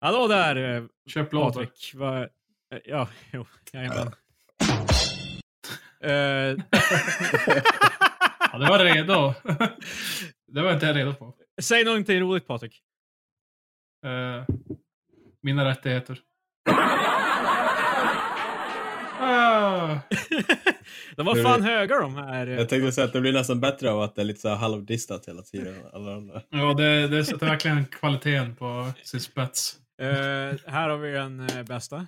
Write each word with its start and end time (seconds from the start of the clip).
Hallå 0.00 0.28
där, 0.28 0.76
eh, 0.76 0.82
Köp 1.06 1.32
lådor. 1.32 1.50
Patrik. 1.50 1.92
Va, 1.94 2.22
eh, 2.22 2.28
ja, 2.84 3.08
jo, 3.32 3.46
jajamän. 3.72 4.12
Eh, 6.00 6.10
Ja, 8.52 8.58
det 8.58 8.66
var 8.68 8.78
redo. 8.84 9.34
det 10.52 10.62
var 10.62 10.72
inte 10.72 10.86
jag 10.86 10.96
redo 10.96 11.14
på. 11.14 11.34
säg 11.62 11.84
någonting 11.84 12.20
roligt 12.20 12.46
Patrik. 12.46 12.82
Eh, 14.06 14.44
mina 15.42 15.64
rättigheter. 15.64 16.18
Ah, 19.22 19.98
de 21.16 21.26
var 21.26 21.42
fan 21.42 21.62
höga 21.62 21.98
de 22.00 22.14
här. 22.16 22.46
Jag 22.46 22.68
tänkte 22.68 22.92
säga 22.92 23.04
att 23.06 23.12
det 23.12 23.20
blir 23.20 23.32
nästan 23.32 23.60
bättre 23.60 23.90
av 23.90 24.02
att 24.02 24.14
det 24.14 24.20
är 24.22 24.24
lite 24.24 24.40
så 24.40 24.48
här 24.48 24.56
halvdistat 24.56 25.28
hela 25.28 25.42
tiden. 25.42 25.74
Alla 25.92 26.14
andra. 26.14 26.42
ja, 26.50 26.74
det, 26.74 27.08
det 27.08 27.24
sätter 27.24 27.46
verkligen 27.46 27.84
kvaliteten 27.86 28.56
på 28.56 28.90
sin 29.02 29.20
spets. 29.20 29.76
Eh, 30.00 30.56
här 30.66 30.88
har 30.88 30.96
vi 30.96 31.10
den 31.10 31.40
eh, 31.40 31.62
bästa. 31.62 32.06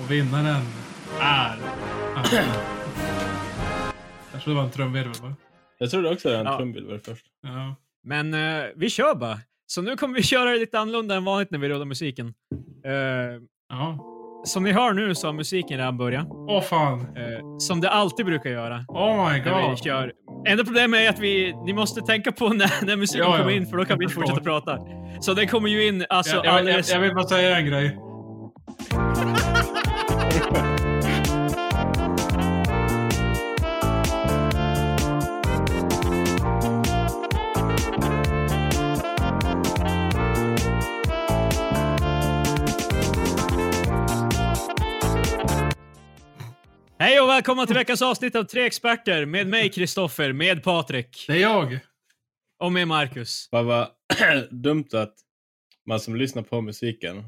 Och 0.00 0.10
vinnaren 0.10 0.64
är... 1.20 1.56
Jag 4.32 4.42
trodde 4.42 4.50
det 4.50 4.54
var 4.54 4.62
en 4.64 4.70
trumvirvel 4.70 5.12
va? 5.22 5.34
Jag 5.78 5.90
trodde 5.90 6.10
också 6.10 6.28
det 6.28 6.34
var 6.34 6.40
en 6.40 6.46
Ja. 6.52 6.56
trumvirvel 6.58 7.00
först. 7.00 7.26
Ja. 7.42 7.76
Men 8.04 8.34
eh, 8.34 8.64
vi 8.76 8.90
kör 8.90 9.14
bara. 9.14 9.38
Så 9.66 9.82
nu 9.82 9.96
kommer 9.96 10.14
vi 10.14 10.22
köra 10.22 10.50
det 10.50 10.58
lite 10.58 10.78
annorlunda 10.78 11.14
än 11.14 11.24
vanligt 11.24 11.50
när 11.50 11.58
vi 11.58 11.68
rullar 11.68 11.84
musiken. 11.84 12.34
Ja. 13.68 13.98
Som 14.44 14.62
ni 14.64 14.72
hör 14.72 14.92
nu 14.92 15.14
så 15.14 15.26
har 15.28 15.32
musiken 15.32 15.78
redan 15.78 15.96
börjat. 15.96 16.26
Åh 16.30 16.62
fan. 16.62 17.00
Eh, 17.00 17.58
som 17.58 17.80
det 17.80 17.90
alltid 17.90 18.26
brukar 18.26 18.50
göra. 18.50 18.84
Oh 18.88 19.32
my 19.32 19.38
god. 19.38 19.78
kör. 19.78 20.12
Enda 20.48 20.64
problemet 20.64 21.00
är 21.00 21.08
att 21.08 21.18
vi, 21.18 21.54
ni 21.66 21.72
måste 21.72 22.00
tänka 22.00 22.32
på 22.32 22.48
när, 22.48 22.86
när 22.86 22.96
musiken 22.96 23.26
Ja, 23.26 23.32
ja. 23.32 23.38
kommer 23.38 23.56
in 23.56 23.66
för 23.66 23.76
då 23.76 23.84
kan 23.84 23.98
vi 23.98 24.04
inte 24.04 24.14
Jag 24.14 24.26
fortsätta 24.26 24.40
prata. 24.40 24.78
Så 25.20 25.34
den 25.34 25.48
kommer 25.48 25.68
ju 25.68 25.88
in 25.88 26.06
alltså 26.08 26.36
jag, 26.36 26.44
jag, 26.44 26.52
jag, 26.52 26.58
alldeles... 26.58 26.92
jag 26.92 27.00
vill 27.00 27.14
bara 27.14 27.28
säga 27.28 27.58
en 27.58 27.66
grej. 27.66 27.98
Välkomna 47.34 47.66
till 47.66 47.74
veckans 47.76 48.02
avsnitt 48.02 48.36
av 48.36 48.44
Tre 48.44 48.62
Experter 48.66 49.26
med 49.26 49.46
mig 49.46 49.68
Kristoffer, 49.70 50.32
med 50.32 50.62
Patrik 50.62 51.24
Det 51.26 51.32
är 51.32 51.36
jag. 51.36 51.78
och 52.58 52.72
med 52.72 52.88
Marcus. 52.88 53.48
Vad 53.50 53.64
var 53.64 53.88
dumt 54.50 54.88
att 54.92 55.14
man 55.86 56.00
som 56.00 56.16
lyssnar 56.16 56.42
på 56.42 56.60
musiken. 56.60 57.24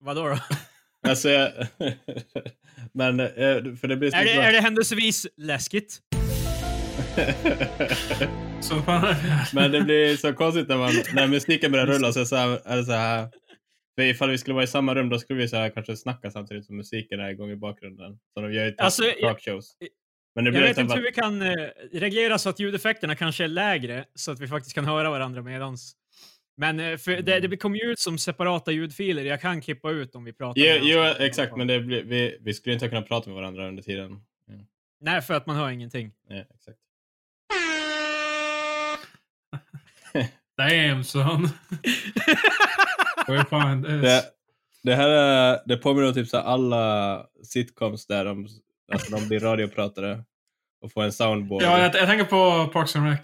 Vadå 0.00 0.28
då? 0.28 0.38
Alltså, 1.08 1.28
jag, 1.28 1.52
men 2.92 3.20
eh, 3.20 3.26
för 3.80 3.88
det 3.88 3.96
blir 3.96 4.10
så 4.10 4.16
Är 4.16 4.24
det, 4.24 4.32
är 4.32 4.52
det 4.52 4.60
händelsevis 4.60 5.26
läskigt? 5.36 6.00
Så 8.60 8.82
fan, 8.82 9.14
Men 9.52 9.72
det 9.72 9.80
blir 9.80 10.16
så 10.16 10.32
konstigt 10.32 10.68
när, 10.68 10.76
man, 10.76 10.92
när 11.14 11.26
musiken 11.26 11.72
börjar 11.72 11.86
rulla 11.86 12.12
så 12.12 12.20
är, 12.20 12.24
så 12.24 12.36
här, 12.36 12.60
är 12.64 12.76
det 12.76 12.84
så 12.84 12.92
här. 12.92 13.28
För 13.96 14.02
ifall 14.02 14.30
vi 14.30 14.38
skulle 14.38 14.54
vara 14.54 14.64
i 14.64 14.66
samma 14.66 14.94
rum 14.94 15.08
då 15.08 15.18
skulle 15.18 15.38
vi 15.38 15.48
så 15.48 15.56
här, 15.56 15.70
kanske 15.70 15.96
snacka 15.96 16.30
samtidigt 16.30 16.66
som 16.66 16.76
musiken 16.76 17.20
är 17.20 17.28
igång 17.30 17.50
i 17.50 17.56
bakgrunden. 17.56 18.18
Som 18.34 18.42
de 18.42 18.52
gör 18.52 18.64
i 18.64 18.68
Alltså, 18.78 18.82
alltså, 18.84 19.04
jag- 19.04 19.20
talkshows. 19.20 19.76
Men 20.34 20.44
det 20.44 20.48
Jag 20.48 20.54
blir 20.54 20.68
vet 20.68 20.78
inte 20.78 20.94
hur 20.94 21.02
vi 21.02 21.12
kan 21.12 21.42
eh, 21.42 21.68
reglera 21.92 22.38
så 22.38 22.48
att 22.48 22.60
ljudeffekterna 22.60 23.14
kanske 23.16 23.44
är 23.44 23.48
lägre 23.48 24.04
så 24.14 24.32
att 24.32 24.40
vi 24.40 24.48
faktiskt 24.48 24.74
kan 24.74 24.84
höra 24.84 25.10
varandra 25.10 25.42
medans. 25.42 25.96
Men 26.56 26.80
eh, 26.80 26.96
för 26.96 27.22
det, 27.22 27.40
det 27.40 27.56
kommer 27.56 27.78
ju 27.78 27.84
ut 27.92 27.98
som 27.98 28.18
separata 28.18 28.72
ljudfiler. 28.72 29.24
Jag 29.24 29.40
kan 29.40 29.60
klippa 29.60 29.90
ut 29.90 30.14
om 30.14 30.24
vi 30.24 30.32
pratar. 30.32 30.60
Jo, 30.62 30.78
jo 30.82 31.02
exakt, 31.18 31.56
men 31.56 31.66
det 31.66 31.80
blir, 31.80 32.02
vi, 32.04 32.38
vi 32.40 32.54
skulle 32.54 32.74
inte 32.74 32.88
kunna 32.88 33.02
prata 33.02 33.30
med 33.30 33.34
varandra 33.36 33.68
under 33.68 33.82
tiden. 33.82 34.20
Nej, 35.00 35.22
för 35.22 35.34
att 35.34 35.46
man 35.46 35.56
hör 35.56 35.70
ingenting. 35.70 36.12
Nej, 36.28 36.46
exakt. 36.54 36.78
damn 40.58 41.04
son. 41.04 41.48
Find 43.26 43.84
this? 43.84 44.02
Det, 44.02 44.24
det 44.82 44.94
här 44.94 45.08
är, 45.08 45.60
det 45.66 45.76
påminner 45.76 46.08
om 46.08 46.14
typ 46.14 46.28
så 46.28 46.38
alla 46.38 47.26
sitcoms 47.44 48.06
där 48.06 48.24
de, 48.24 48.48
alltså 48.92 49.16
de 49.16 49.28
blir 49.28 49.40
radiopratare 49.40 50.24
och 50.80 50.92
får 50.92 51.02
en 51.02 51.12
soundboard. 51.12 51.62
Ja, 51.62 51.78
jag, 51.78 51.94
jag 51.94 52.06
tänker 52.06 52.24
på 52.24 52.72
Parks 52.72 52.96
and 52.96 53.08
Rec. 53.08 53.20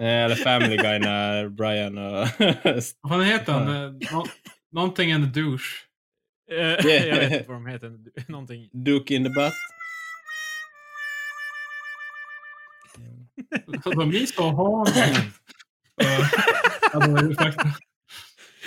Eh, 0.00 0.06
Eller 0.06 0.34
Family 0.36 0.76
Guy 0.76 0.98
när 0.98 1.48
Brian 1.48 1.98
och... 1.98 2.26
Vad 3.00 3.10
fan 3.12 3.24
heter 3.24 3.52
han? 3.52 3.84
Eh, 3.84 3.92
Nå 4.12 4.26
någonting 4.72 5.12
and 5.12 5.34
the 5.34 5.40
douche. 5.40 5.86
Eh, 6.50 6.58
jag 6.86 7.16
vet 7.16 7.32
inte 7.32 7.44
vad 7.48 7.56
de 7.56 7.66
heter. 7.66 7.98
Någonting. 8.28 8.68
Duke 8.72 9.14
in 9.14 9.24
the 9.24 9.30
butt. 9.30 9.52
De 13.84 14.10
är 14.10 14.26
så 14.26 14.50
hårda. 14.50 14.90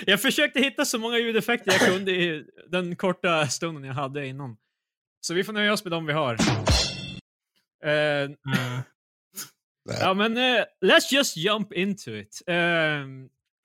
Jag 0.06 0.22
försökte 0.22 0.60
hitta 0.60 0.84
så 0.84 0.98
många 0.98 1.18
ljudeffekter 1.18 1.72
jag 1.72 1.80
kunde 1.80 2.10
i 2.10 2.44
den 2.68 2.96
korta 2.96 3.46
stunden 3.46 3.84
jag 3.84 3.94
hade 3.94 4.26
innan. 4.26 4.56
Så 5.20 5.34
vi 5.34 5.44
får 5.44 5.52
nöja 5.52 5.72
oss 5.72 5.84
med 5.84 5.90
de 5.92 6.06
vi 6.06 6.12
har. 6.12 6.36
Eh, 7.84 8.30
ja, 10.00 10.14
men 10.14 10.36
eh, 10.36 10.64
let's 10.84 11.12
just 11.12 11.36
jump 11.36 11.72
into 11.72 12.10
it. 12.10 12.42
Eh, 12.46 13.04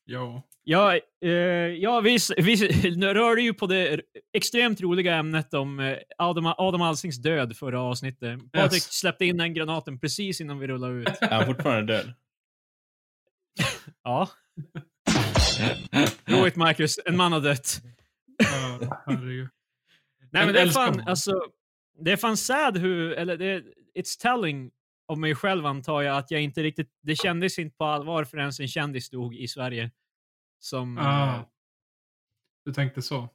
Jo. 0.06 0.42
Ja, 0.64 1.00
eh, 1.22 1.32
ja 1.78 2.02
vi, 2.02 2.18
vi 2.38 2.56
rörde 3.14 3.42
ju 3.42 3.54
på 3.54 3.68
det 3.68 4.02
extremt 4.34 4.82
roliga 4.82 5.16
ämnet 5.16 5.54
om 5.54 5.98
Adam, 6.18 6.54
Adam 6.58 6.82
Alsings 6.82 7.18
död 7.18 7.58
förra 7.58 7.82
avsnittet. 7.82 8.52
Patrik 8.52 8.84
släppte 8.84 9.26
in 9.26 9.38
den 9.38 9.54
granaten 9.54 10.00
precis 10.00 10.42
innan 10.42 10.60
vi 10.60 10.68
rullade 10.68 10.94
ut. 10.94 11.08
Är 11.22 11.36
han 11.36 11.46
fortfarande 11.46 11.94
död? 11.94 12.14
Ja. 14.04 14.30
Roligt 16.26 16.56
Marcus, 16.56 17.00
en 17.06 17.18
man 17.18 17.32
har 17.32 17.42
dött. 17.42 17.82
Ja, 18.38 19.02
herregud. 19.06 19.50
Nej 20.32 20.46
men 20.46 20.54
det 20.54 20.62
är 20.62 20.68
fan, 20.68 21.00
alltså, 21.08 21.46
det 22.00 22.12
är 22.12 22.18
fan 22.18 22.38
sad 22.38 22.78
hur, 22.78 23.12
eller 23.12 23.38
det, 23.38 23.64
it's 23.96 24.22
telling 24.22 24.72
om 25.06 25.22
mig 25.22 25.36
själv 25.36 25.66
antar 25.66 26.02
jag, 26.02 26.18
att 26.18 26.32
jag 26.32 26.42
inte 26.42 26.64
riktigt, 26.64 26.92
det 27.02 27.16
kändes 27.16 27.60
inte 27.60 27.76
på 27.78 27.86
allvar 27.86 28.24
förrän 28.24 28.52
en 28.60 28.68
kändis 28.68 29.10
dog 29.10 29.36
i 29.36 29.48
Sverige. 29.48 29.92
Som, 30.60 30.98
Ah. 30.98 31.46
Du 32.66 32.74
tänkte 32.74 33.02
så? 33.02 33.30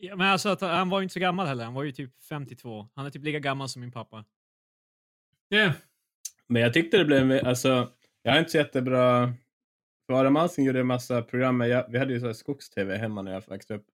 Ja, 0.00 0.16
men 0.16 0.26
alltså 0.26 0.48
att 0.48 0.60
han 0.60 0.88
var 0.88 1.00
ju 1.00 1.02
inte 1.02 1.12
så 1.12 1.20
gammal 1.20 1.46
heller. 1.46 1.64
Han 1.64 1.74
var 1.74 1.82
ju 1.82 1.92
typ 1.92 2.22
52. 2.28 2.88
Han 2.94 3.06
är 3.06 3.10
typ 3.10 3.24
lika 3.24 3.38
gammal 3.38 3.68
som 3.68 3.80
min 3.80 3.92
pappa. 3.92 4.24
Yeah. 5.50 5.72
Men 6.46 6.62
jag 6.62 6.72
tyckte 6.72 6.98
det 6.98 7.04
blev, 7.04 7.46
alltså, 7.46 7.92
jag 8.22 8.32
har 8.32 8.38
inte 8.38 8.50
så 8.50 8.56
jättebra... 8.56 9.34
För 10.08 10.20
Adam 10.20 10.36
Alsing 10.36 10.64
gjorde 10.64 10.80
en 10.80 10.86
massa 10.86 11.22
program, 11.22 11.60
jag, 11.60 11.84
vi 11.88 11.98
hade 11.98 12.12
ju 12.12 12.20
så 12.20 12.34
skogs-tv 12.34 12.96
hemma 12.96 13.22
när 13.22 13.32
jag 13.32 13.42
växte 13.48 13.74
upp. 13.74 13.86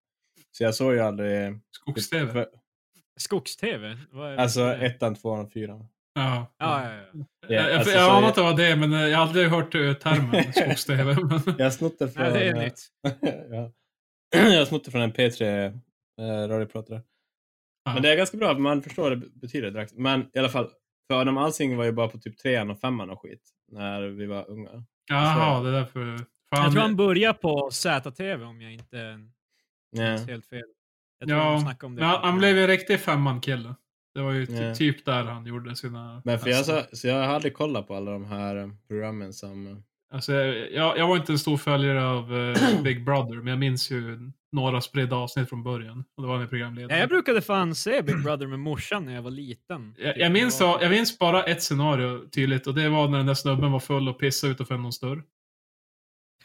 Så 0.51 0.63
jag 0.63 0.75
såg 0.75 0.93
ju 0.93 0.99
aldrig... 0.99 1.59
Skogs-tv? 1.71 2.31
För, 2.31 2.47
Skogs-tv? 3.19 3.97
Vad 4.11 4.31
är 4.31 4.35
det? 4.35 4.41
alltså 4.41 4.61
ettan, 4.61 5.15
tvåan 5.15 5.45
och 5.45 5.51
fyran. 5.51 5.87
Ja. 6.13 6.55
Ja, 6.57 6.83
ja, 6.83 6.95
ja. 6.95 7.25
Ja, 7.47 7.55
Jag, 7.55 7.71
alltså, 7.71 7.91
jag 7.91 8.17
anar 8.17 8.27
att 8.27 8.35
det 8.35 8.41
var 8.41 8.57
det, 8.57 8.75
men 8.75 8.93
eh, 8.93 8.99
jag 8.99 9.17
har 9.17 9.27
aldrig 9.27 9.47
hört 9.47 9.75
eh, 9.75 9.93
termen 9.93 10.53
skogs-tv. 10.53 11.17
Jag 11.57 11.65
har 11.65 11.69
snott 11.69 11.99
det 11.99 12.09
från... 12.09 12.23
Nej, 12.23 12.33
det 12.33 12.45
är 12.45 12.55
eh, 12.55 12.61
nytt. 12.61 12.87
ja. 13.51 13.71
Jag 14.51 14.59
har 14.59 14.65
snott 14.65 14.85
det 14.85 14.91
från 14.91 15.01
en 15.01 15.13
P3 15.13 15.65
eh, 16.21 16.47
radiopratare. 16.47 17.01
Ja. 17.85 17.93
Men 17.93 18.03
det 18.03 18.11
är 18.11 18.17
ganska 18.17 18.37
bra, 18.37 18.57
man 18.57 18.81
förstår 18.81 19.03
vad 19.03 19.11
det 19.11 19.29
betyder 19.29 19.71
direkt. 19.71 19.93
Men 19.93 20.29
i 20.33 20.39
alla 20.39 20.49
fall, 20.49 20.69
för 21.07 21.21
Adam 21.21 21.37
Alsing 21.37 21.77
var 21.77 21.85
ju 21.85 21.91
bara 21.91 22.07
på 22.07 22.17
typ 22.17 22.37
trean 22.37 22.69
och 22.69 22.79
femman 22.79 23.09
och 23.09 23.21
skit. 23.21 23.41
När 23.71 24.01
vi 24.01 24.25
var 24.25 24.49
unga. 24.49 24.83
Jaha, 25.07 25.63
det 25.63 25.69
är 25.69 25.73
därför. 25.73 26.17
Fan, 26.49 26.63
Jag 26.63 26.71
tror 26.71 26.81
han 26.81 26.95
började 26.95 27.39
på 27.39 27.69
ZTV 27.71 28.43
om 28.45 28.61
jag 28.61 28.73
inte 28.73 29.19
minns 29.91 30.27
helt 30.27 30.45
fel. 30.45 30.63
Jag 31.19 31.29
tror 31.29 31.39
Ja, 31.41 31.59
snackade 31.59 31.85
om 31.85 31.95
det. 31.95 32.01
men 32.01 32.09
han, 32.09 32.19
han 32.23 32.37
blev 32.37 32.55
ju 32.55 32.61
en 32.61 32.67
riktig 32.67 32.99
femman-kille. 32.99 33.75
Det 34.13 34.21
var 34.21 34.31
ju 34.31 34.45
Ja. 34.49 34.75
typ 34.75 35.05
där 35.05 35.23
han 35.23 35.45
gjorde 35.45 35.75
sina... 35.75 36.21
Men 36.25 36.39
för 36.39 36.49
jag, 36.49 36.57
alltså, 36.57 36.85
så, 36.89 36.95
så 36.97 37.07
jag 37.07 37.23
hade 37.27 37.49
kollat 37.49 37.87
på 37.87 37.95
alla 37.95 38.11
de 38.11 38.25
här 38.25 38.55
eh, 38.55 38.67
programmen 38.87 39.33
som... 39.33 39.83
alltså, 40.13 40.33
jag, 40.33 40.97
jag 40.97 41.07
var 41.07 41.17
inte 41.17 41.31
en 41.31 41.39
stor 41.39 41.57
följare 41.57 42.05
av 42.05 42.35
eh, 42.37 42.81
Big 42.83 43.05
Brother, 43.05 43.35
men 43.35 43.47
jag 43.47 43.59
minns 43.59 43.91
ju 43.91 44.31
några 44.55 44.81
spridda 44.81 45.15
avsnitt 45.15 45.49
från 45.49 45.63
början. 45.63 46.03
Och 46.17 46.23
det 46.23 46.29
var 46.29 46.37
han 46.37 46.47
programledare. 46.49 46.93
Ja, 46.93 46.99
jag 46.99 47.09
brukade 47.09 47.41
fan 47.41 47.75
se 47.75 48.01
Big 48.01 48.23
Brother 48.23 48.47
med 48.47 48.59
morsan 48.59 49.05
när 49.05 49.15
jag 49.15 49.21
var 49.21 49.31
liten. 49.31 49.95
Jag, 49.97 50.17
jag, 50.17 50.31
minns, 50.31 50.61
var- 50.61 50.81
jag 50.81 50.91
minns 50.91 51.19
bara 51.19 51.43
ett 51.43 51.63
scenario 51.63 52.29
tydligt 52.29 52.67
och 52.67 52.75
det 52.75 52.89
var 52.89 53.07
när 53.07 53.17
den 53.17 53.27
där 53.27 53.33
snubben 53.33 53.71
var 53.71 53.79
full 53.79 54.09
och 54.09 54.19
pissade 54.19 54.53
utanför 54.53 54.77
någons 54.77 54.99
dörr. 54.99 55.23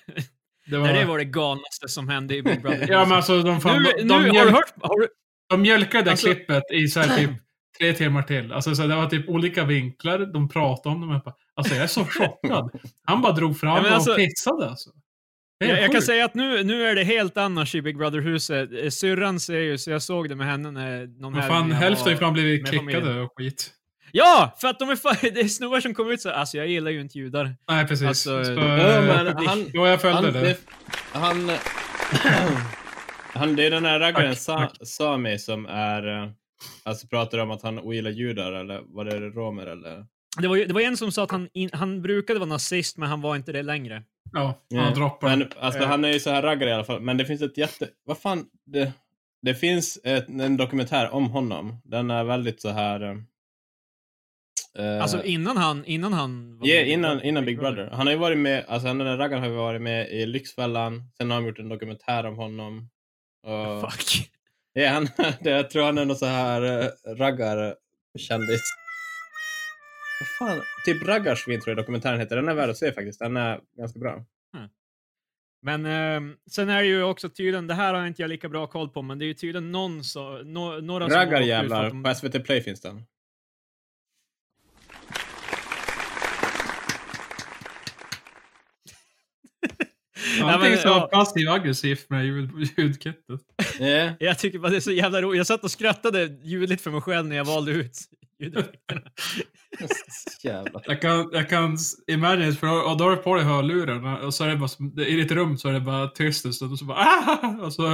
Det 0.67 0.77
var... 0.77 0.87
Nej, 0.87 0.99
det 1.01 1.05
var 1.05 1.19
det 1.19 1.25
galnaste 1.25 1.89
som 1.89 2.09
hände 2.09 2.37
i 2.37 2.43
Big 2.43 2.63
Brother. 2.63 2.87
Ja 2.91 3.05
men 3.05 3.13
alltså 3.17 3.43
de, 3.43 3.61
fan, 3.61 3.83
nu, 3.83 3.89
de, 3.99 4.03
nu, 4.03 4.09
de, 4.09 4.15
har 4.15 4.23
du 4.25 4.31
mjölk, 4.33 4.51
hört? 4.53 4.73
Har 4.83 5.01
du, 5.01 5.09
de 5.49 5.63
mjölkade 5.63 6.05
det 6.05 6.11
Alltså- 6.11 6.27
klippet 6.27 6.63
i 6.73 6.89
så 6.89 7.01
här 7.01 7.17
typ 7.19 7.31
tre 7.79 7.93
timmar 7.93 8.23
till. 8.23 8.53
Alltså 8.53 8.75
så 8.75 8.87
det 8.87 8.97
var 8.97 9.07
typ 9.07 9.29
olika 9.29 9.65
vinklar, 9.65 10.19
de 10.19 10.49
pratade 10.49 10.95
om 10.95 11.01
dem. 11.01 11.21
Alltså 11.55 11.75
jag 11.75 11.83
är 11.83 11.87
så 11.87 12.05
chockad. 12.05 12.71
Han 13.05 13.23
bara 13.23 13.33
drog 13.33 13.59
fram 13.61 13.77
Ja, 13.77 13.83
men 13.83 13.91
och 13.91 13.97
alltså- 13.97 14.15
pissade 14.15 14.71
alltså. 14.71 14.91
Jag, 15.65 15.83
jag 15.83 15.93
kan 15.93 16.03
säga 16.03 16.25
att 16.25 16.35
nu, 16.35 16.65
nu 16.65 16.87
är 16.87 16.95
det 16.95 17.05
helt 17.05 17.37
annars 17.37 17.75
i 17.75 17.83
Big 17.83 17.97
Brother-huset. 17.97 18.71
Eh, 18.83 18.91
Syrran 18.91 19.41
säger 19.41 19.63
ju, 19.63 19.79
så 19.79 19.91
jag 19.91 20.03
såg 20.03 20.29
det 20.29 20.37
med 20.37 20.47
henne 20.47 20.71
när 20.71 21.07
någon 21.07 21.33
Men 21.33 21.41
här... 21.41 21.49
fan, 21.49 21.73
hälften 21.73 22.25
har 22.25 22.33
blivit 22.33 22.71
kickade 22.71 23.21
och 23.21 23.33
skit. 23.37 23.71
Ja! 24.13 24.57
För 24.61 24.69
att 24.69 24.79
de 24.79 24.91
är 24.91 24.97
fan, 24.97 25.17
det 25.23 25.41
är 25.41 25.49
snubbar 25.49 25.81
som 25.81 25.95
kommer 25.95 26.13
ut 26.13 26.21
så 26.21 26.31
alltså 26.31 26.57
jag 26.57 26.69
gillar 26.69 26.91
ju 26.91 27.01
inte 27.01 27.19
judar. 27.19 27.57
Nej, 27.69 27.87
precis. 27.87 28.07
Alltså, 28.07 28.45
så, 28.45 28.51
eh, 28.53 28.57
men 28.57 29.47
han, 29.47 29.67
Jo, 29.75 29.87
jag 29.87 30.01
följde 30.01 30.23
han, 30.23 30.33
det. 30.33 30.41
det. 30.41 30.57
Han, 31.13 31.51
han, 33.33 33.57
det 33.57 33.67
är 33.67 33.71
den 33.71 33.85
här 33.85 34.01
raggaren 34.01 34.31
Tack, 34.31 34.39
Sa, 34.39 34.59
tack. 34.59 34.77
Sami 34.83 35.39
som 35.39 35.67
är, 35.67 36.23
eh, 36.23 36.31
alltså 36.83 37.07
pratar 37.07 37.39
om 37.39 37.51
att 37.51 37.63
han 37.63 37.79
ogillar 37.79 38.11
judar 38.11 38.53
eller 38.53 38.81
var 38.87 39.05
det 39.05 39.21
romer 39.21 39.67
eller? 39.67 40.07
Det 40.41 40.49
var, 40.49 40.57
det 40.57 40.75
var 40.75 40.81
en 40.81 40.97
som 40.97 41.13
sa 41.13 41.25
att 41.25 41.31
han, 41.31 41.49
in, 41.53 41.71
han 41.73 42.03
brukade 42.03 42.39
vara 42.39 42.49
nazist, 42.49 42.97
men 42.97 43.09
han 43.09 43.21
var 43.21 43.37
inte 43.37 43.53
det 43.53 43.63
längre. 43.63 44.03
Ja, 44.33 44.55
han 44.75 44.95
droppar. 44.95 45.29
Men 45.29 45.49
alltså, 45.61 45.81
Eh. 45.83 45.89
han 45.89 46.05
är 46.05 46.13
ju 46.13 46.21
så 46.21 46.31
här 46.31 46.43
raggare 46.43 46.71
i 46.71 46.73
alla 46.73 46.85
fall. 46.85 47.01
Men 47.01 47.17
det 47.17 47.25
finns 47.25 47.43
ett 47.43 47.59
jätte... 47.59 47.89
Vad 48.05 48.19
fan? 48.19 48.47
Det, 48.67 48.93
det 49.43 49.55
finns 49.55 49.99
ett, 50.05 50.29
en 50.29 50.57
dokumentär 50.57 51.11
om 51.11 51.31
honom. 51.31 51.81
Den 51.85 52.11
är 52.11 52.25
väldigt 52.25 52.61
så 52.61 52.69
här... 52.69 53.01
eh, 54.79 55.03
Alltså 55.03 55.25
innan 55.25 55.57
han, 55.57 55.85
innan 55.85 56.13
han... 56.13 56.59
var 56.59 56.67
Ja, 56.67 56.75
med 56.77 56.89
i 56.89 56.93
innan, 56.93 57.23
innan 57.23 57.45
Big 57.45 57.59
Brother. 57.59 57.91
Han 57.93 58.07
har 58.07 58.13
ju 58.15 58.19
varit 58.19 58.39
med, 58.39 58.65
alltså 58.69 58.89
den 58.89 58.99
där 58.99 59.17
raggaren 59.17 59.43
har 59.43 59.51
ju 59.51 59.57
varit 59.57 59.83
med 59.83 60.09
i 60.11 60.27
Lyxfällan. 60.27 61.03
Sen 61.19 61.31
har 61.31 61.35
han 61.39 61.47
gjort 61.47 61.59
en 61.59 61.69
dokumentär 61.69 62.27
om 62.27 62.37
honom. 62.37 62.89
Och, 63.47 63.91
Fuck. 63.93 64.31
ja, 64.73 64.89
han, 64.89 65.09
det, 65.41 65.51
jag 65.51 65.71
tror 65.71 65.85
han 65.85 65.99
är 65.99 66.05
någon 66.05 66.17
så 66.17 66.27
här 66.27 66.63
uh, 66.63 66.89
raggarkändis. 67.17 68.61
Vad 70.21 70.49
fan? 70.49 70.63
Typ 70.85 71.09
Raggarsvin 71.09 71.61
tror 71.61 71.71
jag 71.71 71.77
dokumentären 71.77 72.21
heter. 72.21 72.37
Den 72.37 72.49
är 72.49 72.55
värd 72.55 72.71
att 72.71 72.77
se 72.77 72.93
faktiskt. 72.93 73.19
Den 73.19 73.37
är 73.37 73.61
ganska 73.77 73.99
bra. 73.99 74.25
Men 75.63 75.87
ehm, 75.87 76.37
sen 76.51 76.69
är 76.69 76.81
det 76.83 76.87
ju 76.87 77.03
också 77.03 77.29
tydligen, 77.29 77.67
det 77.67 77.75
här 77.75 77.95
har 77.95 78.07
inte 78.07 78.23
jag 78.23 78.29
lika 78.29 78.49
bra 78.49 78.67
koll 78.67 78.89
på, 78.89 79.03
men 79.03 79.19
det 79.19 79.25
är 79.25 79.27
ju 79.27 79.35
tydligen 79.35 79.73
någon 79.73 80.05
så, 80.05 80.43
no, 80.43 80.81
några 80.81 81.09
som 81.09 81.19
Raggarjävlar. 81.19 81.85
att 81.85 81.91
de- 81.91 82.03
På 82.03 82.15
SVT 82.15 82.45
Play 82.45 82.61
finns 82.61 82.81
den. 82.81 83.03
Allting 90.43 90.71
men, 90.71 90.79
så 90.79 90.89
ja. 90.89 91.09
passiv 91.13 91.49
aggressivt 91.49 92.11
med 92.11 92.25
ljud, 92.25 92.51
ljudkittet. 92.77 93.41
Ja. 93.79 94.11
Jag 94.21 94.39
tycker 94.39 94.59
bara 94.59 94.71
det 94.71 94.77
är 94.77 94.81
så 94.81 94.93
jävla 94.93 95.23
roligt. 95.23 95.39
Jag 95.39 95.47
satt 95.47 95.65
och 95.65 95.71
skrattade 95.71 96.39
ljudligt 96.43 96.81
för 96.81 96.91
mig 96.91 97.01
själv 97.01 97.27
när 97.27 97.37
jag 97.37 97.45
valde 97.45 97.73
ut 97.73 97.99
ljudeffekterna. 98.41 99.01
Jag 100.87 101.01
kan, 101.01 101.31
jag 101.33 101.49
kan 101.49 101.77
imagine, 102.11 102.53
för 102.53 102.67
då, 102.67 102.73
och 102.75 102.97
då 102.97 103.05
har 103.05 103.11
du 103.11 103.17
på 103.17 103.35
dig 103.35 103.45
hörlurarna 103.45 104.19
och 104.19 104.35
så 104.35 104.45
är 104.45 104.49
det 104.49 104.57
bara, 104.57 104.69
som- 104.69 104.95
det- 104.95 105.07
i 105.07 105.17
ditt 105.17 105.33
rum 105.33 105.59
så 105.59 105.69
är 105.69 105.73
det 105.73 105.81
bara 105.81 106.09
tyst 106.09 106.45
en 106.45 106.53
stund 106.53 106.73
och 106.73 106.79
så 106.79 106.85
bara 106.85 106.99
ah! 106.99 107.57
och 107.63 107.73
så, 107.73 107.85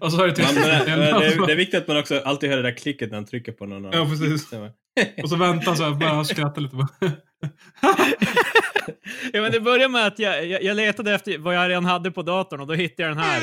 och 0.00 0.12
så 0.12 0.22
är 0.22 0.26
det 0.28 0.34
tyst. 0.34 0.54
Man, 0.54 0.62
det, 0.62 0.70
är, 0.72 1.46
det 1.46 1.52
är 1.52 1.56
viktigt 1.56 1.80
att 1.82 1.88
man 1.88 1.98
också 1.98 2.20
alltid 2.24 2.50
hör 2.50 2.56
det 2.56 2.62
där 2.62 2.76
klicket 2.76 3.08
när 3.10 3.16
han 3.16 3.26
trycker 3.26 3.52
på 3.52 3.66
någon. 3.66 3.84
Ja, 3.92 4.06
precis. 4.10 4.50
Och 5.22 5.28
så 5.28 5.36
väntar 5.36 5.74
så 5.74 5.82
här, 5.84 5.90
bara 5.90 6.24
skrattar 6.24 6.62
lite 6.62 6.76
bara. 6.76 6.88
Ja, 9.32 9.42
men 9.42 9.52
det 9.52 9.60
började 9.60 9.88
med 9.88 10.06
att 10.06 10.18
jag, 10.18 10.46
jag, 10.46 10.62
jag 10.62 10.76
letade 10.76 11.14
efter 11.14 11.38
vad 11.38 11.56
jag 11.56 11.68
redan 11.68 11.84
hade 11.84 12.10
på 12.10 12.22
datorn 12.22 12.60
och 12.60 12.66
då 12.66 12.74
hittade 12.74 13.08
jag 13.08 13.16
den 13.16 13.24
här. 13.24 13.42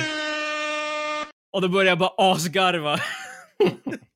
Och 1.54 1.62
då 1.62 1.68
började 1.68 1.90
jag 1.90 1.98
bara 1.98 2.12
asgarva. 2.18 3.00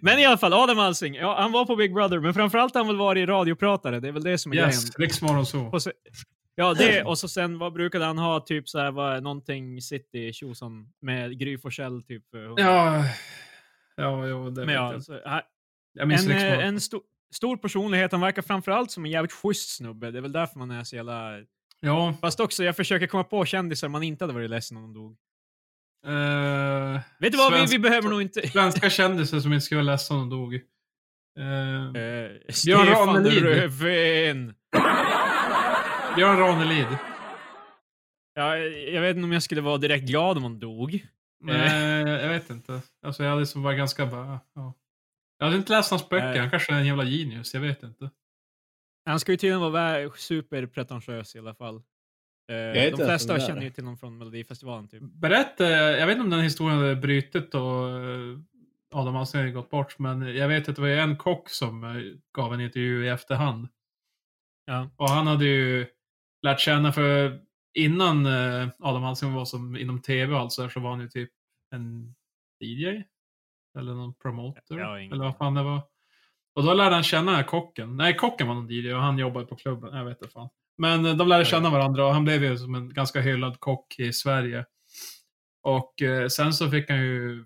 men 0.00 0.18
i 0.18 0.24
alla 0.26 0.38
fall, 0.38 0.52
Adam 0.52 0.78
Alsing. 0.78 1.14
Ja, 1.14 1.40
han 1.40 1.52
var 1.52 1.64
på 1.66 1.76
Big 1.76 1.94
Brother, 1.94 2.18
men 2.20 2.34
framförallt 2.34 2.74
har 2.74 2.80
han 2.80 2.86
väl 2.88 2.96
varit 2.96 3.28
radiopratare. 3.28 4.00
Det 4.00 4.08
är 4.08 4.12
väl 4.12 4.22
det 4.22 4.38
som 4.38 4.52
är 4.52 4.56
Yes, 4.56 4.84
grejen. 4.84 4.92
Riksmorgon 5.08 5.46
så. 5.46 5.60
Och 5.60 5.82
så, 5.82 5.92
ja, 6.54 6.74
det 6.74 7.02
och 7.04 7.18
så 7.18 7.28
sen 7.28 7.58
vad 7.58 7.72
brukade 7.72 8.04
han 8.04 8.18
ha? 8.18 8.40
Typ 8.40 8.68
så 8.68 8.78
här, 8.78 8.90
vad, 8.90 9.22
någonting 9.22 9.82
City 9.82 10.32
tjosan 10.32 10.88
med 11.02 11.38
Gry 11.38 11.58
Forssell 11.58 12.02
typ. 12.02 12.34
eh, 12.34 12.40
Ja, 12.40 13.04
ja, 13.96 14.26
ja 14.28 14.36
det 14.50 14.64
men 14.66 14.74
ja, 14.74 14.92
jag. 14.92 15.02
så, 15.02 15.12
här- 15.24 15.42
Jag 15.92 16.08
minns 16.08 16.26
en, 16.26 16.30
eh, 16.30 16.66
en 16.66 16.80
sto, 16.80 17.00
stor 17.34 17.56
personlighet. 17.56 18.12
Han 18.12 18.20
verkar 18.20 18.42
framförallt 18.42 18.90
som 18.90 19.04
en 19.04 19.10
jävligt 19.10 19.32
schysst 19.32 19.76
snubbe. 19.76 20.10
Det 20.10 20.18
är 20.18 20.22
väl 20.22 20.32
därför 20.32 20.58
man 20.58 20.70
är 20.70 20.84
så 20.84 20.96
jävla... 20.96 21.30
Ja. 21.80 22.14
Fast 22.20 22.40
också, 22.40 22.64
jag 22.64 22.76
försöker 22.76 23.06
komma 23.06 23.24
på 23.24 23.44
kändisar 23.44 23.88
man 23.88 24.02
inte 24.02 24.24
hade 24.24 24.34
varit 24.34 24.50
ledsen 24.50 24.76
om 24.76 24.82
de 24.82 24.94
dog. 24.94 25.16
Eh, 26.06 27.00
Vet 27.18 27.32
du 27.32 27.38
vad, 27.38 27.52
vi, 27.52 27.58
svensk- 27.58 27.72
vi 27.72 27.78
behöver 27.78 28.08
nog 28.08 28.22
inte... 28.22 28.48
Svenska 28.48 28.90
kändisar 28.90 29.40
som 29.40 29.52
inte 29.52 29.64
skulle 29.66 29.78
vara 29.82 29.92
ledsna 29.92 30.16
de 30.16 30.30
dog. 30.30 30.54
Eh, 30.54 30.60
Eh, 32.02 32.30
Björn 32.66 32.86
Ranelid. 32.86 33.42
Löfven! 33.42 34.54
Björn 36.16 36.38
Ranelid. 36.38 36.86
Ja, 38.34 38.56
jag 38.58 39.00
vet 39.02 39.16
inte 39.16 39.24
om 39.24 39.32
jag 39.32 39.42
skulle 39.42 39.60
vara 39.60 39.78
direkt 39.78 40.04
glad 40.04 40.36
om 40.36 40.42
han 40.42 40.58
dog. 40.58 41.06
Nej, 41.40 42.02
jag 42.02 42.28
vet 42.28 42.50
inte. 42.50 42.80
Alltså 43.06 43.22
jag 43.24 43.30
hade 43.30 43.46
som 43.46 43.62
var 43.62 43.72
ganska 43.72 44.06
bara, 44.06 44.40
ja. 44.54 44.74
Jag 45.38 45.46
hade 45.46 45.56
inte 45.58 45.72
läst 45.72 45.90
hans 45.90 46.08
böcker, 46.08 46.40
han 46.40 46.50
kanske 46.50 46.72
är 46.72 46.76
en 46.78 46.86
jävla 46.86 47.04
genius, 47.04 47.54
jag 47.54 47.60
vet 47.60 47.82
inte. 47.82 48.10
Han 49.06 49.20
ska 49.20 49.32
ju 49.32 49.36
tydligen 49.38 49.60
vara 49.72 50.10
superpretentiös 50.16 51.36
i 51.36 51.38
alla 51.38 51.54
fall. 51.54 51.82
Eh, 52.48 52.90
de 52.90 52.96
flesta 52.96 53.34
är. 53.34 53.46
känner 53.46 53.62
ju 53.62 53.70
till 53.70 53.84
någon 53.84 53.98
från 53.98 54.18
Melodifestivalen 54.18 54.88
typ. 54.88 55.02
Berätta, 55.02 55.64
jag 55.70 56.06
vet 56.06 56.14
inte 56.14 56.24
om 56.24 56.30
den 56.30 56.40
historien 56.40 56.78
hade 56.78 56.96
brutit 56.96 57.54
och 57.54 57.88
eh, 57.90 58.38
Adam 58.94 59.16
Alsing 59.16 59.40
hade 59.40 59.52
gått 59.52 59.70
bort, 59.70 59.98
men 59.98 60.36
jag 60.36 60.48
vet 60.48 60.68
att 60.68 60.76
det 60.76 60.82
var 60.82 60.88
en 60.88 61.16
kock 61.16 61.50
som 61.50 61.84
eh, 61.84 62.02
gav 62.32 62.54
en 62.54 62.60
intervju 62.60 63.04
i 63.04 63.08
efterhand. 63.08 63.68
Ja. 64.66 64.90
Och 64.96 65.08
han 65.08 65.26
hade 65.26 65.44
ju 65.44 65.86
lärt 66.42 66.60
känna, 66.60 66.92
för 66.92 67.40
innan 67.74 68.26
Adam 68.78 69.04
Alsing 69.04 69.32
var 69.32 69.44
som 69.44 69.76
inom 69.76 70.02
tv 70.02 70.34
och 70.34 70.40
allt 70.40 70.52
så, 70.52 70.62
här, 70.62 70.68
så 70.68 70.80
var 70.80 70.90
han 70.90 71.00
ju 71.00 71.08
typ 71.08 71.30
en 71.74 72.14
DJ. 72.60 73.02
Eller 73.78 73.94
någon 73.94 74.14
promoter. 74.14 74.78
Har 74.78 74.98
eller 74.98 75.24
vad 75.24 75.36
fan 75.36 75.54
det 75.54 75.62
var. 75.62 75.82
Och 76.54 76.62
då 76.62 76.74
lärde 76.74 76.94
han 76.94 77.02
känna 77.02 77.30
den 77.30 77.34
här 77.34 77.46
kocken. 77.46 77.96
Nej, 77.96 78.16
kocken 78.16 78.48
var 78.48 78.54
någon 78.54 78.70
DJ 78.70 78.92
och 78.92 79.00
han 79.00 79.18
jobbade 79.18 79.46
på 79.46 79.56
klubben. 79.56 79.96
Jag 79.96 80.04
vet 80.04 80.22
inte 80.22 80.32
fan. 80.32 80.48
Men 80.78 81.06
eh, 81.06 81.14
de 81.16 81.28
lärde 81.28 81.44
känna 81.44 81.70
varandra 81.70 82.06
och 82.06 82.12
han 82.14 82.24
blev 82.24 82.44
ju 82.44 82.58
som 82.58 82.74
en 82.74 82.92
ganska 82.94 83.20
hyllad 83.20 83.60
kock 83.60 83.98
i 83.98 84.12
Sverige. 84.12 84.64
Och 85.62 86.02
eh, 86.02 86.28
sen 86.28 86.52
så 86.52 86.70
fick 86.70 86.90
han 86.90 86.98
ju, 87.00 87.44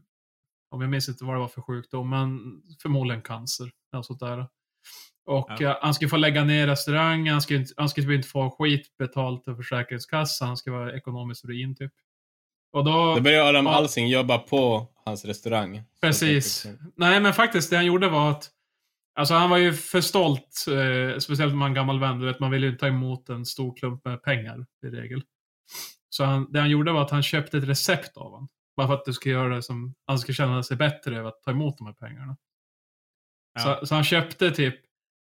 om 0.71 0.81
jag 0.81 0.91
minns 0.91 1.09
inte 1.09 1.25
vad 1.25 1.35
det 1.35 1.41
var 1.41 1.49
för 1.49 1.63
sjukdom, 1.63 2.11
men 2.11 2.41
förmodligen 2.83 3.23
cancer. 3.23 3.71
Eller 3.93 4.03
sånt 4.03 4.21
där. 4.21 4.47
Och 5.27 5.51
Ja. 5.59 5.71
eh, 5.71 5.77
han 5.81 5.95
skulle 5.95 6.09
få 6.09 6.17
lägga 6.17 6.45
ner 6.45 6.67
restaurangen, 6.67 7.33
han 7.33 7.43
skulle, 7.43 7.59
inte- 7.61 7.75
han 7.77 7.89
skulle 7.89 8.07
typ 8.07 8.15
inte 8.17 8.29
få 8.29 8.51
skit 8.51 8.97
betalt 8.99 9.49
av 9.49 9.57
Försäkringskassan, 9.57 10.49
han 10.49 10.57
skulle 10.57 10.77
vara 10.77 10.97
ekonomiskt 10.97 11.45
ruin 11.45 11.77
typ. 11.77 11.93
Och 12.73 12.85
då... 12.85 13.15
Då 13.15 13.21
börjar 13.21 13.45
Adam. 13.45 13.67
Alsing 13.67 14.09
jobba 14.09 14.39
på 14.39 14.87
hans 15.05 15.25
restaurang. 15.25 15.83
Precis. 16.01 16.67
Nej, 16.97 17.21
men 17.21 17.35
faktiskt 17.35 17.71
det 17.71 17.77
han 17.77 17.87
gjorde 17.87 18.09
var 18.09 18.31
att 18.31 18.51
Alltså 19.15 19.35
han 19.35 19.51
var 19.51 19.57
ju 19.57 19.73
för 19.73 20.01
stolt, 20.01 20.65
eh, 20.69 21.19
speciellt 21.19 21.53
om 21.53 21.59
man 21.59 21.67
är 21.67 21.71
en 21.71 21.75
gammal 21.75 22.01
vän. 22.01 22.19
Du 22.19 22.27
vet, 22.27 22.41
man 22.41 22.51
vill 22.51 22.63
ju 22.63 22.69
inte 22.69 22.81
ta 22.81 22.87
emot 22.87 23.29
en 23.29 23.47
stor 23.47 23.77
klump 23.77 24.05
med 24.05 24.23
pengar 24.23 24.67
i 24.87 24.87
regel. 24.87 25.23
Så 26.09 26.25
han, 26.25 26.53
det 26.53 26.61
han 26.61 26.71
gjorde 26.71 26.93
var 26.93 27.03
att 27.03 27.11
han 27.11 27.23
köpte 27.23 27.59
ett 27.59 27.65
recept 27.65 28.17
av 28.17 28.31
honom. 28.31 28.49
Bara 28.77 28.87
för 28.87 28.95
att 28.95 29.05
det 29.05 29.13
skulle 29.13 29.35
göra 29.35 29.55
det 29.55 29.63
som, 29.63 29.95
han 30.07 30.19
skulle 30.19 30.35
känna 30.35 30.63
sig 30.63 30.77
bättre 30.77 31.19
över 31.19 31.29
att 31.29 31.43
ta 31.43 31.51
emot 31.51 31.79
de 31.79 31.87
här 31.87 31.95
pengarna. 31.95 32.37
Ja. 33.55 33.79
Så, 33.81 33.87
så 33.87 33.95
han 33.95 34.05
köpte 34.05 34.51
typ, 34.51 34.75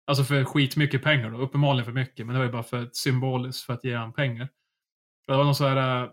alltså 0.06 0.24
för 0.24 0.44
skitmycket 0.44 1.02
pengar 1.02 1.30
då. 1.30 1.38
Uppenbarligen 1.38 1.84
för 1.84 1.92
mycket, 1.92 2.26
men 2.26 2.34
det 2.34 2.38
var 2.38 2.46
ju 2.46 2.52
bara 2.52 2.62
för 2.62 2.90
symboliskt 2.92 3.62
för 3.62 3.72
att 3.72 3.84
ge 3.84 3.94
han 3.94 4.12
pengar. 4.12 4.48
Det 5.26 5.36
var 5.36 5.44
något 5.44 5.56
så 5.56 5.66
här 5.66 6.02
eh, 6.02 6.10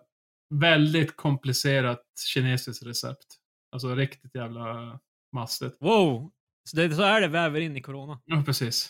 väldigt 0.53 1.15
komplicerat 1.15 2.03
kinesiskt 2.33 2.85
recept. 2.85 3.27
Alltså 3.71 3.95
riktigt 3.95 4.35
jävla 4.35 4.99
mastigt. 5.31 5.77
Wow! 5.79 6.31
Så, 6.69 6.77
det, 6.77 6.95
så 6.95 7.01
är 7.01 7.21
det 7.21 7.27
väver 7.27 7.59
in 7.61 7.77
i 7.77 7.81
corona. 7.81 8.19
Ja, 8.25 8.43
precis. 8.45 8.89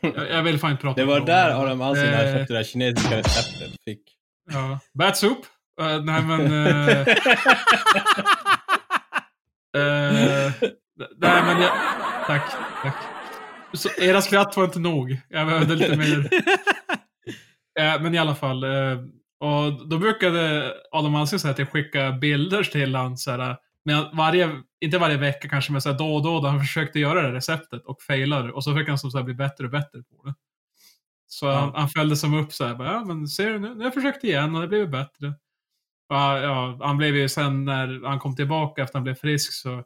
Jag, 0.00 0.30
jag 0.30 0.42
vill 0.42 0.58
fan 0.58 0.70
inte 0.70 0.80
prata 0.82 1.00
Det 1.00 1.06
var 1.06 1.20
där 1.20 1.62
Adam 1.62 1.80
Alsing 1.82 2.04
Eh, 2.08 2.16
hade 2.16 2.32
köpt 2.32 2.48
det 2.48 2.54
där 2.54 2.64
kinesiska 2.64 3.18
receptet. 3.18 3.70
Fick. 3.84 4.00
Ja. 4.52 4.78
Bad 4.94 5.16
soup? 5.16 5.38
Eh, 5.80 6.02
nej 6.04 6.22
men... 6.22 6.40
eh, 6.66 6.98
eh, 9.76 10.52
nej 11.16 11.42
men 11.42 11.62
jag, 11.62 11.72
Tack, 12.26 12.52
tack. 12.82 12.96
Så, 13.72 13.88
era 13.98 14.22
skratt 14.22 14.56
var 14.56 14.64
inte 14.64 14.78
nog. 14.78 15.20
Jag 15.28 15.46
behövde 15.46 15.74
lite 15.74 15.96
mer. 15.96 16.28
Eh, 17.80 18.02
men 18.02 18.14
i 18.14 18.18
alla 18.18 18.34
fall. 18.34 18.64
Eh, 18.64 18.98
och 19.40 19.88
då 19.88 19.98
brukade 19.98 20.72
Adam 20.92 21.14
Alsing 21.14 21.38
säga 21.38 21.52
att 21.52 21.58
jag 21.58 21.68
skickade 21.68 22.18
bilder 22.18 22.62
till 22.62 22.94
honom 22.94 23.16
så 23.16 23.30
här, 23.30 23.56
men 23.86 24.16
varje, 24.16 24.62
inte 24.80 24.98
varje 24.98 25.16
vecka 25.16 25.48
kanske, 25.48 25.72
men 25.72 25.82
så 25.82 25.90
här, 25.90 25.98
då 25.98 26.14
och 26.14 26.22
då, 26.22 26.40
då 26.40 26.48
han 26.48 26.60
försökte 26.60 26.98
göra 26.98 27.22
det 27.22 27.32
receptet 27.32 27.84
och 27.84 28.02
failade. 28.02 28.52
Och 28.52 28.64
så 28.64 28.74
fick 28.74 28.88
han 28.88 28.98
som 28.98 29.10
så 29.10 29.18
här, 29.18 29.24
bli 29.24 29.34
bättre 29.34 29.64
och 29.64 29.70
bättre 29.70 30.02
på 30.02 30.22
det. 30.24 30.34
Så 31.26 31.50
han, 31.50 31.74
han 31.74 31.88
följde 31.88 32.16
som 32.16 32.34
upp 32.34 32.52
så 32.52 32.64
här, 32.64 32.74
bara, 32.74 32.92
ja 32.92 33.04
men 33.04 33.28
ser 33.28 33.50
du 33.50 33.58
nu, 33.58 33.68
nu 33.68 33.76
har 33.76 33.84
jag 33.84 33.94
försökt 33.94 34.24
igen 34.24 34.54
och 34.54 34.60
det 34.60 34.68
blev 34.68 34.90
bättre. 34.90 35.28
Och, 36.08 36.16
ja, 36.16 36.78
han 36.80 36.96
blev 36.96 37.16
ju 37.16 37.28
sen 37.28 37.64
när 37.64 38.06
han 38.08 38.18
kom 38.18 38.36
tillbaka 38.36 38.82
efter 38.82 38.94
han 38.94 39.04
blev 39.04 39.14
frisk 39.14 39.52
så 39.52 39.84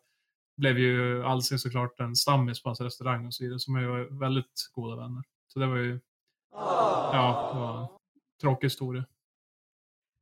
blev 0.56 0.78
ju 0.78 1.24
Alsing 1.24 1.58
såklart 1.58 2.00
en 2.00 2.16
stammis 2.16 2.62
på 2.62 2.68
hans 2.68 2.80
restaurang 2.80 3.26
och 3.26 3.34
så 3.34 3.44
vidare, 3.44 3.58
som 3.58 3.76
är 3.76 3.80
ju 3.80 4.18
väldigt 4.18 4.70
goda 4.72 4.96
vänner. 4.96 5.22
Så 5.48 5.58
det 5.58 5.66
var 5.66 5.76
ju, 5.76 6.00
ja, 7.12 7.50
det 7.54 7.60
var 7.60 7.80
en 7.80 7.88
tråkig 8.40 8.66
historia. 8.66 9.04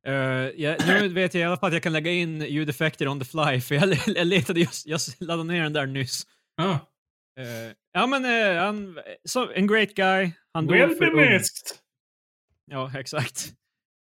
Eh, 0.07 0.13
jag, 0.61 0.87
nu 0.87 1.07
vet 1.07 1.33
jag 1.33 1.41
i 1.41 1.43
alla 1.43 1.57
fall 1.57 1.67
att 1.67 1.73
jag 1.73 1.83
kan 1.83 1.93
lägga 1.93 2.11
in 2.11 2.41
ljudeffekter 2.41 3.07
on 3.07 3.19
the 3.19 3.25
fly, 3.25 3.61
för 3.61 3.75
jag, 3.75 3.97
jag 4.17 4.27
letade 4.27 4.59
just, 4.59 4.87
jag 4.87 4.99
laddade 5.19 5.43
ner 5.53 5.63
den 5.63 5.73
där 5.73 5.85
nyss. 5.85 6.27
Ja. 6.57 6.71
Eh, 7.39 7.73
ja 7.93 8.07
men 8.07 8.25
eh, 8.25 8.63
han, 8.63 8.99
så, 9.25 9.51
en 9.51 9.67
great 9.67 9.93
guy. 9.93 10.31
Han 10.53 10.67
dog 10.67 10.77
Well 10.77 10.95
för 10.95 11.05
ung. 11.09 11.15
bemist. 11.15 11.79
Ja, 12.65 12.91
exakt. 12.99 13.45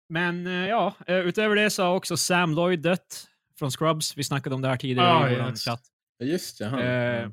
Men 0.09 0.47
ja, 0.47 0.95
utöver 1.07 1.57
det 1.57 1.71
så 1.71 1.83
har 1.83 1.95
också 1.95 2.17
Sam 2.17 2.55
Lloyd 2.55 2.81
dött 2.81 3.27
från 3.59 3.71
Scrubs. 3.71 4.17
Vi 4.17 4.25
snackade 4.25 4.55
om 4.55 4.63
det 4.63 4.69
här 4.69 4.77
tidigare 4.77 5.09
Ah, 5.09 5.31
i 5.31 5.35
vår 5.37 5.49
yes. 5.49 5.65
chatt. 5.65 5.83
Just 6.23 6.59
det, 6.59 6.67
han. 6.67 6.79
Eh, 6.81 7.29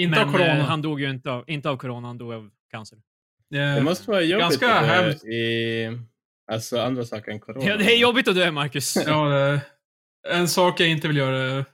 Inte 0.00 0.18
men 0.18 0.28
av 0.28 0.32
corona. 0.32 0.62
han 0.62 0.82
dog 0.82 1.00
ju 1.00 1.10
inte 1.10 1.30
av, 1.30 1.44
inte 1.46 1.70
av 1.70 1.76
corona, 1.76 2.06
han 2.08 2.18
dog 2.18 2.32
av 2.32 2.50
cancer. 2.70 2.98
Det 3.50 3.82
måste 3.82 4.10
vara 4.10 4.20
jobbigt 4.22 4.40
Ganska 4.60 4.80
hemskt. 4.80 5.24
i 5.24 5.98
alltså, 6.52 6.80
andra 6.80 7.04
saker 7.04 7.32
än 7.32 7.40
corona. 7.40 7.66
Ja, 7.66 7.76
det 7.76 7.84
är 7.84 7.98
jobbigt 7.98 8.28
att 8.28 8.34
dö, 8.34 8.50
Marcus. 8.50 8.96
Ja, 9.06 9.28
det, 9.28 9.60
en 10.28 10.48
sak 10.48 10.80
jag 10.80 10.88
inte 10.88 11.08
vill 11.08 11.16
göra 11.16 11.64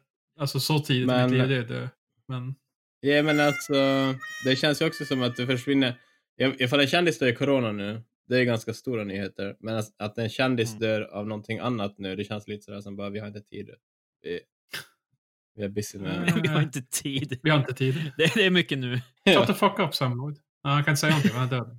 alltså 0.40 0.61
så 0.61 0.78
tidigt 0.78 1.06
Men- 1.06 1.28
i 1.35 1.38
mitt 1.38 1.49
liv, 1.49 1.49
det 1.68 1.75
är 1.75 1.80
dö. 1.80 1.88
Men 2.28 2.54
Ja, 3.00 3.23
men 3.23 3.40
alltså, 3.40 3.75
det 4.44 4.56
känns 4.56 4.82
ju 4.82 4.87
också 4.87 5.04
som 5.04 5.23
att 5.23 5.37
det 5.37 5.47
försvinner. 5.47 6.00
Ifall 6.58 6.80
en 6.80 6.87
kändis 6.87 7.18
dör 7.18 7.26
i 7.26 7.35
corona 7.35 7.73
nu, 7.73 8.02
det 8.28 8.38
är 8.38 8.44
ganska 8.44 8.75
stora 8.75 9.04
nyheter. 9.04 9.56
Men 9.61 9.76
att, 9.76 9.94
att 9.99 10.18
en 10.18 10.28
kändis 10.28 10.68
Mm. 10.70 10.80
dör 10.80 11.00
av 11.02 11.26
någonting 11.26 11.58
annat 11.58 11.99
nu, 11.99 12.16
det 12.16 12.25
känns 12.25 12.49
lite 12.49 12.62
sådär 12.64 12.80
som 12.80 12.97
bara, 12.97 13.11
vi 13.11 13.18
har 13.18 13.26
inte 13.26 13.40
tid. 13.40 13.70
Vi, 14.23 14.40
vi 15.54 15.64
är 15.64 15.68
busy 15.68 15.99
med... 15.99 16.38
Vi 16.42 16.49
har 16.49 16.62
inte 16.62 16.82
tid. 16.82 17.40
vi 17.42 17.50
har 17.50 17.58
inte 17.58 17.75
tid. 17.75 18.12
Det, 18.16 18.35
det 18.35 18.47
är 18.47 18.50
mycket 18.50 18.78
nu. 18.78 19.00
Shut 19.25 19.47
the 19.47 19.54
fuck 19.54 19.78
up 19.78 19.94
Sam 19.94 20.16
Lloyd. 20.16 20.38
Han 20.62 20.85
kan 20.85 20.92
inte 20.92 21.00
säga 21.00 21.11
någonting, 21.11 21.32
han 21.35 21.47
är 21.47 21.50
död. 21.50 21.78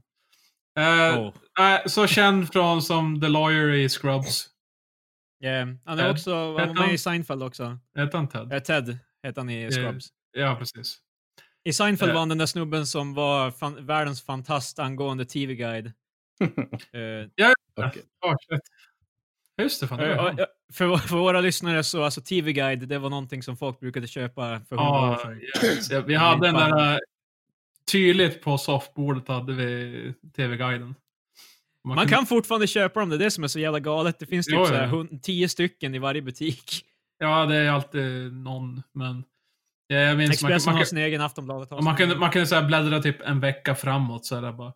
Eh, 0.79 1.19
Oh. 1.19 1.33
nej, 1.59 1.83
så 1.85 2.07
känd 2.07 2.53
från 2.53 2.81
som 2.81 3.21
The 3.21 3.27
Lawyer 3.27 3.69
i 3.69 3.89
Scrubs. 3.89 4.45
Yeah. 5.43 5.69
Han 5.85 5.99
är 5.99 6.11
också, 6.11 6.31
var 6.51 6.73
med 6.85 6.93
i 6.93 6.97
Seinfeld 6.97 7.43
också. 7.43 7.77
Hette 7.95 8.17
han 8.17 8.27
Ted? 8.27 8.53
Eh, 8.53 8.59
Ted 8.59 8.97
heter 9.23 9.41
han 9.41 9.49
i 9.49 9.63
Eh, 9.63 9.69
Scrubs. 9.69 10.07
Ja, 10.31 10.55
precis. 10.59 10.97
I 11.63 11.73
Seinfeld 11.73 12.09
eh. 12.09 12.13
var 12.13 12.19
han 12.21 12.29
den 12.29 12.37
där 12.37 12.45
snubben 12.45 12.85
som 12.87 13.13
var 13.13 13.51
fan, 13.51 13.85
världens 13.85 14.21
fantast 14.21 14.79
angående 14.79 15.25
TV-guide. 15.25 15.91
Eh. 16.93 17.47
Oh, 18.25 18.35
shit. 18.49 18.61
Just 19.61 19.81
det, 19.81 19.87
fan. 19.87 19.97
Det 19.99 20.13
Eh, 20.13 20.25
eh, 20.25 20.45
för, 20.73 20.97
för 20.97 21.17
våra 21.17 21.41
lyssnare 21.41 21.83
så 21.83 22.03
alltså 22.03 22.21
TV-guide, 22.21 22.87
det 22.87 22.97
var 22.99 23.09
någonting 23.09 23.43
som 23.43 23.57
folk 23.57 23.79
brukade 23.79 24.07
köpa 24.07 24.61
för 24.69 24.75
hundra 24.75 24.91
år 25.01 25.07
Ja, 25.11 25.17
sedan. 25.23 25.41
yes. 25.69 25.91
Ja, 25.91 26.01
vi 26.01 26.15
hade 26.15 26.47
den 26.47 26.55
där... 26.55 26.99
Tydligt 27.91 28.41
på 28.41 28.57
softbordet 28.57 29.27
hade 29.27 29.53
vi 29.53 30.13
TV-guiden. 30.35 30.95
Man 31.87 31.97
kunde- 31.97 32.11
kan 32.13 32.25
fortfarande 32.25 32.67
köpa 32.67 32.99
dem, 32.99 33.09
det 33.09 33.15
är 33.15 33.19
det 33.19 33.31
som 33.31 33.43
är 33.43 33.47
så 33.47 33.59
jävla 33.59 33.79
galet. 33.79 34.19
Det 34.19 34.25
finns 34.25 34.45
typ 34.45 34.55
Jo, 34.55 34.65
så 34.65 34.73
här 34.73 34.81
ja. 34.83 34.87
hund- 34.89 35.23
tio 35.23 35.49
stycken 35.49 35.95
i 35.95 35.99
varje 35.99 36.21
butik. 36.21 36.85
Ja, 37.19 37.45
det 37.45 37.55
är 37.55 37.69
alltid 37.69 38.33
någon, 38.33 38.81
men... 38.93 39.23
Ja, 39.87 39.97
jag 39.97 40.17
minns, 40.17 40.41
man, 40.43 40.51
Expressen 40.51 40.69
man, 40.69 40.73
har 40.75 40.79
man, 40.79 40.85
sin 40.85 40.97
egen, 40.97 41.21
Aftonbladet 41.21 41.69
har 41.69 41.77
och 41.77 41.83
man 41.83 41.95
kunde, 41.95 42.15
man 42.15 42.31
kunde 42.31 42.47
så 42.47 42.55
här 42.55 42.67
bläddra 42.67 43.01
typ 43.01 43.21
en 43.21 43.39
vecka 43.39 43.75
framåt 43.75 44.25
så 44.25 44.41
där 44.41 44.51
bara... 44.51 44.73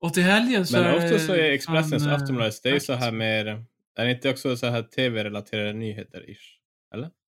Och 0.00 0.14
till 0.14 0.22
helgen 0.22 0.66
så 0.66 0.76
Men 0.76 0.84
är 0.86 0.96
ofta 0.96 1.18
så 1.18 1.32
är 1.32 1.38
Expressens 1.50 2.02
fan, 2.04 2.12
eh, 2.12 2.20
Aftonbladet, 2.20 2.62
det 2.62 2.68
är 2.68 2.74
ju 2.74 2.80
så 2.80 2.92
här 2.92 3.12
mer, 3.12 3.46
är 3.98 4.04
det 4.04 4.10
inte 4.10 4.30
också 4.30 4.56
så 4.56 4.66
här 4.66 4.82
tv-relaterade 4.82 5.72
nyheter 5.72 6.30
ish? 6.30 6.58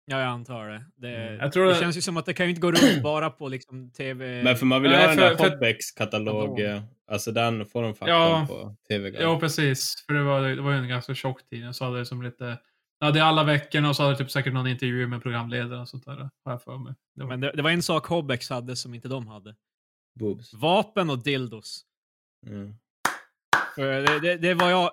Ja, 0.08 0.20
jag 0.20 0.28
antar 0.28 0.68
det. 0.70 0.86
Det, 0.96 1.16
Mm. 1.18 1.40
Jag 1.40 1.52
tror 1.54 1.66
det 1.66 1.74
det- 1.74 1.80
känns 1.80 1.98
ju 1.98 2.02
som 2.02 2.18
att 2.18 2.26
det 2.26 2.34
kan 2.34 2.46
ju 2.46 2.50
inte 2.50 2.62
gå 2.62 2.72
runt 2.72 3.04
bara 3.04 3.30
på 3.30 3.48
liksom 3.48 3.92
TV. 3.92 4.44
Men 4.44 4.56
för 4.58 4.66
man 4.66 4.82
vill 4.82 4.92
ju 4.92 4.98
ha 4.98 5.08
den 5.08 5.18
där 5.18 5.36
för- 5.36 5.50
Hotbecks 5.50 5.92
katalog, 5.92 6.50
Vadå? 6.50 6.64
eh, 6.64 6.82
alltså 7.12 7.32
den 7.32 7.66
får 7.66 7.84
de 7.84 7.94
faktan 7.96 8.10
Ja. 8.10 8.46
på 8.50 8.76
tv 8.88 9.10
Ja, 9.22 9.40
precis. 9.40 10.04
För 10.08 10.14
det 10.14 10.24
var, 10.24 10.42
det 10.42 10.62
var 10.62 10.72
ju 10.72 10.78
en 10.78 10.88
ganska 10.88 11.16
tjock 11.16 11.50
tidning. 11.50 11.74
Så 11.74 11.86
hade 11.86 11.98
det 12.00 12.06
som 12.06 12.22
lite... 12.22 12.58
Ja, 13.00 13.12
det 13.12 13.20
är 13.20 13.24
alla 13.24 13.44
veckorna 13.44 13.90
och 13.90 13.96
så 13.96 14.04
hade 14.04 14.14
det 14.16 14.18
typ 14.18 14.32
säkert 14.32 14.54
någon 14.54 14.68
intervju 14.68 15.08
med 15.08 15.22
programledare 15.24 15.80
och 15.82 15.90
sånt 15.90 16.06
där. 16.06 16.30
Har 16.46 16.52
jag 16.52 16.64
för 16.64 16.78
mig. 16.78 16.94
Det 17.16 17.22
var, 17.22 17.30
Men 17.30 17.40
det, 17.40 17.52
det 17.52 17.62
var 17.62 17.70
en 17.72 17.84
sak 17.84 18.06
Hobbex 18.08 18.50
hade 18.50 18.76
som 18.76 18.94
inte 18.94 19.08
de 19.08 19.28
hade. 19.28 19.56
Boobs. 20.20 20.54
Vapen 20.54 21.10
och 21.10 21.24
dildos. 21.24 21.82
Mm. 22.48 22.76
För 23.76 24.02
Det, 24.02 24.20
det, 24.20 24.38
det 24.38 24.54
var 24.54 24.70
jag... 24.70 24.90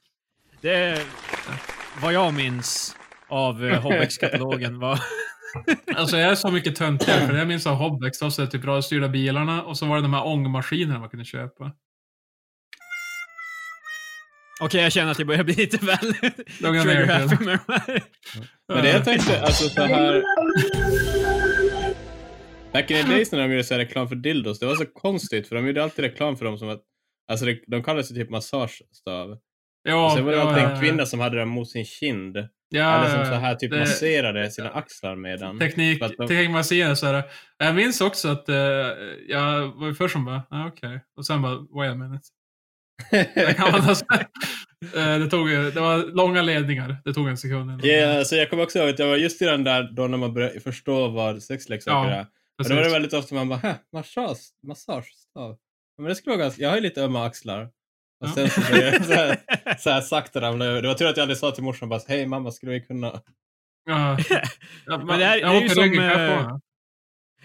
Det 0.60 1.06
vad 2.02 2.12
jag 2.12 2.34
minns 2.34 2.96
av 3.28 3.64
uh, 3.64 3.80
Hobbex-katalogen 3.80 4.78
var... 4.78 4.98
Alltså 5.94 6.16
jag 6.16 6.30
är 6.30 6.34
så 6.34 6.50
mycket 6.50 6.76
töntigare, 6.76 7.26
för 7.26 7.34
jag 7.34 7.48
minns 7.48 7.66
av 7.66 7.74
Hobbex, 7.74 8.18
då 8.18 8.30
så 8.30 8.42
är 8.42 8.46
det 8.46 8.52
typ 8.52 8.64
radiostyrda 8.64 9.08
bilarna 9.08 9.62
och 9.62 9.78
så 9.78 9.86
var 9.86 9.96
det 9.96 10.02
de 10.02 10.14
här 10.14 10.26
ångmaskinerna 10.26 10.98
man 10.98 11.08
kunde 11.08 11.24
köpa. 11.24 11.72
Okej, 14.60 14.82
jag 14.82 14.92
känner 14.92 15.10
att 15.10 15.18
jag 15.18 15.28
börjar 15.28 15.44
bli 15.44 15.54
lite 15.54 15.86
väl 15.86 16.14
med 16.60 16.72
de 16.72 16.78
här. 16.78 18.02
Men 18.68 18.82
det 18.82 18.90
jag 18.90 19.04
tänkte, 19.04 19.40
alltså 19.40 19.68
så 19.68 19.82
här... 19.82 20.22
Back 22.72 22.90
in 22.90 22.96
the 22.96 23.12
days 23.12 23.32
när 23.32 23.38
de 23.38 23.50
gjorde 23.50 23.64
så 23.64 23.74
här 23.74 23.78
reklam 23.78 24.08
för 24.08 24.16
dildos, 24.16 24.58
det 24.58 24.66
var 24.66 24.74
så 24.74 24.86
konstigt 24.86 25.48
för 25.48 25.56
de 25.56 25.66
gjorde 25.66 25.82
alltid 25.82 26.04
reklam 26.04 26.36
för 26.36 26.44
dem 26.44 26.58
som 26.58 26.68
att, 26.68 26.82
alltså 27.30 27.46
det, 27.46 27.60
de 27.66 27.82
kallades 27.82 28.10
ju 28.10 28.14
typ 28.14 28.30
massagestav. 28.30 29.38
Ja, 29.82 30.06
och 30.06 30.12
sen 30.12 30.24
var 30.24 30.32
det 30.32 30.38
ja, 30.38 30.48
alltid 30.48 30.64
ja, 30.64 30.70
en 30.70 30.80
kvinna 30.80 31.06
som 31.06 31.20
hade 31.20 31.36
den 31.36 31.48
mot 31.48 31.70
sin 31.70 31.84
kind. 31.84 32.36
Ja, 32.68 32.98
eller 33.04 33.14
som 33.14 33.24
så 33.24 33.40
här 33.40 33.54
typ 33.54 33.70
det- 33.70 33.78
masserade 33.78 34.50
sina 34.50 34.70
axlar 34.70 35.16
med 35.16 35.38
den. 35.40 35.58
Teknik, 35.58 36.00
de- 36.00 36.28
teknikmagasinet 36.28 36.98
så 36.98 37.06
här. 37.06 37.22
Jag 37.58 37.74
minns 37.74 38.00
också 38.00 38.28
att 38.28 38.48
eh, 38.48 38.56
jag 39.28 39.66
var 39.74 39.94
först 39.94 40.12
som 40.12 40.24
bara, 40.24 40.42
ah, 40.50 40.66
okej. 40.66 41.00
Och 41.16 41.26
sen 41.26 41.42
bara, 41.42 41.54
wait 41.74 41.92
a 41.92 41.94
minute. 41.94 42.24
Det, 43.10 43.58
alltså, 43.58 44.04
tog, 45.30 45.48
det 45.48 45.80
var 45.80 46.14
långa 46.16 46.42
ledningar. 46.42 46.96
Det 47.04 47.14
tog 47.14 47.28
en 47.28 47.36
sekund. 47.36 47.70
innan- 47.70 47.80
Ja, 48.18 48.24
så 48.24 48.36
jag 48.36 48.50
kommer 48.50 48.62
också 48.62 48.78
ihåg 48.78 48.88
att 48.90 48.98
jag 48.98 49.06
var 49.08 49.16
just 49.16 49.42
i 49.42 49.44
den 49.44 49.64
där 49.64 49.82
då 49.92 50.06
när 50.06 50.18
man 50.18 50.34
började 50.34 50.60
förstå 50.60 51.08
vad 51.08 51.42
sexleksaker 51.42 52.10
Ja, 52.10 52.16
är. 52.16 52.26
Och 52.58 52.68
då 52.68 52.74
var 52.74 52.82
det 52.82 52.90
väldigt 52.90 53.12
ofta 53.12 53.34
man 53.34 53.48
bara, 53.48 53.58
"Hä, 53.58 53.74
massage, 53.92 54.38
massagestav. 54.66 55.56
Men 55.98 56.08
det 56.08 56.14
skulle 56.14 56.36
vara 56.36 56.44
ganska, 56.44 56.62
jag 56.62 56.68
har 56.68 56.76
ju 56.76 56.82
lite 56.82 57.02
ömma 57.02 57.26
axlar. 57.26 57.68
Och 58.20 58.28
sen 58.28 58.50
så 58.50 58.60
jag 58.76 59.04
så 59.04 59.12
här, 59.12 59.38
så 59.78 59.90
här 59.90 60.00
sakta 60.00 60.40
ramla 60.40 60.64
över. 60.64 60.82
Det 60.82 60.88
var 60.88 60.94
tur 60.94 61.06
att 61.06 61.16
jag 61.16 61.22
aldrig 61.22 61.38
sa 61.38 61.50
till 61.50 61.64
morsan 61.64 61.88
bara, 61.88 62.00
hej 62.08 62.26
mamma, 62.26 62.50
skulle 62.50 62.72
vi 62.72 62.80
kunna... 62.80 63.20
Ja. 63.84 64.18
Men 64.86 65.06
det 65.18 65.24
här- 65.24 65.36
jag 65.38 65.52
det 65.52 65.56
är 65.58 65.62
ju 65.62 65.68
som, 65.68 65.94
jag 65.94 66.30
eh? 66.40 66.56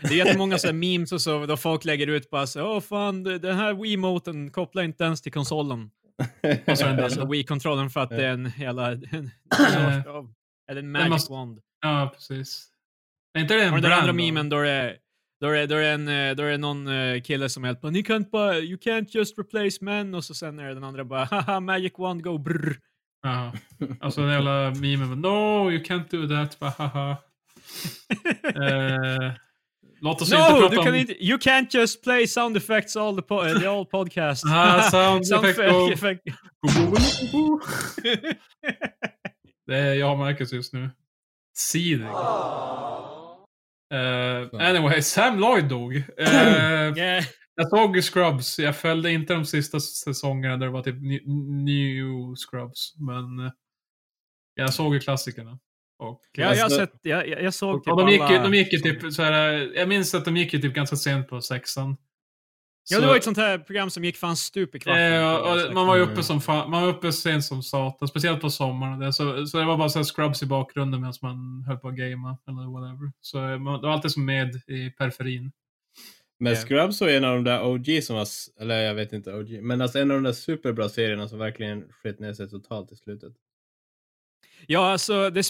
Det 0.02 0.08
är 0.08 0.26
jättemånga 0.26 0.58
så 0.58 0.68
här 0.68 0.74
memes 0.74 1.12
och 1.12 1.22
så, 1.22 1.46
då 1.46 1.58
folk 1.58 1.86
lägger 1.86 2.08
ut 2.08 2.30
bara 2.30 2.48
så 2.48 2.76
åh 2.76 2.80
fan, 2.82 3.24
den 3.24 3.56
här 3.56 3.74
Wiimoten 3.74 4.52
kopplar 4.52 4.84
inte 4.84 5.04
ens 5.04 5.22
till 5.22 5.32
konsolen. 5.32 5.92
Och 6.68 6.78
så 6.78 6.86
är 6.86 7.10
den. 7.10 7.30
Wii-kontrollen 7.32 7.90
för 7.90 8.00
att 8.00 8.10
det 8.10 8.26
är 8.26 8.32
en 8.34 8.52
jävla... 8.58 8.92
En, 8.92 9.32
Eh, 9.60 10.04
eller 10.72 10.82
en 10.82 10.94
det 10.94 11.00
magic 11.00 11.10
måste- 11.10 11.34
wand. 11.34 11.60
Ja, 11.82 12.12
precis. 12.16 12.68
Är 13.34 13.42
inte 13.42 13.54
det 13.54 13.64
en 13.64 13.74
Och 13.74 13.82
den 13.82 13.92
andra 13.92 14.14
memen 14.14 14.50
då 14.50 14.58
är 14.58 14.64
det 14.64 14.98
då 15.42 15.50
är, 15.50 15.68
då 15.68 15.76
är, 15.76 15.94
en, 15.94 16.08
eh, 16.08 16.36
då 16.36 16.44
är 16.44 16.52
det 16.52 16.58
någon 16.58 16.88
eh, 16.88 17.22
kille 17.22 17.50
som 17.50 17.64
är 17.64 17.68
helt 17.68 17.82
bara, 17.82 17.92
ni 17.92 18.04
kan 18.04 18.16
inte 18.16 18.30
bara, 18.30 18.60
you 18.60 18.78
can't 18.78 19.08
just 19.10 19.38
replace 19.38 19.78
men, 19.82 20.16
och 20.16 20.24
så 20.24 20.34
sen 20.34 20.60
är 20.60 20.68
det 20.68 20.74
den 20.74 20.84
andra 20.84 21.04
bara, 21.06 21.26
haha, 21.26 21.60
magic 21.60 21.94
wand 21.98 22.24
go 22.24 22.38
brr. 22.38 22.78
Ja. 23.24 23.54
Alltså 24.00 24.22
den 24.22 24.32
jävla 24.32 24.74
memen. 24.76 25.22
No, 25.22 25.72
you 25.72 25.84
can't 25.84 26.10
do 26.10 26.28
that. 26.28 26.60
Bara, 26.60 26.70
haha. 26.78 27.12
eh, 28.44 29.34
låt 30.02 30.22
oss 30.22 30.32
inte 30.32 30.52
No, 30.54 30.60
prata 30.60 30.84
du 30.84 30.90
om... 30.90 30.96
inte, 30.96 31.26
you 31.26 31.38
can't 31.38 31.68
just 31.72 32.04
play 32.04 32.28
sound 32.28 32.58
effects 32.58 32.96
all 32.96 33.16
the, 33.16 33.22
po- 33.22 33.60
the 33.60 33.68
all 33.68 33.86
podcast. 33.86 34.44
Ah, 34.46 34.82
sound 34.82 35.34
effect 35.94 36.22
go. 37.32 37.60
Det 39.68 39.78
är 39.78 39.94
jag 39.94 40.12
och 40.12 40.18
Marcus 40.18 40.54
just 40.54 40.74
nu. 40.74 40.90
Seething. 41.58 42.08
Uh, 43.94 44.62
anyway, 44.68 45.02
Sam 45.02 45.40
Lloyd 45.40 45.66
dog. 45.70 45.96
Eh, 46.18 46.98
Yeah. 46.98 47.24
jag 47.56 47.70
såg 47.70 48.04
Scrubs. 48.04 48.60
Jag 48.60 48.76
följde 48.78 49.12
inte 49.12 49.34
de 49.34 49.46
sista 49.46 49.80
säsongerna 49.80 50.58
där 50.58 50.66
det 50.66 50.72
var 50.72 50.84
typ 50.84 50.96
new 51.66 52.36
Scrubs. 52.36 52.94
Men 52.98 53.46
eh, 53.46 53.52
jag 54.56 54.74
såg 54.74 54.94
ju 54.94 55.00
klassikerna. 55.00 55.60
Och, 56.00 56.22
Ja, 56.32 56.44
jag, 56.56 56.60
Alltså- 56.60 56.78
sett, 56.80 56.94
jag, 57.02 57.28
jag, 57.28 57.44
jag 57.44 57.54
såg 57.54 57.76
och, 57.76 57.84
typ 57.84 57.94
och 57.94 58.00
de, 58.00 58.10
gick, 58.12 58.20
ju- 58.22 58.26
alla 58.26 58.44
de 58.44 58.54
gick 58.58 58.74
ju 58.74 58.80
säsonger. 58.80 59.00
typ 59.00 59.14
så 59.14 59.24
här, 59.24 59.72
Jag 59.76 59.90
minns 59.90 60.16
att 60.16 60.26
de 60.26 60.38
gick 60.38 60.54
ju 60.54 60.62
typ 60.62 60.74
ganska 60.74 60.96
sent 60.96 61.28
på 61.28 61.42
sexan. 61.42 61.98
Ja, 62.90 63.00
det 63.00 63.08
var 63.08 63.16
ett 63.16 63.24
sånt 63.24 63.38
här 63.38 63.58
program 63.58 63.90
som 63.90 64.04
gick 64.04 64.18
fan 64.18 64.36
stup 64.36 64.76
i 64.76 64.80
kvarten. 64.80 65.14
Eh, 65.14 65.34
och, 65.36 65.68
och 65.68 65.74
man 65.74 65.88
var 65.88 65.96
ju 65.96 66.02
uppe 66.02 66.12
Mm. 66.12 66.24
som 66.24 66.42
fan, 66.42 66.70
man 66.72 66.82
var 66.82 66.90
uppe 66.90 67.12
sent 67.12 67.44
som 67.46 67.64
satan, 67.64 68.08
speciellt 68.08 68.42
på 68.42 68.50
sommaren. 68.50 69.00
Det, 69.00 69.14
så, 69.14 69.48
så 69.48 69.58
det 69.60 69.66
var 69.66 69.78
bara 69.78 69.90
så 69.90 70.00
här 70.00 70.04
scrubs 70.04 70.44
i 70.44 70.46
bakgrunden 70.46 71.02
medan 71.02 71.14
man 71.22 71.64
höll 71.68 71.78
på 71.78 71.88
att 71.88 71.96
gamea 71.96 72.38
eller 72.48 72.72
whatever. 72.72 73.12
Så 73.22 73.50
eh, 73.50 73.60
man, 73.60 73.82
det 73.82 73.88
var 73.88 73.94
alltid 73.94 74.12
som 74.12 74.26
med 74.26 74.56
i 74.68 74.90
periferin. 74.90 75.52
Men 76.40 76.54
Ja. 76.54 76.60
Scrubs 76.60 77.02
var 77.02 77.08
en 77.10 77.24
av 77.26 77.36
de 77.36 77.44
där 77.44 77.64
OG 77.66 78.04
som 78.04 78.16
var, 78.16 78.28
eller 78.60 78.80
jag 78.82 78.96
vet 78.96 79.14
inte 79.14 79.34
OG, 79.34 79.50
men 79.62 79.82
alltså 79.82 80.00
en 80.00 80.12
av 80.12 80.18
de 80.18 80.24
där 80.24 80.34
superbra 80.34 80.90
serierna 80.90 81.28
som 81.28 81.40
verkligen 81.40 81.84
skett 81.92 82.20
ner 82.20 82.34
sig 82.34 82.50
totalt 82.50 82.92
i 82.92 82.96
slutet. 82.96 83.34
Ja, 84.68 84.92
alltså, 84.92 85.30
det 85.30 85.44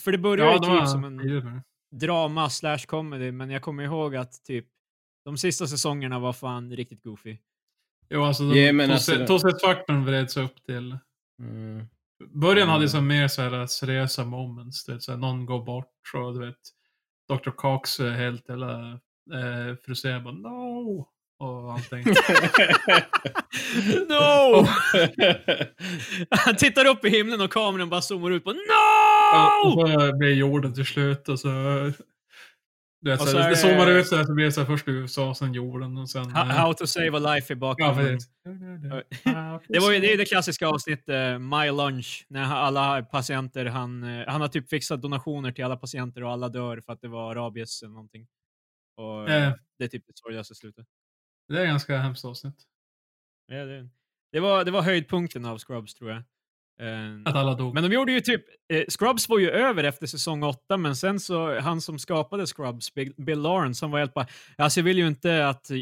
för 0.00 0.12
det 0.12 0.18
började 0.18 0.50
Ja, 0.66 0.74
ju 0.74 0.80
typ 0.80 0.88
som 0.88 1.04
en 1.04 1.62
drama 1.92 2.50
slash 2.50 2.78
comedy, 2.86 3.32
men 3.32 3.50
jag 3.50 3.62
kommer 3.62 3.82
ihåg 3.82 4.16
att 4.16 4.44
typ 4.44 4.66
de 5.30 5.38
sista 5.38 5.66
säsongerna 5.66 6.18
var 6.18 6.32
fan 6.32 6.76
riktigt 6.76 7.02
goofy. 7.04 7.36
Jo, 8.10 8.24
alltså 8.24 8.42
de 8.42 8.60
Ja, 8.60 8.72
men 8.72 8.86
tog, 8.88 8.94
alltså- 8.94 9.12
sig- 9.14 9.26
tog 9.26 9.40
sig 9.40 9.50
faktorn 9.64 10.04
vreds 10.04 10.36
upp 10.36 10.64
till... 10.66 10.98
Mm. 11.42 11.86
Början 12.34 12.68
hade 12.68 12.78
Mm. 12.84 12.88
så 12.88 13.00
mer 13.00 13.28
så 13.28 13.42
här 13.42 13.66
seriösa 13.66 14.24
moments. 14.24 14.84
Du 14.84 14.92
vet, 14.92 15.02
så 15.02 15.12
här, 15.12 15.18
någon 15.18 15.46
går 15.46 15.64
bort 15.64 15.92
och 16.14 16.34
du 16.34 16.46
vet, 16.46 16.56
Dr. 17.28 17.50
Cox 17.50 18.00
är 18.00 18.10
helt 18.10 18.48
jävla 18.48 18.90
eh, 19.34 19.76
frustrerad. 19.84 20.22
Bara, 20.24 20.34
no! 20.34 21.08
Och 21.38 21.72
allting. 21.72 22.04
No! 24.08 24.66
Han 26.44 26.56
tittar 26.56 26.84
upp 26.86 27.04
i 27.04 27.08
himlen 27.10 27.40
och 27.40 27.52
kameran 27.52 27.88
bara 27.90 28.02
zoomar 28.02 28.30
ut 28.30 28.44
på 28.44 28.52
No! 28.52 29.68
och 29.82 29.88
så 29.90 30.16
blir 30.16 30.34
jorden 30.34 30.74
till 30.74 30.86
slut 30.86 31.28
och 31.28 31.40
så... 31.40 31.48
Du 33.02 33.10
vet, 33.10 33.20
Och 33.20 33.26
så 33.26 33.32
så 33.32 33.38
är 33.38 33.42
det 33.42 33.48
det- 33.50 33.56
zoomar 33.56 33.90
ut 33.90 34.06
så 34.06 34.16
här, 34.16 34.24
så 34.24 34.34
blir 34.34 34.44
det 34.44 34.52
så 34.52 34.60
här, 34.60 34.66
först 34.66 34.88
USA, 34.88 35.34
sen 35.34 35.52
jorden 35.54 35.96
och 35.98 36.10
sen... 36.10 36.30
How, 36.30 36.40
eh, 36.42 36.46
how 36.56 36.72
to 36.74 36.86
save 36.86 37.16
a 37.16 37.34
life 37.34 37.52
i 37.52 37.56
ja, 37.56 37.60
bakgrunden. 37.60 38.04
precis. 38.04 38.30
Det 39.68 39.78
var 39.78 39.92
ju 39.92 40.00
det, 40.00 40.12
är 40.12 40.16
det 40.18 40.24
klassiska 40.24 40.66
avsnittet 40.68 41.08
uh, 41.08 41.38
My 41.38 41.70
Lunch, 41.70 42.26
när 42.28 42.42
alla 42.42 43.02
patienter, 43.02 43.66
han, 43.66 44.02
eh, 44.04 44.24
han 44.28 44.40
har 44.40 44.48
typ 44.48 44.68
fixat 44.68 45.02
donationer 45.02 45.52
till 45.52 45.64
alla 45.64 45.76
patienter 45.76 46.24
och 46.24 46.30
alla 46.32 46.48
dör 46.48 46.80
för 46.80 46.92
att 46.92 47.00
det 47.00 47.08
var 47.08 47.34
rabies 47.34 47.82
eller 47.82 47.92
någonting. 47.92 48.26
Och, 48.96 49.30
eh, 49.30 49.48
Eh, 49.48 49.54
Det 49.78 49.84
är 49.84 49.88
typ 49.88 50.06
det 50.06 50.12
sorgligaste 50.14 50.54
slutet. 50.54 50.86
det 51.48 51.60
är 51.60 51.66
ganska 51.66 51.98
hemskt 51.98 52.24
avsnitt. 52.24 52.56
Ja, 53.46 53.64
det, 53.64 53.88
det, 54.32 54.40
var, 54.40 54.64
det 54.64 54.70
var 54.70 54.82
höjdpunkten 54.82 55.44
av 55.44 55.58
Scrubs 55.58 55.94
tror 55.94 56.10
jag. 56.10 56.22
Eh, 56.80 57.22
Att 57.24 57.34
alla 57.36 57.54
dog. 57.54 57.74
Men 57.74 57.82
de 57.82 57.92
gjorde 57.92 58.12
ju 58.12 58.20
typ, 58.20 58.42
eh, 58.72 58.84
Scrubs 58.88 59.28
var 59.28 59.38
ju 59.38 59.50
över 59.50 59.84
efter 59.84 60.06
säsong 60.06 60.42
8, 60.42 60.76
men 60.76 60.96
sen 60.96 61.20
så, 61.20 61.60
han 61.60 61.80
som 61.80 61.98
skapade 61.98 62.46
Scrubs, 62.46 62.94
Bill, 62.94 63.40
Lawrence, 63.40 63.84
han 63.84 63.90
var 63.90 63.98
helt 63.98 64.14
bara, 64.14 64.26
alltså 64.56 64.80
jag 64.80 64.84
vill 64.84 64.98
ju 64.98 65.06
inte 65.06 65.48
att, 65.48 65.70
eh, 65.70 65.78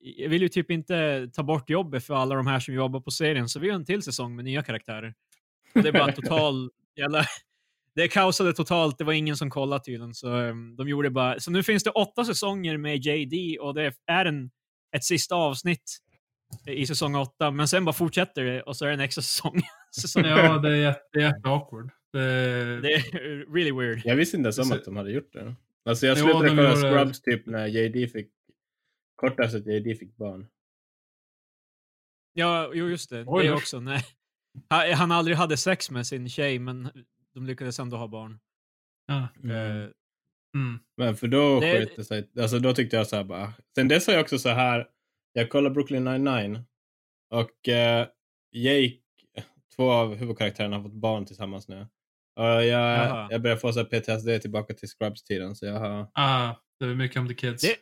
jag 0.00 0.28
vill 0.28 0.42
ju 0.42 0.48
typ 0.48 0.70
inte 0.70 1.28
ta 1.32 1.42
bort 1.42 1.70
jobbet 1.70 2.04
för 2.04 2.14
alla 2.14 2.34
de 2.34 2.46
här 2.46 2.60
som 2.60 2.74
jobbar 2.74 3.00
på 3.00 3.10
serien, 3.10 3.48
så 3.48 3.60
vi 3.60 3.66
gör 3.66 3.74
en 3.74 3.84
till 3.84 4.02
säsong 4.02 4.36
med 4.36 4.44
nya 4.44 4.62
karaktärer. 4.62 5.14
Och 5.74 5.82
det 5.82 5.88
är 5.88 5.92
bara 5.92 6.12
total, 6.12 6.70
jävla, 6.96 7.24
det 7.94 8.08
kaosade 8.08 8.52
totalt, 8.52 8.98
det 8.98 9.04
var 9.04 9.12
ingen 9.12 9.36
som 9.36 9.50
kollade 9.50 9.84
tydligen, 9.84 10.14
så 10.14 10.40
eh, 10.40 10.54
de 10.78 10.88
gjorde 10.88 11.10
bara, 11.10 11.40
så 11.40 11.50
nu 11.50 11.62
finns 11.62 11.84
det 11.84 11.90
åtta 11.90 12.24
säsonger 12.24 12.76
med 12.76 12.96
JD 13.06 13.58
och 13.60 13.74
det 13.74 13.92
är 14.06 14.24
en, 14.24 14.50
ett 14.96 15.04
sista 15.04 15.34
avsnitt 15.34 15.98
i 16.66 16.86
säsong 16.86 17.14
8, 17.14 17.50
men 17.50 17.68
sen 17.68 17.84
bara 17.84 17.92
fortsätter 17.92 18.44
det 18.44 18.62
och 18.62 18.76
så 18.76 18.84
är 18.84 18.88
det 18.88 18.94
en 18.94 19.00
extra 19.00 19.22
säsong. 19.22 19.62
Säsong 20.00 20.24
Ja, 20.24 20.58
det 20.58 20.68
är 20.70 20.76
jätte, 20.76 21.00
det 21.12 21.18
är 21.18 21.34
jätte 21.34 21.48
awkward. 21.48 21.90
Det, 22.12 22.20
det 22.80 22.92
är 22.94 23.52
really 23.54 23.72
weird. 23.72 24.00
Jag 24.04 24.16
visste 24.16 24.36
inte 24.36 24.46
ens 24.46 24.58
om 24.58 24.72
att 24.72 24.84
de 24.84 24.96
hade 24.96 25.10
gjort 25.12 25.32
det. 25.32 25.54
Alltså 25.84 26.06
jag 26.06 26.18
slutade 26.18 26.44
de 26.48 26.56
kolla 26.56 26.68
gjorde- 26.76 26.80
Scrubs 27.04 27.20
typ 27.20 27.46
när 27.46 27.66
JD 27.66 28.08
fick, 28.08 28.30
kort 29.16 29.40
efter 29.40 29.58
att 29.58 29.66
JD 29.66 29.94
fick 29.98 30.16
barn. 30.16 30.46
Ja, 32.32 32.70
jo, 32.74 32.88
just 32.88 33.10
det. 33.10 33.24
Oj, 33.26 33.44
det 33.46 33.52
också. 33.52 33.80
Nej. 33.80 34.04
Han, 34.68 34.92
han 34.92 35.12
aldrig 35.12 35.36
hade 35.36 35.56
sex 35.56 35.90
med 35.90 36.06
sin 36.06 36.28
tjej, 36.28 36.58
men 36.58 36.88
de 37.34 37.46
lyckades 37.46 37.78
ändå 37.78 37.96
ha 37.96 38.08
barn. 38.08 38.38
ja. 39.06 39.28
Eh, 39.52 39.88
Mm. 40.54 40.78
Men 40.96 41.16
för 41.16 41.28
då 41.28 41.60
Det- 41.60 41.72
sket 41.86 41.96
det 41.96 42.04
sig. 42.04 42.28
Alltså 42.40 42.58
då 42.58 42.74
tyckte 42.74 42.96
jag 42.96 43.06
så 43.06 43.16
här 43.16 43.24
bara. 43.24 43.52
Sen 43.74 43.88
dess 43.88 44.06
har 44.06 44.14
jag 44.14 44.22
också 44.22 44.38
så 44.38 44.48
här. 44.48 44.88
Jag 45.32 45.50
kollar 45.50 45.70
Brooklyn 45.70 46.04
99 46.04 46.64
och 47.30 47.68
eh, 47.68 48.06
Jake, 48.52 48.96
två 49.78 49.90
av 49.92 50.14
huvudkaraktärerna 50.14 50.76
har 50.76 50.82
fått 50.82 50.92
barn 50.92 51.24
tillsammans 51.26 51.68
nu. 51.68 51.86
Och 52.36 52.44
jag, 52.64 53.26
jag 53.32 53.42
börjar 53.42 53.56
få 53.56 53.72
så 53.72 53.84
PTSD 53.84 54.40
tillbaka 54.42 54.74
till 54.74 54.88
Scrubs-tiden 54.88 55.54
så 55.56 55.66
jag 55.66 55.80
har... 55.80 56.06
Ah, 56.14 56.54
det 56.80 56.84
är 56.86 56.94
mycket 56.94 57.18
om 57.18 57.28
the 57.28 57.34
kids. 57.34 57.62
Det- 57.62 57.76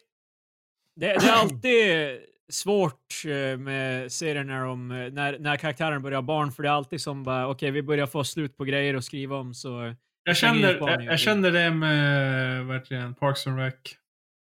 det, 1.00 1.06
det 1.06 1.14
är 1.28 1.32
alltid 1.32 2.18
svårt 2.48 3.22
eh, 3.26 3.58
med 3.58 4.12
serier 4.12 4.44
när, 4.44 4.64
de, 4.64 4.90
eh, 4.90 5.12
när, 5.12 5.38
när 5.38 5.56
karaktären 5.56 6.02
börjar 6.02 6.16
ha 6.16 6.22
barn, 6.22 6.52
för 6.52 6.62
det 6.62 6.68
är 6.68 6.72
alltid 6.72 7.00
som 7.00 7.22
bara, 7.24 7.48
okej, 7.48 7.70
vi 7.70 7.82
börjar 7.82 8.06
få 8.06 8.24
slut 8.24 8.56
på 8.56 8.64
grejer 8.64 8.94
att 8.94 9.04
skriva 9.04 9.36
om, 9.36 9.54
så... 9.54 9.94
jag, 10.24 10.36
känner, 10.36 10.74
jag, 10.74 11.04
jag 11.04 11.18
känner 11.20 11.50
det 11.50 11.70
med 11.70 12.66
verkligen 12.66 13.14
Parks 13.14 13.46
and 13.46 13.58
Rec. 13.58 13.74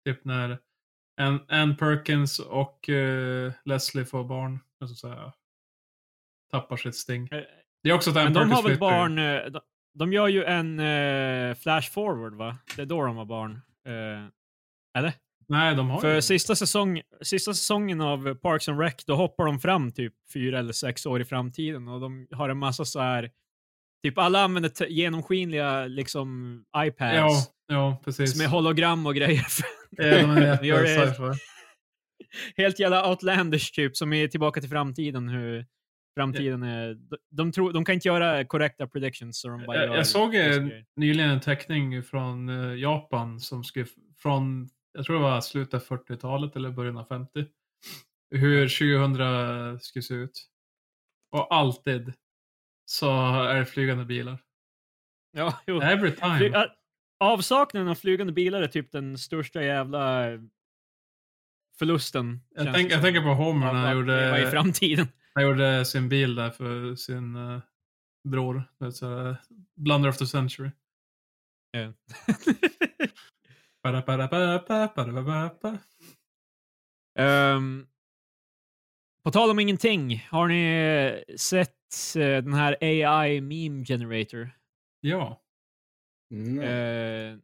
Typ 0.07 0.24
när 0.24 0.59
Ann, 1.20 1.40
Ann 1.48 1.76
Perkins 1.76 2.38
och 2.38 2.88
eh, 2.88 3.52
Leslie 3.64 4.05
får 4.05 4.24
barn. 4.24 4.59
Alltså 4.81 4.94
så 4.96 5.09
här, 5.09 5.33
tappar 6.53 6.77
sitt 6.77 6.95
sting. 6.97 7.29
Eh, 7.33 7.41
Det 7.83 7.91
är 7.91 7.93
också 7.95 8.11
Ann 8.11 8.15
Men 8.25 8.33
de 8.33 8.51
har 8.51 8.62
väl 8.62 8.79
barn, 8.79 9.19
eh, 9.19 9.45
de, 9.45 9.61
de 9.95 10.12
gör 10.12 10.29
ju 10.29 10.45
en 10.45 10.79
eh, 10.81 11.55
flash 11.55 11.91
forward, 11.93 12.35
va? 12.35 12.59
Det 12.77 12.83
är 12.83 12.87
då 12.87 13.03
de 13.05 13.17
har 13.17 13.25
barn. 13.25 13.53
Eh, 13.87 14.29
eller? 14.99 15.12
Nej, 15.49 15.75
de 15.75 15.91
har 15.91 16.01
För 16.01 16.15
ju 16.15 16.23
sista, 16.23 16.57
säsong, 16.57 17.03
sista 17.23 17.55
säsongen 17.55 18.01
av 18.01 18.35
Parks 18.35 18.69
and 18.69 18.81
Rec, 18.81 18.95
då 19.07 19.15
hoppar 19.15 19.45
de 19.45 19.61
fram 19.61 19.93
typ 19.93 20.15
fyra 20.35 20.59
eller 20.59 20.73
sex 20.73 21.07
år 21.07 21.21
i 21.21 21.25
framtiden 21.25 21.88
och 21.88 22.01
de 22.01 22.29
har 22.33 22.49
en 22.49 22.59
massa 22.59 22.85
så 22.85 23.01
här 23.01 23.31
Typ 24.03 24.19
alla 24.19 24.41
använder 24.43 24.87
genomskinliga 24.87 25.87
liksom 25.87 26.59
iPads 26.77 27.15
Ja, 27.15 27.31
ja, 27.67 28.03
precis. 28.05 28.33
som 28.33 28.41
är 28.41 28.49
hologram 28.49 29.07
och 29.07 29.15
grejer. 29.15 29.47
Ja, 29.91 30.05
de 30.61 30.67
Gör 30.67 30.83
det-. 30.83 31.37
Helt 32.62 32.79
jävla 32.79 33.11
outlandish 33.11 33.73
typ, 33.75 33.97
som 33.97 34.12
är 34.12 34.29
tillbaka 34.29 34.61
till 34.61 34.71
framtiden. 34.71 35.29
Hur 35.29 35.67
framtiden 36.14 36.62
är... 36.62 36.94
De, 36.94 37.16
de, 37.31 37.53
tror, 37.53 37.72
de 37.72 37.85
kan 37.85 37.94
inte 37.94 38.09
göra 38.09 38.44
korrekta 38.44 38.87
predictions. 38.87 39.40
Så 39.40 39.48
de 39.48 39.66
bara 39.66 39.77
Jag, 39.77 39.87
gör 39.87 39.96
jag 39.96 40.07
såg 40.07 40.33
grejer. 40.33 40.85
nyligen 40.96 41.31
en 41.31 41.40
teckning 41.40 42.03
från 42.03 42.48
eh, 42.48 42.75
Japan 42.75 43.40
som 43.40 43.64
skrev 43.64 43.88
från, 44.18 44.68
jag 44.92 45.05
tror 45.05 45.16
det 45.16 45.22
var 45.22 45.40
slutet 45.40 45.75
av 45.75 45.98
40-talet 45.98 46.57
eller 46.57 46.70
början 46.70 46.96
av 46.96 47.05
50. 47.05 47.46
Hur 48.31 48.68
2000 48.68 49.81
skulle 49.81 50.03
se 50.03 50.14
ut. 50.14 50.48
Och 51.33 51.55
alltid 51.55 52.12
så 52.85 53.11
är 53.42 53.59
det 53.59 53.66
flygande 53.66 54.05
bilar. 54.05 54.38
Ja, 55.33 55.61
jo. 55.66 55.81
Every 55.81 56.12
time. 56.12 56.66
avsaknaden 57.20 57.88
av 57.88 57.94
flygande 57.94 58.33
bilar 58.33 58.62
är 58.62 58.66
typ 58.66 58.92
den 58.92 59.18
största 59.18 59.62
jävla 59.62 60.29
förlusten. 61.79 62.40
Jag, 62.55 62.75
tänk, 62.75 62.92
jag 62.92 63.03
tänker 63.03 63.20
på 63.20 63.29
Homer 63.29 63.72
när 63.72 63.81
han 63.81 64.07
leva 64.07 64.38
i 64.38 64.40
gjorde, 64.40 64.51
framtiden. 64.51 65.09
Han 65.35 65.45
gjorde 65.45 65.85
sin 65.85 66.09
bil 66.09 66.35
där 66.35 66.51
för 66.51 66.95
sin 66.95 67.37
uh, 67.37 67.61
bror. 68.29 68.64
Här, 68.81 69.37
Blunder 69.77 70.09
of 70.09 70.18
the 70.18 70.27
century. 70.27 70.71
Ba-da-ba-ba-ba. 73.83 75.79
Ehm, 77.18 77.87
på 79.25 79.31
tal 79.31 79.51
om 79.51 79.59
ingenting, 79.59 80.27
har 80.31 80.49
ni 80.49 80.64
eh, 80.64 81.37
sett 81.37 82.16
eh, 82.16 82.21
den 82.21 82.55
här 82.55 82.77
AI 82.81 83.40
meme 83.40 83.85
generator? 83.85 84.51
Ja. 85.01 85.42
Mm. 86.35 86.59
Eh, 86.61 87.38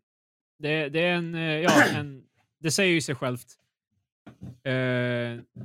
det, 0.59 0.89
det 0.89 1.01
är 1.01 1.15
en, 1.15 1.35
ja, 1.63 1.85
en, 1.85 2.25
det 2.59 2.71
säger 2.71 2.93
ju 2.93 3.01
sig 3.01 3.15
självt. 3.15 3.47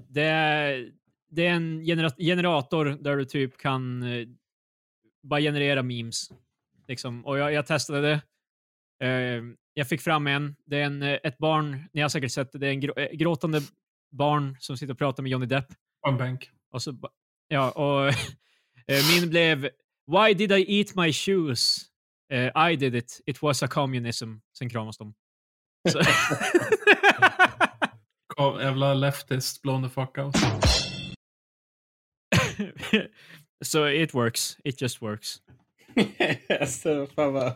Det, 0.08 0.24
är, 0.24 0.92
det 1.36 1.48
är 1.48 1.54
en 1.54 1.86
genera 1.86 2.10
generator 2.10 2.86
där 2.86 3.17
du 3.17 3.26
typ 3.26 3.58
kan 3.58 4.04
eh, 4.04 4.28
bara 5.24 5.41
generera 5.41 5.84
memes. 5.84 6.32
Liksom. 6.88 7.26
Och 7.26 7.38
jag, 7.38 7.54
jag 7.54 7.65
testade 7.65 8.02
det. 8.02 8.22
Eh, 9.08 9.43
jag 9.74 9.89
fick 9.89 10.02
fram 10.02 10.28
en. 10.28 10.56
Det 10.65 10.80
är 10.80 10.84
en, 10.84 11.02
eh, 11.02 11.19
ett 11.24 11.38
barn, 11.38 11.89
ni 11.93 12.02
har 12.02 12.10
säkert 12.10 12.32
sett 12.32 12.52
det, 12.52 12.58
det 12.58 12.67
är 12.67 12.72
en 12.72 12.80
grå, 12.80 12.93
eh, 12.98 13.12
gråtande 13.12 13.62
barn 14.12 14.58
som 14.60 14.78
sitter 14.78 14.93
och 14.93 14.98
pratar 14.98 15.24
med 15.24 15.32
Johnny 15.32 15.46
Depp. 15.46 15.67
På 16.04 16.10
en 16.10 16.17
bänk. 16.17 16.50
Och 16.72 16.82
så, 16.82 16.96
ja, 17.48 17.72
och 17.72 18.13
min 19.13 19.30
blev 19.30 19.69
Why 20.08 20.34
did 20.34 20.52
I 20.52 20.80
eat 20.80 20.96
my 20.96 21.13
shoes? 21.13 21.86
Eh, 22.32 22.72
I 22.72 22.76
did 22.76 22.96
it. 22.96 23.22
It 23.26 23.41
was 23.41 23.63
a 23.63 23.67
communism. 23.67 24.36
Sen 24.58 24.69
kramas 24.69 24.98
de. 24.98 25.13
Jävla 28.60 28.93
leftist, 28.93 29.62
blown 29.62 29.84
the 29.84 29.89
fuck 29.89 30.17
out. 30.17 30.36
so 33.65 33.89
it 33.89 34.13
works. 34.13 34.58
It 34.63 34.82
just 34.82 35.02
works. 35.02 35.41
alltså, 36.60 37.08
fan 37.15 37.34
vad... 37.34 37.54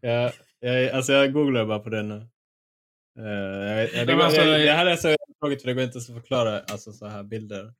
Jag, 0.00 0.32
jag, 0.60 0.90
alltså 0.90 1.12
jag 1.12 1.32
googlar 1.32 1.66
bara 1.66 1.78
på 1.78 1.90
den 1.90 2.08
nu. 2.08 2.28
Uh, 3.18 3.28
jag, 3.28 3.94
jag, 3.94 4.06
det, 4.06 4.14
alltså, 4.14 4.40
det, 4.40 4.50
det 4.50 4.64
jag- 4.64 4.74
här 4.74 4.86
är 4.86 4.96
så 4.96 5.16
tråkigt 5.40 5.62
för 5.62 5.68
det 5.68 5.74
går 5.74 5.84
inte 5.84 5.98
att 5.98 6.06
förklara 6.06 6.60
alltså, 6.60 6.92
så 6.92 7.06
här 7.06 7.22
bilder. 7.22 7.74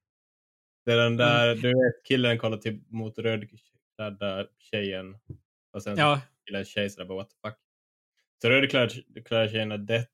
Det 0.85 0.93
är 0.93 0.97
den 0.97 1.17
där, 1.17 1.55
du 1.55 1.69
vet, 1.69 2.05
killen 2.05 2.39
kollar 2.39 2.57
till, 2.57 2.81
mot 2.89 3.19
rödklädda 3.19 4.47
tjejen. 4.59 5.17
Och 5.73 5.83
sen 5.83 5.97
så 5.97 6.01
Ja, 6.01 6.21
killen 6.47 6.65
tjej 6.65 6.91
sådär 6.91 7.07
bara 7.09 7.19
what 7.19 7.31
the 7.31 7.49
fuck. 7.49 7.59
Så 8.43 8.51
rödklädda 8.51 9.49
tjejen 9.49 9.73
är 9.73 9.79
death. 9.79 10.13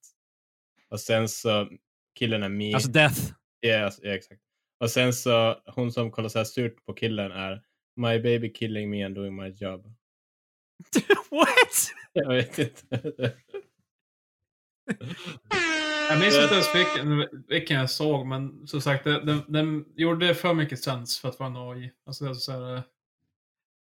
Och 0.88 1.00
sen 1.00 1.28
så 1.28 1.68
killen 2.14 2.42
är 2.42 2.48
me. 2.48 2.74
alltså 2.74 2.90
death. 2.90 3.20
Ja, 3.60 3.84
alltså, 3.84 4.00
ja, 4.04 4.12
exakt. 4.12 4.40
Och 4.80 4.90
sen 4.90 5.12
så 5.12 5.62
hon 5.66 5.92
som 5.92 6.10
kollar 6.10 6.28
så 6.28 6.38
här 6.38 6.44
surt 6.44 6.84
på 6.86 6.92
killen 6.94 7.32
är 7.32 7.62
My 7.96 8.20
baby 8.20 8.52
killing 8.52 8.90
me 8.90 9.04
and 9.04 9.14
doing 9.14 9.36
my 9.36 9.48
job. 9.48 9.94
What? 11.30 11.92
Jag 12.12 12.28
vet 12.28 12.58
inte. 12.58 13.34
Jag 16.08 16.20
minns 16.20 16.38
inte 16.38 16.54
ens 16.54 16.74
vilken, 16.74 17.28
vilken 17.48 17.76
jag 17.76 17.90
såg, 17.90 18.26
men 18.26 18.66
som 18.66 18.80
sagt, 18.80 19.04
den, 19.04 19.26
den, 19.26 19.42
den 19.48 19.84
gjorde 19.96 20.34
för 20.34 20.54
mycket 20.54 20.82
sens 20.82 21.18
för 21.18 21.28
att 21.28 21.38
vara 21.38 21.50
en 21.50 21.56
AI. 21.56 21.92
Alltså, 22.06 22.24
det 22.24 22.30
är 22.30 22.34
så 22.34 22.52
här, 22.52 22.82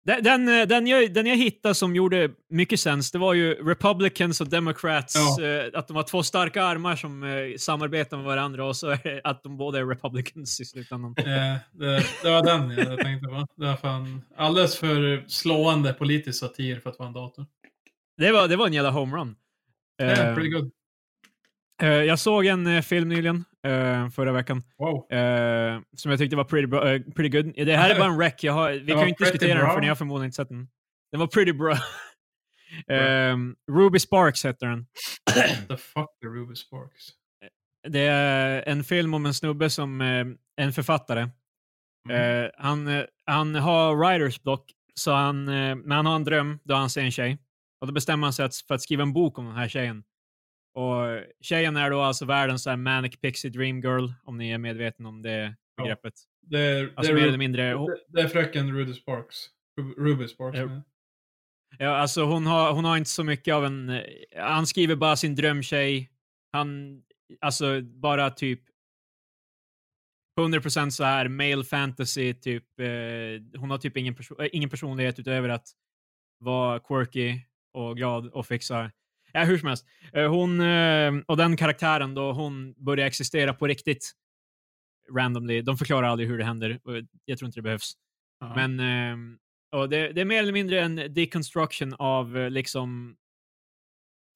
Den, 0.04 0.22
den, 0.22 0.48
eh, 0.48 0.66
den, 0.66 0.86
jag, 0.86 1.14
den 1.14 1.26
jag 1.26 1.36
hittade 1.36 1.74
som 1.74 1.96
gjorde 1.96 2.30
mycket 2.50 2.80
sens, 2.80 3.10
det 3.10 3.18
var 3.18 3.34
ju 3.34 3.54
Republicans 3.54 4.40
och 4.40 4.48
Democrats. 4.48 5.14
Ja. 5.38 5.44
eh, 5.44 5.70
att 5.74 5.88
de 5.88 5.96
har 5.96 6.02
två 6.02 6.22
starka 6.22 6.64
armar 6.64 6.96
som 6.96 7.22
eh, 7.22 7.56
samarbetar 7.58 8.16
med 8.16 8.26
varandra 8.26 8.64
och 8.64 8.76
så 8.76 8.90
är, 8.90 9.20
att 9.24 9.42
de 9.42 9.56
båda 9.56 9.78
är 9.78 9.86
Republicans 9.86 10.60
i 10.60 10.64
slutändan. 10.64 11.14
Eh, 11.18 11.24
det, 11.72 12.06
det 12.22 12.30
var 12.30 12.44
den 12.44 12.70
jag 12.70 12.98
tänkte 12.98 13.28
på. 13.28 13.46
Det 13.56 13.66
var 13.66 13.76
fan 13.76 14.22
alldeles 14.36 14.76
för 14.76 15.24
slående 15.28 15.92
politisk 15.92 16.38
satir 16.38 16.80
för 16.80 16.90
att 16.90 16.98
vara 16.98 17.06
en 17.06 17.14
dator. 17.14 17.46
Det 18.16 18.32
var, 18.32 18.48
det 18.48 18.56
var 18.56 18.66
en 18.66 18.72
jävla 18.72 18.90
homerun. 18.90 19.36
Yeah, 20.02 20.34
pretty 20.34 20.50
good. 20.50 20.70
Eh, 21.82 21.88
jag 21.88 22.18
såg 22.18 22.46
en 22.46 22.66
eh, 22.66 22.82
film 22.82 23.08
nyligen, 23.08 23.44
eh, 23.66 24.08
förra 24.10 24.32
veckan, 24.32 24.62
Wow. 24.78 25.06
som 25.96 26.10
jag 26.10 26.18
tyckte 26.20 26.36
var 26.36 26.44
pretty, 26.44 26.66
bra, 26.66 26.80
pretty 27.16 27.28
good. 27.28 27.66
Det 27.66 27.76
här 27.76 27.90
är 27.90 27.98
bara 27.98 28.08
en 28.12 28.18
rec. 28.18 28.42
Har, 28.44 28.70
vi 28.70 28.92
kan 28.92 29.02
ju 29.02 29.08
inte 29.08 29.24
diskutera 29.24 29.54
den 29.54 29.64
bra. 29.64 29.74
för 29.74 29.80
ni 29.80 29.88
har 29.88 29.94
förmodligen 29.94 30.26
inte 30.26 30.36
sett 30.36 30.48
den. 30.48 30.68
Den 31.12 31.20
var 31.20 31.26
pretty 31.26 31.52
bra. 31.52 31.76
Ehm, 32.88 33.56
Ruby 33.70 33.98
Sparks 33.98 34.44
heter 34.44 34.66
den. 34.66 34.86
The 35.68 35.76
fuck 35.76 36.10
är 36.24 36.28
Ruby 36.40 36.54
Sparks? 36.54 37.08
Det 37.88 38.00
är 38.00 38.62
en 38.68 38.84
film 38.84 39.14
om 39.14 39.26
en 39.26 39.34
snubbe 39.34 39.70
som 39.70 40.00
en 40.56 40.72
författare. 40.72 41.28
Mm. 42.10 42.44
Eh, 42.44 42.50
han, 42.58 43.04
han 43.26 43.54
har 43.54 43.96
writers 43.96 44.42
block, 44.42 44.70
så 44.94 45.12
han, 45.12 45.44
men 45.44 45.90
han 45.90 46.06
har 46.06 46.16
en 46.16 46.24
dröm 46.24 46.58
då 46.64 46.74
han 46.74 46.90
ser 46.90 47.00
en 47.02 47.10
tjej. 47.10 47.38
Och 47.80 47.86
då 47.86 47.92
bestämmer 47.92 48.26
han 48.26 48.32
sig 48.32 48.44
att, 48.44 48.56
för 48.56 48.74
att 48.74 48.82
skriva 48.82 49.02
en 49.02 49.12
bok 49.12 49.38
om 49.38 49.46
den 49.46 49.54
här 49.56 49.68
tjejen. 49.68 50.04
Och 50.74 51.20
tjejen 51.40 51.76
är 51.76 51.90
då 51.90 52.00
alltså 52.00 52.24
världens 52.24 52.66
här 52.66 52.76
manic 52.76 53.20
pixie 53.20 53.50
dream 53.50 53.80
girl, 53.80 54.08
om 54.24 54.38
ni 54.38 54.50
är 54.50 54.58
medvetna 54.58 55.08
om 55.08 55.22
det 55.22 55.54
Ja. 55.76 55.82
begreppet. 55.82 56.14
Det 56.40 56.58
är, 56.58 56.92
Alltså 56.96 57.12
det, 57.12 57.14
mer 57.14 57.22
är, 57.24 57.28
eller 57.28 57.38
mindre. 57.38 57.72
det, 57.74 57.98
det 58.08 58.20
är 58.20 58.28
fröken 58.28 58.72
Ruby 58.76 58.92
Sparks. 58.94 59.36
Ru- 59.80 59.94
Ruby 60.04 60.28
Sparks. 60.28 60.58
Ja. 60.58 60.82
Ja, 61.78 61.88
alltså 61.96 62.24
hon 62.24 62.46
har, 62.46 62.72
hon 62.72 62.84
har 62.84 62.96
inte 62.96 63.10
så 63.10 63.24
mycket 63.24 63.54
av 63.54 63.64
en... 63.64 64.00
Han 64.36 64.66
skriver 64.66 64.96
bara 64.96 65.16
sin 65.16 65.34
drömtjej. 65.34 66.10
Han, 66.52 67.02
alltså 67.40 67.80
bara 67.82 68.30
typ 68.30 68.60
100% 70.40 70.90
så 70.90 71.04
här 71.04 71.28
male 71.28 71.64
fantasy, 71.64 72.34
typ. 72.34 72.80
Eh, 72.80 72.86
hon 73.60 73.70
har 73.70 73.78
typ 73.78 73.96
ingen, 73.96 74.14
perso 74.14 74.42
eh, 74.42 74.48
ingen 74.52 74.70
personlighet 74.70 75.18
utöver 75.18 75.48
att 75.48 75.68
vara 76.38 76.78
quirky 76.80 77.40
och 77.72 77.96
glad 77.96 78.26
och 78.26 78.46
fixa. 78.46 78.90
Ja, 79.32 79.44
hur 79.44 79.58
som 79.58 79.68
helst. 79.68 79.86
Eh, 80.12 80.30
hon, 80.30 80.60
eh, 80.60 81.12
och 81.26 81.36
den 81.36 81.56
karaktären 81.56 82.14
då, 82.14 82.32
hon 82.32 82.74
börjar 82.76 83.06
existera 83.06 83.54
på 83.54 83.66
riktigt. 83.66 84.12
Randomly. 85.16 85.62
De 85.62 85.76
förklarar 85.76 86.08
aldrig 86.08 86.28
hur 86.28 86.38
det 86.38 86.44
händer. 86.44 86.80
Jag 87.24 87.38
tror 87.38 87.46
inte 87.46 87.58
det 87.58 87.62
behövs. 87.62 87.92
jag. 88.40 88.50
Ja. 88.50 88.54
Men 88.54 88.80
ehm, 88.80 89.38
och 89.72 89.88
det, 89.88 90.12
det 90.12 90.20
är 90.20 90.24
mer 90.24 90.38
eller 90.38 90.52
mindre 90.52 90.80
en 90.80 91.14
deconstruction 91.14 91.94
av 91.94 92.38
eh, 92.38 92.50
liksom 92.50 93.16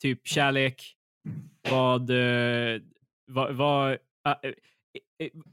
typ 0.02 0.26
kärlek, 0.26 0.96
vad, 1.70 2.10
vad, 3.26 3.54
vad 3.54 3.98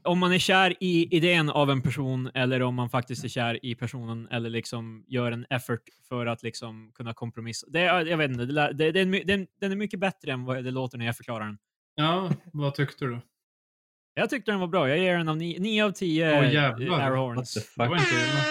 om 0.04 0.18
man 0.18 0.32
är 0.32 0.38
kär 0.38 0.74
i 0.80 1.16
idén 1.16 1.50
av 1.50 1.70
en 1.70 1.82
person 1.82 2.30
eller 2.34 2.62
om 2.62 2.74
man 2.74 2.90
faktiskt 2.90 3.24
är 3.24 3.28
kär 3.28 3.64
i 3.66 3.74
personen 3.74 4.28
eller 4.30 4.50
liksom 4.50 5.04
gör 5.08 5.32
en 5.32 5.46
effort 5.50 5.82
för 6.08 6.26
att 6.26 6.42
liksom 6.42 6.90
kunna 6.94 7.14
kompromissa. 7.14 7.66
Det, 7.70 7.80
är- 7.80 8.06
jag 8.06 8.16
vet 8.16 8.30
inte, 8.30 8.44
det, 8.44 8.72
det, 8.72 8.92
det 8.92 9.00
är, 9.00 9.02
en 9.02 9.10
my- 9.10 9.24
den, 9.24 9.46
den 9.60 9.72
är 9.72 9.76
mycket 9.76 10.00
bättre 10.00 10.32
än 10.32 10.44
vad 10.44 10.64
det 10.64 10.70
låter 10.70 10.98
när 10.98 11.06
jag 11.06 11.16
förklarar 11.16 11.44
den. 11.46 11.58
ja, 11.94 12.30
vad 12.52 12.74
tyckte 12.74 13.04
du? 13.04 13.18
Jag 14.14 14.30
tyckte 14.30 14.50
den 14.50 14.60
var 14.60 14.66
bra. 14.66 14.88
Jag 14.88 14.98
ger 14.98 15.16
den 15.18 15.28
av 15.28 15.36
9 15.36 15.84
av 15.84 15.90
10 15.90 16.38
Åh, 16.38 16.44
eh, 16.44 16.52
jävlar. 16.54 17.00
Airhorns. 17.00 17.56
What 17.56 17.64
the 17.64 17.82
Det 17.82 17.84
fuck? 17.84 17.90
var 17.90 17.96
inte 17.96 18.14
illa. 18.14 18.44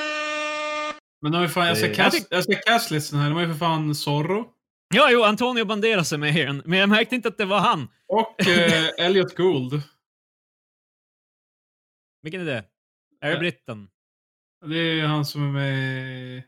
Men 1.21 1.31
de 1.31 1.37
har 1.37 1.43
ju 1.43 1.49
fan, 1.49 1.67
jag 1.67 1.77
ska, 1.77 1.87
är- 1.87 1.93
cast, 1.93 2.27
jag 2.29 2.43
ska 2.43 2.53
castlistan 2.55 3.19
här. 3.19 3.29
De 3.29 3.33
har 3.35 3.41
ju 3.41 3.47
för 3.47 3.53
fan 3.59 3.95
Zorro. 3.95 4.45
Ja, 4.95 5.09
jo, 5.11 5.23
Antonio 5.23 5.65
Banderas 5.65 6.13
är 6.13 6.17
med 6.17 6.35
i 6.37 6.43
den, 6.43 6.61
men 6.65 6.79
jag 6.79 6.89
märkte 6.89 7.15
inte 7.15 7.27
att 7.27 7.37
det 7.37 7.45
var 7.45 7.59
han. 7.59 7.87
Och 8.07 8.47
eh, 8.47 8.89
Elliot 9.05 9.35
Gould. 9.35 9.81
Vilken 12.23 12.41
är 12.41 12.45
det? 12.45 12.63
Är 13.21 13.27
det 13.29 13.33
Eh, 13.33 13.39
britten? 13.39 13.87
Det 14.65 14.77
är 14.77 14.93
ju 14.93 15.05
han 15.05 15.25
som 15.25 15.43
är 15.43 15.51
med 15.51 16.43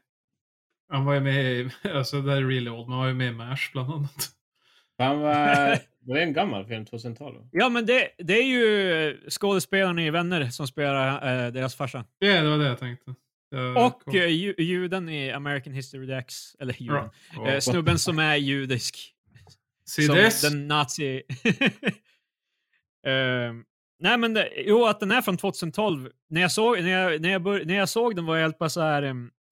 Han 0.89 1.05
var 1.05 1.13
ju 1.13 1.19
med 1.19 1.71
alltså 1.95 2.21
det 2.21 2.31
här 2.31 2.37
är 2.37 2.45
really 2.47 2.69
old, 2.69 2.87
men 2.87 2.91
han 2.91 2.99
var 2.99 3.07
ju 3.07 3.13
med 3.13 3.27
i 3.27 3.31
MASH 3.31 3.71
bland 3.71 3.91
annat. 3.93 4.29
Han 4.97 5.19
var... 5.19 5.79
Det 6.05 6.11
var 6.13 6.17
en 6.19 6.33
gammal 6.33 6.65
film, 6.67 6.85
2012. 6.85 7.47
Ja, 7.51 7.69
men 7.69 7.85
det, 7.85 8.09
det 8.17 8.33
är 8.33 8.43
ju 8.43 9.29
skådespelarna 9.29 10.01
i 10.05 10.09
Vänner 10.09 10.49
som 10.49 10.67
spelar 10.67 11.45
eh, 11.45 11.51
deras 11.51 11.75
farsa. 11.75 12.05
Ja, 12.19 12.41
det 12.41 12.49
var 12.49 12.57
det 12.57 12.65
jag 12.65 12.79
tänkte. 12.79 13.15
Jag 13.49 13.85
Och 13.85 14.01
kom- 14.03 14.15
eh, 14.15 14.25
ju, 14.25 14.55
juden 14.57 15.09
i 15.09 15.31
American 15.31 15.73
History 15.73 16.11
X. 16.13 16.55
Eller 16.59 16.81
juden. 16.81 17.09
Ja. 17.35 17.47
Eh, 17.47 17.59
snubben 17.59 17.99
som 17.99 18.19
är 18.19 18.35
judisk. 18.35 19.13
See 19.89 20.05
som 20.05 20.15
this? 20.15 20.41
den 20.41 20.67
nazi... 20.67 21.23
Ehm, 23.07 23.63
nej, 23.99 24.17
men 24.17 24.33
det, 24.33 24.49
jo, 24.55 24.85
att 24.85 24.99
den 24.99 25.11
är 25.11 25.21
från 25.21 25.37
2012. 25.37 26.09
När 26.29 26.41
jag 26.41 26.51
såg, 26.51 26.83
när 26.83 26.89
jag, 26.89 27.21
när 27.21 27.29
jag, 27.29 27.41
bör, 27.41 27.65
när 27.65 27.75
jag 27.75 27.89
såg 27.89 28.15
den 28.15 28.25
var 28.25 28.35
jag 28.35 28.43
helt 28.43 28.57
bara 28.57 28.69
så 28.69 28.81
här... 28.81 29.01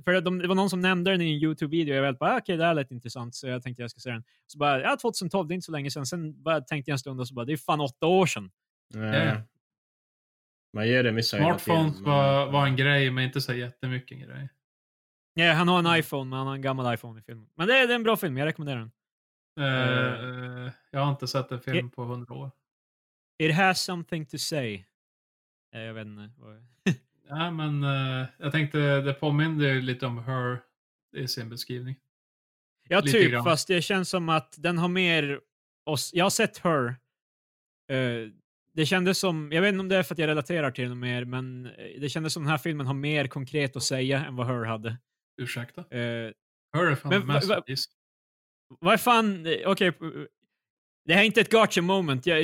för 0.06 0.22
de, 0.22 0.38
det 0.40 0.48
var 0.48 0.56
någon 0.56 0.70
som 0.70 0.82
nämnde 0.82 1.12
den 1.12 1.22
i 1.22 1.34
en 1.34 1.40
YouTube-video. 1.40 1.96
Jag 1.96 2.02
var 2.02 2.08
helt 2.08 2.20
bara, 2.20 2.34
ah, 2.34 2.38
okej, 2.38 2.58
det 2.58 2.66
här 2.66 2.74
lät 2.74 2.92
intressant, 2.92 3.36
så 3.36 3.48
jag 3.48 3.64
tänkte 3.64 3.84
jag 3.84 3.92
ska 3.92 4.00
se 4.00 4.10
den. 4.10 4.24
Så 4.48 4.58
bara, 4.58 4.82
ja, 4.82 4.98
2012, 5.02 5.48
det 5.48 5.54
är 5.54 5.56
inte 5.56 5.66
så 5.66 5.72
länge 5.72 5.92
sedan. 5.92 6.06
Sen 6.06 6.44
bara 6.44 6.62
tänkte 6.62 6.92
jag 6.92 6.94
en 6.96 7.00
stund 7.00 7.20
och 7.20 7.28
så 7.28 7.34
bara, 7.34 7.46
det 7.46 7.54
är 7.54 7.58
fan 7.58 7.82
åtta 7.82 8.08
år 8.08 8.26
sedan. 8.26 8.52
Nej. 8.94 9.28
Ja. 9.28 9.42
Man 10.74 10.88
gör 10.88 11.04
det 11.04 11.12
missar 11.12 11.38
Smartphones 11.38 11.94
tiden, 11.98 12.12
var, 12.12 12.52
var 12.52 12.68
en 12.68 12.76
grej, 12.76 13.12
men 13.12 13.24
inte 13.24 13.42
så 13.42 13.54
jättemycket 13.54 14.18
en 14.18 14.28
grej. 14.28 14.50
Ja, 15.34 15.54
han 15.54 15.68
har 15.68 15.80
en 15.80 16.00
iPhone, 16.00 16.30
men 16.30 16.38
han 16.38 16.48
har 16.48 16.56
en 16.56 16.62
gammal 16.62 16.94
iPhone 16.94 17.20
i 17.20 17.24
filmen. 17.24 17.48
Men 17.56 17.68
det 17.68 17.78
är, 17.78 17.88
det 17.88 17.94
är 17.94 17.96
en 17.96 18.04
bra 18.04 18.18
film, 18.18 18.38
jag 18.38 18.46
rekommenderar 18.46 18.80
den. 18.80 18.92
Eh, 19.60 20.72
jag 20.92 21.00
har 21.00 21.12
inte 21.12 21.28
sett 21.28 21.52
en 21.52 21.60
film 21.60 21.90
på 21.90 22.04
hundra 22.04 22.36
år. 22.36 22.52
It 23.50 23.56
has 23.56 23.82
something 23.84 24.26
to 24.26 24.38
say. 24.38 24.84
Eh, 25.76 25.82
Jag 25.82 25.94
vet 25.94 26.06
inte. 26.08 26.32
vad- 26.38 26.66
Ja, 27.30 27.52
men 27.52 27.84
eh, 27.84 28.28
jag 28.38 28.52
tänkte, 28.52 29.02
det 29.02 29.14
påminner 29.14 29.82
lite 29.82 30.06
om 30.06 30.18
Her 30.24 30.62
i 31.16 31.28
sin 31.28 31.50
beskrivning. 31.50 31.96
Ja, 32.90 33.00
Lite 33.00 33.12
typ, 33.18 33.32
grann. 33.32 33.44
fast 33.44 33.68
det 33.68 33.82
känns 33.82 34.10
som 34.10 34.30
att 34.30 34.56
den 34.58 34.78
har 34.78 34.88
mer... 34.88 35.40
Oss, 35.86 36.12
jag 36.14 36.26
har 36.26 36.30
sett 36.30 36.58
Her. 36.58 36.86
Eh, 37.92 38.30
det 38.74 38.86
kändes 38.86 39.20
som, 39.20 39.52
jag 39.52 39.62
vet 39.62 39.70
inte 39.70 39.80
om 39.80 39.88
det 39.90 39.96
är 39.98 40.04
för 40.04 40.16
att 40.16 40.20
jag 40.20 40.28
relaterar 40.28 40.72
till 40.72 40.90
den 40.90 41.00
mer, 41.00 41.26
men 41.26 41.64
det 42.00 42.10
kändes 42.10 42.34
som 42.34 42.44
den 42.44 42.50
här 42.52 42.58
filmen 42.58 42.88
har 42.88 42.94
mer 42.94 43.28
konkret 43.28 43.76
att 43.76 43.84
säga 43.84 44.26
än 44.26 44.36
vad 44.36 44.48
Her 44.48 44.64
hade. 44.66 44.98
Ursäkta? 45.42 45.82
Eh, 45.82 46.32
Her 46.74 46.88
är 46.92 46.96
fan 46.96 47.10
Men 47.10 47.22
en 47.22 47.28
va- 47.28 47.34
va- 47.34 47.40
masterpiece. 47.40 47.86
vad 48.80 49.02
fan, 49.02 49.48
okej. 49.66 49.88
eh, 49.88 49.94
det 51.06 51.14
här 51.14 51.22
är 51.22 51.26
inte 51.26 51.42
ett 51.42 51.52
gotcha 51.52 51.82
moment. 51.82 52.26
Jag, 52.26 52.40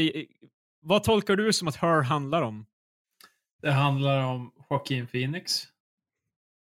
vad 0.82 1.04
tolkar 1.04 1.36
du 1.36 1.54
som 1.54 1.68
att 1.68 1.76
Her 1.76 2.02
handlar 2.02 2.42
om? 2.42 2.66
Det 3.62 3.72
handlar 3.72 4.24
om 4.24 4.52
Joaquin 4.70 5.08
Phoenix. 5.08 5.64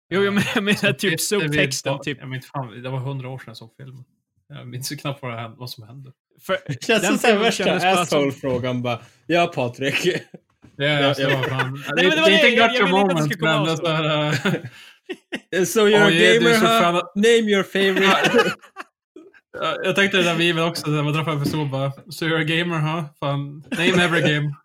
Jo, 0.09 0.23
jag 0.23 0.33
menar, 0.33 0.51
jag 0.55 0.63
menar 0.63 0.93
typ 0.93 1.21
subtexten. 1.21 1.99
Typ. 1.99 2.17
Jag 2.19 2.29
minns 2.29 2.45
fan, 2.45 2.83
det 2.83 2.89
var 2.89 2.99
hundra 2.99 3.29
år 3.29 3.37
sedan 3.37 3.45
jag 3.47 3.57
såg 3.57 3.73
filmen. 3.77 4.03
Jag 4.47 4.67
minns 4.67 4.91
ju 4.91 4.95
knappt 4.95 5.21
vad, 5.21 5.33
det 5.33 5.53
vad 5.57 5.69
som 5.69 5.87
hände. 5.87 6.11
För, 6.41 6.57
Det 6.67 6.83
känns 6.83 7.01
den 7.01 7.19
som 7.19 7.51
kändes 7.51 7.83
värsta 7.83 8.01
asshole-frågan 8.01 8.81
bara. 8.81 9.01
Ja, 9.27 9.51
Patrik. 9.55 10.03
Det, 10.77 10.85
är, 10.85 11.03
alltså, 11.03 11.23
ja. 11.23 11.29
det 11.29 11.49
fan... 11.49 11.71
men 11.71 11.95
det, 11.95 12.09
var 12.09 12.15
det 12.15 12.21
är 12.21 12.31
inte 12.31 12.45
det, 12.45 12.47
en 12.47 12.55
jag- 12.55 12.69
gotcha 12.69 12.79
jag 12.79 12.85
ville 12.85 13.23
inte 13.23 13.35
det 13.35 13.41
moment, 13.41 13.41
men 13.41 13.63
det 13.63 13.69
är 13.69 14.27
av 14.27 14.35
så. 14.35 14.41
såhär... 14.41 14.69
So 15.65 15.79
you're 15.79 16.07
Oj, 16.07 16.07
a 16.07 16.09
du 16.09 16.25
är 16.25 16.39
gamer, 16.39 16.91
huh? 16.93 17.01
Name 17.15 17.51
your 17.51 17.63
favorite. 17.63 18.51
Ja, 19.53 19.77
Jag 19.83 19.95
tänkte 19.95 20.17
det 20.17 20.23
där 20.23 20.37
memen 20.37 20.63
också, 20.63 20.89
när 20.91 21.03
man 21.03 21.25
fram 21.25 21.43
pistol 21.43 21.69
bara. 21.69 21.91
So 21.91 22.25
you're 22.25 22.41
a 22.41 22.43
gamer, 22.43 22.79
huh? 22.79 23.03
Fan, 23.19 23.63
name 23.71 24.03
every 24.03 24.21
game. 24.21 24.55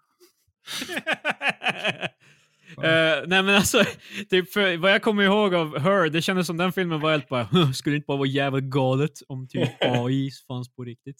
Eh, 2.83 3.23
nej 3.27 3.43
men 3.43 3.49
alltså, 3.49 3.85
typ, 4.31 4.53
för, 4.53 4.77
vad 4.77 4.91
jag 4.93 5.03
kommer 5.03 5.23
ihåg 5.23 5.55
av 5.55 5.79
Her, 5.79 6.11
det 6.11 6.23
kändes 6.23 6.47
som 6.47 6.57
den 6.57 6.73
filmen 6.73 7.01
var 7.01 7.11
helt 7.11 7.29
bara, 7.29 7.45
"Huh, 7.45 7.73
skulle 7.73 7.95
det 7.95 7.97
inte 7.97 8.07
bara 8.07 8.17
vara 8.19 8.29
jävligt 8.29 8.65
galet 8.65 9.13
om 9.29 9.49
typ 9.49 9.69
AI 9.81 10.31
fanns 10.49 10.75
på 10.75 10.85
riktigt? 10.85 11.17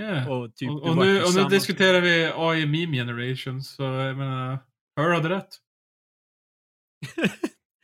Yeah. 0.00 0.30
Och, 0.30 0.56
typ, 0.56 0.70
och, 0.70 0.82
och, 0.88 0.96
nu, 0.96 1.22
och 1.22 1.34
nu 1.34 1.44
diskuterar 1.44 2.00
vi 2.00 2.30
AI 2.36 2.66
meme 2.66 2.96
generation, 2.96 3.62
så 3.62 3.82
jag 3.82 4.16
menar, 4.16 4.58
Her 4.96 5.14
hade 5.14 5.28
rätt. 5.28 5.48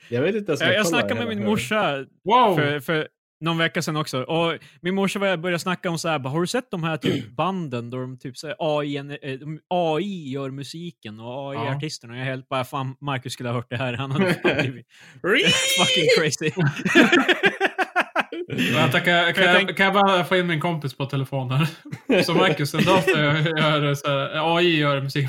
Jag 0.08 0.22
vet 0.22 0.34
inte 0.34 0.52
ens 0.52 0.60
Jag, 0.60 0.74
jag 0.74 0.86
snackade 0.86 1.14
med 1.14 1.28
min 1.28 1.44
morsa 1.44 2.06
Wow! 2.24 2.56
för, 2.56 2.80
för 2.80 3.08
någon 3.40 3.59
vecka 3.59 3.83
sedan 3.83 3.96
också. 3.96 4.22
Och 4.22 4.59
min 4.81 4.94
morsa 4.94 5.18
började 5.18 5.59
snacka 5.59 5.90
om 5.90 5.98
så 5.98 6.09
här, 6.09 6.18
bara, 6.18 6.29
har 6.29 6.40
du 6.40 6.46
sett 6.46 6.70
de 6.70 6.85
här 6.85 6.96
typ 6.96 7.31
banden 7.37 7.90
då 7.90 7.98
de 8.00 8.18
typ 8.18 8.37
så 8.38 8.46
här, 8.46 8.57
AI, 8.59 8.96
eh, 8.96 9.05
AI 9.68 10.31
gör 10.31 10.50
musiken 10.50 11.20
och 11.20 11.55
Ja. 11.55 11.61
AI-artisterna? 11.61 12.14
Jag 12.16 12.26
är 12.26 12.31
helt 12.31 12.48
bara, 12.48 12.64
fan 12.64 12.96
Marcus 13.00 13.33
skulle 13.33 13.48
ha 13.48 13.57
hört 13.57 13.70
det 13.70 13.76
här. 13.76 13.92
Han 13.92 14.11
hade 14.12 14.35
fucking 14.35 16.07
crazy. 16.18 16.50
Vänta, 18.74 19.00
kan, 19.00 19.12
jag- 19.12 19.34
kan, 19.34 19.44
Jag 19.44 19.56
tänk- 19.56 19.76
kan 19.76 19.84
jag 19.84 19.94
bara 19.94 20.24
få 20.24 20.36
in 20.36 20.46
min 20.46 20.60
kompis 20.60 20.94
på 20.94 21.06
telefonen? 21.06 21.66
Så 22.24 22.34
Marcus, 22.34 22.74
en 22.74 22.84
dator 22.84 23.18
gör 23.18 23.94
så 23.94 24.08
här, 24.08 24.56
AI 24.56 24.76
gör 24.78 25.00
musik. 25.00 25.28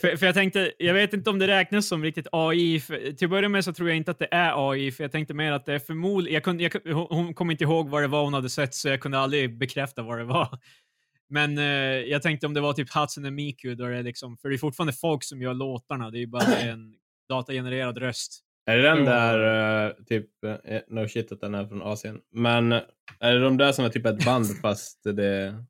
För, 0.00 0.16
för 0.16 0.26
jag 0.26 0.34
tänkte, 0.34 0.72
jag 0.78 0.94
vet 0.94 1.12
inte 1.12 1.30
om 1.30 1.38
det 1.38 1.46
räknas 1.46 1.88
som 1.88 2.02
riktigt 2.04 2.26
AI. 2.32 2.80
För, 2.80 3.12
till 3.12 3.24
att 3.26 3.30
börja 3.30 3.48
med 3.48 3.64
så 3.64 3.72
tror 3.72 3.88
jag 3.88 3.96
inte 3.96 4.10
att 4.10 4.18
det 4.18 4.28
är 4.30 4.70
AI, 4.70 4.90
för 4.92 5.04
jag 5.04 5.12
tänkte 5.12 5.34
mer 5.34 5.52
att 5.52 5.66
det 5.66 5.74
är 5.74 5.78
förmodligen... 5.78 6.34
Jag 6.34 6.42
kunde, 6.42 6.62
jag, 6.84 6.94
hon, 6.94 7.34
kom 7.34 7.50
inte 7.50 7.64
ihåg 7.64 7.88
vad 7.88 8.02
det 8.02 8.06
var 8.08 8.24
hon 8.24 8.34
hade 8.34 8.50
sett, 8.50 8.74
så 8.74 8.88
jag 8.88 9.00
kunde 9.00 9.18
aldrig 9.18 9.58
bekräfta 9.58 10.02
vad 10.02 10.18
det 10.18 10.24
var. 10.24 10.58
Men 11.30 11.58
eh, 11.58 11.64
jag 12.10 12.22
tänkte 12.22 12.46
om 12.46 12.54
det 12.54 12.60
var 12.60 12.72
typ 12.72 12.90
Hatsune 12.92 13.30
Miku, 13.30 13.74
då 13.74 13.86
det 13.86 14.02
liksom, 14.02 14.36
för 14.36 14.48
det 14.48 14.54
är 14.56 14.58
fortfarande 14.58 14.92
folk 14.92 15.24
som 15.24 15.42
gör 15.42 15.54
låtarna, 15.54 16.10
det 16.10 16.18
är 16.18 16.20
ju 16.20 16.26
bara 16.26 16.56
en 16.56 16.94
datagenererad 17.28 17.98
röst. 17.98 18.40
Är 18.68 18.76
det 18.76 18.82
den 18.82 19.04
där, 19.04 19.86
eh, 19.86 19.92
typ, 20.08 20.44
eh, 20.64 20.80
no 20.88 21.08
shit 21.08 21.32
att 21.32 21.40
den 21.40 21.54
är 21.54 21.66
från 21.66 21.82
Asien, 21.82 22.20
men 22.34 22.72
är 23.20 23.32
det 23.34 23.40
de 23.40 23.56
där 23.56 23.72
som 23.72 23.84
är 23.84 23.88
typ 23.88 24.06
ett 24.06 24.24
band 24.24 24.46
fast 24.62 25.04
det, 25.04 25.64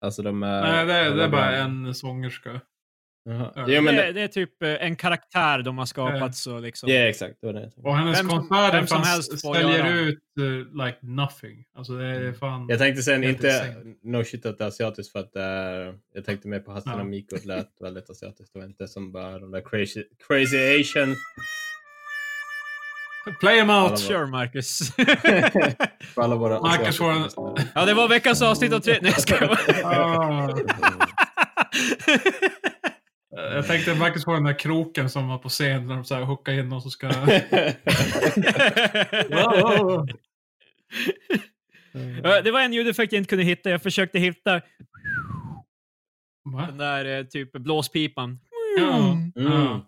alltså 0.00 0.22
de 0.22 0.42
är... 0.42 0.62
Nej, 0.62 0.86
det, 0.86 0.92
är- 0.94 1.14
det 1.16 1.24
är 1.24 1.28
bara 1.28 1.56
en 1.56 1.94
sångerska. 1.94 2.60
Ja. 3.24 3.64
Jo, 3.68 3.82
men 3.82 3.94
det, 3.96 4.02
det, 4.02 4.12
det 4.12 4.20
är 4.22 4.28
typ 4.28 4.62
eh, 4.62 4.68
en 4.84 4.96
karaktär 4.96 5.62
de 5.62 5.78
har 5.78 5.86
skapat 5.86 6.20
Ja. 6.20 6.32
så 6.32 6.58
liksom. 6.58 6.88
ja, 6.90 6.96
exakt. 7.00 7.34
Det 7.40 7.46
var 7.46 7.54
det. 7.54 7.70
Och 7.76 7.96
hennes 7.96 8.20
konserter 8.20 8.86
som 8.86 9.02
helst 9.02 9.40
säljer 9.40 9.78
göra. 9.78 9.90
ut 9.90 10.18
uh, 10.40 10.84
like 10.86 10.98
nothing. 11.02 11.64
Alltså 11.74 11.92
det 11.92 12.06
är 12.06 12.32
fan... 12.32 12.66
Jag 12.68 12.78
tänkte 12.78 13.02
sen 13.02 13.24
inte 13.24 13.46
insane. 13.46 13.94
no 14.02 14.24
shit 14.24 14.46
att 14.46 14.58
det 14.58 14.64
är 14.64 14.68
asiatiskt 14.68 15.12
för 15.12 15.18
att 15.18 15.32
det 15.32 15.42
är, 15.42 15.94
jag 16.14 16.24
tänkte 16.24 16.48
mer 16.48 16.60
på 16.60 16.72
Hatsune 16.72 16.96
Ja. 16.96 17.04
Miku, 17.04 17.36
det 17.36 17.44
lät 17.46 17.68
väldigt 17.80 18.10
asiatiskt. 18.10 18.52
Det 18.52 18.58
var 18.58 18.66
inte 18.66 18.88
som 18.88 19.12
bara 19.12 19.38
de 19.38 19.50
där 19.50 19.60
crazy, 19.70 20.04
crazy 20.28 20.80
asian. 20.80 21.14
Play 23.40 23.58
them 23.58 23.70
Alla 23.70 23.90
out! 23.90 23.98
Sure, 23.98 24.26
Marcus. 24.26 24.92
För 26.14 26.22
alla 26.22 26.36
våra 26.36 26.60
Marcus 26.60 26.74
asiatiska 27.00 27.04
får 27.04 27.10
en- 27.12 27.22
lyssnare. 27.22 27.70
ja, 27.74 27.84
det 27.84 27.94
var 27.94 28.08
veckans 28.08 28.42
avsnitt 28.42 28.72
av 28.72 28.80
tre... 28.80 28.98
Nej, 29.02 29.12
jag 29.16 29.20
skojar 29.22 29.58
Ah. 29.84 30.58
Jag 33.54 33.66
tänkte 33.66 33.94
Marcus 33.94 34.24
får 34.24 34.34
den 34.34 34.44
där 34.44 34.58
kroken 34.58 35.10
som 35.10 35.28
var 35.28 35.38
på 35.38 35.48
scen 35.48 35.86
när 35.86 35.94
de 35.94 36.04
så 36.04 36.14
här 36.14 36.22
hookar 36.22 36.52
in 36.52 36.72
och 36.72 36.82
så 36.82 36.90
ska... 36.90 37.08
Det 42.42 42.50
var 42.50 42.60
en 42.60 42.72
ljudeffekt 42.72 43.12
jag 43.12 43.20
inte 43.20 43.28
kunde 43.28 43.44
hitta. 43.44 43.70
Jag 43.70 43.82
försökte 43.82 44.18
hitta 44.18 44.60
Va? 46.44 46.66
den 46.68 46.78
där 46.78 47.18
eh, 47.18 47.24
typ 47.24 47.52
blåspipan. 47.52 48.38
Ja. 48.78 49.12
Mm. 49.36 49.80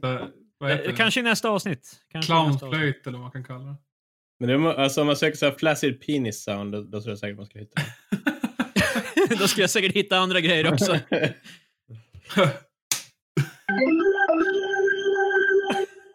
Ja. 0.00 0.28
Så, 0.58 0.64
Vad 0.64 0.70
heter 0.70 0.84
Eh, 0.84 0.90
det? 0.90 0.96
Kanske 0.96 1.20
i 1.20 1.22
nästa 1.22 1.48
avsnitt. 1.48 2.00
Kanske. 2.12 2.32
Clownflöjt 2.32 3.06
eller 3.06 3.18
vad 3.18 3.22
man 3.22 3.32
kan 3.32 3.44
kalla 3.44 3.64
det. 3.64 3.76
Men 4.40 4.48
det, 4.48 4.58
må- 4.58 4.72
alltså, 4.72 5.00
om 5.00 5.06
man 5.06 5.16
söker 5.16 5.36
så 5.36 5.46
här 5.46 5.52
flaccid 5.52 6.06
penis 6.06 6.42
sound, 6.44 6.72
då, 6.72 6.82
då 6.82 7.00
tror 7.00 7.10
jag 7.12 7.18
säkert 7.18 7.36
man 7.36 7.46
ska 7.46 7.58
hitta 7.58 7.80
det. 7.80 9.36
Då 9.38 9.48
skulle 9.48 9.62
jag 9.62 9.70
säkert 9.70 9.92
hitta 9.92 10.18
andra 10.18 10.40
grejer 10.40 10.72
också. 10.72 10.98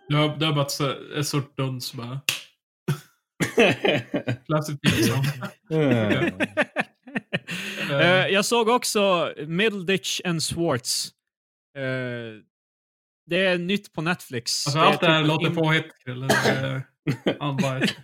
Du 0.07 0.15
har, 0.17 0.37
du 0.37 0.45
har 0.45 0.53
bara 0.53 1.19
ett, 1.19 1.27
sort 1.27 1.57
duns 1.57 1.93
bara. 1.93 2.19
Klassiskt 4.45 4.81
pizza. 4.81 5.13
Mm. 5.71 6.33
Eh, 7.91 8.27
jag 8.27 8.45
såg 8.45 8.67
också 8.67 9.33
Middleditch 9.47 10.21
and 10.25 10.43
Swartz. 10.43 11.09
Eh, 11.77 11.83
det 13.25 13.45
är 13.45 13.57
nytt 13.57 13.93
på 13.93 14.01
Netflix. 14.01 14.67
Alltså 14.67 14.79
är 14.79 14.83
allt 14.83 14.99
det 15.01 15.07
här 15.07 15.19
typ 15.21 15.27
låter 15.27 15.47
in-. 15.47 15.53
Det. 17.79 17.95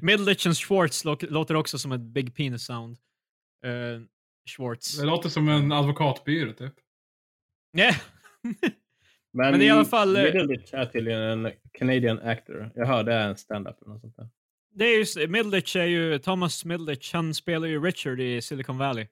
Middleditch 0.02 0.46
and 0.46 0.56
Schwartz 0.56 1.04
lå- 1.04 1.30
låter 1.30 1.54
också 1.54 1.78
som 1.78 1.92
ett 1.92 2.00
Big 2.00 2.36
Penis 2.36 2.64
Sound. 2.64 2.96
Uh, 3.66 4.00
Schwartz. 4.56 4.98
Det 4.98 5.04
låter 5.06 5.28
som 5.28 5.48
en 5.48 5.72
advokatbyrå 5.72 6.52
typ. 6.52 6.74
Nej. 7.72 7.96
Men, 9.32 9.50
Men 9.50 9.58
det 9.58 9.64
är 9.64 9.66
i 9.66 9.70
alla 9.70 9.84
fall, 9.84 10.16
eh, 10.16 10.22
Middleditch 10.22 10.74
är 10.74 10.86
tydligen 10.86 11.20
en 11.20 11.52
Canadian 11.72 12.18
actor. 12.18 12.70
Det 13.04 13.12
är 13.14 13.28
en 13.28 13.36
stand-up 13.36 13.82
eller 13.82 13.92
något 13.92 14.00
sånt 14.00 14.16
där. 14.16 14.28
det 14.74 14.84
är 14.84 15.18
ju, 15.18 15.26
Middleditch 15.28 15.76
är 15.76 15.84
ju, 15.84 16.18
Thomas 16.18 16.64
Middleditch, 16.64 17.12
han 17.12 17.34
spelar 17.34 17.68
ju 17.68 17.82
Richard 17.84 18.20
i 18.20 18.42
Silicon 18.42 18.78
Valley. 18.78 19.06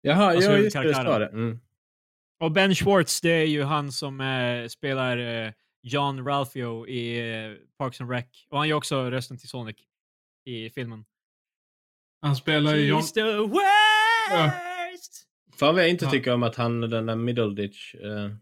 Jaha, 0.00 0.30
Alltså, 0.30 0.50
ja, 0.50 0.58
just 0.58 0.72
det, 0.76 0.78
det 0.82 0.86
huvudkaraktären. 0.88 1.06
står 1.12 1.20
det. 1.20 1.26
Mm. 1.28 1.60
Och 2.40 2.52
Ben 2.52 2.74
Schwartz, 2.74 3.20
det 3.20 3.30
är 3.30 3.44
ju 3.46 3.62
han 3.62 3.92
som 3.92 4.20
eh, 4.20 4.66
spelar 4.68 5.18
eh, 5.46 5.52
John 5.82 6.24
Ralphio 6.26 6.86
i 6.86 7.18
eh, 7.44 7.52
Parks 7.78 8.00
and 8.00 8.10
Rec. 8.10 8.24
Och 8.50 8.58
han 8.58 8.68
gör 8.68 8.76
också 8.76 9.10
rösten 9.10 9.38
till 9.38 9.48
Sonic 9.48 9.76
i 10.44 10.70
filmen. 10.70 11.04
Han 12.22 12.36
spelar 12.36 12.74
ju 12.74 12.86
John... 12.86 13.00
He's 13.00 13.12
the 13.14 13.36
worst! 13.36 15.24
Fan 15.58 15.74
vad 15.74 15.82
jag 15.84 15.90
inte 15.90 16.04
Ja. 16.04 16.10
tycker 16.10 16.34
om 16.34 16.42
att 16.42 16.56
han, 16.56 16.80
den 16.80 17.06
där 17.06 17.16
Middleditch, 17.16 17.94
uh, 17.94 18.32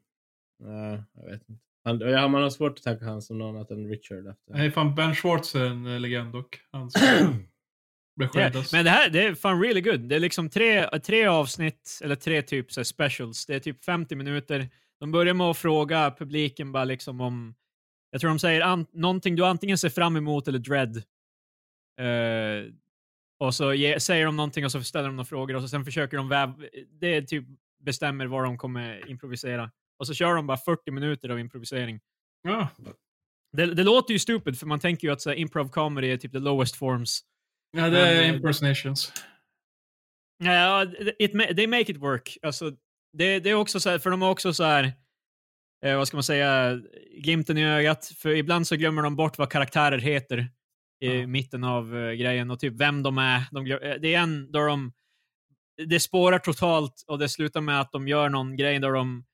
jag 1.14 1.30
vet 1.30 1.48
inte. 1.48 1.62
Han, 1.84 2.00
ja, 2.00 2.28
man 2.28 2.42
har 2.42 2.50
svårt 2.50 2.78
att 2.78 2.84
tänka 2.84 3.04
han 3.04 3.22
som 3.22 3.38
någon 3.38 3.56
annat 3.56 3.70
än 3.70 3.88
Richard 3.88 4.26
efter. 4.26 4.52
Nej, 4.54 4.70
fan 4.70 4.94
Ben 4.94 5.14
Schwartz 5.14 5.54
är 5.54 5.64
en 5.66 5.86
eh, 5.86 6.00
legend 6.00 6.32
dock. 6.32 6.60
Han 6.72 6.90
beskyddas. 8.16 8.72
men 8.72 8.84
det 8.84 8.90
här 8.90 9.10
det 9.10 9.26
är 9.26 9.34
fan 9.34 9.62
really 9.62 9.80
good. 9.80 10.00
Det 10.00 10.14
är 10.14 10.20
liksom 10.20 10.50
tre, 10.50 10.98
tre 10.98 11.26
avsnitt, 11.26 12.00
eller 12.02 12.14
tre 12.14 12.42
typ 12.42 12.72
så 12.72 12.84
specials. 12.84 13.46
Det 13.46 13.54
är 13.54 13.60
typ 13.60 13.84
50 13.84 14.14
minuter. 14.14 14.68
De 15.00 15.12
börjar 15.12 15.34
med 15.34 15.46
att 15.46 15.58
fråga 15.58 16.14
publiken 16.18 16.72
bara 16.72 16.84
liksom 16.84 17.20
om, 17.20 17.54
jag 18.10 18.20
tror 18.20 18.30
de 18.30 18.38
säger 18.38 18.60
an, 18.60 18.86
någonting 18.92 19.36
du 19.36 19.46
antingen 19.46 19.78
ser 19.78 19.88
fram 19.88 20.16
emot 20.16 20.48
eller 20.48 20.58
dread. 20.58 20.96
Eh, 22.00 22.72
och 23.38 23.54
så 23.54 23.74
ge, 23.74 24.00
säger 24.00 24.26
de 24.26 24.36
någonting 24.36 24.64
och 24.64 24.72
så 24.72 24.82
ställer 24.82 25.06
de 25.06 25.16
några 25.16 25.26
frågor 25.26 25.56
och 25.56 25.62
så 25.62 25.68
sen 25.68 25.84
försöker 25.84 26.16
de 26.16 26.28
väv, 26.28 26.68
det 27.00 27.22
typ 27.22 27.44
bestämmer 27.80 28.26
vad 28.26 28.44
de 28.44 28.58
kommer 28.58 29.10
improvisera. 29.10 29.70
Och 29.98 30.06
så 30.06 30.14
kör 30.14 30.34
de 30.34 30.46
bara 30.46 30.56
40 30.56 30.90
minuter 30.90 31.28
av 31.28 31.40
improvisering. 31.40 32.00
Ja. 32.42 32.68
Det, 33.52 33.74
det 33.74 33.82
låter 33.84 34.12
ju 34.12 34.18
stupid 34.18 34.58
för 34.58 34.66
man 34.66 34.80
tänker 34.80 35.08
ju 35.08 35.12
att 35.12 35.20
så 35.20 35.30
här, 35.30 35.36
improv 35.36 35.68
comedy 35.68 36.08
är 36.08 36.16
typ 36.16 36.32
the 36.32 36.38
lowest 36.38 36.76
forms. 36.76 37.20
Ja, 37.72 37.88
det 37.90 38.00
är 38.00 38.22
eh, 38.22 38.28
impersonations. 38.28 39.12
Ja, 40.44 40.86
it, 41.18 41.32
they 41.56 41.66
make 41.66 41.92
it 41.92 41.96
work. 41.96 42.38
Alltså, 42.42 42.70
det, 43.12 43.40
det 43.40 43.50
är 43.50 43.54
också 43.54 43.80
så 43.80 43.90
här, 43.90 43.98
för 43.98 44.10
de 44.10 44.22
har 44.22 44.30
också 44.30 44.54
så 44.54 44.64
här, 44.64 44.92
eh, 45.84 45.96
vad 45.96 46.08
ska 46.08 46.16
man 46.16 46.24
säga, 46.24 46.80
glimten 47.18 47.58
i 47.58 47.64
ögat. 47.66 48.12
För 48.18 48.28
ibland 48.28 48.66
så 48.66 48.76
glömmer 48.76 49.02
de 49.02 49.16
bort 49.16 49.38
vad 49.38 49.50
karaktärer 49.50 49.98
heter 49.98 50.38
i 51.00 51.20
Ja. 51.20 51.26
mitten 51.26 51.64
av 51.64 51.96
eh, 51.96 52.12
grejen 52.12 52.50
och 52.50 52.60
typ 52.60 52.74
vem 52.80 53.02
de 53.02 53.18
är. 53.18 53.42
De 53.50 53.64
glöm, 53.64 53.82
eh, 53.82 53.94
det 53.94 54.14
är 54.14 54.18
en 54.20 54.52
då 54.52 54.66
de, 54.66 54.92
det 55.86 56.00
spårar 56.00 56.38
totalt 56.38 57.04
och 57.06 57.18
det 57.18 57.28
slutar 57.28 57.60
med 57.60 57.80
att 57.80 57.92
de 57.92 58.08
gör 58.08 58.28
någon 58.28 58.56
grej 58.56 58.78
där 58.78 58.92
de, 58.92 59.24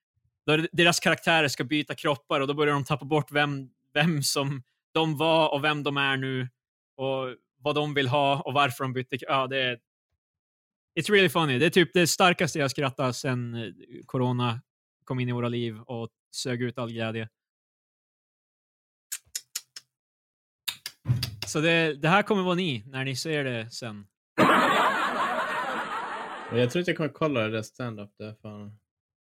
där 0.47 0.69
deras 0.73 1.01
karaktärer 1.01 1.49
ska 1.49 1.65
byta 1.65 1.95
kroppar 1.95 2.41
och 2.41 2.47
då 2.47 2.55
börjar 2.55 2.75
de 2.75 2.85
tappa 2.85 3.05
bort 3.05 3.33
vem, 3.33 3.71
vem 3.95 4.23
som 4.23 4.63
de 4.95 5.17
var 5.17 5.55
och 5.55 5.65
vem 5.65 5.83
de 5.83 5.97
är 5.97 6.17
nu 6.17 6.49
och 6.97 7.35
vad 7.59 7.75
de 7.75 7.95
vill 7.95 8.09
ha 8.09 8.41
och 8.43 8.53
varför 8.55 8.85
de 8.85 8.93
bytte. 8.93 9.17
Ja, 9.21 9.47
det 9.47 9.63
är, 9.63 9.79
It's 11.01 11.11
really 11.11 11.29
funny. 11.29 11.59
Det 11.59 11.67
är 11.67 11.71
typ 11.71 11.91
det 11.93 12.07
starkaste 12.07 12.59
jag 12.59 12.71
skrattat 12.71 13.17
sen 13.17 13.55
eh, 13.55 13.73
corona 14.07 14.61
kom 15.05 15.21
in 15.21 15.29
i 15.29 15.33
våra 15.33 15.49
liv 15.49 15.81
och 15.81 16.09
sög 16.35 16.63
ut 16.63 16.79
all 16.79 16.93
glädje. 16.93 17.29
Så 21.47 21.61
det, 21.61 21.95
det 21.95 22.09
här 22.09 22.23
kommer 22.23 22.43
vara 22.43 22.55
ni 22.55 22.85
när 22.87 23.05
ni 23.05 23.17
ser 23.17 23.45
det 23.45 23.71
sen. 23.71 24.07
Jag 26.53 26.71
tror 26.71 26.81
inte 26.81 26.91
jag 26.91 26.97
kommer 26.97 27.09
kolla 27.11 27.41
det 27.41 27.51
där 27.51 27.63
stand-up. 27.63 28.11
Det 28.19 28.25
är 28.25 28.35
fan... 28.43 28.79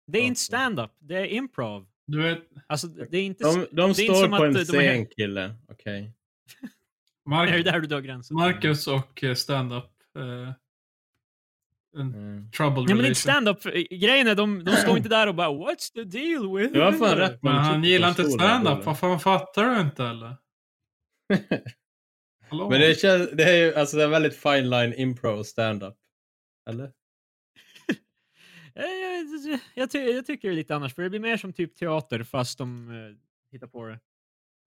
Det 0.07 0.19
är 0.19 0.23
inte 0.23 0.40
stand-up, 0.40 0.90
det 0.99 1.16
är 1.16 1.25
improv. 1.27 1.88
Du 2.07 2.23
vet, 2.23 2.38
Alltså, 2.66 2.87
det 2.87 3.19
är 3.19 3.23
inte... 3.23 3.45
De, 3.45 3.59
det 3.61 3.66
de 3.73 3.83
är 3.83 3.88
inte 3.88 4.03
står 4.03 4.14
som 4.14 4.31
på 4.31 4.37
att 4.37 4.43
en 4.43 4.53
de 4.53 4.61
är- 4.61 4.64
scen, 4.64 5.07
kille. 5.07 5.55
Okej. 5.69 6.12
Det 7.31 7.37
är 7.37 7.53
Mark, 7.53 7.64
där 7.64 7.81
du 7.81 7.87
drar 7.87 8.01
gränsen. 8.01 8.37
Marcus 8.37 8.87
och 8.87 9.25
eh, 9.25 9.35
stand-up. 9.35 9.85
eh, 10.19 10.53
en 11.97 12.14
Mm. 12.14 12.51
trouble 12.51 12.75
Ja, 12.81 12.81
men 12.81 12.88
relation. 12.88 13.05
inte 13.07 13.21
stand-up. 13.21 13.62
Grejen 13.90 14.27
är, 14.29 14.35
de, 14.35 14.64
de 14.64 14.73
står 14.77 14.97
inte 14.97 15.09
där 15.09 15.27
och 15.27 15.35
bara 15.35 15.49
“What's 15.49 15.93
the 15.95 16.05
deal 16.05 16.57
with 16.57 16.79
har 16.79 16.93
fan 16.93 17.16
rätt. 17.16 17.43
Men 17.43 17.53
Man 17.55 17.64
han 17.64 17.85
gillar 17.85 18.09
inte 18.09 18.25
stand-up. 18.25 18.85
Vad 18.85 18.99
fan 18.99 19.21
fattar 19.21 19.64
du 19.75 19.81
inte 19.81 20.05
eller? 20.05 20.37
Hallå? 22.49 22.71
Men 22.71 22.81
det, 22.81 22.99
känns, 23.01 23.31
det 23.31 23.45
är 23.45 23.57
ju 23.57 23.75
alltså 23.75 23.97
det 23.97 24.03
är 24.05 24.09
väldigt 24.09 24.37
fine 24.37 24.71
line 24.71 24.95
impro 24.95 25.45
stand-up. 25.45 25.95
Eller? 26.71 26.85
Eh, 28.75 28.85
Jag, 28.85 29.61
jag, 29.75 29.90
ty- 29.90 29.99
jag 29.99 30.27
tycker 30.27 30.49
det 30.49 30.55
är 30.55 30.57
lite 30.57 30.77
annars, 30.77 30.95
för 30.95 31.03
det 31.03 31.11
blir 31.11 31.21
mer 31.21 31.37
som 31.37 31.53
typ 31.53 31.77
teater 31.77 32.23
fast 32.23 32.59
de 32.59 32.90
uh, 32.90 33.16
hittar 33.53 33.66
på 33.66 33.87
det 33.87 34.01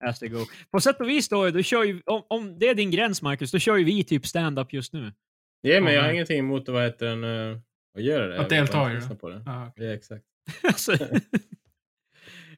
as 0.05 0.19
they 0.19 0.29
go. 0.29 0.45
På 0.71 0.81
sätt 0.81 1.01
och 1.01 1.09
vis 1.09 1.29
då, 1.29 1.51
då 1.51 1.63
kör 1.63 1.85
ju, 1.85 2.03
om, 2.07 2.23
om 2.29 2.59
det 2.59 2.69
är 2.69 2.75
din 2.75 2.91
gräns 2.91 3.23
Marcus, 3.23 3.51
då 3.53 3.59
kör 3.59 3.77
ju 3.77 3.85
vi 3.85 4.05
typ 4.05 4.27
stand-up 4.27 4.73
just 4.73 4.93
nu. 4.93 5.13
Ja, 5.61 5.81
men 5.81 5.95
jag 5.95 6.03
har 6.03 6.11
ingenting 6.13 6.39
emot 6.39 6.63
att, 6.63 6.75
vad 6.75 6.83
heter 6.85 7.07
den, 7.07 7.25
uh, 7.25 7.59
att 7.97 8.03
göra 8.03 8.27
det. 8.27 8.41
Att 8.41 8.49
delta 8.49 8.93
i 8.93 8.95
det. 8.95 9.17
På 9.21 9.29
det. 9.29 9.43
Ja, 9.47 9.67
okej. 9.69 9.87
Ja, 9.87 9.93
exakt. 9.95 10.25
alltså, 10.63 10.97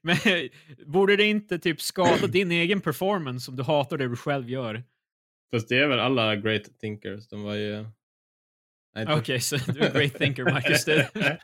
Men 0.03 0.17
borde 0.87 1.17
det 1.17 1.25
inte 1.25 1.59
typ 1.59 1.81
skada 1.81 2.27
din 2.27 2.51
egen 2.51 2.81
performance 2.81 3.51
om 3.51 3.57
du 3.57 3.63
hatar 3.63 3.99
det 3.99 4.09
du 4.09 4.17
själv 4.17 4.51
gör? 4.51 4.85
Fast 5.55 5.69
det 5.69 5.79
är 5.79 5.87
väl 5.87 6.01
alla 6.01 6.37
great 6.37 6.79
thinkers. 6.81 7.29
De 7.29 7.43
var 7.43 7.55
ju... 7.55 7.87
Okej, 9.09 9.41
så 9.41 9.57
du 9.57 9.81
är 9.81 9.87
en 9.87 9.93
great 9.93 10.15
thinker, 10.15 10.45
Marcus. 10.45 10.85
Det- 10.85 11.11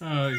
Ja, 0.00 0.30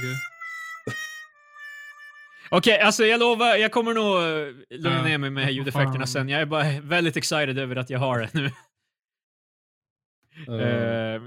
okej. 2.57 2.73
Okej, 2.73 2.79
alltså 2.79 3.05
jag 3.05 3.19
lovar, 3.19 3.55
jag 3.55 3.71
kommer 3.71 3.93
nog 3.93 4.15
eh, 4.17 4.79
lugna 4.79 5.03
ner 5.03 5.17
mig 5.17 5.29
med 5.29 5.51
ljudeffekterna 5.53 6.07
sen. 6.07 6.29
Jag 6.29 6.41
är 6.41 6.45
bara 6.45 6.79
väldigt 6.83 7.17
excited 7.17 7.59
över 7.59 7.75
att 7.75 7.89
jag 7.89 7.99
har 7.99 8.19
det 8.19 8.33
nu. 8.33 8.45
Eh, 10.47 11.21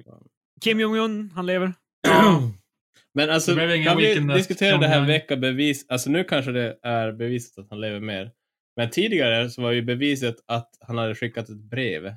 Kim 0.61 0.81
Jong-Un, 0.81 1.31
han 1.35 1.47
lever. 1.47 1.73
Men 3.15 3.31
alltså, 3.31 3.55
kan 3.57 3.97
vi 3.97 4.15
diskutera 4.35 4.77
det 4.79 4.87
här 4.87 4.95
Pyongyang. 4.95 5.07
vecka 5.07 5.37
bevis? 5.37 5.87
Alltså 5.89 6.11
nu 6.11 6.25
kanske 6.25 6.53
det 6.53 6.79
är 6.83 7.13
bevisat 7.13 7.59
att 7.65 7.71
han 7.71 7.81
lever 7.81 8.01
mer. 8.01 8.31
Men 8.77 8.91
tidigare 8.91 9.51
så 9.51 9.63
var 9.63 9.73
ju 9.73 9.83
beviset 9.83 10.37
att 10.47 10.71
han 10.81 10.99
hade 10.99 11.15
skickat 11.15 11.49
ett 11.49 11.57
brev. 11.61 12.15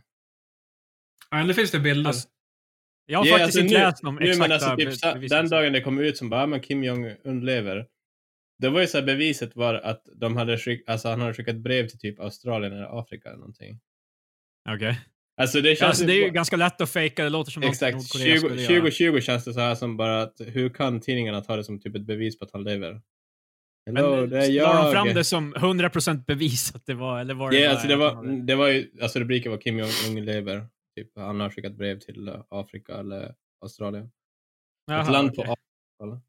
Ja, 1.31 1.43
nu 1.43 1.53
finns 1.53 1.71
det 1.71 1.79
bilder. 1.79 2.07
Alltså, 2.07 2.27
Jag 3.05 3.19
har 3.19 3.25
Ja, 3.25 3.31
faktiskt 3.31 3.45
alltså 3.45 3.59
inte 3.59 3.73
nu- 3.73 3.79
läst 3.79 4.03
om 4.03 4.15
Nu, 4.15 4.29
exakta 4.29 4.47
men 4.77 4.87
alltså, 4.87 5.13
typ, 5.19 5.29
den 5.29 5.49
dagen 5.49 5.73
det 5.73 5.81
kom 5.81 5.99
ut 5.99 6.17
som 6.17 6.29
bara, 6.29 6.43
"Ah, 6.43 6.47
men 6.47 6.59
Kim 6.59 6.83
Jong-Un 6.83 7.45
lever. 7.45 7.85
Det 8.59 8.69
var 8.69 8.81
ju 8.81 8.87
så 8.87 8.97
här 8.97 9.05
beviset 9.05 9.55
var 9.55 9.73
att 9.73 10.03
de 10.15 10.37
hade 10.37 10.57
skick, 10.57 10.89
alltså 10.89 11.07
han 11.09 11.21
hade 11.21 11.33
skickat 11.33 11.55
brev 11.55 11.87
till 11.87 11.99
typ 11.99 12.19
Australien 12.19 12.73
eller 12.73 12.99
Afrika 12.99 13.29
eller 13.29 13.37
någonting. 13.39 13.79
Okej. 14.69 14.99
Alltså 15.41 15.61
det 15.61 15.69
Ja, 15.69 15.75
känns 15.75 15.89
alltså, 15.89 16.05
det 16.05 16.13
är 16.13 16.15
ju 16.15 16.21
bara- 16.21 16.29
ganska 16.33 16.55
lätt 16.55 16.81
att 16.81 16.89
fejka, 16.89 17.23
det 17.23 17.29
låter 17.29 17.51
som 17.51 17.61
något 17.61 17.69
Exakt, 17.71 17.95
Nordkorea 17.95 18.25
20, 18.25 18.37
skulle 18.39 18.61
göra. 18.61 18.67
2020 18.81 19.19
känns 19.21 19.45
det 19.45 19.53
så 19.53 19.59
här 19.59 19.75
som 19.75 19.97
bara 19.97 20.21
att 20.21 20.41
hur 20.45 20.69
kan 20.69 21.01
tidningarna 21.01 21.41
ta 21.41 21.55
det 21.55 21.63
som 21.63 21.79
typ 21.79 21.95
ett 21.95 22.05
bevis 22.05 22.39
på 22.39 22.45
att 22.45 22.51
han 22.51 22.63
lever? 22.63 23.01
Hello, 23.85 24.15
Men 24.15 24.29
det 24.29 24.37
är 24.37 24.41
la 24.41 24.47
de 24.47 24.55
jag. 24.55 24.91
fram 24.93 25.07
det 25.07 25.23
som 25.23 25.53
100% 25.55 26.25
bevis 26.25 26.75
att 26.75 26.85
det 26.85 26.93
var, 26.93 27.19
eller 27.19 27.33
var 27.33 27.51
det 27.51 27.59
Ja, 27.59 27.67
bara 27.67 27.71
alltså 27.71 27.87
det 27.87 27.95
var, 27.95 28.45
det 28.45 28.55
var 28.55 28.67
ju, 28.67 28.91
alltså 29.01 29.19
rubriken 29.19 29.51
var 29.51 29.59
Kim 29.59 29.79
Jong-Un 29.79 30.25
lever. 30.25 30.67
Typ, 30.95 31.11
han 31.15 31.39
har 31.39 31.49
skickat 31.49 31.73
brev 31.77 31.99
till 31.99 32.27
eh, 32.27 32.41
Afrika 32.49 32.93
eller 32.97 33.35
Australien. 33.61 34.11
Jaha, 34.87 35.01
ett 35.01 35.11
land 35.11 35.35
på 35.35 35.41
okej. 35.41 35.51
Afrika. 35.99 36.21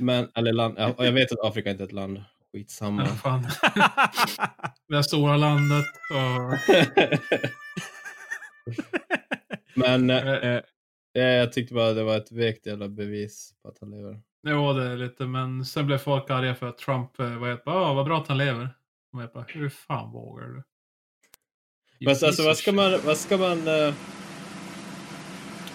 Men, 0.00 0.28
eller 0.34 0.52
land, 0.52 0.74
jag 0.78 1.12
vet 1.12 1.32
att 1.32 1.44
Afrika 1.44 1.70
inte 1.70 1.82
är 1.82 1.86
ett 1.86 1.92
land. 1.92 2.24
Skitsamma. 2.52 3.02
Ja, 3.02 3.06
fan. 3.14 3.42
Det 4.88 4.94
här 4.94 5.02
stora 5.02 5.36
landet. 5.36 5.84
Och... 6.10 6.74
Men 9.74 10.10
eh, 10.10 10.60
Eh, 11.14 11.22
ja, 11.22 11.28
jag 11.28 11.52
tyckte 11.52 11.74
bara 11.74 11.92
det 11.92 12.02
var 12.02 12.16
ett 12.16 12.32
vekt 12.32 12.66
jävla 12.66 12.88
bevis 12.88 13.52
på 13.62 13.68
att 13.68 13.76
han 13.80 13.90
lever. 13.90 14.20
Jo, 14.48 14.72
det 14.72 14.86
är 14.86 14.96
lite, 14.96 15.26
men 15.26 15.64
sen 15.64 15.86
blev 15.86 15.98
folk 15.98 16.30
arga 16.30 16.54
för 16.54 16.68
att 16.68 16.78
Trump 16.78 17.20
eh, 17.20 17.38
var 17.38 17.48
helt 17.48 17.64
bara, 17.64 17.76
ah, 17.76 17.94
vad 17.94 18.04
bra 18.06 18.20
att 18.20 18.28
han 18.28 18.38
lever. 18.38 18.68
Och 19.12 19.22
jag 19.22 19.32
bara, 19.32 19.44
hur 19.48 19.68
fan 19.68 20.12
vågar 20.12 20.46
du? 20.46 20.62
Fast 22.06 22.22
alltså 22.22 22.42
vad 22.42 22.56
ska 22.56 22.72
man, 22.72 23.00
vad 23.04 23.16
ska 23.16 23.36
man... 23.36 23.68
eh, 23.68 23.94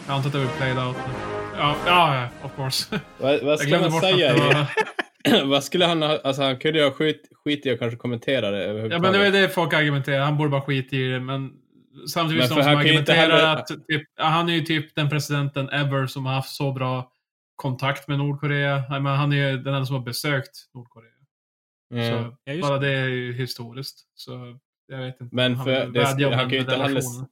Jag 0.08 0.16
antar 0.16 0.28
att 0.28 0.34
det 0.34 0.40
var 0.40 0.58
played 0.58 0.78
out 0.88 0.98
nu. 1.08 1.45
Ja, 1.58 1.76
ja, 1.86 2.16
ja, 2.16 2.46
of 2.48 2.56
course. 2.56 3.00
vad, 3.18 3.44
vad 3.44 3.60
bort 3.92 3.94
att 3.94 4.02
säga? 4.02 4.34
det 4.34 4.40
var... 4.40 5.46
vad 5.46 5.64
skulle 5.64 5.86
han 5.86 6.02
ha, 6.02 6.20
alltså 6.24 6.42
han 6.42 6.58
kunde 6.58 6.80
ju 6.80 6.86
ha 6.86 6.92
skit, 6.92 7.30
skit 7.44 7.66
i 7.66 7.72
att 7.72 7.80
kanske 7.80 7.98
kommentera 7.98 8.52
det 8.52 8.66
Ja, 8.66 9.00
men 9.00 9.14
det 9.14 9.18
var 9.20 9.26
det 9.32 9.50
folk 9.50 9.74
argumenterar. 9.74 10.20
Han 10.26 10.38
borde 10.38 10.50
bara 10.50 10.62
skita 10.62 10.96
i 10.96 11.08
det, 11.08 11.20
men 11.20 11.52
samtidigt 12.14 12.40
Men 12.40 12.48
finns 12.48 12.50
för 12.50 12.56
de 12.56 12.64
som 12.64 12.70
han 12.70 12.78
argumenterar 12.86 13.18
heller- 13.18 13.56
att 13.56 13.68
typ, 13.68 14.04
han 14.20 14.50
är 14.50 14.54
ju 14.54 14.62
typ 14.62 14.96
den 14.96 15.10
presidenten 15.10 15.70
ever 15.70 16.08
som 16.08 16.26
har 16.26 16.34
haft 16.34 16.56
så 16.56 16.72
bra 16.72 17.12
kontakt 17.56 18.08
med 18.08 18.18
Nordkorea. 18.18 18.84
Nej, 18.90 19.00
men 19.00 19.16
han 19.16 19.32
är 19.34 19.36
ju 19.52 19.58
den 19.58 19.74
enda 19.74 19.86
som 19.86 19.96
har 19.96 20.04
besökt 20.04 20.52
Nordkorea. 20.74 21.10
Mm. 21.94 22.12
Så 22.24 22.36
Ja, 22.44 22.62
bara 22.62 22.78
det 22.80 22.92
är 22.94 23.08
ju 23.08 23.34
historiskt. 23.34 23.98
Så 24.16 24.58
jag 24.88 24.98
vet 24.98 25.22
inte. 25.22 25.36
Men 25.36 25.58
för 25.58 25.82
vill 25.86 25.94
det- 25.94 26.06
han 26.36 26.40
kan 26.40 26.50
ju 26.50 26.60
inte 26.60 26.72
heller- 26.72 26.88
relation. 26.88 27.28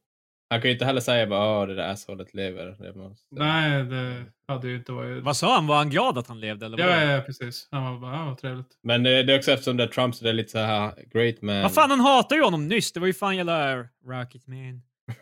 Han 0.53 0.61
kan 0.61 0.69
ju 0.69 0.73
inte 0.73 0.85
heller 0.85 1.01
säga 1.01 1.27
bara 1.27 1.59
åh 1.61 1.67
det 1.67 1.75
där 1.75 1.91
assholet 1.91 2.33
lever. 2.33 2.75
Det 2.79 2.95
måste... 2.95 3.25
Nej, 3.31 3.83
det 3.83 4.23
hade 4.47 4.67
ju 4.67 4.75
inte 4.75 4.91
varit... 4.91 5.23
Vad 5.23 5.37
sa 5.37 5.55
han? 5.55 5.67
Var 5.67 5.75
han 5.75 5.89
glad 5.89 6.17
att 6.17 6.27
han 6.27 6.39
levde? 6.39 6.65
Eller 6.65 6.79
Ja, 6.79 7.01
ja, 7.01 7.11
ja, 7.11 7.21
precis. 7.21 7.67
Han 7.71 7.83
var 7.83 7.99
bara, 7.99 8.15
ja, 8.15 8.25
vad 8.25 8.37
trevligt. 8.37 8.67
Men 8.83 9.03
det, 9.03 9.23
det 9.23 9.33
är 9.33 9.37
också 9.37 9.51
eftersom 9.51 9.77
det 9.77 9.83
är 9.83 9.87
Trump 9.87 10.15
så 10.15 10.23
det 10.23 10.29
är 10.29 10.33
lite 10.33 10.51
så 10.51 10.59
här 10.59 10.93
great 11.13 11.41
man. 11.41 11.61
Vad 11.61 11.73
fan, 11.73 11.89
han 11.89 11.99
hatar 11.99 12.35
ju 12.35 12.43
honom 12.43 12.67
nyss. 12.67 12.91
Det 12.93 12.99
var 12.99 13.07
ju 13.07 13.13
fan 13.13 13.37
jävla 13.37 13.77
Rocket 14.07 14.47
Man. 14.47 14.81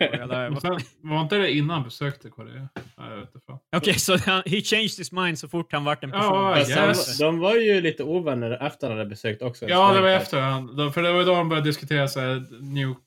Jävla- 0.00 0.60
sen, 0.60 0.78
var 1.02 1.20
inte 1.20 1.36
det 1.36 1.52
innan 1.52 1.70
han 1.70 1.82
besökte 1.84 2.28
Korea? 2.30 2.68
Ja, 2.96 3.10
jag 3.10 3.16
vet 3.16 3.34
inte 3.34 3.46
fan. 3.46 3.58
Okej, 3.76 3.94
så 3.94 4.16
han, 4.16 4.42
he 4.46 4.60
changed 4.60 4.98
his 4.98 5.12
mind 5.12 5.38
så 5.38 5.48
fort 5.48 5.72
han 5.72 5.84
vart 5.84 6.04
en 6.04 6.10
person. 6.10 6.34
Ja, 6.34 6.58
yes. 6.58 7.18
de, 7.18 7.24
de 7.24 7.38
var 7.38 7.54
ju 7.54 7.80
lite 7.80 8.04
ovänner 8.04 8.66
efter 8.66 8.88
han 8.88 8.96
hade 8.98 9.10
besökt 9.10 9.42
också. 9.42 9.68
Ja, 9.68 9.92
det 9.92 10.00
var 10.00 10.08
efter 10.08 10.40
han. 10.40 10.92
För 10.92 11.02
det 11.02 11.12
var 11.12 11.18
ju 11.18 11.24
då 11.24 11.34
de 11.34 11.48
började 11.48 11.68
diskutera 11.68 12.08
så 12.08 12.20
här, 12.20 12.46
nukes 12.60 13.03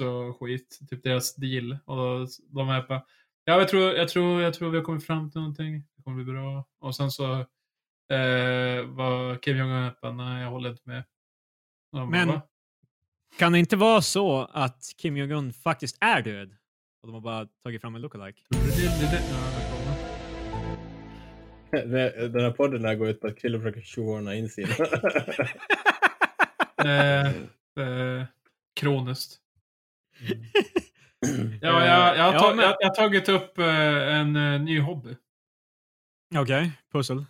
och 0.00 0.40
skit. 0.40 0.78
Typ 0.90 1.02
deras 1.02 1.34
deal. 1.34 1.78
Och 1.84 1.96
då, 1.96 2.26
de 2.50 2.68
är 2.68 2.82
bara, 2.88 3.02
ja, 3.44 3.58
jag 3.58 3.68
tror, 3.68 3.92
jag, 3.94 4.08
tror, 4.08 4.42
jag 4.42 4.54
tror 4.54 4.70
vi 4.70 4.76
har 4.78 4.84
kommit 4.84 5.06
fram 5.06 5.30
till 5.30 5.40
någonting. 5.40 5.84
Det 5.96 6.02
kommer 6.02 6.24
bli 6.24 6.32
bra. 6.32 6.64
Och 6.80 6.96
sen 6.96 7.10
så 7.10 7.32
eh, 8.10 8.84
var 8.86 9.42
Kim 9.42 9.56
Jong-Un 9.56 9.90
bara, 10.02 10.12
nej, 10.12 10.42
jag 10.42 10.50
håller 10.50 10.70
inte 10.70 10.82
med. 10.84 11.04
De 11.92 12.10
Men- 12.10 12.28
bara? 12.28 12.42
Kan 13.38 13.52
det 13.52 13.58
inte 13.58 13.76
vara 13.76 14.02
så 14.02 14.38
att 14.52 14.82
Kim 14.96 15.16
Jong-Un 15.16 15.52
faktiskt 15.52 15.96
är 16.00 16.22
död? 16.22 16.56
Och 17.02 17.08
de 17.08 17.14
har 17.14 17.20
bara 17.20 17.46
tagit 17.62 17.80
fram 17.80 17.94
en 17.94 18.00
lookalike? 18.02 18.42
Den 21.70 22.40
här 22.40 22.50
podden 22.50 22.84
här 22.84 22.94
går 22.94 23.08
ut 23.08 23.20
på 23.20 23.26
att 23.26 23.38
killar 23.38 23.58
försöker 23.58 23.80
tjoarna 23.80 24.34
insidan. 24.34 24.70
Eh, 26.84 27.26
eh, 27.26 28.24
kroniskt. 28.80 29.40
Ja, 31.60 31.86
jag, 31.86 32.16
jag, 32.16 32.24
har 32.24 32.32
Ja, 32.32 32.40
tag, 32.40 32.56
men- 32.56 32.64
jag, 32.64 32.76
jag 32.80 32.88
har 32.88 32.94
tagit 32.94 33.28
upp 33.28 33.58
eh, 33.58 34.14
en 34.16 34.36
eh, 34.36 34.60
ny 34.60 34.80
hobby. 34.80 35.16
Okej, 36.36 36.72
pussel. 36.92 37.24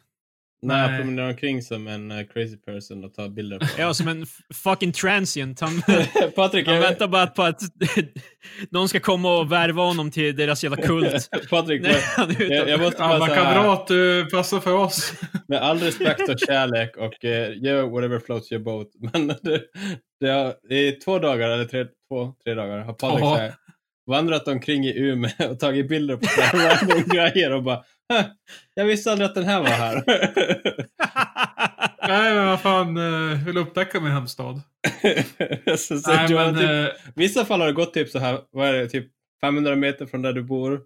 Jag 0.62 0.68
Nej. 0.68 0.98
promenerar 1.00 1.28
omkring 1.28 1.62
som 1.62 1.86
en 1.88 2.10
eh, 2.10 2.26
crazy 2.26 2.56
person 2.56 3.04
och 3.04 3.14
tar 3.14 3.28
bilder 3.28 3.58
på 3.58 3.66
Ja, 3.78 3.94
som 3.94 4.08
en 4.08 4.26
fucking 4.54 4.92
transient. 4.92 5.60
Han, 5.60 5.82
Patrik, 6.36 6.66
han 6.66 6.74
jag, 6.74 6.82
väntar 6.82 7.08
bara 7.08 7.26
på 7.26 7.42
att 7.42 7.60
någon 8.70 8.88
ska 8.88 9.00
komma 9.00 9.38
och 9.38 9.52
värva 9.52 9.82
honom 9.82 10.10
till 10.10 10.36
deras 10.36 10.64
jävla 10.64 10.76
kult. 10.82 11.28
Patrik 11.50 11.82
Nej, 11.82 11.96
han 12.16 12.30
är 12.30 12.50
jag, 12.52 12.68
jag 12.68 12.80
måste 12.80 13.02
Ja, 13.02 13.18
bara 13.18 13.34
kan 13.36 13.54
bra 13.54 13.72
att 13.72 13.86
du 13.86 14.26
passar 14.30 14.60
för 14.60 14.72
oss. 14.74 15.12
med 15.48 15.58
all 15.62 15.78
respekt 15.78 16.28
och 16.28 16.38
kärlek 16.46 16.96
och 16.96 17.24
uh, 17.24 17.64
gör 17.64 17.82
whatever 17.90 18.18
floats 18.18 18.52
your 18.52 18.64
boat. 18.64 18.88
Men 19.12 19.26
det, 19.28 19.62
det 20.20 20.28
har, 20.28 20.72
i 20.72 20.92
två 20.92 21.18
dagar, 21.18 21.50
eller 21.50 21.64
tre, 21.64 21.84
två, 22.08 22.34
tre 22.44 22.54
dagar, 22.54 22.78
har 22.78 22.92
Patrik 22.92 23.20
Ja. 23.24 23.34
här, 23.36 23.54
vandrat 24.10 24.48
omkring 24.48 24.84
i 24.86 24.98
Umeå 24.98 25.30
och 25.50 25.60
tagit 25.60 25.88
bilder 25.88 26.16
på 26.16 27.14
grejer 27.14 27.52
och 27.52 27.62
bara 27.62 27.76
"Huh, 27.76 27.82
jag 28.74 28.84
visste 28.84 29.12
aldrig 29.12 29.28
att 29.28 29.34
den 29.34 29.44
här 29.44 29.60
var 29.60 29.68
här. 29.68 30.02
Nej, 32.08 32.34
men 32.34 32.46
vad 32.46 32.60
fan, 32.60 32.96
eh, 32.96 33.44
vill 33.46 33.56
upptäcka 33.58 34.00
min 34.00 34.12
hemstad. 34.12 34.60
så, 35.78 35.98
så 35.98 36.10
Nej, 36.10 36.34
men, 36.34 36.54
typ, 36.54 36.70
eh, 36.70 36.86
vissa 37.14 37.44
fall 37.44 37.60
har 37.60 37.66
det 37.66 37.72
gått 37.72 37.94
typ 37.94 38.08
så 38.08 38.18
här, 38.18 38.40
vad 38.50 38.68
är 38.68 38.72
det, 38.72 38.88
typ 38.88 39.06
500 39.40 39.76
meter 39.76 40.06
från 40.06 40.22
där 40.22 40.32
du 40.32 40.42
bor. 40.42 40.80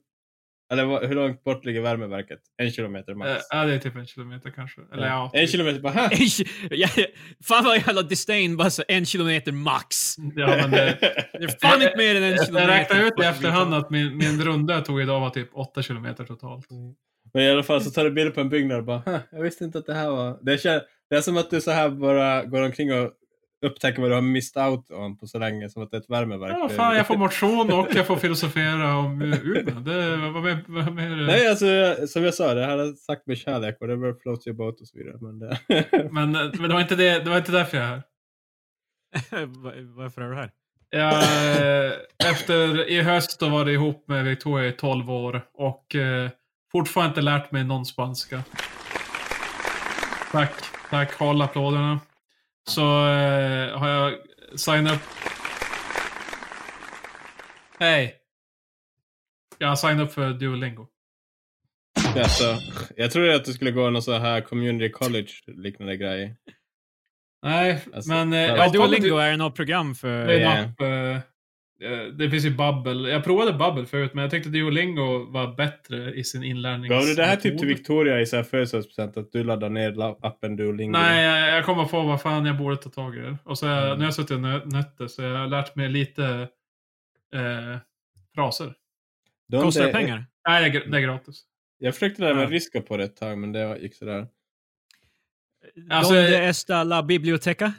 Eller 0.72 0.84
vad, 0.84 1.06
hur 1.06 1.14
långt 1.14 1.44
bort 1.44 1.64
ligger 1.64 1.80
värmeverket? 1.80 2.38
En 2.62 2.70
kilometer 2.72 3.14
max. 3.14 3.30
eh, 3.30 3.36
ja, 3.50 3.64
det 3.64 3.74
är 3.74 3.78
typ 3.78 3.96
en 3.96 4.06
kilometer 4.06 4.50
kanske. 4.50 4.80
Eller 4.92 5.06
ja. 5.06 5.30
En 5.34 5.46
kilometer, 5.46 5.80
bara 5.80 6.10
ja, 6.70 6.88
fan 7.44 7.64
vad 7.64 7.76
jävla 7.76 8.02
disdain, 8.02 8.56
bara 8.56 8.70
så 8.70 8.82
en 8.88 9.06
kilometer 9.06 9.52
max. 9.52 10.14
Ja, 10.36 10.46
men 10.46 10.70
det, 10.70 10.98
Det 11.32 11.44
är 11.44 11.60
fan 11.68 11.82
inte 11.82 11.96
mer 11.96 12.14
än 12.14 12.22
en 12.22 12.30
jag 12.30 12.46
kilometer. 12.46 12.68
räknade 12.68 13.06
ut 13.06 13.12
i 13.22 13.24
efterhand 13.24 13.74
att 13.74 13.90
min, 13.90 14.16
min 14.16 14.42
runda 14.44 14.74
jag 14.74 14.84
tog 14.84 15.02
idag 15.02 15.20
var 15.20 15.30
typ 15.30 15.48
8 15.52 15.82
kilometer 15.82 16.24
totalt. 16.24 16.66
Men 17.34 17.42
i 17.42 17.50
alla 17.50 17.62
fall 17.62 17.80
så 17.80 17.90
tar 17.90 18.04
du 18.04 18.10
bild 18.10 18.34
på 18.34 18.40
en 18.40 18.48
byggnad 18.48 18.78
och 18.78 18.84
bara 18.84 19.02
"Huh, 19.06 19.18
jag 19.32 19.42
visste 19.42 19.64
inte 19.64 19.78
att 19.78 19.86
det 19.86 19.94
här 19.94 20.10
var... 20.10 20.38
Det, 20.42 20.58
kän... 20.58 20.80
det 21.10 21.16
är 21.16 21.20
som 21.20 21.36
att 21.36 21.50
du 21.50 21.60
så 21.60 21.70
här 21.70 21.88
bara 21.90 22.44
går 22.44 22.62
omkring 22.62 22.92
och 22.92 23.10
upptäcker 23.66 24.00
vad 24.02 24.10
du 24.10 24.14
har 24.14 24.22
missed 24.22 24.62
out 24.66 24.90
on 24.90 25.16
på 25.18 25.26
så 25.26 25.38
länge, 25.38 25.68
som 25.70 25.82
att 25.82 25.90
det 25.90 25.96
är 25.96 26.00
ett 26.00 26.10
värmeverk. 26.10 26.52
Ja, 26.58 26.68
fan, 26.68 26.96
jag 26.96 27.06
får 27.06 27.16
motion 27.26 27.72
och 27.72 27.86
jag 27.94 28.06
får 28.06 28.16
filosofera 28.16 28.96
om 28.96 29.22
Umeå. 29.22 29.62
Det, 29.80 30.16
vad 30.68 30.92
mer? 30.94 31.26
Nej, 31.26 31.48
alltså 31.48 31.66
som 32.08 32.24
jag 32.24 32.34
sa, 32.34 32.54
det 32.54 32.60
här 32.64 32.78
har 32.78 32.84
jag 32.84 32.98
sagt 32.98 33.26
med 33.26 33.38
kärlek, 33.38 33.76
whatever 33.80 34.14
floats 34.22 34.46
your 34.46 34.56
boat 34.56 34.80
och 34.80 34.88
så 34.88 34.98
vidare. 34.98 35.16
Men 35.20 35.38
det... 35.38 35.58
Men, 36.12 36.32
men 36.32 36.50
det, 36.68 36.72
var 36.74 36.80
inte 36.80 36.96
det, 36.96 37.18
det 37.24 37.30
var 37.30 37.36
inte 37.36 37.52
därför 37.52 37.76
jag 37.76 37.86
är 37.86 37.90
här. 37.90 39.46
Va- 39.46 39.72
Varför 39.96 40.22
är 40.22 40.28
du 40.30 40.36
här? 40.36 40.50
Jag, 40.90 41.12
eh, 41.86 41.92
efter, 42.30 42.88
I 42.88 43.02
höst 43.02 43.40
då 43.40 43.48
var 43.48 43.64
det 43.64 43.72
ihop 43.72 44.08
med 44.08 44.24
Victoria 44.24 44.68
i 44.68 44.72
12 44.72 45.10
år 45.10 45.40
och 45.54 45.94
eh, 45.94 46.30
fortfarande 46.74 47.08
inte 47.08 47.20
lärt 47.20 47.50
mig 47.50 47.64
någon 47.64 47.86
spanska. 47.86 48.42
Tack, 50.32 50.52
tack. 50.90 51.12
Håll 51.14 51.42
applåderna. 51.42 52.00
Så 52.68 52.80
eh, 53.08 53.78
har 53.78 53.88
jag 53.88 54.14
signat 54.56 54.94
upp. 54.94 55.00
Hej. 57.78 58.16
Jag 59.58 59.68
har 59.68 59.76
signat 59.76 60.00
upp 60.08 60.12
för 60.12 60.30
Duolingo. 60.30 60.86
Alltså, 62.16 62.56
jag 62.96 63.10
trodde 63.10 63.34
att 63.36 63.44
du 63.44 63.52
skulle 63.52 63.70
gå 63.70 63.90
någon 63.90 64.02
så 64.02 64.18
här 64.18 64.40
community 64.40 64.90
college 64.92 65.30
liknande 65.46 65.96
grej. 65.96 66.36
Nej, 67.42 67.84
Alltså, 67.94 68.10
men... 68.10 68.32
eh, 68.32 68.40
ja, 68.40 68.68
Duolingo 68.68 69.16
är 69.16 69.36
något 69.36 69.56
program 69.56 69.94
för... 69.94 70.26
Det 70.26 70.34
är 70.34 70.56
en 70.56 70.64
app. 70.70 70.80
Eh, 71.84 72.06
Det 72.06 72.30
finns 72.30 72.44
ju 72.44 72.50
Bubble. 72.50 73.10
Jag 73.10 73.24
provade 73.24 73.52
Bubble 73.52 73.86
förut, 73.86 74.14
men 74.14 74.22
jag 74.22 74.30
tyckte 74.30 74.48
Duolingo 74.48 75.30
var 75.30 75.54
bättre 75.54 76.14
i 76.14 76.24
sin 76.24 76.44
inlärnings... 76.44 76.88
Gav 76.90 77.00
du 77.06 77.14
det 77.14 77.24
här 77.24 77.36
typ 77.36 77.58
till. 77.58 77.68
Victoria 77.68 78.20
i 78.20 78.26
födelsedagspresent? 78.26 79.16
Att 79.16 79.32
du 79.32 79.44
laddar 79.44 79.70
ner 79.70 80.16
appen 80.26 80.56
Duolingo? 80.56 80.92
Nej, 80.92 81.24
jag, 81.24 81.56
jag 81.58 81.64
kommer 81.64 81.84
på 81.84 82.02
vad 82.02 82.22
fan 82.22 82.46
jag 82.46 82.58
borde 82.58 82.76
ta 82.76 82.90
tag 82.90 83.16
i 83.16 83.20
det. 83.20 83.36
Och 83.44 83.58
så 83.58 83.66
jag- 83.66 83.84
Mm. 83.84 83.90
nu 83.98 84.04
har 84.04 84.06
jag 84.06 84.14
suttit 84.14 84.30
och 84.30 84.40
nö- 84.40 84.64
nött 84.64 84.98
det, 84.98 85.08
så 85.08 85.22
jag 85.22 85.38
har 85.38 85.46
lärt 85.46 85.76
mig 85.76 85.88
lite 85.88 86.24
eh, 87.34 87.78
fraser. 88.34 88.74
Don't 89.52 89.62
Kostar 89.62 89.86
det 89.86 89.92
pengar? 89.92 90.24
Nej, 90.48 90.70
det 90.70 90.78
är, 90.84 90.90
det 90.90 90.96
är 90.98 91.02
gratis. 91.02 91.42
Jag 91.78 91.94
försökte 91.94 92.22
lära 92.22 92.34
mig 92.34 92.44
Ja. 92.44 92.50
ryska 92.50 92.80
på 92.80 92.96
det 92.96 93.04
ett 93.04 93.16
tag, 93.16 93.38
men 93.38 93.52
det 93.52 93.78
gick 93.82 93.94
sådär. 93.94 94.26
Alltså, 95.90 96.14
Donde 96.14 96.38
esta 96.44 96.84
la 96.84 97.02
biblioteca? 97.02 97.72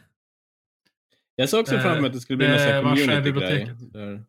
Jag 1.36 1.50
såg 1.50 1.60
också 1.62 1.76
Eh, 1.76 1.82
fram 1.82 1.98
emot 1.98 2.08
att 2.08 2.14
det 2.14 2.20
skulle 2.20 2.38
bli 2.38 2.48
det- 2.48 2.82
någon 2.82 2.98
är 2.98 3.06
community-grej. 3.24 4.20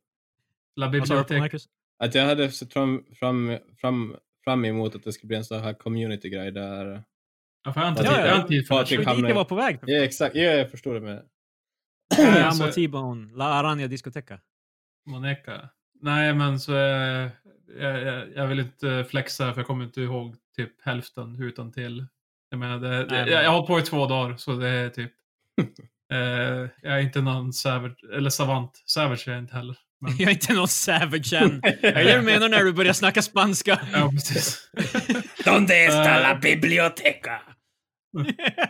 La 0.77 0.89
bibliotek. 0.89 1.55
Att 1.99 2.15
jag 2.15 2.25
hade 2.27 2.51
sett 2.51 2.73
fram, 2.73 3.05
fram, 3.15 3.59
fram, 3.81 4.17
fram 4.45 4.65
emot 4.65 4.95
att 4.95 5.05
det 5.05 5.13
skulle 5.13 5.29
bli 5.29 5.37
en 5.37 5.45
sån 5.45 5.61
här 5.61 5.73
community-grej 5.75 6.53
där... 6.53 7.03
Ja, 7.65 7.73
för 7.73 7.81
jag 7.81 7.87
har 7.87 7.91
inte 7.91 8.03
Ja, 8.05 8.11
tid- 8.49 8.59
ja. 8.59 8.65
för 8.87 8.97
det. 8.97 9.05
Patrik 9.05 9.27
Det 9.29 9.35
var 9.35 9.45
på 9.45 9.55
väg. 9.55 9.79
Ja, 9.87 10.03
exakt. 10.05 10.37
Ja, 10.37 10.43
jag 10.43 10.71
förstår 10.71 10.95
det 10.95 11.01
med. 11.01 11.23
Amo 12.19 12.47
alltså- 12.47 12.73
T-Bone, 12.73 13.33
La 13.37 13.45
Aranya 13.45 13.87
Discoteca. 13.87 14.41
Monica. 15.07 15.69
Nej, 16.01 16.35
men 16.35 16.61
så... 16.61 16.75
Eh, 16.77 17.31
jag, 17.81 18.03
jag, 18.03 18.29
jag 18.35 18.47
vill 18.47 18.59
inte 18.61 19.05
flexa, 19.11 19.53
för 19.53 19.61
jag 19.61 19.67
kommer 19.67 19.85
inte 19.85 20.01
ihåg 20.01 20.37
typ 20.57 20.83
hälften 20.85 21.43
utan 21.43 21.73
till. 21.73 22.07
Jag 22.51 22.59
menar, 22.61 22.79
det, 22.79 22.89
det, 22.89 22.97
Nej, 22.97 23.07
men- 23.25 23.33
jag, 23.33 23.45
jag 23.45 23.51
har 23.51 23.55
hållit 23.57 23.67
på 23.69 23.79
i 23.79 23.83
två 23.83 24.07
dagar, 24.07 24.37
så 24.37 24.53
det 24.57 24.69
är 24.69 24.89
typ... 24.91 25.13
eh, 26.13 26.19
jag 26.83 26.93
är 26.95 26.99
inte 27.01 27.21
någon 27.21 27.53
savage, 27.53 28.05
eller 28.17 28.31
savant. 28.31 28.83
Savage 28.87 29.29
är 29.29 29.33
jag 29.33 29.41
inte 29.43 29.55
heller. 29.57 29.77
Men, 30.01 30.17
Jag 30.17 30.29
är 30.29 30.33
inte 30.33 30.53
någon 30.53 30.69
savage 30.69 31.33
än. 31.33 31.61
Är 31.65 31.93
det 31.95 32.03
det 32.05 32.17
du 32.17 32.23
menar 32.23 32.49
när 32.49 32.65
du 32.65 32.73
börjar 32.73 32.93
snacka 32.93 33.23
spanska? 33.23 33.81
ja, 33.93 34.11
precis. 34.11 34.71
Donde 35.45 35.75
está 35.85 36.21
la 36.21 36.35
biblioteca? 36.43 37.41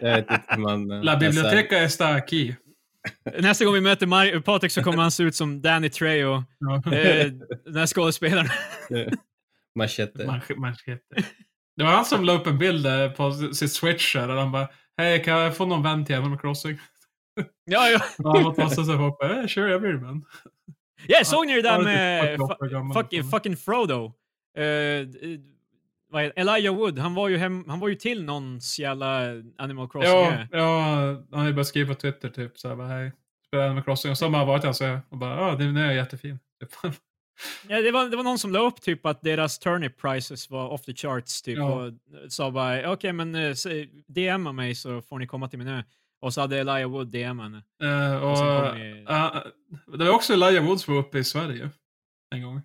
Jag 0.01 0.19
inte 0.19 0.43
hur 0.49 0.59
man... 0.59 0.91
eh, 0.91 1.03
La 1.03 1.17
biblioteca 1.17 1.79
está 1.83 2.15
aquí. 2.15 2.55
Nästa 3.39 3.65
gång 3.65 3.75
vi 3.75 3.81
möter 3.81 4.07
Mar- 4.07 4.41
Patrik 4.41 4.73
så 4.73 4.83
kommer 4.83 5.03
han 5.03 5.11
se 5.11 5.23
ut 5.23 5.35
som 5.35 5.63
Danny 5.63 5.89
Trejo, 5.91 6.45
Ja. 6.59 6.93
eh, 6.93 7.27
den 7.65 7.77
här 7.77 7.87
skådespelaren. 7.87 8.49
Machete. 9.75 10.27
Manchete. 10.57 11.01
Det 11.77 11.85
var 11.85 11.91
han 11.91 12.05
som 12.05 12.25
la 12.25 12.33
upp 12.33 12.47
en 12.47 12.59
bild 12.59 12.87
eh, 12.87 13.11
på 13.11 13.33
sitt 13.33 13.73
switch 13.73 14.15
där, 14.15 14.29
där 14.29 14.35
han 14.37 14.53
bara 14.53 14.69
Hej, 14.97 15.25
kan 15.25 15.39
jag 15.39 15.57
få 15.57 15.67
någon 15.67 15.83
vän 15.83 16.05
till 16.05 16.15
Animal 16.17 16.39
Crossing? 16.39 16.79
Ja, 17.65 17.89
ja. 17.91 17.99
Han 18.33 18.45
bara 18.45 18.55
tassade 18.55 18.87
sig 18.87 18.97
på 18.97 19.19
eh, 19.23 19.47
Sure, 19.47 19.71
jag 19.71 20.03
man." 20.03 20.25
ja 21.09 21.25
såg 21.25 21.47
ni 21.47 21.55
det 21.55 21.63
där 21.63 21.83
med 21.83 22.23
typ 22.23 22.37
48 22.39 22.57
fu- 22.65 22.69
gammal. 22.69 23.03
fucking, 23.03 23.25
fucking 23.31 23.57
Frodo? 23.57 24.13
Eh, 24.57 24.65
eh, 24.65 25.07
vad 26.11 26.23
heter- 26.23 26.41
Elijah 26.41 26.75
Wood, 26.77 26.99
han 26.99 27.15
var 27.15 27.29
ju, 27.29 27.37
hem, 27.37 27.65
han 27.69 27.81
var 27.81 27.89
ju 27.89 27.95
till 27.95 28.25
någons 28.25 28.79
jävla 28.79 29.21
Animal 29.59 29.89
Crossing. 29.89 30.11
Ja, 30.11 30.47
ja, 30.51 30.81
han 31.31 31.41
har 31.41 31.47
ju 31.47 31.53
börjat 31.53 31.67
skriva 31.67 31.95
på 31.95 32.01
Twitter 32.01 32.29
typ 32.29 32.59
såhär 32.59 32.77
bara 32.77 32.89
hej. 32.89 33.13
Spelar 33.47 33.65
Animal 33.65 33.85
Crossing. 33.85 34.11
Och 34.11 34.19
så 34.19 34.25
har 34.25 34.31
man 34.31 34.47
varit 34.47 34.63
där 34.63 34.73
så 34.73 34.99
och 35.09 35.19
bara 35.19 35.31
ja, 35.37 35.53
ah, 35.53 35.55
den 35.57 35.77
är 35.77 35.93
jättefin. 35.93 36.39
Typ. 36.61 36.71
Ja, 37.69 37.81
det, 37.83 37.91
var, 37.91 38.09
det 38.11 38.17
var 38.17 38.25
någon 38.25 38.39
som 38.39 38.53
la 38.53 38.59
upp 38.59 38.81
typ 38.81 39.07
att 39.07 39.23
deras 39.23 39.59
turnip 39.59 40.01
prices 40.01 40.51
var 40.51 40.69
off 40.69 40.83
the 40.85 40.95
charts 40.95 41.43
typ 41.43 41.59
Ja. 41.59 41.65
och 41.75 41.93
sa 42.29 42.51
bara 42.51 42.93
okej 42.93 43.13
men 43.13 43.35
uh, 43.35 43.55
DMa 44.07 44.53
mig 44.53 44.75
så 44.75 45.03
får 45.03 45.19
ni 45.19 45.27
komma 45.27 45.49
till 45.49 45.59
min 45.59 45.69
ö. 45.69 45.83
Och 46.21 46.35
så 46.35 46.41
hade 46.41 46.59
Elijah 46.61 46.91
Wood 46.91 47.07
DMa 47.09 47.43
henne. 47.43 47.63
Eh, 47.83 48.17
och, 48.23 48.31
Och 48.31 48.39
sen 48.39 48.71
kom 48.71 48.81
vi- 48.81 49.05
eh, 49.09 49.99
det 49.99 50.05
var 50.05 50.11
också 50.15 50.33
Elijah 50.33 50.65
Woods 50.67 50.83
som 50.83 50.95
var 50.95 51.01
uppe 51.01 51.19
i 51.19 51.25
Sverige. 51.25 51.71
En 52.35 52.43
gång. 52.43 52.63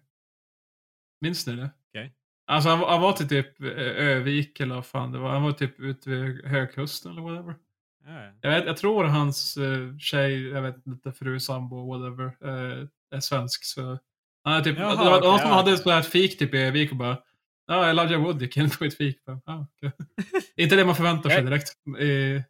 Minns 1.21 1.47
ni 1.47 1.55
det? 1.55 1.69
Okej. 1.89 2.13
Alltså 2.47 2.69
han, 2.69 2.79
var- 2.79 2.89
han 2.89 3.01
var 3.01 3.13
till 3.13 3.27
typ 3.29 3.61
eh, 3.61 3.67
Övik 4.07 4.59
eller 4.59 4.75
vad 4.75 4.85
fan 4.85 5.11
det 5.11 5.19
var. 5.19 5.29
Han 5.29 5.43
var 5.43 5.51
typ 5.51 5.79
ute 5.79 6.09
vid 6.09 6.45
högkusten 6.45 7.11
eller 7.11 7.21
whatever. 7.21 7.55
Ja. 8.05 8.33
Jag, 8.41 8.49
vet, 8.51 8.65
jag 8.65 8.77
tror 8.77 9.03
hans 9.03 9.57
uh, 9.57 9.97
tjej, 9.97 10.47
jag 10.47 10.61
vet 10.61 10.87
inte, 10.87 11.11
fru, 11.11 11.39
sambo, 11.39 11.87
whatever, 11.97 12.25
eh, 12.25 12.87
är 13.11 13.19
svensk. 13.19 13.65
Så 13.65 13.99
han 14.43 14.53
är 14.53 14.61
typ, 14.61 14.77
Jaha, 14.79 14.89
det 15.03 15.09
var 15.09 15.21
någon 15.21 15.29
okej, 15.29 15.39
som 15.39 15.49
ja, 15.49 15.55
hade 15.55 15.73
okej. 15.75 15.99
ett 15.99 16.05
fik 16.07 16.39
typ 16.39 16.53
i 16.53 16.57
Övik 16.57 16.91
och 16.91 16.97
bara 16.97 17.17
Ja, 17.67 17.89
Elijah 17.89 18.21
Wood 18.23 18.41
gick 18.41 18.57
in 18.57 18.69
på 18.69 18.85
ett 18.85 18.97
fik. 18.97 19.25
Bara, 19.25 19.41
Ah, 19.45 19.65
okej. 19.77 19.91
inte 20.55 20.75
det 20.75 20.85
man 20.85 20.95
förväntar 20.95 21.29
sig 21.29 21.43
direkt 21.43 21.69
i 21.99 22.43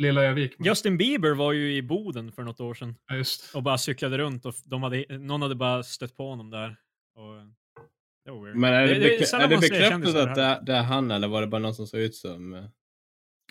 lilla 0.00 0.22
Övik. 0.24 0.52
Justin 0.58 0.96
Bieber 0.96 1.30
var 1.34 1.52
ju 1.52 1.76
i 1.76 1.82
Boden 1.82 2.32
för 2.32 2.42
något 2.42 2.60
år 2.60 2.74
sedan 2.74 2.94
Ja, 3.08 3.16
just. 3.16 3.54
och 3.54 3.62
bara 3.62 3.78
cyklade 3.78 4.18
runt 4.18 4.46
och 4.46 4.54
de 4.64 4.82
hade, 4.82 5.18
någon 5.18 5.42
hade 5.42 5.54
bara 5.54 5.82
stött 5.82 6.16
på 6.16 6.28
honom 6.28 6.50
där. 6.50 6.76
Och, 7.14 7.34
det 8.24 8.30
var 8.30 8.44
weird. 8.44 8.56
Men 8.56 8.72
är 8.72 8.86
det, 8.86 8.94
är 8.94 9.18
det 9.18 9.26
ser 9.26 9.48
bekräftat 9.48 10.14
att 10.28 10.34
det, 10.34 10.62
det 10.66 10.72
är 10.72 10.82
han 10.82 11.10
eller 11.10 11.28
var 11.28 11.40
det 11.40 11.46
bara 11.46 11.60
någon 11.60 11.74
som 11.74 11.86
såg 11.86 12.00
ut 12.00 12.14
som... 12.14 12.54
eh, 12.54 12.64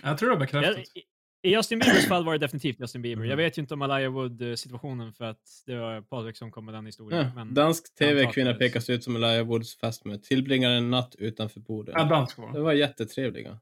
Jag 0.03 0.17
tror 0.17 0.29
det 0.29 0.35
är 0.35 0.39
bekräftat. 0.39 0.77
I- 0.77 1.03
Justin 1.43 1.79
Biebers 1.79 2.07
fall 2.07 2.25
var 2.25 2.31
det 2.33 2.37
definitivt 2.39 2.79
Justin 2.79 3.01
Bieber. 3.01 3.21
Mhm. 3.21 3.29
Jag 3.29 3.37
vet 3.37 3.57
ju 3.57 3.61
inte 3.61 3.73
om 3.73 3.81
Elijah 3.81 4.11
Wood-situationen 4.13 5.13
för 5.13 5.25
att 5.25 5.39
det 5.65 5.75
var 5.75 6.01
Patrik 6.01 6.37
som 6.37 6.51
kom 6.51 6.65
med 6.65 6.73
den 6.73 6.85
historien. 6.85 7.25
Ja, 7.25 7.31
men 7.35 7.53
dansk 7.53 7.95
tv-kvinna 7.95 8.49
det 8.49 8.55
är- 8.55 8.59
pekas 8.59 8.89
ut 8.89 9.03
som 9.03 9.15
Elijah 9.15 9.47
Woods 9.47 9.77
fästmö. 9.77 10.17
Tillbringar 10.17 10.69
en 10.71 10.89
natt 10.89 11.15
utanför 11.19 11.59
Boden. 11.59 11.93
Ja, 11.97 12.03
dansk 12.03 12.37
var 12.37 12.47
Det 12.47 12.53
det. 12.53 12.59
var 12.61 12.73
jättetrevliga. 12.73 13.59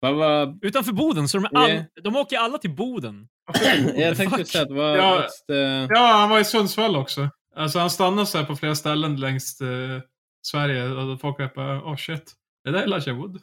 Vad 0.00 0.14
var... 0.14 0.58
Utanför 0.62 0.92
Boden, 0.92 1.28
så 1.28 1.38
de, 1.38 1.44
är 1.44 1.56
all, 1.58 1.70
Yeah. 1.70 1.84
de 2.02 2.16
åker 2.16 2.38
alla 2.38 2.58
till 2.58 2.70
Boden. 2.74 3.28
Jag 3.96 4.16
tänkte 4.16 4.44
säga 4.44 4.64
att 4.64 4.70
vad... 4.70 4.98
Ja. 4.98 5.20
what's 5.20 5.46
the- 5.52 5.86
Ja, 5.94 6.12
han 6.12 6.30
var 6.30 6.40
i 6.40 6.44
Sundsvall 6.44 6.96
också. 6.96 7.28
Alltså 7.56 7.78
han 7.78 7.90
stannade 7.90 8.26
så 8.26 8.38
här 8.38 8.44
på 8.44 8.56
flera 8.56 8.74
ställen 8.74 9.20
längs 9.20 9.60
eh, 9.60 10.00
Sverige 10.46 10.88
och 10.88 11.20
folk 11.20 11.38
var 11.38 11.52
bara 11.54 11.78
oh 11.92 11.96
shit, 11.96 12.32
det 12.64 12.70
där 12.70 12.78
är 12.78 12.82
Elijah 12.84 13.16
Wood. 13.16 13.40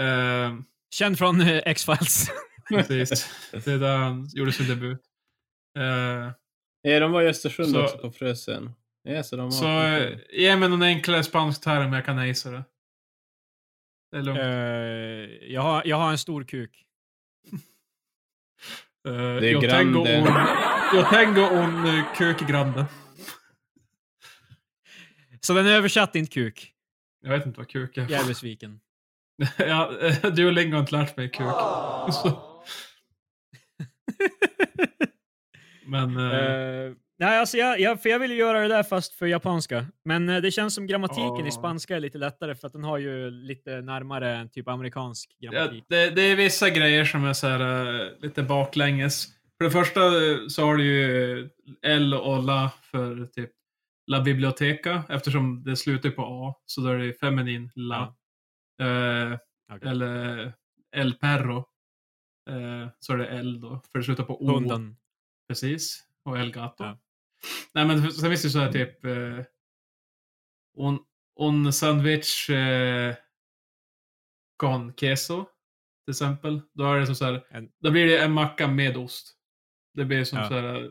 Eh, 0.00 0.54
Känd 0.90 1.18
från 1.18 1.40
eh, 1.40 1.56
X-Files. 1.66 2.28
precis. 2.68 3.30
Det 3.52 3.66
är 3.66 3.78
där 3.78 3.96
han 3.96 4.28
gjorde 4.32 4.52
sin 4.52 4.68
debut. 4.68 5.00
Eh, 5.78 6.32
Ja, 6.82 7.00
de 7.00 7.12
var 7.12 7.22
i 7.22 7.28
Östersund 7.28 7.68
Så- 7.70 7.84
också 7.84 7.98
på 7.98 8.10
Frösön. 8.10 8.72
Ja, 9.08 9.22
så 9.22 9.36
de 9.36 9.42
har... 9.42 9.50
så 9.50 9.82
eh, 9.82 10.18
ge 10.30 10.56
mig 10.56 10.68
någon 10.68 10.82
enklare 10.82 11.24
spansk 11.24 11.62
term 11.62 11.92
jag 11.92 12.04
kan 12.04 12.18
acea 12.18 12.52
det. 12.52 12.64
Det 14.10 14.16
är 14.16 14.22
lugnt. 14.22 14.40
Eh, 14.40 15.52
jag, 15.52 15.62
har, 15.62 15.82
jag 15.84 15.96
har 15.96 16.10
en 16.10 16.18
stor 16.18 16.44
kuk. 16.44 16.84
Eh, 19.08 19.12
är 19.12 19.42
jag 19.42 19.60
tengo 19.60 20.04
grande. 20.04 20.18
un, 20.18 20.26
jag 20.94 21.10
tengo 21.10 21.40
un 21.40 21.86
uh, 21.86 22.14
kuk 22.14 22.48
grande. 22.48 22.86
Så 25.40 25.54
den 25.54 25.66
är 25.66 25.70
översatt 25.70 26.14
inte 26.14 26.30
kuk. 26.30 26.72
Jag 27.22 27.30
vet 27.30 27.46
inte 27.46 27.58
vad 27.58 27.68
kuk 27.68 27.96
är. 27.96 28.02
Jag 28.10 28.20
är 28.20 28.26
besviken. 28.28 28.80
ja, 29.58 29.98
eh, 30.00 30.32
Duolingo 30.32 30.74
har 30.74 30.80
inte 30.80 30.92
lärt 30.92 31.16
mig 31.16 31.30
kuk. 31.30 31.46
Så. 32.12 32.62
Men... 35.86 36.16
Eh, 36.16 36.92
nej, 37.18 37.38
alltså 37.38 37.56
jag, 37.56 37.80
jag, 37.80 38.02
för 38.02 38.08
jag 38.08 38.18
vill 38.18 38.38
göra 38.38 38.60
det 38.60 38.68
där 38.68 38.82
fast 38.82 39.12
för 39.14 39.26
japanska. 39.26 39.86
Men 40.04 40.28
eh, 40.28 40.40
det 40.40 40.50
känns 40.50 40.74
som 40.74 40.86
grammatiken 40.86 41.36
Ja. 41.38 41.46
i 41.46 41.50
spanska 41.50 41.96
är 41.96 42.00
lite 42.00 42.18
lättare 42.18 42.54
för 42.54 42.66
att 42.66 42.72
den 42.72 42.84
har 42.84 42.98
ju 42.98 43.30
lite 43.30 43.80
närmare 43.80 44.48
typ 44.52 44.68
amerikansk 44.68 45.36
Ja, 45.38 45.50
grammatik. 45.50 45.84
det, 45.88 46.10
det 46.10 46.22
är 46.22 46.36
vissa 46.36 46.70
grejer 46.70 47.04
som 47.04 47.24
är 47.24 47.32
så 47.32 47.46
här, 47.46 47.60
eh, 48.04 48.10
lite 48.18 48.42
baklänges. 48.42 49.26
För 49.58 49.64
det 49.64 49.70
första 49.70 50.00
eh, 50.06 50.36
så 50.48 50.64
har 50.64 50.76
du 50.76 50.84
ju 50.84 51.48
L 51.82 52.14
och 52.14 52.42
La 52.42 52.70
för 52.90 53.26
typ 53.26 53.50
La 54.10 54.20
Biblioteca 54.20 55.04
eftersom 55.08 55.62
det 55.64 55.76
slutar 55.76 56.10
på 56.10 56.22
A. 56.48 56.54
Så 56.66 56.80
då 56.80 56.88
är 56.88 56.98
det 56.98 57.12
feminin 57.20 57.70
La. 57.74 58.02
Eh, 58.82 59.38
Okej. 59.72 59.88
Eller 59.90 60.52
El 60.96 61.14
Perro. 61.14 61.56
Eh, 62.50 62.88
så 62.98 63.12
är 63.12 63.16
det 63.16 63.26
L 63.26 63.60
då. 63.60 63.80
För 63.92 63.98
det 63.98 64.04
slutar 64.04 64.24
på 64.24 64.42
O. 64.44 64.52
Hunden. 64.54 64.96
Precis. 65.48 66.02
Och 66.24 66.38
El 66.38 66.52
Gato. 66.52 66.84
Ja. 66.84 66.98
Nej 67.74 67.86
men 67.86 68.12
sen 68.12 68.30
finns 68.30 68.42
det 68.42 68.50
så 68.50 68.58
här 68.58 68.72
typ 68.72 69.04
eh, 69.04 69.44
un, 70.78 70.98
un 71.40 71.72
sandwich 71.72 72.50
eh, 72.50 73.14
con 74.56 74.92
queso. 74.92 75.44
Till 76.04 76.10
exempel. 76.12 76.60
Då 76.74 76.84
är 76.92 76.98
det 77.00 77.06
som 77.06 77.14
så 77.14 77.24
här, 77.24 77.46
En- 77.50 77.70
då 77.80 77.90
blir 77.90 78.06
det 78.06 78.18
en 78.18 78.32
macka 78.32 78.68
med 78.68 78.96
ost. 78.96 79.32
Det 79.94 80.04
blir 80.04 80.24
som 80.24 80.38
Ja. 80.38 80.48
så 80.48 80.54
här 80.54 80.90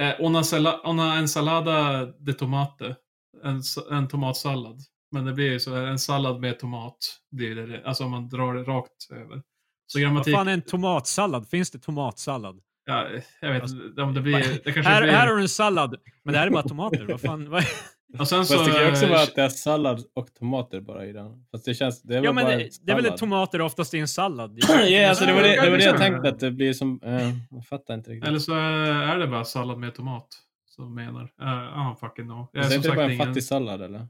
eh, 0.00 0.14
una, 0.20 0.44
sala, 0.44 0.80
una 0.84 1.14
ensalada 1.18 2.06
de 2.06 2.32
tomate. 2.32 2.96
En, 3.44 3.62
en 3.90 4.08
tomatsallad. 4.08 4.80
Men 5.10 5.24
det 5.24 5.32
blir 5.32 5.52
ju 5.52 5.60
så 5.60 5.74
här, 5.74 5.82
en 5.86 5.98
sallad 5.98 6.40
med 6.40 6.58
tomat. 6.58 6.96
Blir 7.30 7.56
det, 7.56 7.84
alltså 7.84 8.04
om 8.04 8.10
man 8.10 8.28
drar 8.28 8.54
det 8.54 8.62
rakt 8.62 9.10
över. 9.10 9.42
Så 9.86 9.98
Vad 9.98 10.02
grammatik... 10.02 10.34
fan 10.34 10.48
är 10.48 10.52
en 10.52 10.62
tomatsallad? 10.62 11.48
Finns 11.48 11.70
det 11.70 11.78
tomatsallad? 11.78 12.62
Ja, 12.86 13.08
jag 13.40 13.52
vet 13.52 13.62
inte 13.70 14.02
om 14.02 14.14
det 14.14 14.20
blir... 14.20 14.32
Det 14.64 14.72
kanske 14.72 14.82
Här, 14.82 15.02
blir... 15.02 15.12
här 15.12 15.26
har 15.26 15.36
du 15.36 15.42
en 15.42 15.48
sallad, 15.48 15.96
men 16.24 16.32
det 16.32 16.38
här 16.38 16.46
är 16.46 16.50
bara 16.50 16.62
tomater. 16.62 17.06
Vad 17.08 17.20
fan? 17.20 17.50
Vad? 17.50 17.64
och 18.18 18.28
sen 18.28 18.46
så... 18.46 18.54
Fast 18.54 18.66
det 18.66 18.72
kan 18.72 18.82
ju 18.84 18.90
också 18.90 19.06
vara 19.06 19.16
eh, 19.18 19.22
att 19.22 19.34
det 19.34 19.42
är 19.42 19.48
sallad 19.48 20.04
och 20.14 20.34
tomater 20.34 20.80
bara 20.80 21.06
i 21.06 21.12
den. 21.12 21.46
Fast 21.50 21.64
det 21.64 21.74
känns... 21.74 22.02
Det 22.02 22.14
är 22.14 22.16
Ja, 22.16 22.22
väl 22.22 22.34
men 22.34 22.44
bara 22.44 22.56
det, 22.56 22.70
det 22.82 22.92
är 22.92 23.02
väl 23.02 23.18
tomater 23.18 23.60
oftast 23.60 23.94
i 23.94 23.98
en 23.98 24.08
sallad? 24.08 24.58
Ja, 24.88 25.08
alltså 25.08 25.24
det 25.26 25.32
var 25.32 25.42
det, 25.42 25.60
det, 25.62 25.70
var 25.70 25.78
det 25.78 25.84
jag 25.84 25.94
Ja. 25.94 25.98
tänkte 25.98 26.28
att 26.28 26.40
det 26.40 26.50
blir 26.50 26.72
som... 26.72 27.00
Eh, 27.04 27.30
jag 27.50 27.66
fattar 27.66 27.94
inte 27.94 28.10
riktigt. 28.10 28.28
Eller 28.28 28.38
så 28.38 28.54
är 28.54 29.18
det 29.18 29.26
bara 29.26 29.44
sallad 29.44 29.78
med 29.78 29.94
tomat. 29.94 30.28
Som 30.66 30.94
menar. 30.94 31.22
Uh, 31.22 31.28
I 31.48 31.76
don't 31.76 31.96
fucking 31.96 32.24
know. 32.24 32.46
Jag 32.52 32.64
är 32.64 32.68
Så 32.68 32.72
är 32.72 32.76
inte 32.76 32.88
det 32.88 32.94
bara 32.94 33.04
en 33.04 33.10
ingen, 33.12 33.26
fattig 33.26 33.44
sallad 33.44 33.82
eller? 33.82 34.06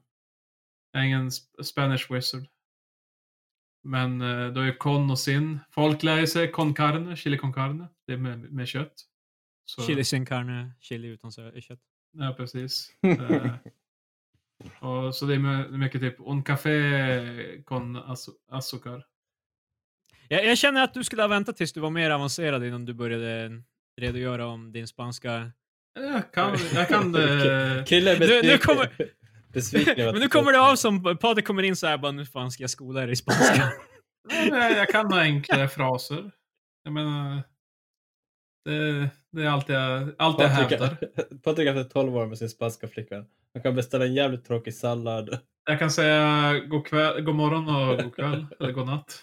jag 0.93 1.03
är 1.03 1.07
ingen 1.07 1.29
sp- 1.29 1.62
Spanish 1.62 2.11
wizard. 2.11 2.43
Men 3.85 4.22
uh, 4.22 4.53
då 4.53 4.61
är 4.61 4.78
con 4.78 5.11
och 5.11 5.18
sin. 5.18 5.61
Folk 5.70 6.03
lär 6.03 6.26
sig 6.26 6.51
con 6.51 6.74
carne, 6.74 7.16
chili 7.16 7.39
con 7.39 7.53
carne. 7.53 7.87
Det 8.07 8.12
är 8.12 8.16
med, 8.16 8.53
med 8.53 8.68
kött. 8.68 8.93
Så, 9.64 9.82
Chili 9.82 10.05
sin 10.05 10.26
carne, 10.26 10.70
chili 10.80 11.09
utan 11.09 11.32
kött. 11.32 11.80
Ja, 12.12 12.35
precis. 12.37 12.93
Eh, 13.03 13.51
och 14.80 15.14
så 15.14 15.26
det 15.26 15.35
är 15.35 15.39
my- 15.39 15.78
mycket 15.78 16.01
typ 16.01 16.16
un 16.18 16.43
café 16.43 17.62
con 17.64 17.97
azúcar. 18.49 19.03
Jag, 20.28 20.47
jag 20.47 20.59
känner 20.59 20.85
att 20.85 20.95
du 20.95 21.05
skulle 21.05 21.22
ha 21.22 21.28
väntat 21.28 21.57
tills 21.57 21.72
du 21.72 21.80
var 21.80 21.91
mer 21.91 22.11
avancerad 22.11 22.64
innan 22.64 22.85
du 22.85 22.95
började 22.95 23.62
redogöra 24.01 24.47
om 24.47 24.72
din 24.72 24.87
spanska. 24.87 25.53
Jag 25.95 26.32
kan, 26.32 26.57
jag 26.74 26.89
kan 26.89 27.14
eh, 27.14 27.85
Kille 27.85 28.16
är 28.16 28.18
Nu- 28.20 28.49
nu 28.49 28.59
kommer- 28.59 28.91
besviken 29.55 30.05
Men 30.05 30.14
nu 30.14 30.20
du 30.20 30.28
kommer 30.28 30.52
det 30.52 30.61
av 30.61 30.76
som 30.76 31.02
Patrik 31.02 31.44
kommer 31.44 31.62
in 31.62 31.76
så 31.76 31.86
här 31.86 31.98
bara 31.98 32.12
nu 32.12 32.26
fan 32.26 32.50
ska 32.50 32.62
jag 32.62 32.70
skola 32.70 33.02
er 33.02 33.09
i 33.09 33.16
spanska. 33.16 33.72
jag, 34.50 34.72
jag 34.72 34.88
kan 34.88 35.09
några 35.09 35.22
enklare 35.22 35.68
fraser. 35.68 36.30
Jag 36.84 36.92
menar, 36.92 37.42
det, 38.64 39.11
det 39.32 39.42
är 39.42 39.48
allt 39.48 39.68
jag, 39.68 40.11
allt 40.18 40.40
jag 40.40 40.50
Patrik, 40.50 40.80
hävdar. 40.80 40.96
Patrik 41.42 41.68
har 41.68 41.74
haft 41.74 41.90
12 41.90 42.16
år 42.16 42.26
med 42.26 42.38
sin 42.38 42.48
spanska 42.48 42.88
flickvän. 42.88 43.26
Han 43.55 43.62
kan 43.62 43.74
beställa 43.74 44.05
en 44.05 44.14
jävligt 44.14 44.44
tråkig 44.44 44.74
sallad. 44.74 45.38
Jag 45.66 45.78
kan 45.78 45.90
säga 45.90 46.59
god, 46.59 46.86
kväll, 46.86 47.20
god 47.20 47.34
morgon 47.34 47.68
och 47.68 48.02
god 48.02 48.14
kväll. 48.14 48.46
eller 48.61 48.72
god 48.72 48.86
natt. 48.86 49.22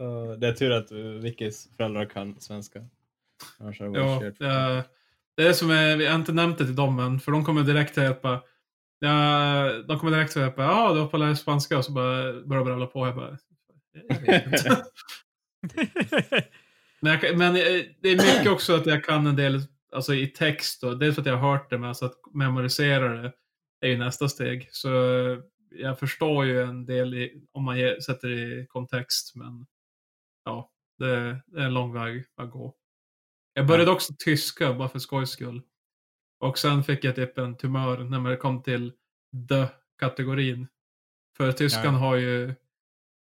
Uh, 0.00 0.32
det 0.38 0.48
är 0.48 0.52
tur 0.52 0.70
att 0.70 0.92
Vickys 1.22 1.68
föräldrar 1.76 2.04
kan 2.04 2.40
svenska. 2.40 2.78
Det 2.78 3.74
Ja, 3.78 4.22
jag, 4.38 4.84
det 5.36 5.46
är 5.46 5.52
som, 5.52 5.70
är, 5.70 5.96
vi 5.96 6.06
har 6.06 6.14
inte 6.14 6.32
nämnt 6.32 6.58
det 6.58 6.64
till 6.64 6.76
dem 6.76 6.98
än, 6.98 7.20
för 7.20 7.32
de 7.32 7.44
kommer 7.44 7.62
direkt 7.62 7.94
säga 7.94 8.10
att 8.10 8.22
bara, 8.22 8.40
ja, 8.98 9.72
de 9.88 9.98
kommer 9.98 10.12
direkt 10.16 10.32
säga 10.32 10.46
att 10.46 10.54
ja, 10.56 10.92
du 10.92 11.00
har 11.00 11.06
på 11.06 11.16
lära 11.16 11.36
spanska 11.36 11.78
och 11.78 11.84
så 11.84 11.92
bara 11.92 12.42
börjar 12.42 12.64
bravla 12.64 12.86
på. 12.86 13.06
Jag 13.06 13.16
bara. 13.16 13.38
Men, 17.00 17.20
jag, 17.22 17.38
men 17.38 17.56
eh, 17.56 17.82
det 18.02 18.08
är 18.08 18.36
mycket 18.36 18.52
också 18.52 18.74
att 18.74 18.86
jag 18.86 19.04
kan 19.04 19.26
en 19.26 19.36
del 19.36 19.60
alltså 19.92 20.14
i 20.14 20.26
text. 20.26 20.80
Då. 20.80 20.94
Dels 20.94 21.14
för 21.14 21.22
att 21.22 21.26
jag 21.26 21.36
har 21.36 21.50
hört 21.50 21.70
det, 21.70 21.78
men 21.78 21.88
alltså 21.88 22.06
att 22.06 22.20
memorisera 22.32 23.32
det 23.80 23.86
är 23.86 23.90
ju 23.90 23.98
nästa 23.98 24.28
steg. 24.28 24.68
Så 24.70 24.88
eh, 25.30 25.38
jag 25.70 25.98
förstår 25.98 26.44
ju 26.44 26.62
en 26.62 26.86
del 26.86 27.14
i, 27.14 27.42
om 27.52 27.64
man 27.64 27.78
ge, 27.78 28.00
sätter 28.00 28.28
det 28.28 28.34
i 28.34 28.66
kontext. 28.66 29.36
Men 29.36 29.66
ja, 30.44 30.70
det, 30.98 31.42
det 31.46 31.60
är 31.60 31.64
en 31.64 31.74
lång 31.74 31.92
väg 31.92 32.24
att 32.36 32.50
gå. 32.50 32.74
Jag 33.52 33.66
började 33.66 33.90
också 33.90 34.12
tyska 34.18 34.72
bara 34.72 34.88
för 34.88 34.98
skojs 34.98 35.30
skull. 35.30 35.62
Och 36.40 36.58
sen 36.58 36.84
fick 36.84 37.04
jag 37.04 37.14
typ 37.16 37.38
en 37.38 37.56
tumör 37.56 37.98
när 37.98 38.30
det 38.30 38.36
kom 38.36 38.62
till 38.62 38.92
the-kategorin. 39.48 40.66
För 41.36 41.52
tyskan 41.52 41.84
Ja. 41.94 42.00
har 42.00 42.16
ju 42.16 42.46
ja, 42.46 42.54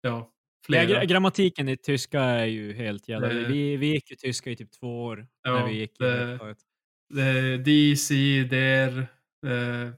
Ja, 0.01 0.33
flera. 0.67 0.85
gra- 1.03 1.05
grammatiken 1.05 1.69
i 1.69 1.77
tyska 1.77 2.21
är 2.21 2.45
ju 2.45 2.73
helt 2.73 3.09
jävla... 3.09 3.29
Det- 3.29 3.49
Vi, 3.49 3.77
vi 3.77 3.87
gick 3.87 4.11
ju 4.11 4.17
tyska 4.17 4.51
i 4.51 4.57
typ 4.57 4.71
två 4.73 5.05
år 5.05 5.27
Ja, 5.43 5.53
när 5.55 5.67
vi 5.67 5.73
gick 5.75 5.99
det-. 5.99 6.57
Det 7.09 7.59
de, 7.59 7.97
si, 7.97 8.45
der, 8.45 9.07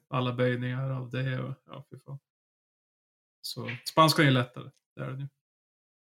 alla 0.08 0.32
böjningar 0.32 0.90
av 0.90 1.10
det 1.10 1.40
och 1.40 1.54
ja, 1.66 1.84
fy 1.90 1.98
fan. 1.98 2.18
Så 3.40 3.70
spanska 3.84 4.22
är 4.22 4.30
lättare. 4.30 4.70
Det 4.96 5.02
är 5.02 5.10
det 5.10 5.16
nu. 5.16 5.28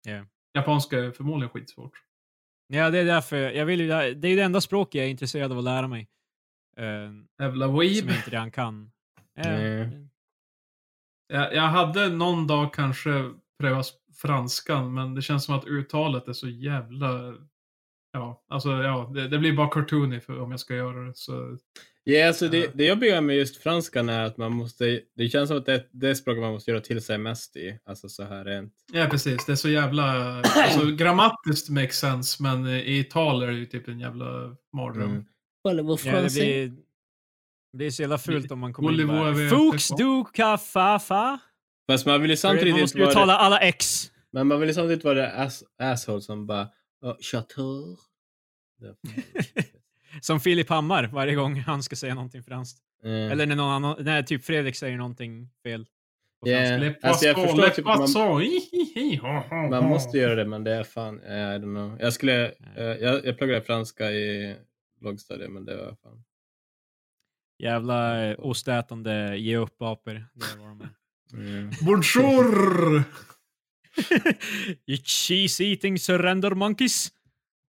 Ja. 0.07 0.25
Japanska 0.53 0.99
är 0.99 1.11
förmodligen 1.11 1.49
skitsvårt. 1.49 2.03
Ja, 2.67 2.89
det 2.89 2.99
är 2.99 3.05
därför 3.05 3.37
jag 3.37 3.65
vill 3.65 3.81
ju... 3.81 3.87
Det 3.87 4.27
är 4.27 4.29
ju 4.29 4.35
det 4.35 4.41
enda 4.43 4.61
språk 4.61 4.95
jag 4.95 5.05
är 5.05 5.09
intresserad 5.09 5.51
av 5.51 5.57
att 5.57 5.63
lära 5.63 5.87
mig. 5.87 6.07
Uh, 6.79 7.11
Jävla 7.39 7.65
som 7.65 7.79
weeb. 7.79 8.09
jag 8.09 8.15
inte 8.15 8.29
redan 8.29 8.51
kan. 8.51 8.91
Ja, 9.35 9.43
Nej. 9.49 10.07
Jag, 11.27 11.55
jag 11.55 11.61
hade 11.67 12.09
någon 12.09 12.47
dag 12.47 12.73
kanske 12.73 13.31
prövat 13.59 13.85
franskan, 14.21 14.93
men 14.93 15.15
det 15.15 15.21
känns 15.21 15.45
som 15.45 15.55
att 15.55 15.65
uttalet 15.65 16.27
är 16.27 16.33
så 16.33 16.49
jävla... 16.49 17.33
Ja, 18.13 18.43
alltså 18.47 18.69
ja, 18.69 19.11
det, 19.15 19.27
det 19.27 19.37
blir 19.39 19.53
bara 19.53 19.69
cartoony 19.69 20.19
för, 20.19 20.39
om 20.39 20.51
jag 20.51 20.59
ska 20.59 20.75
göra 20.75 21.07
det. 21.07 21.15
Så, 21.15 21.57
Ja, 22.03 22.27
alltså 22.27 22.47
det, 22.47 22.57
Ja. 22.57 22.67
det 22.73 22.85
jobbiga 22.85 23.21
med 23.21 23.35
just 23.35 23.57
franskan 23.63 24.09
är 24.09 24.23
att 24.23 24.37
man 24.37 24.51
måste, 24.51 25.01
det 25.15 25.29
känns 25.29 25.47
som 25.47 25.57
att 25.57 25.65
det 25.65 25.73
är 25.73 25.87
det 25.91 26.15
språket 26.15 26.41
man 26.41 26.51
måste 26.53 26.71
göra 26.71 26.81
till 26.81 27.01
sig 27.01 27.17
mest 27.17 27.55
i. 27.55 27.79
Alltså 27.85 28.09
så 28.09 28.23
här 28.23 28.45
rent. 28.45 28.73
ja, 28.93 29.07
precis. 29.11 29.45
Det 29.45 29.51
är 29.51 29.55
så 29.55 29.69
jävla... 29.69 30.35
Alltså, 30.41 30.85
grammatiskt 30.97 31.69
makes 31.69 31.99
sense, 31.99 32.43
men 32.43 32.67
i 32.67 33.03
tal 33.03 33.43
är 33.43 33.47
det 33.47 33.53
ju 33.53 33.65
typ 33.65 33.87
en 33.87 33.99
jävla 33.99 34.55
mardröm. 34.73 35.09
Mm. 35.09 35.25
Ja, 35.63 35.73
det 36.21 36.33
blir, 36.33 36.67
det 37.71 37.77
blir 37.77 37.89
så 37.91 38.01
jävla 38.01 38.17
fult 38.17 38.51
om 38.51 38.59
man 38.59 38.73
kommer 38.73 39.01
in 39.01 39.07
bara... 39.07 39.49
Fuchs 39.49 39.89
du 39.97 40.25
kafafa? 40.33 41.39
Fast 41.91 42.05
man 42.05 42.21
vill 42.21 42.29
ju 42.29 42.33
Man 42.33 42.37
samtidigt 42.37 42.79
måste 42.79 42.97
inte 42.97 43.09
uttala 43.11 43.25
vara 43.25 43.37
det, 43.37 43.45
alla 43.45 43.59
X. 43.59 44.11
men 44.31 44.47
man 44.47 44.59
vill 44.59 44.69
ju 44.69 44.73
samtidigt 44.75 45.03
vara 45.03 45.13
det 45.13 45.31
ass, 45.31 45.63
asshole 45.79 46.21
som 46.21 46.47
bara 46.47 46.67
oh, 47.01 47.15
chateau. 47.21 47.97
Som 50.21 50.39
Filip 50.39 50.69
Hammar 50.69 51.07
varje 51.13 51.35
gång 51.35 51.55
han 51.59 51.83
ska 51.83 51.95
säga 51.95 52.15
någonting 52.15 52.43
franskt. 52.43 52.79
Mm. 53.03 53.31
Eller 53.31 53.45
när 53.45 53.55
någon 53.55 53.71
annan, 53.71 53.95
när 53.99 54.23
typ 54.23 54.45
Fredrik 54.45 54.75
säger 54.75 54.97
någonting 54.97 55.49
fel. 55.63 55.85
Yeah. 56.45 56.93
Alltså, 57.01 57.25
jag 57.25 57.35
förstår 57.35 57.69
typ 57.69 57.85
man- 57.85 59.69
Man 59.69 59.89
måste 59.89 60.17
göra 60.17 60.35
det, 60.35 60.45
men 60.45 60.63
det 60.63 60.71
är 60.71 60.83
fan, 60.83 61.19
eh, 61.23 61.31
I 61.31 61.57
don't 61.57 61.61
know. 61.61 61.97
Jag 61.99 62.13
skulle, 62.13 62.45
eh, 62.77 62.83
jag, 62.83 63.25
jag 63.25 63.37
pluggade 63.37 63.61
franska 63.61 64.11
i 64.11 64.55
lågstadiet, 65.01 65.51
men 65.51 65.65
det 65.65 65.75
var 65.77 65.95
fan. 65.95 66.23
Jävla 67.59 68.25
eh, 68.25 68.35
ostätande 68.39 69.37
ge 69.37 69.57
upp-apor. 69.57 70.15
Är. 70.15 70.91
Mm. 71.33 71.71
Bonjour! 71.81 73.03
You 74.87 74.97
cheese 75.03 75.63
eating 75.63 75.99
surrender 75.99 76.51
monkeys. 76.55 77.11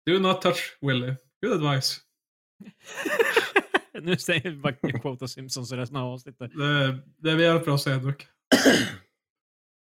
Do 0.06 0.20
not 0.20 0.42
touch 0.42 0.78
Willy. 0.82 1.16
Good 1.42 1.66
advice. 1.66 2.00
nu 4.02 4.18
säger 4.18 4.46
jag 4.46 4.58
bara 4.58 4.74
quota 4.74 5.28
Simpsons 5.28 5.72
resten 5.72 5.98
av 5.98 6.14
avsnittet. 6.14 6.52
Det, 6.54 7.00
det 7.18 7.36
vi 7.36 7.44
hjälper 7.44 7.72
oss 7.72 7.88
Edvard. 7.88 8.24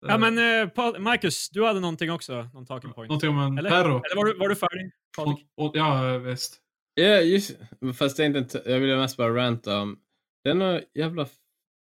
Ja 0.08 0.18
men 0.18 0.38
eh, 0.38 0.70
Pa- 0.70 1.00
Marcus, 1.00 1.50
du 1.50 1.66
hade 1.66 1.80
någonting 1.80 2.12
också, 2.12 2.50
någon 2.54 2.66
talking 2.66 2.94
point. 2.94 3.10
Någonting 3.10 3.30
om 3.30 3.40
en 3.40 3.58
Eller? 3.58 3.70
perro. 3.70 4.02
Eller 4.06 4.16
var 4.16 4.26
du, 4.26 4.34
var 4.34 4.50
du 4.50 4.56
färdig? 4.56 4.92
Och, 5.18 5.40
och, 5.66 5.78
ja, 5.78 6.18
visst. 6.18 6.62
Ja, 7.00 7.22
just 7.22 7.58
Fast 7.94 8.20
är 8.20 8.38
inte, 8.38 8.64
jag 8.66 8.80
vill 8.80 8.98
mest 8.98 9.18
bara 9.18 9.36
ranta 9.36 9.82
om, 9.82 10.00
någon 10.46 10.82
jävla 10.94 11.28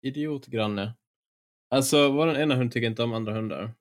idiotgranne. 0.02 0.94
Alltså, 1.70 2.12
vår 2.12 2.36
ena 2.36 2.54
hund 2.54 2.72
tycker 2.72 2.86
inte 2.86 3.02
om 3.02 3.12
andra 3.12 3.32
hundar. 3.32 3.74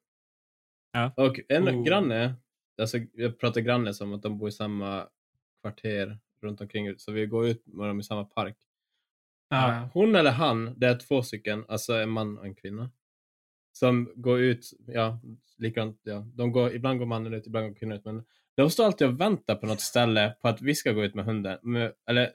Ja. 0.91 1.13
Och 1.17 1.39
en 1.49 1.67
Oh. 1.67 1.83
granne, 1.83 2.35
alltså 2.81 2.97
jag 3.13 3.39
pratar 3.39 3.61
granne 3.61 3.93
som 3.93 4.13
att 4.13 4.21
de 4.21 4.37
bor 4.37 4.49
i 4.49 4.51
samma 4.51 5.07
kvarter 5.61 6.19
runt 6.41 6.61
omkring, 6.61 6.99
så 6.99 7.11
vi 7.11 7.25
går 7.25 7.47
ut 7.47 7.65
med 7.65 7.87
dem 7.87 7.99
i 7.99 8.03
samma 8.03 8.25
park. 8.25 8.57
Ja. 9.49 9.89
Hon 9.93 10.15
eller 10.15 10.31
han, 10.31 10.79
det 10.79 10.87
är 10.87 10.95
två 10.99 11.23
stycken, 11.23 11.65
alltså 11.67 11.93
en 11.93 12.09
man 12.09 12.37
och 12.37 12.45
en 12.45 12.55
kvinna. 12.55 12.91
Som 13.71 14.11
går 14.15 14.39
ut, 14.39 14.73
ja, 14.87 15.19
likadant, 15.57 15.99
ja. 16.03 16.27
De 16.33 16.51
går, 16.51 16.73
ibland 16.73 16.99
går 16.99 17.05
mannen 17.05 17.33
ut, 17.33 17.47
ibland 17.47 17.67
går 17.67 17.75
kvinnan 17.75 17.97
ut. 17.97 18.05
Men 18.05 18.23
de 18.55 18.69
står 18.69 18.85
alltid 18.85 19.07
och 19.07 19.21
väntar 19.21 19.55
på 19.55 19.65
något 19.65 19.81
ställe 19.81 20.35
på 20.41 20.47
att 20.47 20.61
vi 20.61 20.75
ska 20.75 20.91
gå 20.91 21.03
ut 21.03 21.15
med 21.15 21.25
hunden. 21.25 21.59
Med, 21.61 21.93
eller 22.09 22.31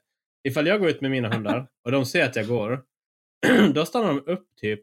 ifall 0.49 0.67
jag 0.67 0.81
går 0.81 0.91
ut 0.91 1.01
med 1.01 1.11
mina 1.11 1.29
hundar 1.35 1.69
och 1.85 1.93
de 1.93 2.07
ser 2.07 2.25
att 2.25 2.37
jag 2.37 2.47
går, 2.47 2.85
då 3.75 3.85
stannar 3.85 4.09
de 4.09 4.33
upp 4.33 4.47
typ. 4.61 4.81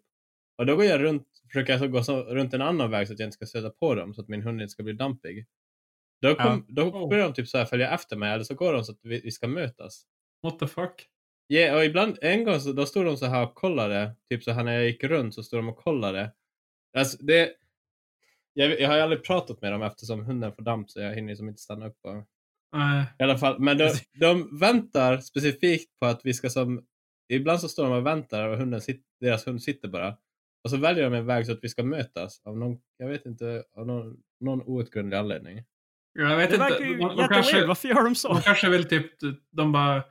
Och 0.57 0.65
då 0.65 0.75
går 0.75 0.85
jag 0.85 1.03
runt, 1.03 1.27
försöker 1.47 1.77
jag 1.77 1.91
gå 1.91 2.03
så, 2.03 2.23
runt 2.23 2.53
en 2.53 2.61
annan 2.61 2.91
väg 2.91 3.07
så 3.07 3.13
att 3.13 3.19
jag 3.19 3.27
inte 3.27 3.35
ska 3.35 3.45
stöta 3.45 3.69
på 3.69 3.95
dem, 3.95 4.13
så 4.13 4.21
att 4.21 4.27
min 4.27 4.41
hund 4.41 4.61
inte 4.61 4.71
ska 4.71 4.83
bli 4.83 4.93
dampig. 4.93 5.45
Då, 6.21 6.35
kom, 6.35 6.65
då 6.69 6.83
Oh. 6.83 7.09
börjar 7.09 7.23
de 7.23 7.33
typ 7.33 7.47
så 7.47 7.57
här 7.57 7.65
följa 7.65 7.91
efter 7.91 8.15
mig, 8.15 8.33
eller 8.33 8.43
så 8.43 8.55
går 8.55 8.73
de 8.73 8.83
så 8.83 8.91
att 8.91 8.99
vi, 9.01 9.21
vi 9.21 9.31
ska 9.31 9.47
mötas. 9.47 10.05
What 10.43 10.59
the 10.59 10.67
fuck? 10.67 11.07
Ja, 11.47 11.75
och 11.77 11.85
ibland, 11.85 12.17
en 12.21 12.43
gång 12.43 12.59
så 12.59 12.71
då 12.71 12.85
stod 12.85 13.05
de 13.05 13.17
så 13.17 13.25
här 13.25 13.43
och 13.43 13.55
kollade, 13.55 14.15
typ 14.29 14.43
så 14.43 14.51
här 14.51 14.63
när 14.63 14.73
jag 14.73 14.85
gick 14.85 15.03
runt 15.03 15.35
så 15.35 15.43
stod 15.43 15.59
de 15.59 15.69
och 15.69 15.77
kollade. 15.77 16.31
Alltså 16.97 17.17
det, 17.23 17.53
jag, 18.57 18.79
jag 18.79 18.89
har 18.89 18.95
ju 18.95 19.01
aldrig 19.01 19.23
pratat 19.23 19.61
med 19.61 19.71
dem 19.71 19.81
eftersom 19.81 20.25
hunden 20.25 20.53
får 20.53 20.63
damp 20.63 20.89
så 20.89 20.99
jag 20.99 21.15
hinner 21.15 21.29
liksom 21.29 21.47
inte 21.47 21.61
stanna 21.61 21.87
upp. 21.87 21.97
Och, 22.03 22.23
Nej. 22.77 23.05
I 23.19 23.23
alla 23.23 23.37
fall, 23.37 23.59
men 23.59 23.77
de, 23.77 23.91
de 24.19 24.59
väntar 24.59 25.17
specifikt 25.17 25.99
på 25.99 26.05
att 26.05 26.21
vi 26.23 26.33
ska 26.33 26.49
som, 26.49 26.85
ibland 27.33 27.59
så 27.59 27.69
står 27.69 27.83
de 27.83 27.93
och 27.93 28.05
väntar 28.05 28.47
och 28.47 28.57
hunden 28.57 28.81
sit, 28.81 29.03
deras 29.19 29.47
hund 29.47 29.63
sitter 29.63 29.87
bara. 29.87 30.17
Och 30.63 30.69
så 30.69 30.77
väljer 30.77 31.03
de 31.03 31.13
en 31.13 31.25
väg 31.25 31.45
så 31.45 31.51
att 31.51 31.59
vi 31.63 31.69
ska 31.69 31.83
mötas 31.83 32.41
av 32.43 32.57
någon, 32.57 32.77
jag 32.97 33.07
vet 33.07 33.25
inte, 33.25 33.63
av 33.77 33.87
någon, 33.87 34.17
någon 34.39 34.61
outgrundlig 34.61 35.17
anledning. 35.17 35.63
Jag 36.13 36.37
vet 36.37 36.49
Det 36.49 36.55
inte. 36.55 36.79
De, 36.79 37.15
de, 37.17 37.27
kanske, 37.27 37.65
Varför 37.65 37.87
gör 37.87 38.03
de 38.03 38.15
så? 38.15 38.33
de 38.33 38.41
kanske 38.41 38.69
vill 38.69 38.83
typ, 38.83 39.11
de 39.51 39.71
bara 39.71 40.03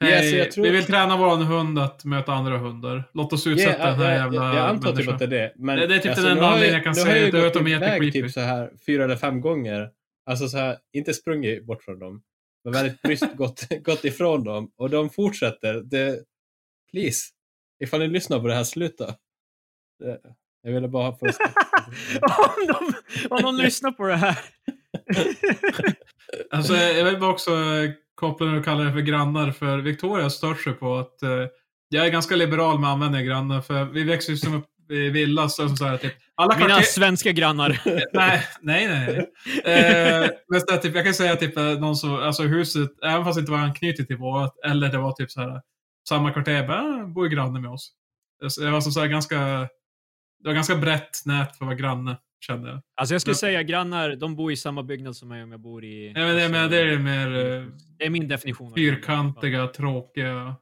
Hej, 0.00 0.34
jag 0.36 0.50
tror- 0.52 0.64
vi 0.64 0.70
vill 0.70 0.84
träna 0.84 1.16
våran 1.16 1.42
hund 1.42 1.78
att 1.78 2.04
möta 2.04 2.32
andra 2.32 2.58
hundar. 2.58 3.04
Låt 3.14 3.32
oss 3.32 3.46
utsätta 3.46 3.78
Ja, 3.78 3.86
den 3.90 3.98
här 3.98 4.10
jag, 4.12 4.18
jävla 4.18 4.44
jag, 4.46 4.54
jag 4.54 4.68
antar 4.68 4.96
typ 4.96 5.08
att 5.08 5.18
det 5.18 5.24
är 5.24 5.28
det. 5.28 5.52
Men, 5.56 5.78
Det- 5.78 5.86
det 5.86 5.94
är 5.94 5.98
typ 5.98 6.14
den 6.16 6.24
nu 6.24 6.30
enda 6.30 6.46
anledningen 6.46 6.74
jag 6.74 6.84
kan 6.84 6.92
nu 6.92 7.00
har 7.00 7.06
säga 7.06 7.28
jag 7.28 7.44
gått 7.44 7.54
de 7.54 7.66
iväg 7.68 8.12
typ 8.12 8.30
så 8.30 8.40
här 8.40 8.70
fyra 8.86 9.04
eller 9.04 9.16
fem 9.16 9.40
gånger. 9.40 9.90
Alltså 10.30 10.48
så 10.48 10.58
här, 10.58 10.76
inte 10.92 11.14
sprungit 11.14 11.66
bort 11.66 11.82
från 11.82 11.98
dem. 11.98 12.22
Men 12.64 12.72
väldigt 12.72 13.02
bryskt 13.02 13.36
gått, 13.36 13.68
gått 13.84 14.04
ifrån 14.04 14.44
dem. 14.44 14.70
Och 14.76 14.90
de 14.90 15.10
fortsätter. 15.10 15.74
Det, 15.74 16.18
please. 16.92 17.20
Ifall 17.84 18.00
ni 18.00 18.08
lyssnar 18.08 18.40
på 18.40 18.46
det 18.46 18.54
här, 18.54 18.64
sluta. 18.64 19.06
Det, 19.98 20.18
jag 20.62 20.72
ville 20.72 20.88
bara 20.88 21.04
ha 21.04 21.12
på 21.12 21.26
om, 22.20 22.66
de, 22.66 22.92
om 23.34 23.42
någon 23.42 23.56
lyssnar 23.56 23.90
på 23.92 24.06
det 24.06 24.16
här. 24.16 24.38
Alltså, 26.50 26.74
jag 26.76 27.04
vill 27.04 27.20
bara 27.20 27.30
också 27.30 27.50
eh, 28.26 28.30
koppla 28.30 28.46
det 28.46 28.58
och 28.58 28.64
kalla 28.64 28.84
det 28.84 28.92
för 28.92 29.00
grannar, 29.00 29.50
för 29.50 29.78
Victoria 29.78 30.22
har 30.22 30.30
stört 30.30 30.60
sig 30.60 30.72
på 30.72 30.98
att 30.98 31.22
eh, 31.22 31.46
jag 31.88 32.06
är 32.06 32.10
ganska 32.10 32.36
liberal 32.36 32.80
med 32.80 32.90
användning 32.90 33.20
av 33.20 33.26
grannar, 33.26 33.60
för 33.60 33.84
vi 33.84 34.04
växer 34.04 34.32
ju 34.32 34.36
som 34.36 34.54
upp 34.54 34.66
i 34.90 35.10
villa, 35.10 35.48
så, 35.48 35.68
så 35.68 35.84
här, 35.84 35.96
typ, 35.96 36.12
alla 36.34 36.54
Mina 36.54 36.68
kvarter... 36.68 36.84
svenska 36.84 37.32
grannar. 37.32 37.80
Nej, 38.12 38.46
nej, 38.60 38.88
nej. 38.88 39.16
Eh, 39.64 40.30
men 40.48 40.60
så 40.60 40.70
här, 40.70 40.78
typ, 40.78 40.94
jag 40.94 41.04
kan 41.04 41.14
säga 41.14 41.36
typ 41.36 41.56
eh, 41.56 41.64
någon 41.64 41.96
som, 41.96 42.14
alltså 42.14 42.42
huset, 42.42 42.90
även 43.04 43.24
fast 43.24 43.36
det 43.36 43.40
inte 43.40 43.52
var 43.52 43.58
anknutet 43.58 44.06
till 44.06 44.16
vårt, 44.16 44.54
eller 44.66 44.88
det 44.88 44.98
var 44.98 45.12
typ 45.12 45.30
så 45.30 45.40
här 45.40 45.60
samma 46.08 46.32
kvarter, 46.32 46.66
bara, 46.66 46.80
ah, 46.80 47.06
bor 47.06 47.24
ju 47.24 47.34
granne 47.34 47.60
med 47.60 47.70
oss. 47.70 47.92
Så 48.48 48.60
Det 48.60 48.70
var 48.70 48.80
som 48.80 48.92
så 48.92 49.00
här 49.00 49.06
ganska, 49.06 49.38
det 50.40 50.48
var 50.48 50.52
ganska 50.52 50.76
brett 50.76 51.26
nät 51.26 51.56
för 51.56 51.64
att 51.64 51.68
vara 51.68 51.74
granne, 51.74 52.16
kände 52.40 52.68
jag. 52.68 52.80
Alltså 52.96 53.14
jag 53.14 53.20
skulle 53.20 53.32
Ja. 53.34 53.38
säga 53.38 53.62
grannar, 53.62 54.16
de 54.16 54.36
bor 54.36 54.52
i 54.52 54.56
samma 54.56 54.82
byggnad 54.82 55.16
som 55.16 55.28
mig 55.28 55.42
om 55.42 55.50
jag 55.50 55.60
bor 55.60 55.84
i... 55.84 56.06
Jag 56.06 56.14
menar, 56.14 56.40
jag 56.40 56.50
menar, 56.50 56.68
det 56.68 56.78
är 56.80 56.98
mer 56.98 57.26
eh, 57.56 57.64
Det 57.98 58.04
är 58.06 58.10
min 58.10 58.28
definition. 58.28 58.74
fyrkantiga, 58.74 59.66
tråkiga, 59.66 60.54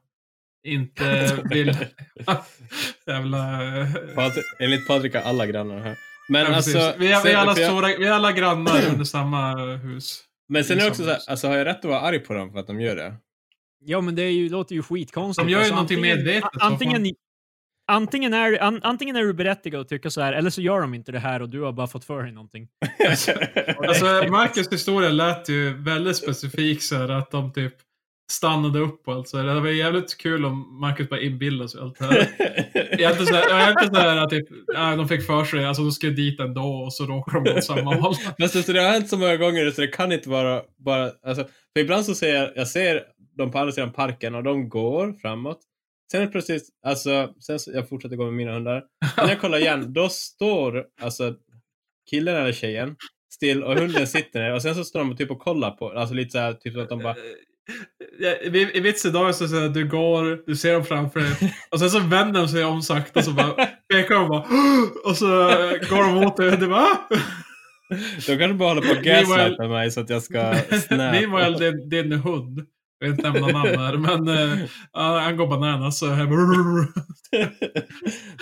inte 0.67 1.37
vill... 1.49 1.67
Jävla... 3.07 3.63
eh, 3.81 3.87
Patrik, 4.15 4.45
enligt 4.59 4.87
Patrik 4.87 5.15
är 5.15 5.21
alla 5.21 5.45
grannar 5.45 5.79
här. 5.79 5.97
Men 6.29 6.41
ja, 6.41 6.55
alltså... 6.55 6.71
precis. 6.77 6.95
vi, 7.01 7.11
är, 7.11 7.23
vi, 7.23 7.31
är 7.31 7.37
alla 7.37 7.55
stora, 7.55 7.87
vi 7.87 8.05
är 8.05 8.11
alla 8.11 8.31
grannar 8.31 8.81
under 8.91 9.05
samma 9.05 9.55
hus. 9.75 10.23
Men 10.49 10.63
sen 10.63 10.77
är 10.77 10.81
det 10.83 10.89
också 10.89 11.03
så 11.03 11.09
här, 11.09 11.19
alltså 11.27 11.47
har 11.47 11.55
jag 11.57 11.65
rätt 11.65 11.77
att 11.79 11.85
vara 11.85 11.99
arg 12.01 12.19
på 12.19 12.33
dem 12.33 12.51
för 12.51 12.59
att 12.59 12.67
de 12.67 12.81
gör 12.81 12.95
det? 12.95 13.15
Ja, 13.85 14.01
men 14.01 14.15
det 14.15 14.21
är 14.23 14.31
ju, 14.31 14.49
låter 14.49 14.75
ju 14.75 14.83
skitkonstigt. 14.83 15.47
De 15.47 15.51
gör 15.51 15.59
ju 15.59 15.63
Alltså, 15.63 15.75
någonting 15.75 15.97
antingen- 15.97 16.17
medvetet, 16.17 16.49
så 16.53 16.59
Antingen, 16.65 17.05
antingen, 17.89 18.33
är, 18.33 18.63
an, 18.63 18.79
antingen 18.83 19.15
är 19.15 19.21
du 19.21 19.33
berättigad 19.33 19.81
att 19.81 19.89
tycka 19.89 20.09
så 20.09 20.21
här, 20.21 20.33
eller 20.33 20.49
så 20.49 20.61
gör 20.61 20.81
de 20.81 20.93
inte 20.93 21.11
det 21.11 21.19
här 21.19 21.41
och 21.41 21.49
du 21.49 21.61
har 21.61 21.71
bara 21.71 21.87
fått 21.87 22.05
för 22.05 22.23
dig 22.23 22.31
någonting. 22.31 22.67
Alltså, 23.87 24.11
Marcus 24.31 24.73
historia 24.73 25.09
lät 25.09 25.49
ju 25.49 25.73
väldigt 25.73 26.17
specifik 26.17 26.83
så 26.83 26.95
här, 26.95 27.09
att 27.09 27.31
de 27.31 27.53
typ 27.53 27.73
stannade 28.31 28.79
upp 28.79 29.07
och 29.07 29.13
allt 29.13 29.27
så 29.27 29.37
här. 29.37 29.45
Det 29.45 29.61
var 29.61 29.69
jävligt 29.69 30.17
kul 30.17 30.45
om 30.45 30.79
Marcus 30.79 31.09
bara 31.09 31.21
inbillade 31.21 31.69
sig 31.69 31.81
allt 31.81 31.99
det 31.99 32.05
här. 32.05 32.29
Jag 32.73 33.01
är 33.01 33.11
inte 33.11 33.25
så 33.25 33.33
här, 33.33 33.49
jag 33.49 33.61
är 33.61 33.69
inte 33.69 33.95
så 33.95 34.01
här 34.01 34.17
att 34.17 34.29
typ, 34.29 34.47
ja, 34.67 34.95
de 34.95 35.07
fick 35.07 35.25
för 35.25 35.43
sig, 35.43 35.65
alltså 35.65 35.83
de 35.83 35.91
skulle 35.91 36.13
dit 36.13 36.39
ändå 36.39 36.61
och 36.61 36.93
så 36.93 37.05
råkade 37.05 37.49
de 37.49 37.57
åt 37.57 37.63
samma 37.63 37.95
håll. 37.95 38.15
Fast 38.39 38.55
alltså, 38.55 38.73
det 38.73 38.81
har 38.81 38.91
hänt 38.91 39.09
så 39.09 39.17
många 39.17 39.37
gånger 39.37 39.71
så 39.71 39.81
det 39.81 39.87
kan 39.87 40.11
inte 40.11 40.29
vara 40.29 40.61
bara... 40.77 41.11
Alltså, 41.25 41.43
för 41.73 41.79
ibland 41.79 42.05
så 42.05 42.15
ser 42.15 42.35
jag, 42.35 42.51
jag 42.55 42.67
ser 42.67 43.03
dem 43.37 43.51
på 43.51 43.59
andra 43.59 43.71
sidan 43.71 43.91
parken 43.91 44.35
och 44.35 44.43
de 44.43 44.69
går 44.69 45.13
framåt. 45.21 45.59
Sen 46.11 46.31
precis, 46.31 46.69
alltså, 46.85 47.33
sen 47.39 47.59
så, 47.59 47.71
jag 47.73 47.89
fortsätter 47.89 48.15
gå 48.15 48.23
med 48.25 48.33
mina 48.33 48.53
hundar. 48.53 48.83
När 49.17 49.29
jag 49.29 49.41
kollar 49.41 49.57
igen, 49.57 49.93
då 49.93 50.09
står 50.09 50.85
alltså 51.01 51.35
killen 52.09 52.35
eller 52.35 52.51
tjejen 52.51 52.95
still 53.33 53.63
och 53.63 53.75
hunden 53.75 54.07
sitter 54.17 54.39
ner 54.39 54.53
och 54.53 54.61
sen 54.61 54.75
så 54.75 54.83
står 54.83 54.99
de 54.99 55.17
typ 55.17 55.31
och 55.31 55.39
kollar 55.39 55.71
på, 55.71 55.89
alltså 55.89 56.15
lite 56.15 56.31
så 56.31 56.37
här, 56.39 56.53
typ 56.53 56.73
som 56.73 56.81
att 56.83 56.89
de 56.89 56.99
bara 56.99 57.15
Ja, 58.19 58.29
I 58.29 58.77
i 58.77 58.79
vits 58.79 59.05
idag 59.05 59.35
så 59.35 59.47
säger 59.47 59.69
du 59.69 59.87
går, 59.87 60.43
du 60.47 60.55
ser 60.55 60.73
dem 60.73 60.85
framför 60.85 61.19
dig 61.19 61.55
och 61.71 61.79
sen 61.79 61.89
så 61.89 61.99
vänder 61.99 62.39
de 62.39 62.47
sig 62.47 62.63
om 62.65 62.81
sakta 62.81 63.21
så 63.21 63.31
bara 63.31 63.65
pekar 63.93 64.15
de 64.15 64.29
bara 64.29 64.45
och 65.05 65.17
så 65.17 65.25
går 65.89 66.03
de 66.03 66.13
mot 66.23 66.37
dig 66.37 66.49
och 66.53 66.59
du 66.59 66.67
bara 66.67 66.81
"Ah!" 66.81 67.09
De 68.27 68.37
kanske 68.37 68.53
bara 68.53 68.69
håller 68.69 68.81
på 68.81 68.91
att 68.99 69.03
gaslighta 69.03 69.67
mig 69.67 69.91
så 69.91 69.99
att 70.01 70.09
jag 70.09 70.23
ska 70.23 70.53
snap. 70.69 70.89
Meanwhile, 70.89 71.57
din, 71.71 71.89
din 71.89 72.11
hund. 72.11 72.65
Jag 72.99 73.09
vet 73.09 73.17
inte 73.17 73.31
nämna 73.31 73.47
namn 73.47 73.79
här, 73.79 73.97
men 73.97 74.27
uh, 74.29 74.67
han 74.93 75.37
går 75.37 75.47
bananas. 75.47 75.99
Så 75.99 76.05
bara, 76.05 76.15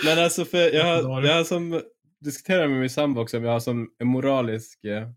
Men 0.04 0.24
alltså 0.24 0.44
för 0.44 0.74
jag 0.74 0.84
har, 0.84 1.22
jag 1.22 1.34
har 1.34 1.44
som 1.44 1.80
diskuterat 2.24 2.70
med 2.70 2.80
min 2.80 2.90
sambo 2.90 3.20
också 3.20 3.36
om 3.36 3.44
jag 3.44 3.52
har 3.52 3.60
som 3.60 3.88
en 3.98 4.06
moralisk 4.06 4.84
eh, 4.84 5.08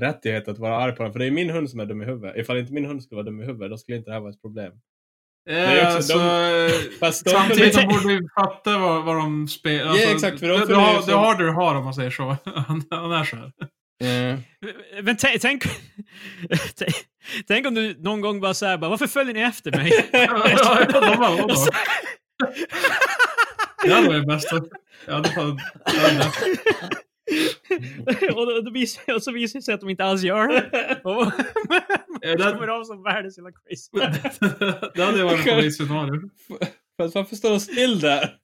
rättighet 0.00 0.48
att 0.48 0.58
vara 0.58 0.76
arg 0.76 0.96
på 0.96 1.02
den. 1.02 1.12
För 1.12 1.18
det 1.18 1.26
är 1.26 1.30
min 1.30 1.50
hund 1.50 1.70
som 1.70 1.80
är 1.80 1.86
dum 1.86 2.02
i 2.02 2.04
huvudet. 2.04 2.36
Ifall 2.36 2.58
inte 2.58 2.72
min 2.72 2.86
hund 2.86 3.02
skulle 3.02 3.16
vara 3.16 3.26
dum 3.26 3.40
i 3.40 3.44
huvudet 3.44 3.70
då 3.70 3.78
skulle 3.78 3.98
inte 3.98 4.10
det 4.10 4.14
här 4.14 4.20
vara 4.20 4.30
ett 4.30 4.42
problem. 4.42 4.72
Ja, 5.50 5.86
alltså, 5.86 6.18
Fast 7.00 7.24
de, 7.24 7.30
samtidigt 7.30 7.74
borde 7.88 8.14
du 8.14 8.28
fatta 8.34 8.78
vad, 8.78 9.04
vad 9.04 9.16
de 9.16 9.48
spelar. 9.48 9.90
Alltså, 9.90 10.08
exakt, 10.08 10.40
för 10.40 10.48
de 10.48 10.58
följer 10.58 10.76
ju 10.76 10.82
har, 10.82 11.06
du 11.06 11.14
har 11.14 11.38
det 11.38 11.44
du 11.44 11.50
har 11.50 11.74
om 11.74 11.84
man 11.84 11.94
säger 11.94 12.10
så. 12.10 12.22
Han, 12.44 12.82
han 12.90 13.12
är 13.12 13.24
så 13.24 13.36
här. 13.36 13.52
Eh, 14.00 14.38
Men 15.02 15.16
tänk, 15.16 15.42
tänk, 17.46 17.66
om 17.66 17.74
du 17.74 17.94
någon 17.98 18.20
gång 18.20 18.40
bara 18.40 18.54
bara, 18.78 18.90
varför 18.90 19.06
följer 19.06 19.34
ni 19.34 19.40
efter 19.40 19.70
mig? 19.70 19.90
Det 23.84 23.94
hade 23.94 24.08
varit 24.08 24.22
det 24.22 24.26
bästa. 24.26 24.60
Jag 25.06 25.14
hade 25.14 25.28
fan... 25.28 25.60
och, 28.34 28.46
då, 28.46 28.60
då 28.60 28.70
visar, 28.70 29.14
och 29.14 29.22
så 29.22 29.32
visar 29.32 29.58
det 29.58 29.62
sig 29.62 29.74
att 29.74 29.80
de 29.80 29.90
inte 29.90 30.04
alls 30.04 30.22
gör 30.22 30.48
det. 30.48 31.00
Kommer 32.52 32.68
av 32.68 32.84
som 32.84 33.02
världens 33.02 33.38
jävla 33.38 33.52
crazy. 33.52 33.90
Det 34.94 35.04
hade 35.04 35.24
varit 35.24 35.46
en 35.46 35.54
polisscenario. 35.56 36.30
fast 36.96 37.14
varför 37.14 37.36
står 37.36 37.50
de 37.50 37.60
still 37.60 38.00
där? 38.00 38.36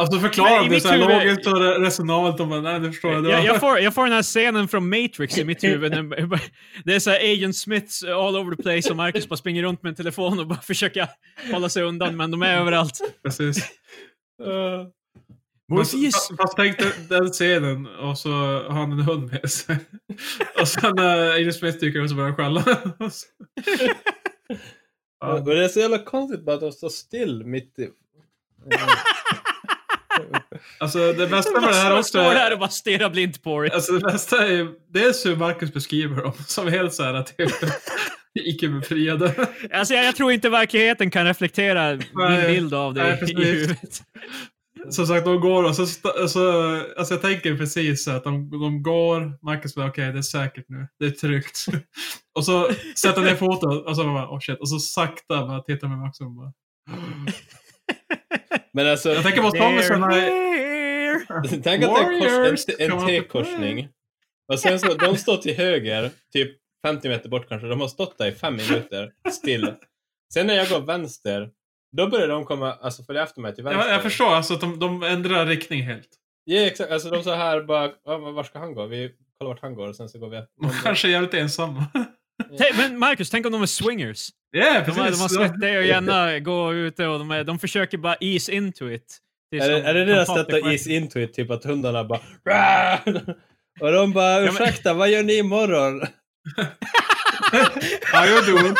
Alltså 0.00 0.20
förklara 0.20 0.62
det 0.68 0.80
så 0.80 0.88
här 0.88 0.98
huvud- 0.98 1.16
logiskt 1.26 1.46
och 1.46 1.80
resonabelt. 1.80 2.40
Och 2.40 2.48
bara, 2.48 2.60
nej, 2.60 2.80
det 2.80 2.92
förstår 2.92 3.12
jag. 3.12 3.24
Det 3.24 3.30
Jag, 3.30 3.38
var- 3.38 3.44
jag, 3.46 3.60
får, 3.60 3.78
jag 3.78 3.94
får 3.94 4.04
den 4.04 4.12
här 4.12 4.22
scenen 4.22 4.68
från 4.68 4.88
Matrix 4.88 5.38
i 5.38 5.44
mitt 5.44 5.64
huvud. 5.64 5.92
Det 6.84 6.94
är 6.94 6.98
så 7.00 7.10
här 7.10 7.32
Agent 7.32 7.56
Smiths 7.56 8.04
all 8.04 8.36
over 8.36 8.56
the 8.56 8.62
place 8.62 8.90
och 8.90 8.96
Marcus 8.96 9.28
bara 9.28 9.36
springer 9.36 9.62
runt 9.62 9.82
med 9.82 9.90
en 9.90 9.96
telefon 9.96 10.38
och 10.40 10.46
bara 10.46 10.60
försöker 10.60 11.08
hålla 11.52 11.68
sig 11.68 11.82
undan, 11.82 12.16
men 12.16 12.30
de 12.30 12.42
är 12.42 12.56
överallt. 12.58 13.00
Precis. 13.24 13.56
Eh, 14.42 14.86
Morpheus! 15.72 16.14
Fast, 16.14 16.36
fast 16.36 16.56
tänk 16.56 16.76
den 17.08 17.26
scenen 17.28 17.86
och 17.86 18.18
så 18.18 18.28
har 18.68 18.70
han 18.70 18.92
en 18.92 19.00
hund 19.00 19.30
med 19.32 19.50
sig. 19.50 19.76
Och 20.60 20.68
sen 20.68 20.92
när 20.96 21.30
Agent 21.34 21.54
Smith 21.54 21.78
dyker 21.78 22.00
upp 22.00 22.08
så 22.08 22.14
börjar 22.14 22.28
han 22.30 22.36
skälla. 22.36 22.64
Ja. 25.20 25.38
det 25.38 25.64
är 25.64 25.68
så 25.68 25.80
jävla 25.80 25.98
konstigt 25.98 26.44
bara 26.44 26.54
att 26.54 26.60
de 26.60 26.72
står 26.72 26.88
still 26.88 27.44
mitt 27.44 27.78
i... 27.78 27.88
Alltså 30.78 31.12
det 31.12 31.26
bästa 31.26 31.60
med 31.60 31.70
det 31.70 31.76
här 31.76 31.98
också 31.98 32.08
står 32.08 32.22
där 32.22 32.50
är... 32.50 32.52
och 32.52 32.58
bara 32.58 32.68
stirrar 32.68 33.10
blint 33.10 33.42
på 33.42 33.62
det. 33.62 33.74
Alltså 33.74 33.92
det 33.92 34.00
bästa 34.00 34.46
är 34.46 34.50
ju 34.50 34.68
dels 34.88 35.26
hur 35.26 35.36
Marcus 35.36 35.72
beskriver 35.72 36.22
dem 36.22 36.32
som 36.46 36.68
helt 36.68 36.94
såhär 36.94 37.22
typ 37.22 37.52
icke-befriade. 38.44 39.48
Alltså, 39.72 39.94
jag, 39.94 40.04
jag 40.04 40.16
tror 40.16 40.32
inte 40.32 40.48
verkligheten 40.48 41.10
kan 41.10 41.24
reflektera 41.24 41.92
min 41.96 42.46
bild 42.46 42.74
av 42.74 42.94
det 42.94 43.18
nej, 43.22 43.32
i 43.32 43.44
huvudet. 43.44 44.02
Som 44.90 45.06
sagt, 45.06 45.24
de 45.24 45.40
går 45.40 45.64
och 45.64 45.76
så, 45.76 45.86
så 45.86 46.82
alltså 46.96 47.14
jag 47.14 47.22
tänker 47.22 47.56
precis 47.56 48.04
så 48.04 48.10
att 48.10 48.24
de, 48.24 48.50
de 48.50 48.82
går, 48.82 49.44
Marcus 49.44 49.74
bara 49.74 49.88
okej 49.88 50.12
det 50.12 50.18
är 50.18 50.22
säkert 50.22 50.64
nu, 50.68 50.88
det 50.98 51.06
är 51.06 51.10
tryggt. 51.10 51.66
och 52.34 52.44
så 52.44 52.70
sätter 52.96 53.22
ner 53.22 53.34
foten 53.34 53.70
och 53.70 53.96
så 53.96 54.04
bara 54.04 54.28
oh 54.28 54.40
shit, 54.40 54.60
och 54.60 54.68
så 54.68 54.78
sakta 54.78 55.46
bara 55.46 55.60
tittar 55.60 55.88
med 55.88 55.98
Max 55.98 56.20
och 56.20 56.30
bara 56.30 56.52
Men 58.72 58.86
alltså, 58.86 59.12
Jag 59.12 59.22
tänker 59.22 59.42
på 59.42 59.50
here. 59.56 59.82
tänk 61.62 61.84
att 61.84 61.94
det 62.66 62.82
är 62.84 62.90
en. 62.90 63.06
T-korsning. 63.06 63.88
Och 64.52 64.60
sen 64.60 64.80
så, 64.80 64.94
de 64.94 65.16
står 65.16 65.36
till 65.36 65.56
höger, 65.56 66.10
typ 66.32 66.56
50 66.86 67.08
meter 67.08 67.28
bort 67.28 67.48
kanske. 67.48 67.68
De 67.68 67.80
har 67.80 67.88
stått 67.88 68.18
där 68.18 68.26
i 68.26 68.32
fem 68.32 68.56
minuter, 68.56 69.10
still. 69.30 69.72
Sen 70.34 70.46
när 70.46 70.54
jag 70.54 70.68
går 70.68 70.80
vänster, 70.80 71.50
då 71.96 72.06
börjar 72.08 72.28
de 72.28 72.44
komma, 72.44 72.72
alltså 72.72 73.02
följa 73.02 73.22
efter 73.22 73.40
mig 73.40 73.54
till 73.54 73.64
vänster. 73.64 73.84
Jag, 73.84 73.94
jag 73.94 74.02
förstår, 74.02 74.26
alltså 74.34 74.54
att 74.54 74.60
de, 74.60 74.78
de 74.78 75.02
ändrar 75.02 75.46
riktning 75.46 75.82
helt. 75.82 76.08
Ja, 76.44 76.60
exakt. 76.60 76.90
Alltså 76.92 77.10
de 77.10 77.22
så 77.22 77.34
här 77.34 77.62
bara, 77.62 77.90
"Ja, 78.04 78.18
men 78.18 78.34
var 78.34 78.44
ska 78.44 78.58
han 78.58 78.74
gå? 78.74 78.86
Vi 78.86 79.10
kollar 79.38 79.48
vart 79.50 79.62
han 79.62 79.74
går 79.74 79.88
och 79.88 79.96
sen 79.96 80.08
så 80.08 80.18
går 80.18 80.28
vi 80.28 80.36
De 80.36 80.70
kanske 80.82 81.08
är 81.08 81.12
jävligt 81.12 81.34
ensamma. 81.34 81.84
Tänk- 82.58 82.76
Men 82.76 82.98
Marcus, 82.98 83.30
tänk 83.30 83.46
om 83.46 83.52
de 83.52 83.62
är 83.62 83.66
swingers. 83.66 84.28
De, 84.64 84.84
precis. 84.84 85.00
har- 85.02 85.10
de 85.10 85.16
har 85.20 85.28
svettiga 85.28 85.78
och 85.78 85.84
gärna 85.86 86.38
gå 86.40 86.72
ute 86.74 87.06
och 87.06 87.18
de, 87.18 87.44
de 87.46 87.58
försöker 87.58 87.98
bara 87.98 88.16
ease 88.20 88.52
into 88.52 88.90
it. 88.90 89.18
Det 89.50 89.56
Är 89.58 89.68
det, 89.70 89.76
som 89.80 89.86
är 89.86 89.94
det 89.94 90.04
de 90.04 90.12
deras 90.12 90.28
sätt 90.28 90.52
att 90.54 90.72
ease 90.72 90.90
into 90.90 91.18
it? 91.18 91.34
Typ 91.34 91.50
att 91.50 91.64
hundarna 91.64 92.04
bara! 92.04 92.20
Och 93.80 93.92
de 93.92 94.12
bara, 94.12 94.40
men- 94.40 94.48
ursäkta, 94.48 94.94
vad 94.94 95.08
gör 95.08 95.22
ni 95.22 95.38
imorgon? 95.38 96.00
You 98.28 98.40
doing? 98.46 98.74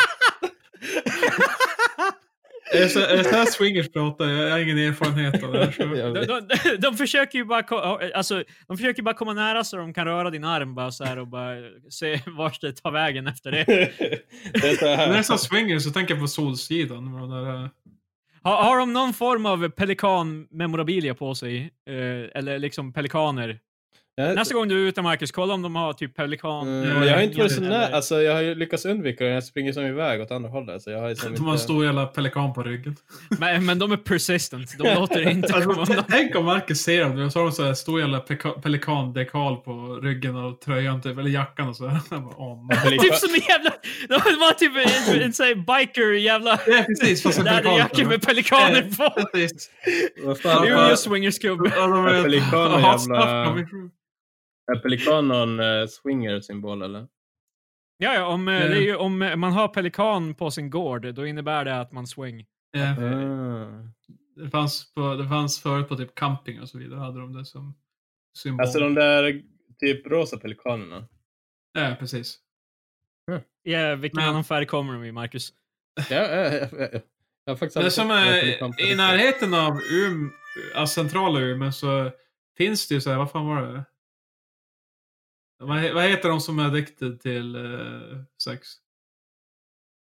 Är 2.73 2.79
det 2.79 2.89
så, 2.89 2.99
är 2.99 3.17
det 3.17 3.23
så 3.23 3.35
här 3.35 3.45
swingers 3.45 3.89
pratar? 3.91 4.25
Jag 4.27 4.51
har 4.51 4.59
ingen 4.59 4.77
erfarenhet 4.77 5.43
av 5.43 5.53
det 5.53 5.59
här. 5.65 6.13
De, 6.13 6.47
de, 6.47 6.77
de, 6.77 6.97
försöker 6.97 7.37
ju 7.37 7.45
bara, 7.45 7.63
alltså, 8.15 8.43
de 8.67 8.77
försöker 8.77 9.01
bara 9.03 9.15
komma 9.15 9.33
nära 9.33 9.63
så 9.63 9.77
de 9.77 9.93
kan 9.93 10.05
röra 10.05 10.29
din 10.29 10.43
arm 10.43 10.75
bara 10.75 10.91
så 10.91 11.03
här 11.03 11.19
och 11.19 11.27
bara 11.27 11.55
se 11.89 12.21
vart 12.27 12.61
det 12.61 12.71
tar 12.73 12.91
vägen 12.91 13.27
efter 13.27 13.51
det. 13.51 13.63
det 14.53 14.69
är 14.69 14.75
så 14.75 14.85
När 14.85 14.91
jag 14.91 14.97
här. 15.13 15.23
sa 15.23 15.37
swingers 15.37 15.83
så 15.83 15.91
tänker 15.91 16.13
jag 16.13 16.21
på 16.21 16.27
Solsidan. 16.27 17.11
med 17.13 17.21
de 17.21 17.29
Där, 17.29 17.69
Har, 18.41 18.63
har 18.63 18.77
de 18.79 18.93
någon 18.93 19.13
form 19.13 19.45
av 19.45 19.69
pelikan-memorabilia 19.69 21.13
på 21.13 21.35
sig? 21.35 21.71
Eh, 21.87 22.39
eller 22.39 22.59
liksom 22.59 22.93
pelikaner? 22.93 23.59
Jag, 24.19 24.35
Nästa 24.35 24.53
gång 24.55 24.67
du 24.67 24.83
är 24.83 24.87
ute 24.89 25.01
Marcus, 25.01 25.31
kolla 25.31 25.53
om 25.53 25.61
de 25.61 25.75
har 25.75 25.93
typ 25.93 26.15
pelikan... 26.15 26.67
Mm, 26.83 27.03
jag 27.07 27.15
har 27.15 27.21
inte 27.21 27.37
varit 27.39 27.51
så 27.51 27.61
nära, 27.61 27.95
alltså 27.95 28.21
jag 28.21 28.33
har 28.33 28.41
ju 28.41 28.55
lyckats 28.55 28.85
undvika 28.85 29.23
det, 29.23 29.29
jag 29.29 29.43
springer 29.43 29.73
som 29.73 29.85
iväg 29.85 30.21
åt 30.21 30.31
andra 30.31 30.49
hållet. 30.49 30.81
Så 30.81 30.89
jag 30.91 30.99
har 31.01 31.09
liksom 31.09 31.33
de 31.33 31.39
har 31.41 31.47
en 31.47 31.53
inte... 31.53 31.63
stor 31.63 31.85
jävla 31.85 32.05
pelikan 32.05 32.53
på 32.53 32.63
ryggen. 32.63 32.95
men, 33.39 33.65
men 33.65 33.79
de 33.79 33.91
är 33.91 33.97
persistent, 33.97 34.77
de 34.77 34.93
låter 34.95 35.29
inte 35.29 35.47
komma 35.53 35.79
Alltså, 35.79 36.03
tänk 36.09 36.35
om 36.35 36.45
Marcus 36.45 36.81
ser 36.81 37.01
dem. 37.03 37.15
nu, 37.15 37.29
Så 37.31 37.39
har 37.39 37.43
de 37.45 37.51
så 37.51 37.63
här 37.63 37.73
stor 37.73 37.99
jävla 37.99 38.19
pelikandekal 38.63 39.57
på 39.57 39.99
ryggen 40.03 40.35
och 40.35 40.61
tröjan 40.61 41.01
typ, 41.01 41.17
eller 41.17 41.29
jackan 41.29 41.69
och 41.69 41.75
så. 41.75 41.83
Typ 43.01 43.15
som 43.15 43.29
en 43.33 43.41
jävla... 43.49 43.71
De 44.07 44.13
var 44.39 44.53
typ 44.53 44.71
en, 45.15 45.21
en 45.21 45.33
sån 45.33 45.45
här 45.45 45.55
biker 45.55 46.11
jävla... 46.13 46.59
Ja, 46.67 46.83
precis. 46.87 47.23
Fast 47.23 47.39
en 47.39 47.45
pelikan. 47.45 48.07
Med 48.07 48.21
pelikaner 48.21 48.81
på. 48.97 49.27
Precis. 49.31 49.69
Vad 50.23 50.35
Det 50.37 50.41
fan, 50.41 50.63
är 50.63 50.67
ju 50.67 50.73
vad- 50.75 50.91
en 50.91 50.97
swingersklubb. 50.97 51.71
Ja, 51.75 51.87
de 51.87 52.05
är- 52.05 52.23
Pelikan 52.23 52.73
och 52.73 52.81
Jaha, 52.81 52.97
jävla- 53.09 53.67
är 54.71 54.79
pelikan 54.79 55.27
någon 55.27 55.59
uh, 55.59 55.87
swinger-symbol 55.87 56.81
eller? 56.81 57.07
Ja, 57.97 58.13
ja 58.13 58.25
om, 58.25 58.47
eh, 58.47 58.55
Eh. 58.55 58.69
det 58.69 58.77
är 58.77 58.81
ju, 58.81 58.95
om 58.95 59.21
eh, 59.21 59.35
man 59.35 59.51
har 59.51 59.67
pelikan 59.67 60.33
på 60.35 60.51
sin 60.51 60.69
gård, 60.69 61.13
då 61.13 61.27
innebär 61.27 61.65
det 61.65 61.79
att 61.79 61.91
man 61.91 62.07
swing. 62.07 62.45
Ja. 62.71 62.91
Ah. 63.05 63.83
Det 64.35 64.49
fanns, 64.49 64.93
på, 64.93 65.15
det 65.15 65.27
fanns 65.29 65.59
förut 65.61 65.89
på 65.89 65.95
typ 65.97 66.15
camping 66.15 66.61
och 66.61 66.69
så 66.69 66.77
vidare. 66.77 66.99
Hade 66.99 67.19
de 67.19 67.33
det 67.33 67.45
som 67.45 67.73
symbol. 68.37 68.61
Alltså 68.61 68.79
de 68.79 68.93
där 68.93 69.41
typ 69.79 70.07
rosa 70.07 70.37
pelikanerna. 70.37 71.07
Ja, 71.73 71.95
precis. 71.99 72.39
Ja, 73.63 73.95
vilken 73.95 74.15
Men- 74.21 74.29
annan 74.29 74.43
färg 74.43 74.65
kommer 74.65 74.93
de 74.93 75.03
i, 75.03 75.11
Marcus? 75.11 75.53
Ja, 76.09 76.15
ja, 76.15 76.67
ja, 77.45 77.55
Det 77.73 77.91
som 77.91 78.11
är 78.11 78.91
i 78.91 78.95
närheten 78.95 79.53
av 79.53 79.71
um, 79.71 80.31
alltså 80.75 81.01
centrala 81.01 81.39
Umeå 81.39 81.71
så 81.71 82.11
finns 82.57 82.87
det 82.87 82.93
ju 82.95 83.01
så 83.01 83.09
här, 83.09 83.17
vad 83.17 83.31
fan 83.31 83.47
var 83.47 83.61
det? 83.61 83.83
Vad, 85.59 85.93
vad 85.93 86.03
heter 86.03 86.29
de 86.29 86.41
som 86.41 86.59
är 86.59 86.65
addicted 86.65 87.21
till 87.21 87.55
eh, 87.55 88.19
sex? 88.43 88.67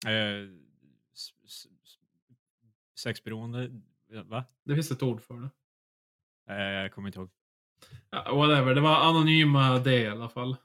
Eh, 0.05 0.47
s- 1.13 1.33
s- 1.45 1.67
sexberoende? 2.99 3.69
Ja, 4.11 4.23
Va? 4.23 4.45
Det 4.65 4.73
finns 4.75 4.91
ett 4.91 5.03
ord 5.03 5.21
för 5.21 5.33
det. 5.33 5.49
Eh, 6.53 6.61
jag 6.81 6.91
kommer 6.93 7.07
inte 7.09 7.19
ihåg. 7.19 7.29
Ja, 8.09 8.35
whatever, 8.35 8.75
det 8.75 8.81
var 8.81 8.95
anonyma 8.95 9.79
det 9.79 9.99
i 10.01 10.07
alla 10.07 10.29
fall. 10.29 10.55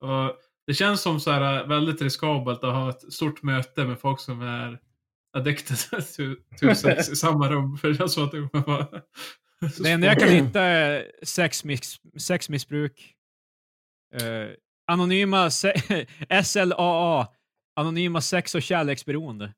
Och 0.00 0.36
det 0.66 0.74
känns 0.74 1.02
som 1.02 1.20
så 1.20 1.30
här 1.30 1.60
äh, 1.62 1.66
väldigt 1.68 2.02
riskabelt 2.02 2.64
att 2.64 2.74
ha 2.74 2.90
ett 2.90 3.12
stort 3.12 3.42
möte 3.42 3.84
med 3.84 4.00
folk 4.00 4.20
som 4.20 4.42
är 4.42 4.80
addicted 5.32 5.76
to, 5.90 6.34
to 6.60 6.74
sex 6.74 7.08
i 7.08 7.16
samma 7.16 7.50
rum. 7.50 7.76
För 7.78 7.88
det 7.88 7.94
känns 7.94 8.14
som 8.14 8.24
att 8.24 8.32
det 8.32 8.48
kommer 8.48 8.66
vara... 8.66 9.02
Det 9.82 9.90
enda 9.90 10.06
jag 10.06 10.18
kan 10.20 10.28
hitta 10.28 10.60
är 10.62 11.12
sexmiss, 11.22 12.00
sexmissbruk. 12.18 13.15
Eh, 14.14 14.50
anonyma 14.92 15.50
se- 15.50 16.06
SLAA. 16.44 17.26
Anonyma 17.80 18.20
sex 18.20 18.54
och 18.54 18.62
kärleksberoende. 18.62 19.52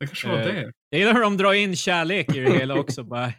Det 0.00 0.06
kanske 0.06 0.28
var 0.28 0.38
Eh, 0.38 0.44
det. 0.44 0.72
Jag 0.90 0.98
gillar 0.98 1.14
hur 1.14 1.20
de 1.20 1.36
drar 1.36 1.52
in 1.52 1.76
kärlek 1.76 2.36
i 2.36 2.40
det 2.40 2.50
hela 2.58 2.74
också. 2.78 3.02
Bara. 3.02 3.32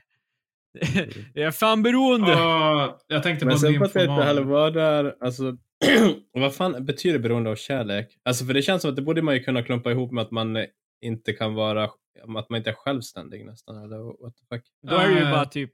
Jag 1.34 1.47
är 1.47 1.51
fan 1.51 1.84
beroende. 1.84 2.32
Ja, 2.32 2.99
jag 3.07 3.24
tänkte 3.24 3.45
Men 3.45 3.53
på 3.55 3.60
sen 3.60 3.80
fattar 3.80 3.99
jag 3.99 4.10
inte 4.14 4.24
heller 4.24 4.41
nymfoman. 4.41 4.62
vad 4.64 4.74
det 4.74 4.82
är, 4.82 5.16
alltså, 5.20 5.57
vad 6.34 6.55
fan 6.55 6.86
betyder 6.86 7.20
beroende 7.20 7.49
av 7.49 7.55
kärlek? 7.55 8.18
Alltså 8.26 8.45
för 8.45 8.53
det 8.53 8.62
känns 8.62 8.82
som 8.82 8.89
att 8.89 8.95
det 8.95 9.01
borde 9.01 9.22
man 9.22 9.34
ju 9.36 9.43
kunna 9.43 9.64
klumpa 9.64 9.91
ihop 9.91 10.12
med 10.12 10.22
att 10.22 10.32
man 10.32 10.66
inte 11.01 11.34
kan 11.34 11.53
vara, 11.53 11.89
att 12.24 12.49
man 12.49 12.57
inte 12.57 12.70
är 12.70 12.74
självständig 12.74 13.45
nästan, 13.45 13.84
eller 13.84 14.24
what 14.24 14.36
the 14.38 14.45
fuck? 14.55 14.65
Då 14.88 14.95
är 14.95 15.07
det 15.07 15.13
ju 15.13 15.20
Eh. 15.26 15.32
bara 15.32 15.45
typ, 15.45 15.74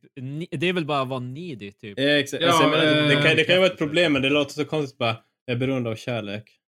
det 0.52 0.68
är 0.70 0.74
väl 0.74 0.86
bara 0.86 1.02
att 1.02 1.08
vara 1.08 1.20
needy 1.20 1.72
typ. 1.72 2.00
Ja, 2.00 2.10
exakt. 2.10 2.44
Ja, 2.44 2.48
alltså, 2.50 2.64
jag 2.64 2.72
menar, 2.72 2.86
det, 3.08 3.14
eh, 3.14 3.24
kan, 3.24 3.36
det 3.36 3.44
kan 3.44 3.56
ju 3.56 3.62
vara 3.62 3.72
ett 3.72 3.78
problem, 3.78 4.14
men 4.14 4.22
det 4.22 4.30
låter 4.30 4.54
så 4.54 4.66
konstigt 4.66 4.98
bara, 4.98 5.18
jag 5.46 5.56
är 5.56 5.60
beroende 5.60 5.90
av 5.90 5.96
kärlek. 5.96 6.60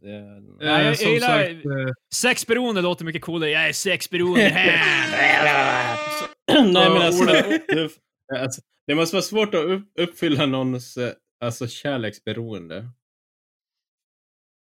Det, 0.00 0.10
Eh, 0.16 0.22
Nej, 0.60 0.86
jag 0.86 0.98
som 0.98 1.10
gillar- 1.12 1.86
sagt, 1.86 1.98
Sexberoende 2.14 2.82
låter 2.82 3.04
mycket 3.04 3.22
coolare. 3.22 3.50
Jag 3.50 3.68
är 3.68 3.72
sexberoende. 3.72 4.40
Nej 6.48 6.90
men 6.90 7.02
alltså, 7.02 7.24
du, 7.68 7.90
alltså, 8.40 8.60
det 8.86 8.94
måste 8.94 9.16
vara 9.16 9.22
svårt 9.22 9.54
att 9.54 9.64
upp, 9.64 9.82
uppfylla 10.00 10.46
någons 10.46 10.98
alltså, 11.40 11.66
kärleksberoende. 11.68 12.88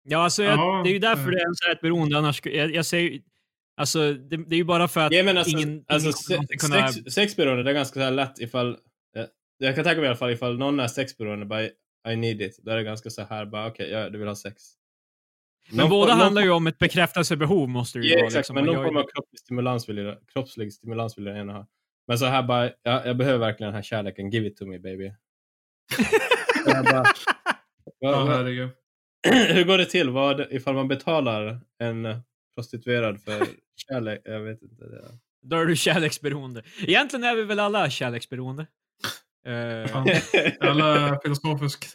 ja, 0.03 0.17
alltså, 0.23 0.43
jag, 0.43 0.57
Ja, 0.59 0.81
det 0.83 0.89
är 0.89 0.93
ju 0.93 0.99
därför 0.99 1.31
det 1.31 1.39
är 1.41 1.71
ett 1.71 1.81
beroende. 1.81 2.17
Annars, 2.17 2.41
jag, 2.45 2.75
jag 2.75 2.85
säger 2.85 3.21
Alltså, 3.79 4.13
det, 4.13 4.37
det 4.37 4.55
är 4.55 4.57
ju 4.57 4.63
bara 4.63 4.87
för 4.87 5.01
att 5.01 5.11
Ja, 5.13 5.23
men 5.23 5.37
alltså, 5.37 5.57
ingen, 5.57 5.85
alltså 5.87 6.31
ingen 6.33 6.47
se, 6.47 6.57
kunna... 6.57 6.87
sex, 6.87 7.13
sexberoende, 7.13 7.63
det 7.63 7.69
är 7.69 7.73
ganska 7.73 7.93
så 7.99 8.03
här 8.03 8.11
lätt 8.11 8.39
ifall... 8.39 8.69
eh, 9.15 9.25
jag 9.57 9.75
kan 9.75 9.83
tänka 9.83 9.97
mig 9.97 10.05
i 10.05 10.07
alla 10.07 10.17
fall 10.17 10.31
ifall 10.31 10.57
någon 10.57 10.79
är 10.79 10.87
sexberoende, 10.87 11.45
bara 11.45 11.63
I 12.09 12.15
need 12.17 12.41
it. 12.41 12.59
Då 12.63 12.71
är 12.71 12.75
det 12.75 12.83
ganska 12.83 13.09
så 13.09 13.23
här, 13.23 13.45
bara 13.45 13.67
okej, 13.67 13.89
ja, 13.91 14.09
du 14.09 14.17
vill 14.19 14.27
ha 14.27 14.35
sex. 14.35 14.63
Men 15.69 15.77
Någon 15.77 15.89
båda 15.89 16.11
form- 16.11 16.17
någon 16.17 16.23
handlar 16.23 16.41
ju 16.41 16.49
om 16.51 16.67
ett 16.67 16.77
bekräftelsebehov 16.77 17.69
måste 17.69 17.99
det 17.99 18.05
ju 18.05 18.11
Ja, 18.11 18.15
vara. 18.17 18.25
exakt, 18.27 18.37
liksom. 18.39 18.53
men 18.55 18.65
Man 18.65 18.75
någon 18.75 18.85
form 18.85 18.97
av 18.97 19.03
kroppslig 19.03 19.39
stimulans 19.39 19.89
vill, 19.89 19.97
jag, 19.97 20.17
kroppslig 20.33 20.73
stimulans 20.73 21.17
vill 21.17 21.25
jag 21.25 21.35
gärna 21.37 21.53
ha. 21.53 21.67
Men 22.07 22.17
så 22.17 22.25
här 22.25 22.43
bara, 22.43 22.65
ja, 22.83 23.05
jag 23.05 23.17
behöver 23.17 23.39
verkligen 23.39 23.67
den 23.67 23.75
här 23.75 23.83
kärleken, 23.83 24.29
give 24.29 24.47
it 24.47 24.57
to 24.57 24.65
me 24.65 24.79
baby. 24.79 25.05
jag 26.65 26.85
bara, 26.85 27.03
Ja, 27.99 28.11
vad, 28.11 28.27
herregud. 28.27 28.69
hur 29.27 29.63
går 29.63 29.77
det 29.77 29.85
till? 29.85 30.09
Vad, 30.09 30.39
ifall 30.53 30.75
man 30.75 30.87
betalar 30.87 31.59
en 31.79 32.05
prostituerad 32.59 33.21
för 33.21 33.47
kärlek? 33.87 34.21
Jag 34.23 34.39
vet 34.39 34.61
inte. 34.61 34.83
Det. 34.85 35.01
Då 35.41 35.55
är 35.55 35.65
du 35.65 35.75
kärleksberoende. 35.75 36.63
Egentligen 36.81 37.23
är 37.23 37.35
vi 37.35 37.43
väl 37.43 37.59
alla 37.59 37.89
kärleksberoende. 37.89 38.67
Eh. 39.47 39.95
Alla 40.59 41.19
filosofisk. 41.23 41.87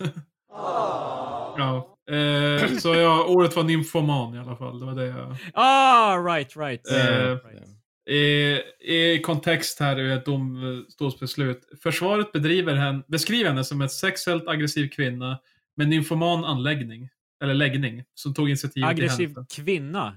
ja. 1.57 1.99
Eh, 2.11 2.69
så 2.79 2.95
ja, 2.95 3.25
ordet 3.25 3.57
var 3.57 3.63
nymfoman 3.63 4.35
i 4.35 4.39
alla 4.39 4.57
fall. 4.57 4.81
Det 4.81 4.87
var 4.87 4.95
det 4.95 5.07
jag... 5.07 5.37
ah, 5.55 6.17
right, 6.17 6.57
right. 6.57 6.91
Eh, 6.93 7.31
right. 7.31 7.69
I, 8.11 8.59
I 8.81 9.21
kontext 9.23 9.81
här 9.81 9.97
är 9.97 10.17
ett 10.17 10.25
domstolsbeslut. 10.27 11.61
Försvaret 11.83 12.33
bedriver 12.33 12.75
henne, 12.75 13.03
beskriver 13.09 13.51
henne 13.51 13.65
som 13.65 13.81
en 13.83 13.89
sexuellt 13.89 14.49
aggressiv 14.49 14.89
kvinna 14.89 15.39
med 15.77 15.89
nymfoman 15.89 16.45
anläggning. 16.45 17.09
Eller 17.43 17.55
läggning. 17.55 18.05
Som 18.15 18.35
tog 18.35 18.49
initiativet 18.49 18.89
Aggressiv 18.91 19.27
till 19.27 19.35
henne. 19.35 19.47
kvinna. 19.53 20.17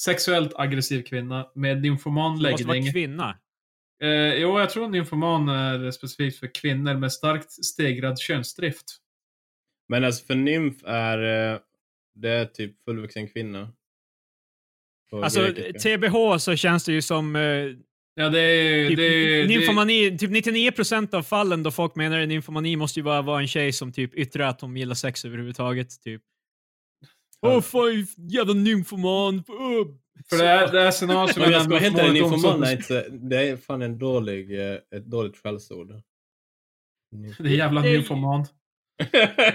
Sexuellt 0.00 0.52
aggressiv 0.56 1.02
kvinna 1.02 1.46
med 1.54 1.82
nymfoman 1.82 2.42
Det 2.42 2.50
måste 2.50 2.66
vara 2.66 2.74
läggning. 2.74 2.92
kvinna. 2.92 3.38
Eh, 4.02 4.34
jo, 4.34 4.58
jag 4.58 4.70
tror 4.70 4.88
nymfoman 4.88 5.48
är 5.48 5.90
specifikt 5.90 6.38
för 6.38 6.54
kvinnor 6.54 6.94
med 6.94 7.12
starkt 7.12 7.50
stegrad 7.64 8.18
könsdrift. 8.18 8.84
Men 9.88 10.04
alltså 10.04 10.24
för 10.26 10.34
nymf 10.34 10.76
är 10.84 11.52
eh, 11.52 11.58
det 12.14 12.28
är 12.30 12.44
typ 12.44 12.84
fullvuxen 12.84 13.28
kvinna. 13.28 13.72
Alltså, 15.12 15.40
grekiska. 15.46 15.96
TBH 15.98 16.38
så 16.38 16.56
känns 16.56 16.84
det 16.84 16.92
ju 16.92 17.02
som... 17.02 17.36
eh, 17.36 17.42
Ja, 18.18 18.28
det 18.28 18.40
är... 18.40 18.88
Typ, 18.88 18.96
det, 18.96 19.02
är- 19.04 19.42
det, 19.42 19.48
nymfomani, 19.48 20.18
typ 20.18 20.30
99% 20.30 21.14
av 21.14 21.22
fallen 21.22 21.62
då 21.62 21.70
folk 21.70 21.94
menar 21.94 22.18
en 22.18 22.28
nymfomani 22.28 22.76
måste 22.76 23.00
ju 23.00 23.04
bara 23.04 23.22
vara 23.22 23.40
en 23.40 23.48
tjej 23.48 23.72
som 23.72 23.92
typ 23.92 24.14
yttrar 24.14 24.46
att 24.48 24.58
de 24.58 24.76
gillar 24.76 24.94
sex 24.94 25.24
överhuvudtaget. 25.24 26.00
Typ. 26.02 26.22
Åh 27.46 27.60
fan, 27.60 28.06
jävla 28.16 28.54
nymfoman. 28.54 29.44
För 30.30 30.36
det 30.36 30.48
är, 30.48 30.72
det 30.72 30.80
är 30.80 30.90
scenario 30.90 31.32
som 31.32 31.42
jag 31.42 31.50
ska 31.50 31.58
nämnde 31.58 31.68
vara 31.70 31.80
helt 31.80 31.98
ärlig, 31.98 32.22
förut, 32.22 32.32
nymfoman 32.32 32.62
är 32.62 32.72
inte, 32.72 33.08
det 33.08 33.48
är 33.48 33.56
fan 33.56 33.82
en 33.82 33.98
dålig, 33.98 34.60
eh, 34.60 34.78
ett 34.96 35.06
dåligt 35.06 35.36
skällsord. 35.42 35.92
Det 37.38 37.48
är 37.48 37.56
jävla 37.56 37.80
nymfoman. 37.82 38.46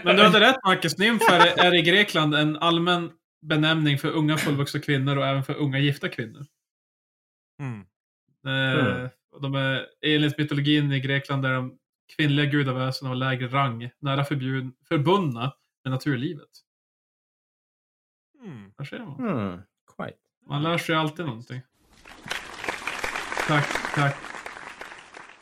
Men 0.03 0.15
du 0.15 0.23
hade 0.23 0.39
rätt 0.39 0.55
Marcus, 0.65 0.97
nymf 0.97 1.21
är, 1.31 1.65
är 1.65 1.75
i 1.75 1.81
Grekland 1.81 2.35
en 2.35 2.55
allmän 2.57 3.11
benämning 3.41 3.97
för 3.97 4.11
unga 4.11 4.37
fullvuxna 4.37 4.79
kvinnor 4.79 5.17
och 5.17 5.25
även 5.25 5.43
för 5.43 5.53
unga 5.53 5.79
gifta 5.79 6.09
kvinnor. 6.09 6.45
Mm. 7.59 7.79
Eh, 8.47 8.85
Mm. 8.85 9.09
och 9.31 9.41
De 9.41 9.55
är, 9.55 9.85
enligt 10.05 10.37
mytologin 10.37 10.91
i 10.91 10.99
Grekland 10.99 11.45
är 11.45 11.53
de 11.53 11.77
kvinnliga 12.17 12.45
gudaväsen 12.45 13.07
av 13.07 13.15
lägre 13.15 13.47
rang, 13.47 13.89
nära 13.99 14.25
förbjud, 14.25 14.71
förbundna 14.87 15.53
med 15.83 15.91
naturlivet. 15.91 16.49
Mm. 18.43 18.71
Där 18.77 18.85
ser 18.85 18.99
man. 18.99 19.15
Hmm, 19.15 19.61
quite. 19.97 20.17
Man 20.47 20.63
lär 20.63 20.77
sig 20.77 20.95
alltid 20.95 21.25
någonting. 21.25 21.61
Tack, 23.47 23.67
tack. 23.95 24.15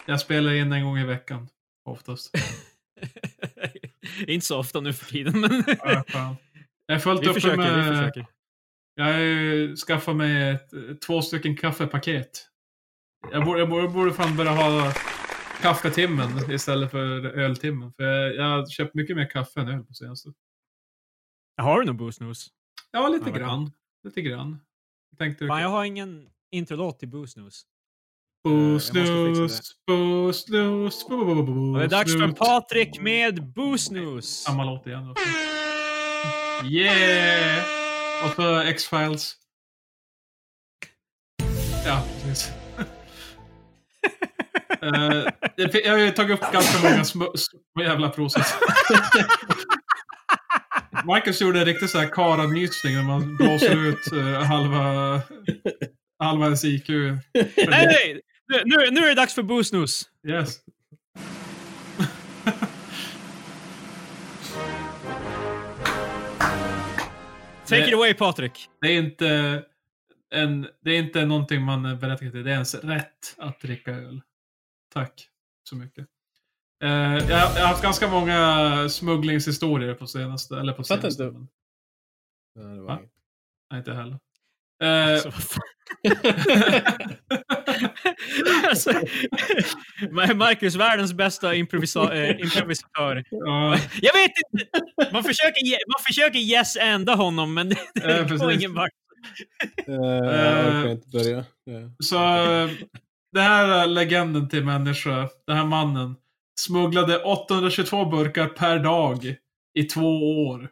Jag 0.05 0.19
spelar 0.19 0.53
in 0.53 0.71
en 0.71 0.83
gång 0.83 0.97
i 0.97 1.05
veckan. 1.05 1.47
Oftast. 1.85 2.31
Inte 4.27 4.45
så 4.45 4.59
ofta 4.59 4.79
nu 4.81 4.93
för 4.93 5.05
tiden, 5.05 5.39
men 5.39 5.63
Ja. 6.13 6.35
Jag 6.85 6.95
har 6.95 6.99
följt 6.99 7.23
vi 7.23 7.27
upp 7.27 7.33
försöker. 7.33 7.57
med, 7.57 7.77
Vi 7.77 7.83
försöker. 7.95 8.25
Jag 8.95 9.05
har 9.05 9.75
skaffat 9.75 10.15
mig 10.15 10.49
ett, 10.49 11.01
två 11.01 11.21
stycken 11.21 11.57
kaffepaket. 11.57 12.47
Jag 13.31 13.45
borde, 13.45 13.59
jag 13.59 13.91
borde, 13.91 14.13
fan 14.13 14.37
börja 14.37 14.51
ha 14.51 14.93
kaffetimmen 15.61 16.51
istället 16.51 16.91
för 16.91 17.25
öltimmen. 17.25 17.93
För 17.93 18.03
jag, 18.03 18.35
jag 18.35 18.43
har 18.43 18.65
köpt 18.65 18.95
mycket 18.95 19.15
mer 19.15 19.29
kaffe 19.29 19.59
än 19.59 19.67
öl 19.67 19.83
på 19.83 19.93
senaste. 19.93 20.29
Har 21.57 21.79
du 21.79 21.85
någon 21.85 21.97
Boost 21.97 22.21
News? 22.21 22.47
Ja, 22.91 23.07
lite 23.07 23.31
grann. 23.31 23.71
Lite 24.03 24.21
grann. 24.21 24.59
Jag 25.11 25.17
tänkte... 25.19 25.47
Fan, 25.47 25.61
jag 25.61 25.69
har 25.69 25.83
ingen 25.85 26.29
introlåt 26.51 26.99
till 26.99 27.07
Boost 27.07 27.37
News. 27.37 27.63
Boost 28.43 28.93
news, 28.93 29.75
boost 29.87 30.49
news, 30.49 31.07
boost 31.07 31.09
Och 31.09 31.77
det 31.77 31.83
är 31.83 31.87
dags 31.87 32.13
för 32.13 32.31
Patrik 32.31 33.01
med 33.01 33.51
Boost 33.53 33.91
News. 33.91 34.25
Samma 34.43 34.63
låt 34.63 34.87
igen. 34.87 35.07
då. 35.07 35.15
Yeah! 36.69 37.63
Och 38.25 38.35
så 38.35 38.59
X-Files. 38.61 39.35
Ja, 41.85 42.03
precis. 42.23 42.51
Eh, 44.81 45.23
det- 45.55 45.85
jag 45.85 45.91
har 45.91 45.99
ju 45.99 46.11
tagit 46.11 46.39
upp 46.43 46.51
ganska 46.53 46.89
många 46.89 47.03
små, 47.05 47.33
små 47.37 47.83
jävla 47.83 48.09
process. 48.09 48.53
Marcus 51.05 51.41
gjorde 51.41 51.59
en 51.59 51.65
riktig 51.65 51.89
sån 51.89 52.01
här 52.01 52.09
karanysning 52.09 52.95
när 52.95 53.03
man 53.03 53.35
blåser 53.35 53.87
ut 53.87 54.11
eh, 54.11 54.43
halva, 54.43 55.21
halva 56.19 56.45
ens 56.45 56.65
IQ. 56.65 56.89
Nej, 56.89 57.53
nej! 57.67 58.21
Nu, 58.65 58.91
nu, 58.91 59.01
är 59.01 59.07
det 59.07 59.13
dags 59.13 59.35
för 59.35 59.43
Boost 59.43 59.73
News. 59.73 60.03
Yes. 60.27 60.59
Take 67.65 67.87
it 67.87 67.93
away 67.93 68.13
Patrik. 68.13 68.69
Det 68.81 68.87
är 68.87 68.97
inte 68.97 69.63
en, 70.35 70.67
det 70.83 70.91
är 70.91 70.99
inte 70.99 71.25
någonting 71.25 71.61
man 71.61 71.85
är 71.85 71.95
berättigad 71.95 72.33
till. 72.33 72.43
Det 72.43 72.49
är 72.49 72.53
ens 72.53 72.75
rätt 72.75 73.35
att 73.37 73.61
dricka 73.61 73.91
öl. 73.91 74.21
Tack 74.93 75.27
så 75.63 75.75
mycket. 75.75 76.07
Eh, 76.83 76.89
jag, 76.89 77.21
jag 77.29 77.37
har 77.45 77.67
haft 77.67 77.83
ganska 77.83 78.07
många 78.07 78.89
smugglingshistorier 78.89 79.93
på 79.93 80.07
senaste. 80.07 80.59
Eller 80.59 80.73
på 80.73 80.83
Fattar 80.83 81.01
senaste. 81.01 81.23
inte. 81.23 81.37
men- 81.37 81.47
Ja, 82.55 82.61
det 82.61 82.81
var 82.81 82.87
Va? 82.87 82.97
inget. 82.99 83.11
Nej, 83.71 83.79
inte 83.79 83.93
heller. 83.93 84.19
Eh, 84.83 85.13
Alltså, 85.13 85.29
vad 85.29 85.43
fan. 85.43 85.63
alltså, 88.69 88.91
Marcus, 90.35 90.75
världens 90.75 91.13
bästa 91.13 91.55
improvisa 91.55 92.15
eh, 92.15 92.29
improvisatör. 92.41 93.23
ja, 93.29 93.77
Jag 94.01 94.13
vet 94.13 94.31
inte! 94.53 94.65
Man 95.13 95.23
försöker, 95.23 95.61
man 95.91 95.99
försöker 96.07 96.39
yes-anda 96.39 97.15
honom, 97.15 97.53
men 97.53 97.69
det, 97.93 98.23
det 98.29 98.37
går 98.37 98.51
ingen 98.51 98.73
vart. 98.73 98.89
Eh, 99.87 99.93
jag 99.95 100.91
inte 100.91 101.09
börja. 101.09 101.45
Ja. 101.63 101.79
så 101.99 102.15
eh, 102.51 102.69
det 103.31 103.41
här 103.41 103.67
är 103.67 103.87
legenden 103.87 104.49
till 104.49 104.65
människa. 104.65 105.29
Den 105.47 105.57
här 105.57 105.65
mannen 105.65 106.15
smugglade 106.63 107.23
822 107.23 108.05
burkar 108.05 108.47
per 108.47 108.79
dag 108.79 109.35
i 109.73 109.83
två 109.83 110.43
år. 110.47 110.69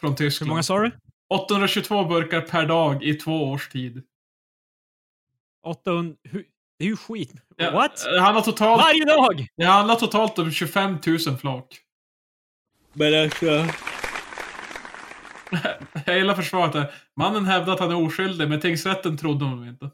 Från 0.00 0.10
Hur 0.10 0.16
Tyskland. 0.16 0.48
många 0.48 0.62
sa 0.62 0.78
du? 0.78 0.90
822 1.34 2.04
burkar 2.04 2.40
per 2.40 2.66
dag 2.66 3.04
i 3.04 3.14
två 3.14 3.50
års 3.50 3.68
tid. 3.68 4.02
800... 5.66 6.16
hur- 6.22 6.44
Det 6.78 6.84
är 6.84 6.88
ju 6.88 6.96
skit. 6.96 7.32
Ja, 7.56 7.70
What? 7.70 8.04
Det 8.04 8.20
handlar 8.20 8.42
totalt, 8.42 8.82
Varje 8.82 9.04
dag! 9.04 9.46
det 9.56 9.64
handlar 9.64 9.94
totalt 9.94 10.38
om 10.38 10.50
25 10.50 10.98
000 11.06 11.36
flak. 11.38 11.78
Men 12.92 13.22
alltså, 13.22 13.66
gillar 16.12 16.34
försvaret 16.34 16.72
där. 16.72 16.94
Mannen 17.16 17.44
hävdar 17.44 17.72
att 17.72 17.80
han 17.80 17.90
är 17.90 18.06
oskyldig, 18.06 18.48
men 18.48 18.60
tingsrätten 18.60 19.16
trodde 19.16 19.44
honom 19.44 19.68
inte. 19.68 19.90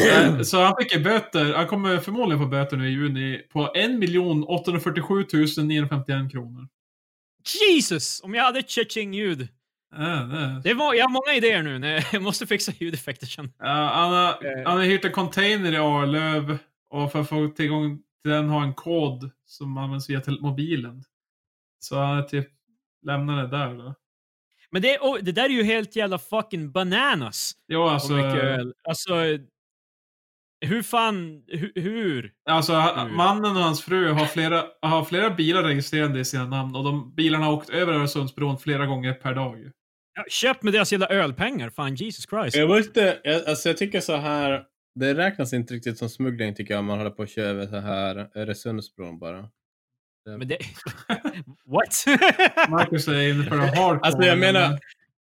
Eh, 0.00 0.40
Så 0.42 0.62
han 0.62 0.74
fick 0.80 1.04
böter. 1.04 1.54
Han 1.54 1.66
kommer 1.66 1.98
förmodligen 1.98 2.42
få 2.42 2.46
böter 2.48 2.76
nu 2.76 2.88
i 2.88 2.92
juni 2.92 3.42
på 3.52 3.72
1 3.74 3.90
847 4.48 5.24
951 5.62 6.32
kronor. 6.32 6.68
Jesus! 7.60 8.20
Om 8.24 8.34
jag 8.34 8.44
hade 8.44 8.58
ett 8.58 8.70
tjing-ljud. 8.70 9.40
Äh, 9.96 10.28
det. 10.28 10.60
Det 10.64 10.74
var, 10.74 10.94
jag 10.94 11.04
har 11.04 11.10
många 11.10 11.34
idéer 11.36 11.62
nu. 11.62 12.00
Jag 12.12 12.22
måste 12.22 12.46
fixa 12.46 12.72
ljudeffekter 12.78 13.26
sen. 13.26 13.52
Ja, 13.58 13.66
han, 13.94 14.12
har, 14.12 14.28
Eh. 14.28 14.64
han 14.68 14.76
har 14.78 14.84
hyrt 14.84 15.04
en 15.04 15.12
container 15.12 15.72
i 15.72 15.76
Arlöv 15.76 16.58
och 16.90 17.12
för 17.12 17.20
att 17.20 17.28
få 17.28 17.48
tillgång 17.48 17.98
till 18.22 18.32
den 18.32 18.48
har 18.48 18.62
en 18.62 18.74
kod 18.74 19.30
som 19.46 19.78
används 19.78 20.10
via 20.10 20.22
mobilen. 20.40 21.04
Så 21.80 21.98
han 21.98 22.18
är 22.18 22.22
typ 22.22 22.48
lämnar 23.06 23.42
det 23.42 23.48
där 23.48 23.74
då. 23.74 23.94
Men 24.70 24.82
det, 24.82 24.98
oh, 24.98 25.18
det 25.22 25.32
där 25.32 25.44
är 25.44 25.48
ju 25.48 25.62
helt 25.62 25.96
jävla 25.96 26.18
fucking 26.18 26.72
bananas. 26.72 27.52
Jo, 27.68 27.82
alltså. 27.82 28.14
Alltså, 28.88 29.14
hur 30.60 30.82
fan... 30.82 31.42
Hur? 31.46 31.72
hur? 31.74 32.32
Alltså, 32.50 32.72
Hur? 32.72 33.16
mannen 33.16 33.56
och 33.56 33.62
hans 33.62 33.82
fru 33.82 34.08
har 34.08 34.26
flera, 34.26 34.64
har 34.82 35.04
flera 35.04 35.30
bilar 35.30 35.62
registrerade 35.62 36.20
i 36.20 36.24
sina 36.24 36.46
namn 36.46 36.76
och 36.76 36.84
de 36.84 37.14
bilarna 37.14 37.44
har 37.44 37.52
åkt 37.52 37.70
över 37.70 37.92
Öresundsbron 37.92 38.58
flera 38.58 38.86
gånger 38.86 39.12
per 39.12 39.34
dag. 39.34 39.70
Ja, 40.14 40.24
köp 40.28 40.62
med 40.62 40.72
deras 40.72 40.92
jävla 40.92 41.08
ölpengar. 41.08 41.70
Fan, 41.70 41.94
Jesus 41.94 42.26
Christ. 42.30 42.56
jag 42.56 42.68
måste, 42.68 43.18
jag, 43.24 43.48
alltså 43.48 43.68
jag 43.68 43.76
tycker 43.76 44.00
så 44.00 44.16
här, 44.16 44.64
det 44.94 45.14
räknas 45.14 45.52
inte 45.52 45.74
riktigt 45.74 45.98
som 45.98 46.08
smuggling 46.08 46.54
tycker 46.54 46.74
jag 46.74 46.78
om 46.78 46.86
man 46.86 46.98
håller 46.98 47.10
på 47.10 47.22
att 47.22 47.30
köra 47.30 47.48
över 47.48 47.66
så 47.66 47.76
här 47.76 48.30
Öresundsbron 48.34 49.18
bara. 49.18 49.48
Men 50.26 50.48
det... 50.48 50.58
What? 51.66 52.04
Marcus 52.68 53.08
är 53.08 53.28
inne 53.28 53.44
på 53.44 53.54
det 53.54 53.60
hardcore. 53.60 54.00
Alltså 54.02 54.22
jag 54.22 54.38
men- 54.38 54.52
menar, 54.54 54.78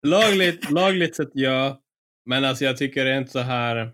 lagligt, 0.07 0.71
lagligt 0.71 1.17
sett 1.17 1.31
ja, 1.33 1.81
men 2.27 2.45
alltså 2.45 2.65
jag 2.65 2.77
tycker 2.77 3.05
det 3.05 3.11
är 3.11 3.19
inte 3.19 3.31
så 3.33 3.39
här, 3.39 3.91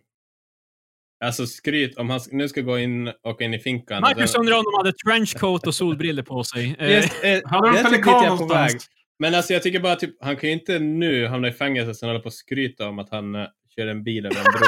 alltså 1.25 1.47
skryt, 1.47 1.99
om 1.99 2.11
han 2.11 2.21
nu 2.31 2.49
ska 2.49 2.61
gå 2.61 2.79
in 2.79 3.13
och 3.23 3.41
in 3.43 3.55
i 3.55 3.59
finkan. 3.59 4.01
Marcus 4.01 4.33
så- 4.33 4.39
undrar 4.41 4.57
om 4.57 4.65
de 4.65 4.75
hade 4.77 4.93
trenchcoat 4.93 5.67
och 5.67 5.75
solbriller 5.75 6.23
på 6.23 6.45
sig. 6.45 6.77
Eh, 6.79 6.91
Yes, 6.91 7.23
eh, 7.23 7.41
Hade 7.45 7.73
de 7.73 7.83
pelikan 7.85 8.25
någonstans? 8.25 8.75
väg. 8.75 8.81
Men 9.19 9.35
alltså 9.35 9.53
jag 9.53 9.63
tycker 9.63 9.81
bara 9.81 9.97
typ, 9.97 10.17
han 10.21 10.37
kan 10.37 10.49
ju 10.49 10.55
inte 10.55 10.79
nu 10.79 11.27
hamna 11.27 11.49
i 11.49 11.53
fängelse 11.53 11.95
sen 11.95 12.09
hålla 12.09 12.21
på 12.21 12.27
och 12.27 12.33
skryta 12.33 12.89
om 12.89 12.99
att 12.99 13.11
han 13.11 13.35
uh, 13.35 13.47
kör 13.77 13.87
en 13.87 14.05
bil 14.05 14.27
över 14.27 14.37
en 14.37 14.45
bro. 14.45 14.67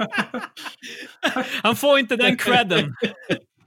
Han 1.62 1.76
får 1.76 1.98
inte 1.98 2.16
den 2.16 2.36
credden. 2.36 2.94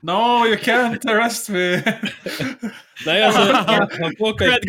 No, 0.02 0.46
you 0.48 0.56
can't 0.58 1.10
arrest 1.12 1.50
me. 1.50 1.76
Nej 3.06 3.24
alltså, 3.24 3.42
han, 3.54 3.90
han 4.02 4.16
får 4.18 4.28
åka 4.30 4.46
i, 4.46 4.60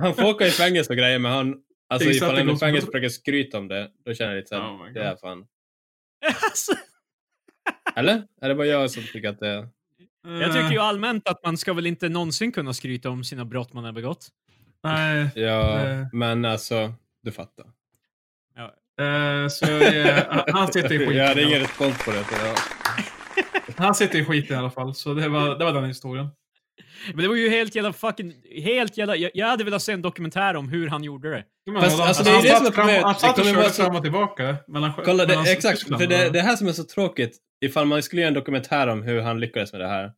han 0.00 0.14
får 0.14 0.24
åka 0.24 0.46
i 0.46 0.50
fängelse 0.50 0.92
och 0.92 0.96
grejer 0.96 1.18
men 1.18 1.32
han, 1.32 1.56
alltså 1.88 2.08
ifall 2.08 2.36
han 2.36 2.50
i 2.50 2.56
fängelse 2.56 2.86
försöker 2.86 3.08
skryta 3.08 3.58
om 3.58 3.68
det, 3.68 3.90
då 4.04 4.14
känner 4.14 4.30
jag 4.32 4.36
lite 4.38 4.48
såhär, 4.48 4.62
Oh 4.62 4.92
det 4.94 5.02
är 5.02 5.16
fan. 5.16 5.46
Alltså, 6.44 6.72
Eller? 7.96 8.22
Är 8.40 8.48
det 8.48 8.54
bara 8.54 8.66
jag 8.66 8.90
som 8.90 9.02
tycker 9.02 9.28
att 9.28 9.40
det 9.40 9.48
är... 9.48 9.68
jag 10.40 10.52
tycker 10.52 10.70
ju 10.70 10.78
allmänt 10.78 11.28
att 11.28 11.44
man 11.44 11.56
ska 11.58 11.72
väl 11.72 11.86
inte 11.86 12.08
någonsin 12.08 12.52
kunna 12.52 12.72
skryta 12.72 13.10
om 13.10 13.24
sina 13.24 13.44
brott 13.44 13.72
man 13.72 13.84
har 13.84 13.92
begått. 13.92 14.28
Nej. 14.82 15.30
Ja, 15.34 15.80
Eh. 15.80 16.06
men 16.12 16.44
alltså, 16.44 16.94
du 17.22 17.32
fattar. 17.32 17.66
Eh, 19.00 19.48
så 19.48 19.66
eh, 19.66 20.24
han 20.46 20.72
sitter 20.72 20.92
i 20.92 20.98
skiten. 20.98 21.16
Jag 21.16 21.26
hade 21.28 21.42
ingen 21.42 21.60
respons 21.60 22.04
på 22.04 22.10
det. 22.10 22.24
Så 22.24 22.34
jag... 22.46 22.56
Han 23.78 23.94
sitter 23.94 24.18
i 24.18 24.24
skiten 24.24 24.56
i 24.56 24.58
alla 24.58 24.70
fall, 24.70 24.94
så 24.94 25.14
det 25.14 25.28
var, 25.28 25.58
det 25.58 25.64
var 25.64 25.72
den 25.72 25.84
historien. 25.84 26.28
Men 27.14 27.22
det 27.22 27.28
var 27.28 27.34
ju 27.36 27.48
helt 27.50 27.74
jävla 27.74 27.92
fucking... 27.92 28.32
Helt 28.64 28.96
jävla... 28.98 29.16
Jag, 29.16 29.30
jag 29.34 29.46
hade 29.46 29.64
velat 29.64 29.82
se 29.82 29.92
en 29.92 30.02
dokumentär 30.02 30.56
om 30.56 30.68
hur 30.68 30.88
han 30.88 31.04
gjorde 31.04 31.30
det. 31.30 31.44
Fast, 31.80 32.00
alltså, 32.00 32.22
det 32.22 32.30
är 32.30 32.34
han 32.34 32.42
det 32.42 32.48
som 32.48 32.56
satt 32.58 32.66
är 32.66 32.72
fram- 32.72 32.82
problemet. 32.86 33.02
Han 33.04 33.14
satt 33.14 33.36
Det 33.36 33.42
och 33.42 33.48
körde 33.48 33.70
fram 33.70 33.96
och 33.96 34.02
tillbaka. 34.02 34.56
Mellan, 34.68 34.92
Kolla, 35.04 35.24
det, 35.26 35.28
mellan 35.32 35.46
exakt. 35.46 35.82
För 35.88 36.06
det, 36.06 36.30
det 36.30 36.40
här 36.40 36.56
som 36.56 36.68
är 36.68 36.72
så 36.72 36.84
tråkigt, 36.84 37.36
ifall 37.64 37.86
man 37.86 38.02
skulle 38.02 38.22
göra 38.22 38.28
en 38.28 38.34
dokumentär 38.34 38.86
om 38.86 39.02
hur 39.02 39.20
han 39.20 39.40
lyckades 39.40 39.72
med 39.72 39.80
det 39.80 39.88
här. 39.88 40.12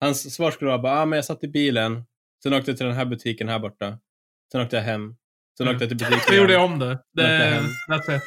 Hans 0.00 0.34
svar 0.34 0.50
skulle 0.50 0.68
vara 0.70 0.78
bara, 0.82 1.00
ah, 1.00 1.06
men 1.06 1.16
jag 1.16 1.24
satt 1.24 1.44
i 1.44 1.48
bilen, 1.48 2.04
sen 2.42 2.54
åkte 2.54 2.70
jag 2.70 2.76
till 2.78 2.86
den 2.86 2.94
här 2.96 3.04
butiken 3.04 3.48
här 3.48 3.58
borta, 3.58 3.98
sen 4.52 4.60
åkte 4.60 4.76
jag 4.76 4.82
hem, 4.82 5.14
sen 5.58 5.66
Mm. 5.66 5.74
åkte 5.74 5.84
jag 5.84 5.88
till 5.90 5.98
butiken 5.98 6.20
Så 6.28 6.34
gjorde 6.34 6.52
jag 6.52 6.64
om 6.64 6.78
det. 6.78 6.98
Det 7.14 7.22
that's 7.90 8.16
it. 8.16 8.22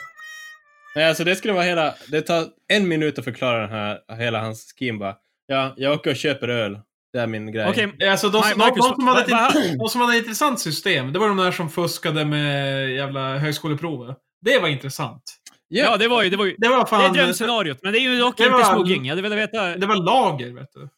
Nej, 0.96 1.06
alltså 1.10 1.24
det 1.24 1.36
skulle 1.36 1.54
vara 1.54 1.64
hela, 1.64 1.96
det 2.08 2.22
tar 2.22 2.46
en 2.68 2.88
minut 2.88 3.20
att 3.20 3.26
förklara 3.26 3.62
den 3.62 3.70
här, 3.70 4.00
hela 4.18 4.40
hans 4.42 4.74
scheme 4.80 5.00
bara. 5.00 5.16
Ja, 5.48 5.74
jag 5.78 5.94
åker 5.94 6.10
och 6.12 6.16
köper 6.16 6.48
öl. 6.48 6.80
Det 7.14 7.20
är 7.20 7.28
min 7.28 7.52
grej. 7.52 7.66
Okej, 7.70 8.10
Alltså, 8.10 8.30
de, 8.30 8.38
Ma- 8.42 8.50
de, 8.50 8.56
Marcus, 8.58 8.86
de, 8.86 8.96
som 8.96 9.08
hade 9.08 9.22
ett, 9.22 9.30
va- 9.32 9.52
va- 9.54 9.62
de 9.80 9.90
som 9.90 10.02
hade 10.02 10.14
ett 10.14 10.20
intressant 10.24 10.60
system, 10.60 11.14
det 11.14 11.20
var 11.20 11.28
de 11.28 11.38
där 11.38 11.52
som 11.52 11.70
fuskade 11.70 12.26
med 12.26 12.90
jävla 12.92 13.38
högskoleprovet. 13.38 14.18
Det 14.42 14.60
var 14.60 14.68
intressant. 14.68 15.22
ja, 15.68 15.98
det 15.98 16.08
var 16.08 16.24
ju... 16.24 16.30
Det, 16.30 16.38
var 16.38 16.46
ju, 16.46 16.56
Det 16.58 16.68
var 16.68 16.76
det 16.78 16.82
är 16.82 16.86
fan... 16.86 17.14
drömscenariot, 17.14 17.80
men 17.84 17.94
det 17.94 18.00
är 18.00 18.02
ju 18.02 18.18
dock 18.20 18.38
Det 18.38 18.44
inte 18.44 18.58
var- 18.58 18.74
smuggling. 18.76 19.06
Jag 19.06 19.16
velat 19.16 19.38
veta... 19.38 19.76
Det 19.78 19.86
var 19.86 19.96
lager, 19.96 20.54
vet 20.54 20.70
du. 20.74 20.90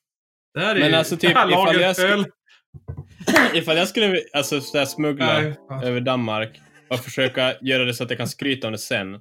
Det 0.54 0.60
här 0.60 0.76
är 0.76 0.80
Men 0.80 0.90
ju- 0.90 0.96
alltså, 0.96 1.18
typ, 1.18 1.34
det 1.34 1.40
här 1.40 1.50
ifall 1.50 1.66
lagret 1.66 1.82
jag 1.82 1.96
skulle- 1.96 2.14
öl. 2.14 2.26
Ifall 3.54 3.78
jag 3.78 3.88
skulle 3.88 4.22
alltså, 4.34 4.62
så 4.62 4.86
smuggla 4.86 5.26
Nej, 5.40 5.56
fan. 5.70 5.84
över 5.84 6.00
Danmark 6.00 6.62
och 6.90 7.00
försöka 7.00 7.54
göra 7.62 7.86
det 7.86 7.94
så 7.94 8.04
att 8.04 8.10
jag 8.10 8.18
kan 8.18 8.28
skryta 8.28 8.68
om 8.68 8.74
det 8.74 8.80
sen, 8.80 9.20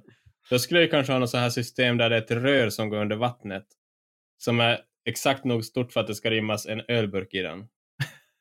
då 0.49 0.59
skulle 0.59 0.81
jag 0.81 0.91
kanske 0.91 1.13
ha 1.13 1.19
något 1.19 1.29
så 1.29 1.37
här 1.37 1.49
system 1.49 1.97
där 1.97 2.09
det 2.09 2.15
är 2.15 2.21
ett 2.21 2.31
rör 2.31 2.69
som 2.69 2.89
går 2.89 2.97
under 2.97 3.15
vattnet, 3.15 3.65
som 4.37 4.59
är 4.59 4.79
exakt 5.05 5.43
nog 5.43 5.65
stort 5.65 5.91
för 5.93 5.99
att 5.99 6.07
det 6.07 6.15
ska 6.15 6.29
rymmas 6.31 6.65
en 6.65 6.81
ölburk 6.87 7.33
i 7.33 7.41
den. 7.41 7.59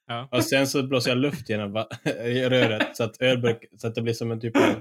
Ja. 0.09 0.29
Och 0.33 0.45
sen 0.45 0.67
så 0.67 0.83
blåser 0.83 1.11
jag 1.11 1.19
luft 1.19 1.49
genom 1.49 1.75
röret 2.25 2.97
så 2.97 3.05
att 3.05 3.23
ölburk, 3.23 3.65
så 3.77 3.87
att 3.87 3.95
det 3.95 4.03
blir 4.03 4.13
som 4.15 4.31
en 4.33 4.41
typ 4.41 4.57
av... 4.57 4.63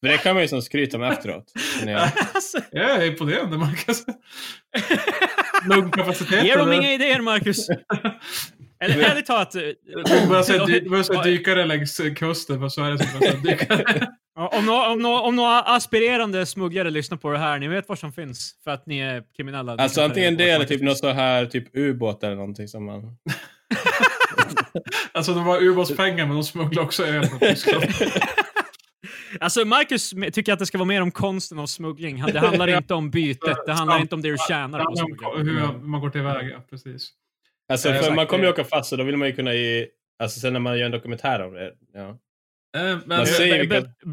För 0.00 0.08
det 0.08 0.18
kan 0.18 0.34
man 0.34 0.42
ju 0.42 0.48
som 0.48 0.62
skryta 0.62 0.98
med 0.98 1.12
efteråt. 1.12 1.52
jag. 1.86 2.10
Alltså, 2.34 2.58
Jag 2.70 2.90
är 2.90 3.06
imponerande, 3.06 3.56
Marcus. 3.56 4.04
Lungkapacitet. 5.68 6.44
Ger 6.44 6.58
de 6.58 6.68
eller? 6.68 6.80
inga 6.80 6.92
idéer, 6.92 7.20
Marcus? 7.20 7.68
Eller 8.80 9.10
ärligt 9.10 9.26
talat, 9.26 9.52
Du 9.52 10.24
börjar 10.28 11.02
säga 11.02 11.22
dykare 11.22 11.64
längs 11.64 12.00
kusten 12.16 12.60
på 12.60 12.70
Sverige 12.70 12.98
som 12.98 13.18
börjar 13.18 13.32
säga 13.32 13.42
dykare. 13.42 14.06
Om, 14.46 14.66
några, 14.66 14.90
om, 14.90 14.98
några, 14.98 15.20
om 15.20 15.36
några 15.36 15.60
aspirerande 15.60 16.46
smugglare 16.46 16.90
lyssnar 16.90 17.18
på 17.18 17.30
det 17.30 17.38
här, 17.38 17.58
ni 17.58 17.68
vet 17.68 17.88
vad 17.88 17.98
som 17.98 18.12
finns 18.12 18.54
för 18.64 18.70
att 18.70 18.86
ni 18.86 18.98
är 18.98 19.24
kriminella. 19.36 19.74
Ni 19.74 19.82
Alltså 19.82 20.02
antingen 20.02 20.36
det 20.36 20.50
eller 20.50 20.64
typ 20.64 20.82
något 20.82 20.98
så 20.98 21.08
här 21.08 21.46
typ 21.46 21.76
ubåt 21.76 22.24
eller 22.24 22.36
någonting 22.36 22.68
som 22.68 22.84
man... 22.84 23.16
Alltså 25.12 25.34
de 25.34 25.42
har 25.42 25.62
ubåtspengar 25.62 26.26
men 26.26 26.34
de 26.34 26.44
smugglar 26.44 26.82
också 26.82 27.04
öl 27.04 27.26
från 27.26 27.38
Tyskland. 27.38 27.84
Alltså 29.40 29.64
Marcus 29.64 30.14
tycker 30.32 30.52
att 30.52 30.58
det 30.58 30.66
ska 30.66 30.78
vara 30.78 30.88
mer 30.88 31.02
om 31.02 31.10
konsten 31.10 31.58
av 31.58 31.66
smuggling. 31.66 32.24
Det 32.32 32.38
handlar 32.38 32.76
inte 32.76 32.94
om 32.94 33.10
bytet, 33.10 33.58
det 33.66 33.72
handlar 33.72 34.00
inte 34.00 34.14
om 34.14 34.22
det 34.22 34.30
du 34.30 34.36
tjänar 34.48 34.78
hur 35.42 35.78
man 35.78 36.00
går 36.00 36.10
tillväga, 36.10 36.60
precis. 36.70 37.10
Alltså 37.68 37.92
för 37.92 38.14
man 38.14 38.26
kommer 38.26 38.44
ju 38.44 38.50
åka 38.50 38.64
fast 38.64 38.90
så 38.90 38.96
då 38.96 39.04
vill 39.04 39.16
man 39.16 39.28
ju 39.28 39.34
kunna 39.34 39.54
ge... 39.54 39.86
Alltså 40.18 40.40
sen 40.40 40.52
när 40.52 40.60
man 40.60 40.78
gör 40.78 40.86
en 40.86 40.92
dokumentär 40.92 41.46
om 41.46 41.54
det. 41.54 41.72
Ja. 41.94 42.18
Eh, 42.76 42.98
Men, 43.06 43.26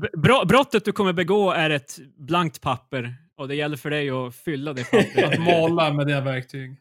b- 0.01 0.07
bro- 0.17 0.45
Brottet 0.45 0.85
du 0.85 0.91
kommer 0.91 1.13
begå 1.13 1.51
är 1.51 1.69
ett 1.69 1.97
blankt 2.17 2.61
papper 2.61 3.15
och 3.37 3.47
det 3.47 3.55
gäller 3.55 3.77
för 3.77 3.89
dig 3.89 4.09
att 4.09 4.35
fylla 4.35 4.73
det 4.73 4.83
pappret. 4.91 5.33
att 5.33 5.39
måla 5.39 5.93
med 5.93 6.07
det 6.07 6.21
verktyg. 6.21 6.77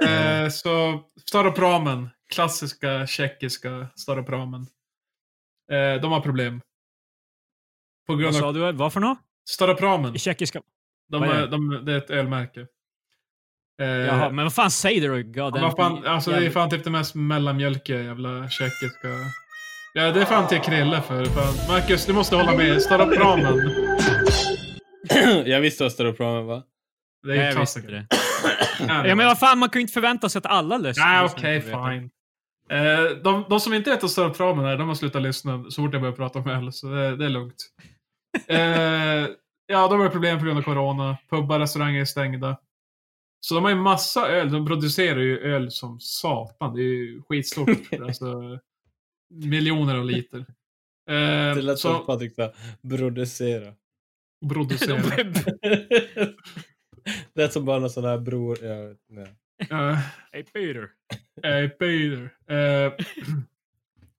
eh, 0.08 0.48
så 0.48 1.02
Staropramen, 1.28 2.08
klassiska 2.30 3.06
tjeckiska 3.06 3.86
Staropramen. 3.94 4.66
Eh, 5.72 6.00
de 6.02 6.12
har 6.12 6.20
problem. 6.20 6.60
På 8.06 8.12
Vad 8.12 8.20
grund 8.22 8.34
sa 8.34 8.46
av 8.46 8.54
du? 8.54 8.72
Vad 8.72 8.92
för 8.92 9.00
något? 9.00 9.18
Staropramen. 9.48 10.14
I 10.16 10.18
tjeckiska? 10.18 10.62
De, 11.08 11.20
vad 11.20 11.36
är 11.36 11.40
det? 11.40 11.46
de, 11.46 11.84
det 11.84 11.92
är 11.92 11.98
ett 11.98 12.10
ölmärke. 12.10 12.66
Eh, 13.80 13.86
Jaha, 13.86 14.30
men 14.30 14.44
vad 14.44 14.54
fan 14.54 14.70
säger 14.70 15.08
du? 15.10 15.22
God, 15.22 15.52
men 15.52 15.62
vad 15.62 15.76
fan, 15.76 16.06
alltså 16.06 16.30
det 16.30 16.46
är 16.46 16.50
fan 16.50 16.70
typ 16.70 16.84
det 16.84 16.90
mest 16.90 17.14
mellanmjölkiga 17.14 18.02
jävla 18.02 18.48
tjeckiska. 18.48 19.08
Ja, 19.98 20.12
det 20.12 20.20
är 20.20 20.24
fan 20.24 20.48
till 20.48 20.60
Krille 20.60 21.02
för. 21.02 21.24
Fan. 21.24 21.68
Marcus, 21.68 22.06
du 22.06 22.12
måste 22.12 22.36
hålla 22.36 22.56
med. 22.56 22.82
Staropramen. 22.82 23.72
jag 25.46 25.60
visste 25.60 25.82
vad 25.82 25.92
Staropramen 25.92 26.46
var. 26.46 26.62
Det 27.22 27.32
är 27.32 27.36
Nej, 27.36 27.46
ju 27.46 27.52
jag 27.52 27.60
visste 27.60 27.80
det. 27.80 28.06
Ja, 28.88 29.14
men 29.14 29.18
vad 29.26 29.38
fan, 29.38 29.58
man 29.58 29.68
kan 29.68 29.80
ju 29.80 29.82
inte 29.82 29.92
förvänta 29.92 30.28
sig 30.28 30.38
att 30.38 30.46
alla 30.46 30.78
löser 30.78 31.02
Nej, 31.02 31.22
lyssnar 31.22 31.38
okej, 31.40 31.58
veta. 31.58 31.90
fine. 31.90 32.10
Eh, 32.70 33.16
de, 33.24 33.44
de 33.48 33.60
som 33.60 33.74
inte 33.74 33.90
vet 33.90 34.02
vad 34.02 34.10
Staropramen 34.10 34.64
är, 34.64 34.76
de 34.76 34.88
har 34.88 34.94
slutat 34.94 35.22
lyssna 35.22 35.64
så 35.70 35.82
fort 35.82 35.92
jag 35.92 36.02
börjar 36.02 36.16
prata 36.16 36.38
om 36.38 36.48
öl, 36.48 36.72
så 36.72 36.86
det, 36.86 37.16
det 37.16 37.24
är 37.24 37.28
lugnt. 37.30 37.56
Eh, 38.48 39.26
ja, 39.66 39.88
de 39.88 40.00
har 40.00 40.08
problem 40.08 40.38
på 40.38 40.44
grund 40.44 40.58
av 40.58 40.62
corona. 40.62 41.16
Pubbar, 41.30 41.58
restauranger 41.58 42.00
är 42.00 42.04
stängda. 42.04 42.56
Så 43.40 43.54
de 43.54 43.64
har 43.64 43.70
ju 43.70 43.76
massa 43.76 44.28
öl. 44.28 44.52
De 44.52 44.66
producerar 44.66 45.20
ju 45.20 45.38
öl 45.38 45.70
som 45.70 46.00
satan. 46.00 46.74
Det 46.74 46.80
är 46.80 46.84
ju 46.84 47.22
skitstort. 47.28 47.68
alltså, 48.02 48.58
miljoner 49.30 49.96
av 49.98 50.04
liter. 50.04 50.44
Det 51.06 51.12
Eh, 51.14 51.62
lät 51.62 51.78
som 51.78 51.92
så, 51.92 51.98
Patrik 51.98 52.34
sa, 52.34 52.52
producera. 52.88 53.74
producera. 54.48 54.96
det 56.14 56.34
lät 57.34 57.52
som 57.52 57.64
bara 57.64 57.78
någon 57.78 57.90
sån 57.90 58.04
här 58.04 58.18
bror... 58.18 58.58
Ja, 58.64 58.94
nej. 59.08 59.34
Eh, 59.70 59.98
Hey 60.32 60.42
Peter, 60.42 60.88
eh, 61.42 61.68
Peter. 61.68 62.30
Eh, 62.50 62.92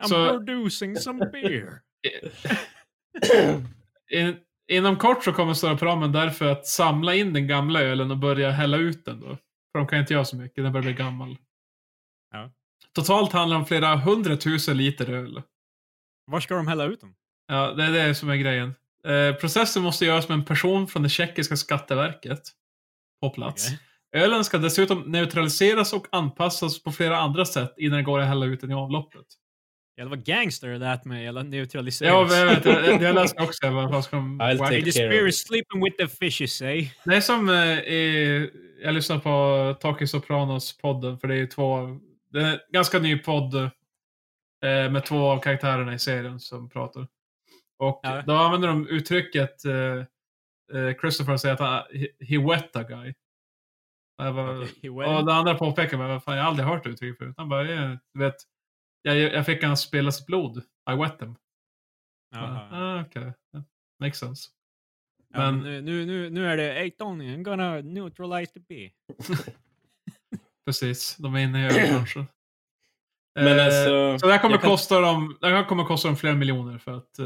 I'm 0.03 0.07
Så- 0.07 0.27
producing 0.29 0.95
some 0.95 1.25
beer. 1.31 1.81
In, 4.11 4.35
inom 4.71 4.95
kort 4.97 5.23
så 5.23 5.33
kommer 5.33 5.53
Staropramen 5.53 6.11
därför 6.11 6.45
att 6.45 6.65
samla 6.67 7.15
in 7.15 7.33
den 7.33 7.47
gamla 7.47 7.81
ölen 7.81 8.11
och 8.11 8.17
börja 8.17 8.51
hälla 8.51 8.77
ut 8.77 9.05
den 9.05 9.19
då. 9.19 9.27
För 9.71 9.79
de 9.79 9.87
kan 9.87 9.99
inte 9.99 10.13
göra 10.13 10.25
så 10.25 10.35
mycket, 10.37 10.63
den 10.63 10.71
börjar 10.73 10.83
bli 10.83 10.93
gammal. 10.93 11.37
Ja. 12.97 13.03
Totalt 13.03 13.33
handlar 13.33 13.55
det 13.57 13.59
om 13.59 13.65
flera 13.65 13.95
hundratusen 13.95 14.77
liter 14.77 15.09
öl. 15.09 15.41
Var 16.31 16.39
ska 16.39 16.55
de 16.55 16.67
hälla 16.67 16.85
ut 16.85 17.01
dem? 17.01 17.15
Ja, 17.47 17.71
det 17.73 17.83
är 17.83 17.91
det 17.91 18.15
som 18.15 18.29
är 18.29 18.35
grejen. 18.35 18.75
Eh, 19.07 19.35
processen 19.35 19.83
måste 19.83 20.05
göras 20.05 20.29
med 20.29 20.35
en 20.35 20.45
person 20.45 20.87
från 20.87 21.03
det 21.03 21.09
tjeckiska 21.09 21.55
skatteverket 21.57 22.41
på 23.21 23.29
plats. 23.29 23.67
Okej. 23.67 23.79
Ölen 24.23 24.43
ska 24.43 24.57
dessutom 24.57 24.99
neutraliseras 25.01 25.93
och 25.93 26.07
anpassas 26.11 26.83
på 26.83 26.91
flera 26.91 27.17
andra 27.17 27.45
sätt 27.45 27.73
innan 27.77 27.97
det 27.97 28.03
går 28.03 28.19
att 28.19 28.27
hälla 28.27 28.45
ut 28.45 28.61
den 28.61 28.71
i 28.71 28.73
avloppet. 28.73 29.25
Jävlar 29.97 30.17
vad 30.17 30.25
gangster 30.25 30.67
det 30.67 30.77
lät 30.77 31.05
med 31.05 31.23
jävla 31.23 31.39
Ja, 31.39 31.43
neutraliseras. 31.43 32.33
jag 32.33 32.45
vet. 32.45 32.65
Jag, 32.65 33.01
jag 33.01 33.15
läste 33.15 33.43
också. 33.43 33.69
Vad 33.69 34.03
ska 34.03 34.15
de... 34.15 34.41
I'll 34.41 34.57
take 34.57 34.69
the 34.69 34.91
care 34.91 35.07
of 35.07 35.13
spear 35.13 35.27
it. 35.27 35.33
is 35.33 35.47
sleeping 35.47 35.83
with 35.83 35.97
the 35.97 36.07
fishes, 36.07 36.61
eh? 36.61 36.85
Det 37.05 37.15
är 37.15 37.21
som 37.21 37.49
eh, 37.49 37.79
i, 37.79 38.49
jag 38.83 38.93
lyssnar 38.93 39.19
på 39.19 39.73
Taki 39.81 40.07
Sopranos 40.07 40.77
podden, 40.77 41.19
för 41.19 41.27
det 41.27 41.35
är 41.35 41.45
två, 41.47 41.99
det 42.29 42.41
är 42.41 42.53
en 42.53 42.59
ganska 42.71 42.99
ny 42.99 43.17
podd 43.19 43.55
eh, 43.55 43.69
med 44.91 45.05
två 45.05 45.17
av 45.17 45.39
karaktärerna 45.39 45.93
i 45.93 45.99
serien 45.99 46.39
som 46.39 46.69
pratar. 46.69 47.07
Och 47.79 47.99
Ja. 48.03 48.21
då 48.21 48.33
använder 48.33 48.67
de 48.67 48.87
uttrycket, 48.87 49.65
eh, 49.65 49.73
eh, 50.79 50.97
Christopher 51.01 51.37
säger 51.37 51.53
att 51.53 51.59
han, 51.59 51.83
he, 52.19 52.37
wet 52.37 52.75
a 52.75 52.83
guy. 52.83 53.13
Och 54.17 54.25
Jag 54.25 54.35
bara, 54.35 54.65
He 54.81 54.89
och 54.89 55.25
det 55.25 55.33
andra 55.33 55.55
påpekar 55.55 55.97
mig, 55.97 56.19
fan, 56.19 56.35
jag 56.37 56.43
har 56.43 56.49
aldrig 56.49 56.67
hört 56.67 56.83
det 56.83 56.89
uttrycket 56.89 57.17
förut. 57.17 57.33
Han 57.37 57.49
bara, 57.49 57.63
ja, 57.71 57.97
du 58.13 58.19
vet, 58.19 58.35
jag, 59.01 59.17
jag 59.17 59.45
fick 59.45 59.63
han 59.63 59.77
spela 59.77 60.11
sitt 60.11 60.25
blod. 60.27 60.57
I 60.91 60.95
wet 60.95 61.19
them. 61.19 61.35
Jaha. 62.31 62.69
Ah, 62.71 63.01
Okej, 63.01 63.21
okay. 63.21 63.63
makes 63.99 64.19
sense. 64.19 64.49
Ja, 65.33 65.39
men 65.51 65.59
men- 65.63 65.85
nu, 65.85 66.05
nu, 66.05 66.29
nu, 66.29 66.47
är 66.47 66.57
det 66.57 66.73
Hey 66.73 66.91
Tony, 66.91 67.35
I'm 67.35 67.43
gonna 67.43 67.81
neutralize 67.81 68.53
the 68.53 68.59
beer. 68.59 68.91
Precis, 70.67 71.15
de 71.19 71.35
är 71.35 71.39
inne 71.39 71.61
i 71.61 71.65
ölbranschen. 71.65 72.27
Men 73.39 73.59
Eh, 73.59 73.65
alltså, 73.65 74.17
så 74.19 74.25
det 74.27 74.33
här 74.33 74.39
kommer 74.39 74.57
kan- 74.57 74.69
kosta 74.69 74.99
dem, 74.99 75.37
det 75.41 75.47
här 75.47 75.63
kommer 75.63 75.83
kosta 75.83 76.07
dem 76.07 76.17
flera 76.17 76.35
miljoner 76.35 76.77
för 76.77 76.91
att 76.91 77.19
eh, 77.19 77.25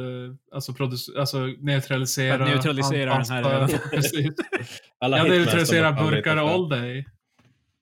alltså, 0.52 0.74
produce, 0.74 1.20
alltså 1.20 1.38
neutralisera. 1.60 2.38
För 2.38 2.44
att 2.44 2.50
neutralisera 2.50 3.18
den 3.18 3.26
här 3.26 3.44
alla 5.00 5.18
som 5.18 5.28
man 5.28 5.96
burkar 6.10 6.38
efter. 6.38 6.38
all 6.38 6.70
day. 6.70 7.06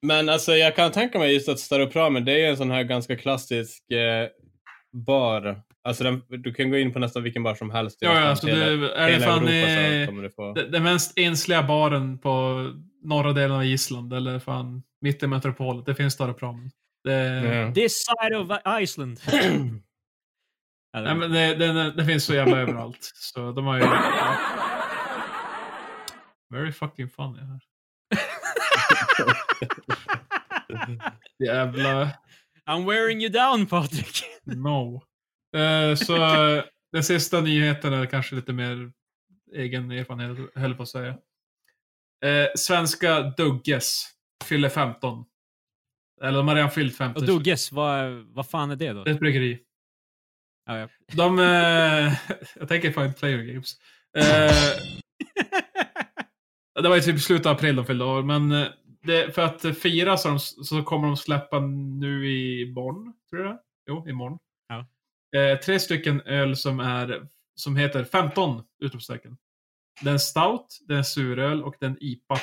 Men 0.02 0.30
alltså 0.30 0.52
jag 0.56 0.76
kan 0.76 0.92
tänka 0.92 1.20
mig 1.20 1.34
just 1.34 1.50
att 1.50 1.60
Staropramen, 1.60 2.26
det 2.26 2.46
är 2.46 2.50
en 2.50 2.58
sån 2.58 2.72
här 2.72 2.84
ganska 2.84 3.16
klassisk 3.16 3.92
eh, 3.92 4.28
bar. 4.94 5.62
Alltså 5.84 6.04
den, 6.04 6.22
du 6.30 6.54
kan 6.54 6.70
gå 6.70 6.78
in 6.78 6.94
på 6.94 7.00
nästan 7.00 7.24
vilken 7.24 7.44
bar 7.44 7.56
som 7.56 7.70
helst. 7.70 7.98
Ja, 8.02 8.14
ja, 8.14 8.30
alltså 8.30 8.48
hela, 8.48 8.66
det, 8.66 8.94
är 8.94 9.12
det 9.12 9.20
fan 9.20 9.48
Europa 9.48 10.44
eh, 10.44 10.66
den 10.66 10.84
mest 10.84 11.18
ensliga 11.20 11.64
baren 11.64 12.18
på 12.18 12.64
norra 13.04 13.34
delen 13.34 13.58
av 13.58 13.66
Island 13.66 14.14
eller 14.14 14.40
fan 14.40 14.84
mitt 15.02 15.24
i 15.24 15.28
metropolet. 15.28 15.86
Det 15.86 15.96
finns 15.96 16.14
Staropramen. 16.14 16.72
Det, 17.04 17.14
Ja. 17.14 17.74
This 17.74 18.06
side 18.06 18.36
of 18.36 18.52
Iceland. 18.82 19.20
Nej, 20.94 21.16
men 21.16 21.32
det, 21.32 21.56
det, 21.56 21.92
det 21.92 22.06
finns 22.06 22.26
så 22.26 22.34
jävla 22.34 22.58
överallt. 22.58 23.12
Så 23.16 23.52
de 23.52 23.66
har 23.66 23.78
ju... 23.78 23.84
Very 26.50 26.72
fucking 26.72 27.10
funny 27.10 27.40
här. 27.40 27.60
Jävla... 31.46 32.12
I'm 32.70 32.86
wearing 32.86 33.22
you 33.22 33.30
down 33.30 33.66
Patrik. 33.66 34.24
No. 34.44 35.04
Eh, 35.58 35.96
så 35.96 36.16
eh, 36.16 36.64
den 36.92 37.04
sista 37.04 37.42
nyheten 37.42 37.94
är 37.94 38.06
kanske 38.06 38.36
lite 38.36 38.54
mer 38.54 38.92
egen 39.54 39.92
erfarenhet, 39.92 40.38
höll 40.56 40.76
på 40.76 40.84
att 40.84 40.90
säga. 40.90 41.18
Eh, 42.26 42.48
svenska 42.56 43.22
Dugges 43.22 44.06
fyller 44.44 44.70
15. 44.70 45.26
Eller 46.22 46.38
de 46.38 46.48
har 46.48 46.56
redan 46.56 46.72
fyllt 46.72 46.98
15. 46.98 47.24
Och 47.24 47.28
Dugges, 47.28 47.72
vad, 47.72 48.12
vad 48.12 48.50
fan 48.50 48.72
är 48.72 48.76
det 48.76 48.94
då? 48.94 49.04
Det 49.04 49.10
är 49.10 49.14
ett 49.14 49.20
bryggeri. 49.20 49.60
Ja, 50.66 50.78
ja. 50.78 50.88
De... 51.14 51.40
Eh, 51.40 52.14
jag 52.56 52.68
tänker 52.68 52.92
Find 52.92 53.18
Player 53.18 53.44
Games. 53.44 53.76
Eh, 54.18 54.54
det 56.84 56.90
var 56.90 56.96
ju 56.96 57.02
typ 57.02 57.22
slutet 57.22 57.46
av 57.46 57.56
april 57.56 57.76
de 57.76 57.86
fyllde 57.86 58.06
år, 58.06 58.24
men 58.24 58.52
eh, 58.52 58.68
det, 59.04 59.36
för 59.36 59.42
att 59.42 59.78
fira 59.78 60.18
så, 60.18 60.28
de, 60.28 60.40
så 60.40 60.84
kommer 60.84 61.08
de 61.08 61.18
släppa 61.18 61.60
nu 61.60 62.32
i 62.32 62.72
morgon, 62.72 63.14
tror 63.30 63.46
jag 63.46 63.60
Jo, 63.90 64.08
imorgon. 64.10 64.40
Ja. 64.68 64.88
Eh, 65.40 65.60
tre 65.60 65.80
stycken 65.80 66.22
öl 66.22 66.56
som 66.56 66.80
är 66.80 67.28
som 67.56 67.76
heter 67.76 68.04
15! 68.04 68.64
Utropstecken. 68.80 69.38
Den 70.02 70.20
stout, 70.20 70.80
den 70.88 71.06
suröl 71.06 71.64
och 71.64 71.76
den 71.80 71.98
IPA. 72.00 72.40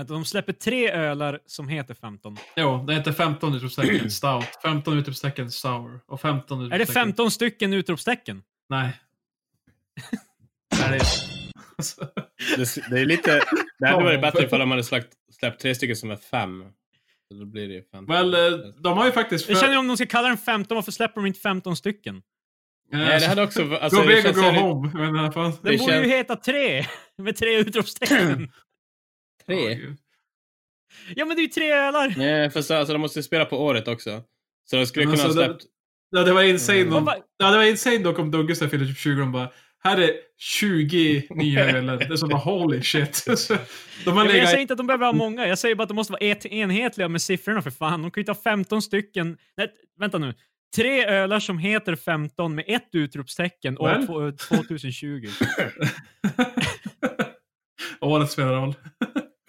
Men 0.00 0.06
de 0.06 0.24
släpper 0.24 0.52
tre 0.52 0.90
ölar 0.90 1.40
som 1.46 1.68
heter 1.68 1.94
15. 1.94 2.36
Jo, 2.56 2.84
det 2.86 2.94
heter 2.94 3.12
15 3.12 3.54
utropstecken 3.54 4.10
stout, 4.10 4.44
15 4.62 4.98
utropstecken 4.98 5.50
sour 5.50 6.00
och 6.06 6.20
15 6.20 6.60
Är 6.60 6.64
utropstecken... 6.64 6.86
det 6.86 6.92
15 6.92 7.30
stycken 7.30 7.72
utropstecken? 7.72 8.42
Nej. 8.68 9.00
Nej, 10.80 10.90
det 10.90 10.96
är... 10.96 12.56
Det, 12.56 12.90
det 12.90 13.00
är 13.00 13.06
lite... 13.06 13.40
Det 13.78 13.88
hade 13.88 14.04
varit 14.04 14.20
bättre 14.20 14.44
ifall 14.44 14.58
de 14.58 14.70
hade 14.70 14.84
släppt, 14.84 15.14
släppt 15.40 15.60
tre 15.60 15.74
stycken 15.74 15.96
som 15.96 16.10
är 16.10 16.16
fem. 16.16 16.64
Så 17.28 17.34
då 17.34 17.44
blir 17.44 17.68
det 17.68 17.74
ju 17.74 17.82
15. 17.82 18.06
Väl, 18.06 18.34
eh, 18.34 18.58
de 18.82 18.98
har 18.98 19.06
ju 19.06 19.12
faktiskt... 19.12 19.48
Jag 19.48 19.60
känner 19.60 19.78
om 19.78 19.88
de 19.88 19.96
ska 19.96 20.06
kalla 20.06 20.28
den 20.28 20.38
15, 20.38 20.74
varför 20.74 20.92
släpper 20.92 21.20
de 21.20 21.26
inte 21.26 21.40
15 21.40 21.76
stycken? 21.76 22.22
Nej, 22.92 23.20
det 23.20 23.26
hade 23.26 23.42
också... 23.42 23.62
Alltså, 23.80 24.00
go 24.00 24.06
big 24.06 24.18
or 24.18 24.22
känns 24.22 24.36
go 24.36 24.42
home. 24.42 24.88
Den 24.98 25.52
Det 25.62 25.78
borde 25.78 26.00
ju 26.00 26.08
heta 26.08 26.36
3, 26.36 26.86
med 27.18 27.36
tre 27.36 27.58
utropstecken. 27.58 28.52
Tre? 29.56 29.74
gud. 29.74 29.96
ja 31.16 31.24
men 31.24 31.36
det 31.36 31.40
är 31.40 31.44
ju 31.44 31.48
tre 31.48 31.72
ölar! 31.72 32.14
Nej, 32.16 32.50
för 32.50 32.62
så, 32.62 32.74
alltså, 32.74 32.92
de 32.92 32.98
måste 32.98 33.22
spela 33.22 33.44
på 33.44 33.64
året 33.64 33.88
också. 33.88 34.22
Så 34.70 34.76
de 34.76 34.86
skulle 34.86 35.04
kunna 35.04 35.16
ha 35.16 35.24
alltså, 35.24 35.44
släppt... 35.44 35.64
Ja, 36.10 36.22
det 36.22 36.32
var 36.32 36.42
insane. 36.42 36.78
Mm. 36.80 36.94
om- 36.94 37.04
Vad- 37.04 37.22
Ja, 37.36 37.50
det 37.50 37.56
var 37.56 37.64
insane 37.64 37.98
dock 37.98 38.18
om 38.18 38.34
här 38.34 38.68
fyller 38.68 38.86
typ 38.86 38.98
20 38.98 39.22
och 39.22 39.28
bara 39.28 39.50
här 39.84 40.00
är 40.00 40.10
20 40.38 41.26
nya 41.30 41.64
öler. 41.76 41.96
Det 41.96 42.04
är 42.04 42.16
som 42.16 42.28
bara 42.28 42.40
holy 42.40 42.82
shit. 42.82 43.24
De 43.26 43.32
har 44.10 44.14
men 44.14 44.26
jag 44.26 44.32
legat... 44.32 44.48
säger 44.48 44.60
inte 44.62 44.72
att 44.74 44.78
de 44.78 44.86
behöver 44.86 45.06
ha 45.06 45.12
många, 45.12 45.46
jag 45.46 45.58
säger 45.58 45.74
bara 45.74 45.82
att 45.82 45.88
de 45.88 45.94
måste 45.94 46.12
vara 46.12 46.20
et- 46.24 46.46
enhetliga 46.46 47.08
med 47.08 47.22
siffrorna 47.22 47.62
för 47.62 47.70
fan. 47.70 48.02
De 48.02 48.10
kan 48.10 48.20
ju 48.20 48.22
inte 48.22 48.32
ha 48.32 48.40
15 48.42 48.82
stycken. 48.82 49.38
Nej, 49.56 49.68
vänta 50.00 50.18
nu. 50.18 50.34
Tre 50.76 51.04
ölar 51.06 51.40
som 51.40 51.58
heter 51.58 51.96
15 51.96 52.54
med 52.54 52.64
ett 52.68 52.88
utropstecken 52.92 53.78
år 53.78 53.88
Well. 53.88 54.06
två- 54.38 54.56
2020. 54.56 55.28
Året 58.00 58.30
spelar 58.30 58.52
roll. 58.52 58.74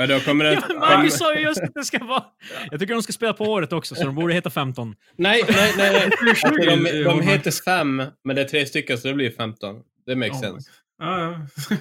Men 0.01 0.09
då 0.09 0.19
kommer 0.19 0.45
det... 0.45 0.61
Ja, 0.69 0.75
Marcus 0.79 1.17
sa 1.17 1.35
ju 1.35 1.41
just 1.41 1.61
att 1.61 1.73
det 1.73 1.83
ska 1.83 1.99
vara... 2.05 2.23
Jag 2.71 2.79
tycker 2.79 2.93
de 2.93 3.03
ska 3.03 3.13
spela 3.13 3.33
på 3.33 3.43
året 3.45 3.73
också, 3.73 3.95
så 3.95 4.03
de 4.03 4.15
borde 4.15 4.33
heta 4.33 4.49
15. 4.49 4.95
Nej, 5.15 5.43
nej, 5.49 5.73
nej. 5.77 5.91
nej. 5.93 6.11
Alltså, 6.29 6.47
de, 6.65 6.85
20 6.85 7.03
de 7.03 7.21
heter 7.21 7.63
fem, 7.63 8.03
men 8.23 8.35
det 8.35 8.41
är 8.41 8.45
tre 8.45 8.65
stycken 8.65 8.97
så 8.97 9.07
det 9.07 9.13
blir 9.13 9.31
15. 9.31 9.75
Det 10.05 10.15
makes 10.15 10.35
Oh 10.35 10.41
sense. 10.41 10.69
Ja, 10.99 11.19
ja. 11.21 11.39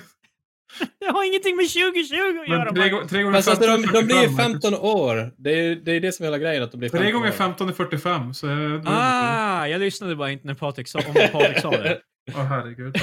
Det 1.01 1.07
har 1.07 1.25
ingenting 1.25 1.57
med 1.57 1.65
2020 1.69 2.15
att 2.41 2.49
göra. 2.49 2.65
Men 2.65 2.75
tre, 2.75 2.81
Marcus. 2.83 2.93
gånger- 2.93 3.07
tre 3.09 3.23
gånger 3.23 3.37
Fast 3.39 3.49
alltså, 3.49 3.65
15 3.65 3.83
de, 3.93 3.99
är 3.99 4.03
de 4.03 4.07
blir 4.07 4.17
ju 4.17 4.29
45, 4.29 4.53
15 4.53 4.75
år. 4.75 5.33
Det 5.37 5.51
är 5.51 5.75
det, 5.77 5.93
är 5.93 6.01
det 6.01 6.13
som 6.13 6.25
är 6.25 6.27
hela 6.27 6.39
grejen, 6.39 6.63
att 6.63 6.71
de 6.73 6.77
blir 6.79 6.89
15 6.89 7.03
Tre 7.05 7.13
gånger 7.13 7.29
år. 7.29 7.33
15 7.33 7.69
är 7.69 7.73
45. 7.73 8.35
Så 8.35 8.47
jag... 8.47 8.83
Ah, 8.87 9.67
jag 9.67 9.81
lyssnade 9.81 10.17
bara 10.17 10.31
inte 10.31 10.47
när 10.47 10.55
Patrik 10.55 10.89
sa, 10.89 10.99
om 10.99 11.15
Patrik 11.33 11.59
sa 11.61 11.71
det. 11.71 11.99
Åh 12.35 12.43
herregud. 12.45 12.97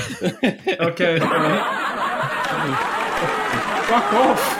Okej. 0.79 1.19
Fuck 3.89 4.13
off! 4.13 4.56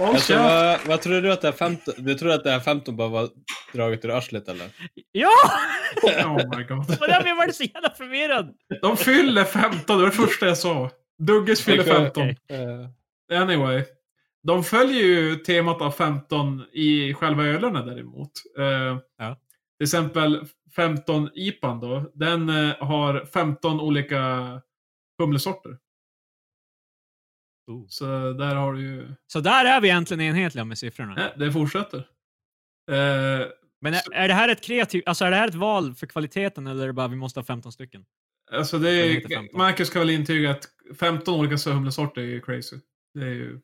Alltså, 0.00 0.34
vad, 0.34 0.78
vad 0.86 1.00
tror 1.00 1.20
du 1.20 1.32
att 1.32 1.40
det 1.40 1.46
här 1.48 1.52
15... 1.52 1.94
Du 1.98 2.14
tror 2.14 2.30
att 2.32 2.44
det 2.44 2.50
här 2.50 2.60
15 2.60 2.96
bara 2.96 3.08
var 3.08 3.28
draget 3.72 4.04
ur 4.04 4.10
arslet 4.10 4.48
eller? 4.48 4.66
Ja! 5.12 5.30
Oh 6.24 6.56
my 6.58 6.64
god. 6.64 6.78
Och 6.90 7.06
jag 7.08 7.36
var 7.36 7.52
så 7.52 7.64
jävla 7.64 7.90
förvirrad. 7.90 8.54
De 8.82 8.96
fyller 8.96 9.44
15, 9.44 9.96
det 9.98 10.02
var 10.04 10.10
det 10.10 10.16
första 10.16 10.46
jag 10.46 10.58
sa. 10.58 10.90
Dugges 11.18 11.62
fyller 11.62 11.82
Okej, 11.82 11.94
15. 11.94 12.22
okej. 12.22 12.36
Eh, 13.30 13.40
Anyway. 13.42 13.84
De 14.42 14.64
följer 14.64 15.02
ju 15.02 15.36
temat 15.36 15.80
av 15.82 15.90
15 15.90 16.62
i 16.72 17.14
själva 17.14 17.44
ölerna 17.44 17.82
däremot. 17.82 18.30
Eh, 18.58 18.98
Ja. 19.18 19.36
Till 19.78 19.84
exempel 19.84 20.46
15 20.76 21.30
IPAn 21.34 21.80
då. 21.80 22.10
Den 22.14 22.48
eh, 22.48 22.74
har 22.80 23.24
15 23.32 23.80
olika 23.80 24.40
humlesorter. 25.18 25.70
Oh. 27.66 27.84
Så 27.88 28.32
där 28.32 28.54
har 28.54 28.72
du 28.72 28.80
ju... 28.80 29.08
Så 29.26 29.40
där 29.40 29.64
är 29.64 29.80
vi 29.80 29.88
egentligen 29.88 30.20
enhetliga 30.20 30.64
med 30.64 30.78
siffrorna. 30.78 31.14
Nej, 31.14 31.32
det 31.36 31.52
fortsätter. 31.52 31.98
Eh, 32.90 33.46
Men 33.80 33.94
är, 33.94 34.12
är 34.12 34.28
det 34.28 34.34
här 34.34 34.48
ett 34.48 34.60
kreativt, 34.64 35.02
alltså 35.08 35.24
är 35.24 35.30
det 35.30 35.36
här 35.36 35.48
ett 35.48 35.54
val 35.54 35.94
för 35.94 36.06
kvaliteten 36.06 36.66
eller 36.66 36.82
är 36.82 36.86
det 36.86 36.92
bara 36.92 37.08
vi 37.08 37.16
måste 37.16 37.40
ha 37.40 37.44
15 37.44 37.72
stycken? 37.72 38.04
alltså 38.52 38.78
det 38.78 38.90
är, 38.90 39.20
15. 39.20 39.48
Marcus 39.58 39.90
kan 39.90 40.00
väl 40.00 40.10
intyga 40.10 40.50
att 40.50 40.64
15 41.00 41.34
olika 41.40 41.70
humlesorter 41.70 42.20
är 42.20 42.26
ju 42.26 42.40
crazy. 42.40 42.76
Det 43.14 43.20
är 43.20 43.30
ju... 43.30 43.60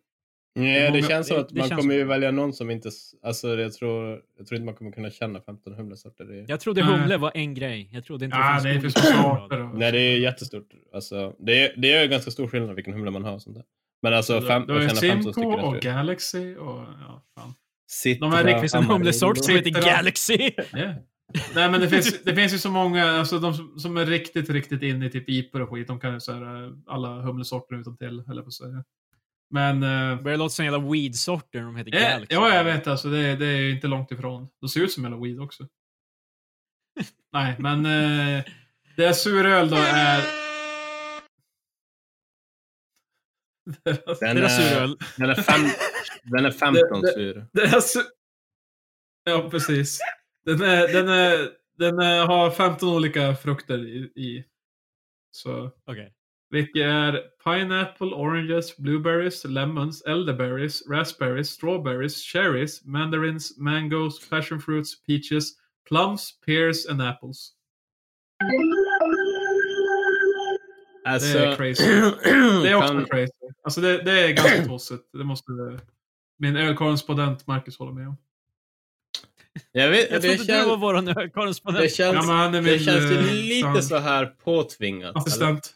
Nej, 0.55 0.81
det 0.83 0.91
många- 0.91 1.03
känns 1.09 1.27
som 1.29 1.35
det- 1.37 1.41
att 1.43 1.49
det 1.49 1.55
man 1.59 1.69
känns 1.69 1.81
kommer 1.81 1.95
ju 1.95 2.05
välja 2.05 2.31
någon 2.31 2.53
som 2.53 2.71
inte... 2.71 2.91
Alltså 3.23 3.49
jag 3.57 3.73
tror, 3.73 4.23
jag 4.39 4.47
tror 4.47 4.57
inte 4.57 4.65
man 4.65 4.75
kommer 4.75 4.93
kunna 4.93 5.11
känna 5.11 5.41
15 5.41 5.75
humlesorter. 5.75 6.25
Det 6.25 6.39
är, 6.41 6.45
Jag 6.49 6.61
trodde 6.61 6.83
humle 6.83 7.17
var 7.17 7.33
en 7.35 7.55
grej. 7.55 7.89
Jag 7.93 8.05
trodde 8.05 8.25
inte 8.25 8.37
Ja, 8.37 8.61
det 8.63 8.71
är 8.71 8.81
för 8.81 8.89
små 8.89 9.23
grader. 9.23 9.45
arter. 9.45 9.63
och- 9.73 9.79
nej, 9.79 9.93
det 9.93 9.99
är 9.99 10.19
jättestort. 10.19 10.69
Alltså, 10.93 11.37
det, 11.39 11.65
är, 11.67 11.77
det 11.77 11.93
är 11.93 12.03
ju 12.03 12.09
ganska 12.09 12.31
stor 12.31 12.49
skillnad 12.49 12.75
vilken 12.77 12.93
humle 12.95 13.11
man 13.11 13.25
har 13.25 13.33
och 13.33 13.43
sånt 13.43 13.57
där. 13.57 13.65
Men 14.03 14.15
alltså, 14.15 14.41
fem, 14.41 14.65
Du 14.67 14.73
har 14.73 14.81
att 14.81 14.85
ju 14.85 14.89
känna 14.89 15.01
15 15.01 15.35
Simco 15.35 15.51
och. 15.51 15.81
Galaxy 15.81 16.57
och 16.57 16.79
ja, 17.01 17.25
fan. 17.39 17.55
Citra, 17.91 18.29
De 18.29 18.37
är 18.39 18.45
riktigt- 18.45 18.73
Det 18.73 18.79
Amarillo. 18.79 18.95
humlesort 18.95 19.45
som 19.45 19.55
heter. 19.55 19.71
Galaxy. 19.71 20.35
Yeah. 20.35 20.95
Nej 21.55 21.71
men 21.71 21.81
det 21.81 21.89
finns, 21.89 22.23
det 22.25 22.35
finns 22.35 22.55
ju 22.55 22.59
så 22.59 22.71
många, 22.71 23.11
alltså 23.11 23.39
de 23.39 23.55
som, 23.55 23.79
som 23.79 23.97
är 23.97 24.07
riktigt, 24.07 24.51
riktigt 24.51 24.83
inne 24.83 25.07
i 25.07 25.11
typ 25.11 25.29
IPor 25.29 25.61
och 25.63 25.69
skit, 25.71 25.87
de 25.89 26.01
kan 26.01 26.15
ju 26.15 26.21
så 26.21 26.33
här, 26.33 26.65
eh, 26.65 26.71
alla 26.87 27.09
humlesorter 27.23 27.77
utan 27.81 27.97
till 27.97 28.23
eller 28.31 28.43
på 28.43 28.47
att 28.49 28.53
säga. 28.55 28.85
Men... 29.51 29.83
eh, 29.83 30.17
Det 30.17 30.23
börjar 30.23 30.39
låta 30.39 30.51
som 30.51 30.65
jävla 30.65 30.79
weed-sorter 30.93 31.61
de 31.61 31.77
heter 31.77 31.95
eh, 31.95 32.01
Galaxy. 32.01 32.35
ja, 32.35 32.55
jag 32.55 32.65
vet 32.65 32.87
alltså. 32.87 33.09
Det, 33.11 33.37
det 33.37 33.47
är 33.47 33.57
ju 33.57 33.71
inte 33.71 33.87
långt 33.87 34.13
ifrån. 34.13 34.49
De 34.61 34.69
ser 34.69 34.81
ut 34.81 34.93
som 34.93 35.05
hela 35.05 35.17
weed 35.17 35.41
också. 35.41 35.67
Nej, 37.33 37.57
men 37.59 37.87
eh, 37.87 38.45
det 38.97 39.05
är 39.05 39.13
suröl 39.13 39.71
då 39.71 39.77
är... 39.77 40.40
Den 43.85 44.37
Deras 44.37 44.59
är, 44.59 44.71
suröl. 44.71 44.97
den 45.17 45.31
är, 45.31 45.35
fem, 45.35 45.61
den 46.25 46.45
är 46.45 46.51
15 46.51 47.01
Det- 47.03 47.07
det- 47.07 47.13
sur. 47.15 47.47
Su- 48.01 48.07
ja, 49.25 49.49
precis. 49.51 49.99
Den, 50.45 50.63
är, 50.63 50.89
den, 50.93 51.09
är, 51.09 51.51
den 51.79 51.99
är, 51.99 52.27
har 52.27 52.51
15 52.51 52.89
olika 52.89 53.35
frukter 53.37 53.79
i. 53.79 53.97
i. 54.17 54.45
Så, 55.31 55.71
Okej. 55.87 56.13
vilka 56.51 56.87
är 56.87 57.23
pineapple, 57.45 58.07
oranges, 58.07 58.77
blueberries, 58.77 59.45
lemons, 59.45 60.03
elderberries, 60.03 60.83
raspberries, 60.91 61.51
strawberries, 61.51 62.17
cherries, 62.23 62.85
mandarins, 62.85 63.59
mangoes, 63.59 64.29
passion 64.29 64.61
fruits, 64.61 65.03
peaches, 65.03 65.53
plums, 65.89 66.41
pears 66.47 66.87
and 66.87 67.03
apples. 67.03 67.53
Alltså, 71.05 71.39
Det 71.39 71.45
är 71.47 71.57
crazy. 71.57 71.85
Det 72.63 72.69
är 72.69 72.75
också 72.75 72.89
kan, 72.89 73.05
crazy. 73.05 73.33
Alltså 73.65 73.81
det, 73.81 74.03
det 74.03 74.21
är 74.21 74.29
ganska 74.33 74.65
tossigt. 74.69 75.09
Det 75.13 75.25
måste 75.25 75.53
min 76.39 76.57
ölkorrespondent 76.57 77.47
Marcus 77.47 77.79
hålla 77.79 77.93
med 77.93 78.09
om. 78.09 78.17
jag 79.73 79.89
vet, 79.91 80.11
Jag 80.11 80.23
det, 80.23 80.37
trodde 80.37 80.53
du 80.53 80.59
var 80.69 80.95
känns, 80.95 81.09
vår 81.09 81.15
det 81.25 81.31
korrespondent. 81.31 81.93
känns, 81.93 82.27
Ja, 82.29 82.49
det 82.49 82.63
min, 82.63 82.79
känns 82.79 83.11
ju 83.13 83.17
eh, 83.19 83.33
lite 83.35 83.63
fan- 83.69 83.83
så 83.83 83.99
här 83.99 84.27
påtvingat. 84.27 85.11
eller? 85.11 85.19
Assistent. 85.19 85.75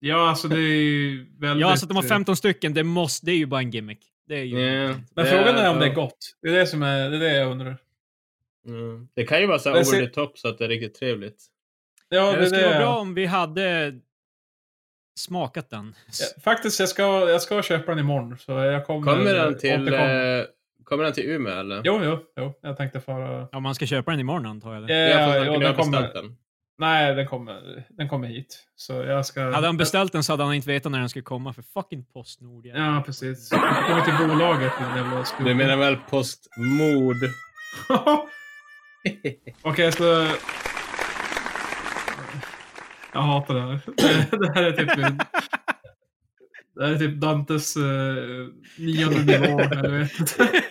Ja, 0.00 0.28
alltså 0.28 0.48
det 0.48 0.56
är 0.56 0.60
ju 0.60 1.26
väldigt... 1.38 1.60
Ja, 1.60 1.70
alltså 1.70 1.84
att 1.86 1.88
de 1.88 1.96
har 1.96 2.04
eh, 2.04 2.08
15 2.08 2.36
stycken, 2.36 2.74
det, 2.74 2.84
måste, 2.84 3.26
det 3.26 3.32
är 3.32 3.36
ju 3.36 3.46
bara 3.46 3.60
en 3.60 3.70
gimmick. 3.70 4.00
Det 4.28 4.34
är 4.38 4.44
ju... 4.44 4.58
Ja, 4.60 4.86
Men 5.14 5.24
det 5.24 5.30
frågan 5.30 5.56
är 5.56 5.70
om 5.70 5.78
det 5.78 5.86
är 5.86 5.94
gott. 5.94 6.36
Det 6.42 6.48
är 6.48 6.52
det 6.52 6.66
som 6.66 6.82
är, 6.82 7.10
det 7.10 7.16
är 7.16 7.20
det 7.20 7.36
jag 7.36 7.50
undrar. 7.50 7.76
Mm. 8.66 9.08
Det 9.14 9.24
kan 9.26 9.40
ju 9.40 9.46
vara 9.46 9.58
så 9.58 9.68
här 9.70 9.76
over 9.76 10.06
the 10.06 10.12
top 10.12 10.38
så 10.38 10.48
att 10.48 10.58
det 10.58 10.64
är 10.64 10.68
riktigt 10.68 10.94
trevligt. 10.94 11.44
Ja, 12.08 12.30
det, 12.32 12.36
det 12.36 12.42
är 12.42 12.46
skulle 12.46 12.62
det. 12.62 12.68
vara 12.68 12.78
bra 12.78 12.96
om 12.98 13.14
vi 13.14 13.26
hade 13.26 13.94
smakat 15.18 15.70
den. 15.70 15.94
Ja, 16.06 16.42
faktiskt, 16.42 16.80
jag 16.80 16.88
ska, 16.88 17.02
jag 17.02 17.42
ska 17.42 17.62
köpa 17.62 17.90
den 17.90 17.98
imorgon. 17.98 18.38
Så 18.38 18.52
jag 18.52 18.86
kommer... 18.86 19.12
Kommer 19.12 19.34
den 19.34 19.58
till, 19.58 19.94
eh, 19.94 20.00
kommer 20.84 21.04
den 21.04 21.12
till 21.12 21.30
Umeå 21.30 21.60
eller? 21.60 21.80
Jo, 21.84 22.00
jo, 22.04 22.18
jo. 22.36 22.52
Jag 22.62 22.76
tänkte 22.76 23.00
fara... 23.00 23.48
Ja, 23.52 23.60
man 23.60 23.74
ska 23.74 23.86
köpa 23.86 24.10
den 24.10 24.20
imorgon 24.20 24.46
antar 24.46 24.74
jag. 24.74 24.90
Ja, 24.90 24.94
jag 24.94 25.36
ja, 25.36 25.42
ni 25.42 25.48
har 25.48 25.58
den 25.58 25.74
kommer... 25.74 26.14
den. 26.14 26.36
Nej, 26.80 27.14
den 27.14 27.26
kommer, 27.26 27.84
den 27.88 28.08
kommer 28.08 28.28
hit. 28.28 28.66
Så 28.76 28.92
jag 28.92 29.26
ska... 29.26 29.42
Hade 29.42 29.66
han 29.66 29.76
beställt 29.76 30.12
den 30.12 30.24
så 30.24 30.32
hade 30.32 30.44
han 30.44 30.54
inte 30.54 30.68
vetat 30.68 30.92
när 30.92 30.98
den 30.98 31.08
skulle 31.08 31.22
komma, 31.22 31.52
för 31.52 31.62
fucking 31.62 32.04
Postnord. 32.04 32.66
jävlar. 32.66 32.94
Ja, 32.94 33.02
precis. 33.06 33.48
Den 33.48 33.60
kommer 33.60 34.00
till 34.02 34.28
bolaget. 34.28 34.72
Den 34.80 34.96
jävla 34.96 35.24
skogen. 35.24 35.46
Du 35.46 35.54
menar 35.54 35.76
väl 35.76 35.96
Postmord? 35.96 37.16
Okej, 39.62 39.92
så... 39.92 40.26
Jag 43.12 43.20
hatar 43.20 43.54
det 43.54 43.60
här. 43.60 43.80
Det, 44.38 44.54
här 44.54 44.62
är 44.62 44.72
typ 44.72 44.96
min... 44.96 45.18
Det 46.74 46.86
här 46.86 46.92
är 46.92 46.98
typ 46.98 47.20
Dantes 47.20 47.76
uh, 47.76 48.48
nionde 48.78 49.38
nivå, 49.38 49.60
eller 49.60 49.98
vet 49.98 50.20
inte. 50.20 50.64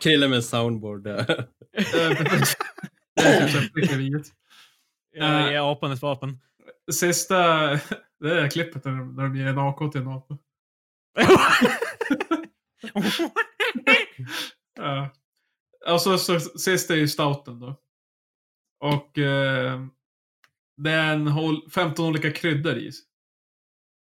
Krille 0.00 0.28
med 0.28 0.44
soundboard 0.44 1.04
där. 1.04 1.18
Eh. 1.20 1.86
Det 3.16 3.22
är 3.22 3.48
typ 3.48 3.74
prickeriet. 3.74 4.26
Ja, 5.12 5.50
Ge 5.50 5.56
apan 5.56 5.92
ett 5.92 6.02
vapen. 6.02 6.38
Sista... 6.92 7.36
Det 8.20 8.40
är 8.40 8.50
klippet 8.50 8.84
när 8.84 8.92
de, 8.92 9.16
när 9.16 9.22
de 9.22 9.36
ger 9.36 9.46
en 9.46 9.58
AK 9.58 9.92
till 9.92 10.00
en 10.00 10.08
apa. 10.08 10.38
Ja. 14.76 15.10
Och 15.86 16.00
så, 16.00 16.18
så 16.18 16.40
sist 16.40 16.90
är 16.90 16.94
ju 16.94 17.08
stouten 17.08 17.60
då. 17.60 17.80
Och 18.80 19.18
eh, 19.18 19.86
det 20.76 20.90
är 20.90 21.12
en 21.14 21.26
hol, 21.26 21.70
15 21.70 22.04
olika 22.06 22.30
kryddor 22.32 22.76
i. 22.76 22.90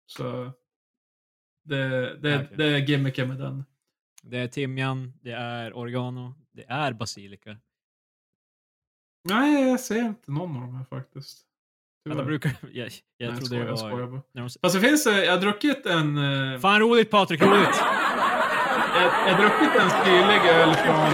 Så 0.07 0.51
det, 1.65 2.17
det, 2.17 2.37
Okej. 2.37 2.49
det 2.57 2.65
är 2.65 2.79
gimmicken 2.79 3.29
med 3.29 3.39
den. 3.39 3.65
Det 4.23 4.39
är 4.39 4.49
timjan, 4.49 5.13
det 5.23 5.33
är 5.33 5.73
oregano, 5.79 6.35
det 6.53 6.65
är 6.69 6.93
basilika. 6.93 7.57
Nej, 9.29 9.69
jag 9.69 9.81
ser 9.81 9.99
inte 10.05 10.31
någon 10.31 10.57
av 10.57 10.61
dem 10.63 10.75
här 10.75 10.85
faktiskt. 10.85 11.43
Alla 12.07 12.15
Tyvärr. 12.15 12.25
brukar... 12.27 12.53
Jag, 12.73 12.91
jag 13.17 13.31
Nej, 13.33 13.41
trodde 13.41 13.63
det 13.65 13.69
jag 13.69 13.79
skojar 13.79 14.07
var... 14.07 14.23
När 14.33 14.43
de... 14.43 14.49
Fast 14.63 14.75
det 14.75 14.81
finns, 14.89 15.07
eh, 15.07 15.19
jag 15.19 15.33
har 15.33 15.41
druckit 15.41 15.87
en... 15.87 16.19
eh, 16.53 16.59
Fan 16.61 16.81
roligt 16.81 17.11
Patrik, 17.11 17.43
roligt! 17.43 17.77
jag, 18.95 19.05
jag 19.05 19.35
har 19.35 19.43
druckit 19.43 19.81
en 19.81 19.91
syrlig 19.91 20.51
öl 20.51 20.75
från... 20.75 21.13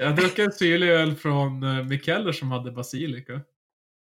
jag 0.00 0.16
druckit 0.16 0.38
en 0.38 0.52
syrlig 0.52 0.88
öl 0.88 1.14
från 1.14 1.62
uh, 1.62 1.84
Mikeller 1.84 2.32
som 2.32 2.50
hade 2.50 2.72
basilika. 2.72 3.40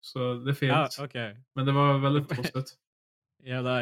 Så 0.00 0.34
det 0.34 0.50
Ja, 0.66 0.84
finns. 0.84 0.98
okej. 0.98 1.36
Men 1.54 1.66
det 1.66 1.72
var 1.72 1.98
väldigt 1.98 2.36
konstigt. 2.36 2.74
Jävla... 3.44 3.80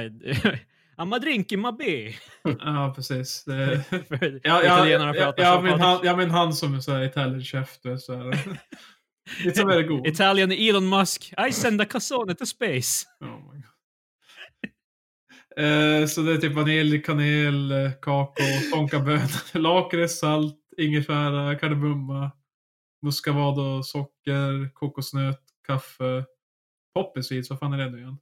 I'm 1.01 1.16
a 1.16 1.18
drink 1.18 1.52
in 1.52 1.60
my 1.60 1.72
beer. 1.72 2.14
ja, 2.60 2.93
precis. 2.97 3.44
Det, 3.44 3.85
Ja, 4.44 4.62
ja, 4.62 4.89
ja, 4.89 5.35
ja, 5.36 5.60
men 5.60 5.81
han, 5.81 6.01
ja, 6.05 6.16
men 6.16 6.31
han 6.31 6.52
som 6.52 6.74
är 6.74 6.81
så 6.81 6.93
här 6.93 7.02
Italian 7.02 7.43
chef, 7.44 7.78
du 7.82 7.90
vet, 7.90 8.01
så 8.01 8.14
här. 8.14 8.59
Det 9.44 9.82
god. 9.82 10.06
Italian 10.06 10.52
Elon 10.52 10.89
Musk. 10.89 11.32
I 11.48 11.52
send 11.52 11.81
a 11.81 11.85
calzone 11.85 12.35
to 12.35 12.47
space. 12.47 13.06
Oh 13.20 13.52
my 13.52 13.60
God. 13.60 13.64
Eh, 15.56 16.06
så 16.06 16.22
det 16.22 16.32
är 16.32 16.36
typ 16.39 16.52
vanilj, 16.52 17.02
kanel, 17.02 17.72
eh, 17.72 17.93
kakao, 18.02 18.35
tonkabönor, 18.72 19.59
lakrits, 19.59 20.18
salt, 20.18 20.59
ingefära, 20.81 21.55
kardemumma, 21.59 22.31
muscovado, 23.02 23.82
socker, 23.82 24.70
kokosnöt, 24.74 25.40
kaffe, 25.66 26.24
poppy 26.94 27.23
seeds, 27.23 27.51
vad 27.51 27.59
fan 27.59 27.73
är 27.73 27.78
det 27.78 27.90
nu 27.90 27.98
igen? 27.98 28.16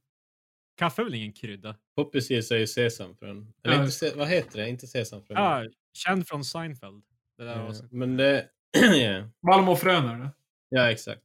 Kaffe 0.77 1.01
är 1.01 1.03
väl 1.03 1.13
ingen 1.15 1.33
krydda? 1.33 1.75
Poppy 1.95 2.21
seeds 2.21 2.51
är 2.51 2.57
ju 2.57 2.67
sesamfrön. 2.67 3.53
Eller 3.63 3.75
Ja. 3.75 3.81
inte, 3.81 3.91
se, 3.91 4.11
vad 4.15 4.27
heter 4.27 4.57
det? 4.59 4.69
Inte 4.69 4.87
sesamfrön. 4.87 5.37
Ja, 5.37 5.63
känd 5.93 6.27
från 6.27 6.45
Seinfeld. 6.45 7.03
Det 7.37 7.43
där 7.43 7.55
Ja. 7.57 7.73
Men 7.91 8.17
det... 8.17 8.49
ja. 8.95 9.23
Malmöfrön 9.47 10.05
är 10.05 10.17
det. 10.19 10.29
ja, 10.69 10.91
exakt. 10.91 11.21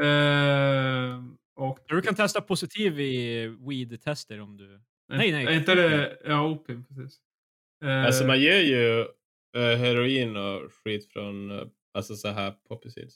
Eh, 0.00 1.24
och... 1.56 1.78
Du 1.88 2.02
kan 2.02 2.14
testa 2.14 2.40
positiv 2.40 3.00
i 3.00 3.46
weed-tester 3.46 4.40
om 4.40 4.56
du... 4.56 4.80
Nej, 5.08 5.32
nej. 5.32 5.46
Är 5.46 5.50
inte 5.52 5.74
det... 5.74 6.18
Ja, 6.24 6.46
opium, 6.48 6.84
precis. 6.84 7.18
Eh, 7.84 8.04
Alltså 8.06 8.26
man 8.26 8.40
gör 8.40 8.56
ju 8.56 9.06
heroin 9.58 10.36
och 10.36 10.72
skit 10.72 11.12
från 11.12 11.50
eh, 11.50 11.66
alltså 11.94 12.16
så 12.16 12.28
här 12.28 12.54
poppy 12.68 12.90
seeds. 12.90 13.14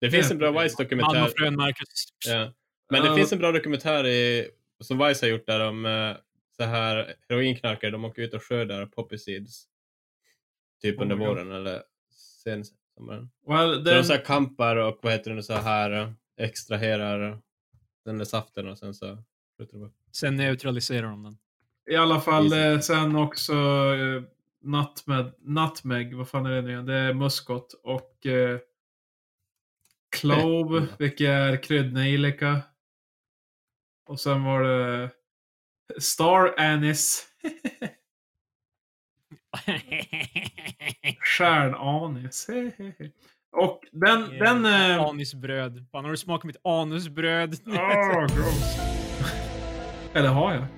Det 0.00 0.10
finns 0.10 0.30
en 0.30 0.38
bra. 0.38 0.62
Vice-dokumentär. 0.62 1.14
Malmöfrön, 1.14 1.56
Marcus. 1.56 2.04
Ja. 2.26 2.52
Men 2.90 3.02
det 3.02 3.14
finns 3.14 3.32
en 3.32 3.38
bra 3.38 3.52
dokumentär 3.52 4.06
i, 4.06 4.50
som 4.80 4.98
Vice 4.98 5.26
har 5.26 5.30
gjort 5.30 5.46
där 5.46 5.68
om 5.68 5.86
eh, 5.86 6.16
så 6.56 6.64
här 6.64 7.14
heroinknarkare. 7.28 7.90
De 7.90 8.04
åker 8.04 8.22
ut 8.22 8.34
och 8.34 8.42
skördar 8.42 8.86
poppy 8.86 9.18
seeds. 9.18 9.64
Typ 10.82 10.98
Oh 10.98 11.02
under 11.02 11.16
våren 11.16 11.52
eller 11.52 11.82
sen 12.44 12.64
sommaren. 12.96 13.30
well, 13.46 13.74
Så 13.74 13.80
den, 13.80 13.96
de 13.96 14.04
så 14.04 14.12
här 14.12 14.24
kampar 14.24 14.76
och 14.76 14.98
vad 15.02 15.12
heter 15.12 15.34
det 15.34 15.42
så 15.42 15.54
här 15.54 15.90
eh, 15.90 16.10
extraherar 16.36 17.40
den 18.04 18.18
där 18.18 18.24
saften 18.24 18.68
och 18.68 18.78
sen 18.78 18.94
så 18.94 19.18
skjuter 19.58 19.78
de 19.78 19.82
upp. 19.84 19.94
Sen 20.12 20.36
neutraliserar 20.36 21.06
de 21.10 21.22
den. 21.22 21.38
I 21.90 21.96
alla 21.96 22.20
fall 22.20 22.52
eh, 22.52 22.78
sen 22.78 23.16
också 23.16 23.52
eh, 23.52 24.22
nutmeg, 24.60 25.32
nutmeg, 25.40 26.14
vad 26.14 26.28
fan 26.28 26.46
är 26.46 26.50
det 26.50 26.62
nu 26.62 26.70
igen? 26.70 26.86
Det 26.86 26.94
är 26.94 27.14
muskot 27.14 27.72
och 27.82 28.26
eh, 28.26 28.58
clove, 30.16 30.86
vilket 30.98 31.28
är 31.28 31.62
kryddnejlika. 31.62 32.62
Och 34.06 34.20
sen 34.20 34.44
var 34.44 34.62
det 34.62 35.10
star 36.00 36.54
anise. 36.60 37.22
Stjärnanis. 41.20 42.46
och 43.52 43.80
den, 43.92 44.38
den... 44.38 44.64
eh, 44.64 45.00
Anisbröd. 45.02 45.86
Fan, 45.92 46.04
har 46.04 46.10
du 46.10 46.16
smakat 46.16 46.44
mitt 46.44 46.66
anusbröd? 46.66 47.60
Åh, 47.66 48.26
gross. 48.36 48.78
Eller 50.14 50.28
har 50.28 50.54
jag? 50.54 50.77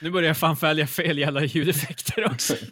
Nu 0.00 0.10
börjar 0.10 0.28
jag 0.28 0.38
fan 0.38 0.54
välja 0.54 0.86
fel 0.86 1.18
jävla 1.18 1.44
ljudeffekter 1.44 2.24
också. 2.24 2.54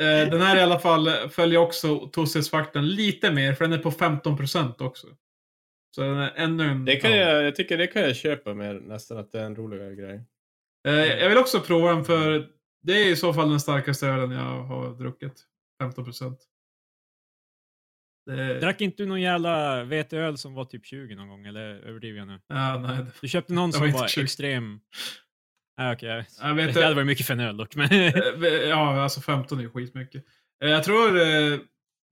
Eh, 0.00 0.30
den 0.30 0.40
här 0.40 0.56
i 0.56 0.60
alla 0.60 0.78
fall 0.78 1.08
följer 1.28 1.58
också 1.58 2.10
Tossies-faktorn 2.12 2.86
lite 2.86 3.30
mer, 3.30 3.54
för 3.54 3.64
den 3.64 3.72
är 3.72 3.78
på 3.78 3.90
15% 3.90 4.82
också. 4.82 5.06
Så 5.94 6.00
den 6.00 6.18
är 6.18 6.32
ännu 6.36 6.64
en... 6.64 6.84
Det 6.84 6.96
kan 6.96 7.16
jag, 7.16 7.44
jag 7.44 7.56
tycker 7.56 7.78
det 7.78 7.86
kan 7.86 8.02
jag 8.02 8.16
köpa 8.16 8.54
med 8.54 8.82
nästan 8.82 9.18
att 9.18 9.32
det 9.32 9.40
är 9.40 9.44
en 9.44 9.56
roligare 9.56 9.94
grej. 9.94 10.24
Eh, 10.88 10.94
jag 10.94 11.28
vill 11.28 11.38
också 11.38 11.60
prova 11.60 11.92
den, 11.92 12.04
för 12.04 12.48
det 12.82 12.92
är 12.92 13.12
i 13.12 13.16
så 13.16 13.34
fall 13.34 13.50
den 13.50 13.60
starkaste 13.60 14.06
ölen 14.06 14.30
jag 14.30 14.62
har 14.62 14.98
druckit. 14.98 15.44
15%. 15.82 16.36
Det... 18.26 18.60
Drack 18.60 18.80
inte 18.80 19.02
du 19.02 19.06
någon 19.06 19.20
jävla 19.20 19.84
veteöl 19.84 20.38
som 20.38 20.54
var 20.54 20.64
typ 20.64 20.86
20 20.86 21.14
någon 21.14 21.28
gång, 21.28 21.46
eller 21.46 21.60
överdriver 21.60 22.18
jag 22.18 22.28
nu? 22.28 22.40
Ja, 22.46 22.78
nej. 22.78 23.06
Du 23.20 23.28
köpte 23.28 23.52
någon 23.52 23.70
var 23.70 23.78
som 23.78 23.92
var 23.92 24.08
20. 24.08 24.22
extrem... 24.22 24.80
Ah, 25.76 25.92
Okej, 25.92 26.26
Jag 26.40 26.54
vet 26.54 26.74
det 26.74 26.82
hade 26.82 26.94
varit 26.94 27.06
mycket 27.06 27.26
för 27.26 27.32
en 27.34 27.40
öl 27.40 27.56
dock, 27.56 27.76
men... 27.76 27.88
Eh, 27.92 28.12
Ja, 28.68 29.02
alltså 29.02 29.20
15 29.20 29.58
är 29.58 29.62
ju 29.62 29.70
skitmycket. 29.70 30.24
Eh, 30.64 30.70
Jag 30.70 30.84
tror 30.84 31.20
eh, 31.20 31.58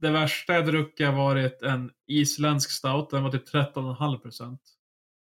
det 0.01 0.11
värsta 0.11 0.53
jag 0.55 0.67
druckit 0.67 1.07
har 1.07 1.15
varit 1.15 1.63
en 1.63 1.91
isländsk 2.07 2.71
stout. 2.71 3.11
Den 3.11 3.23
var 3.23 3.31
typ 3.31 3.49
13,5 3.53 4.19
procent. 4.19 4.61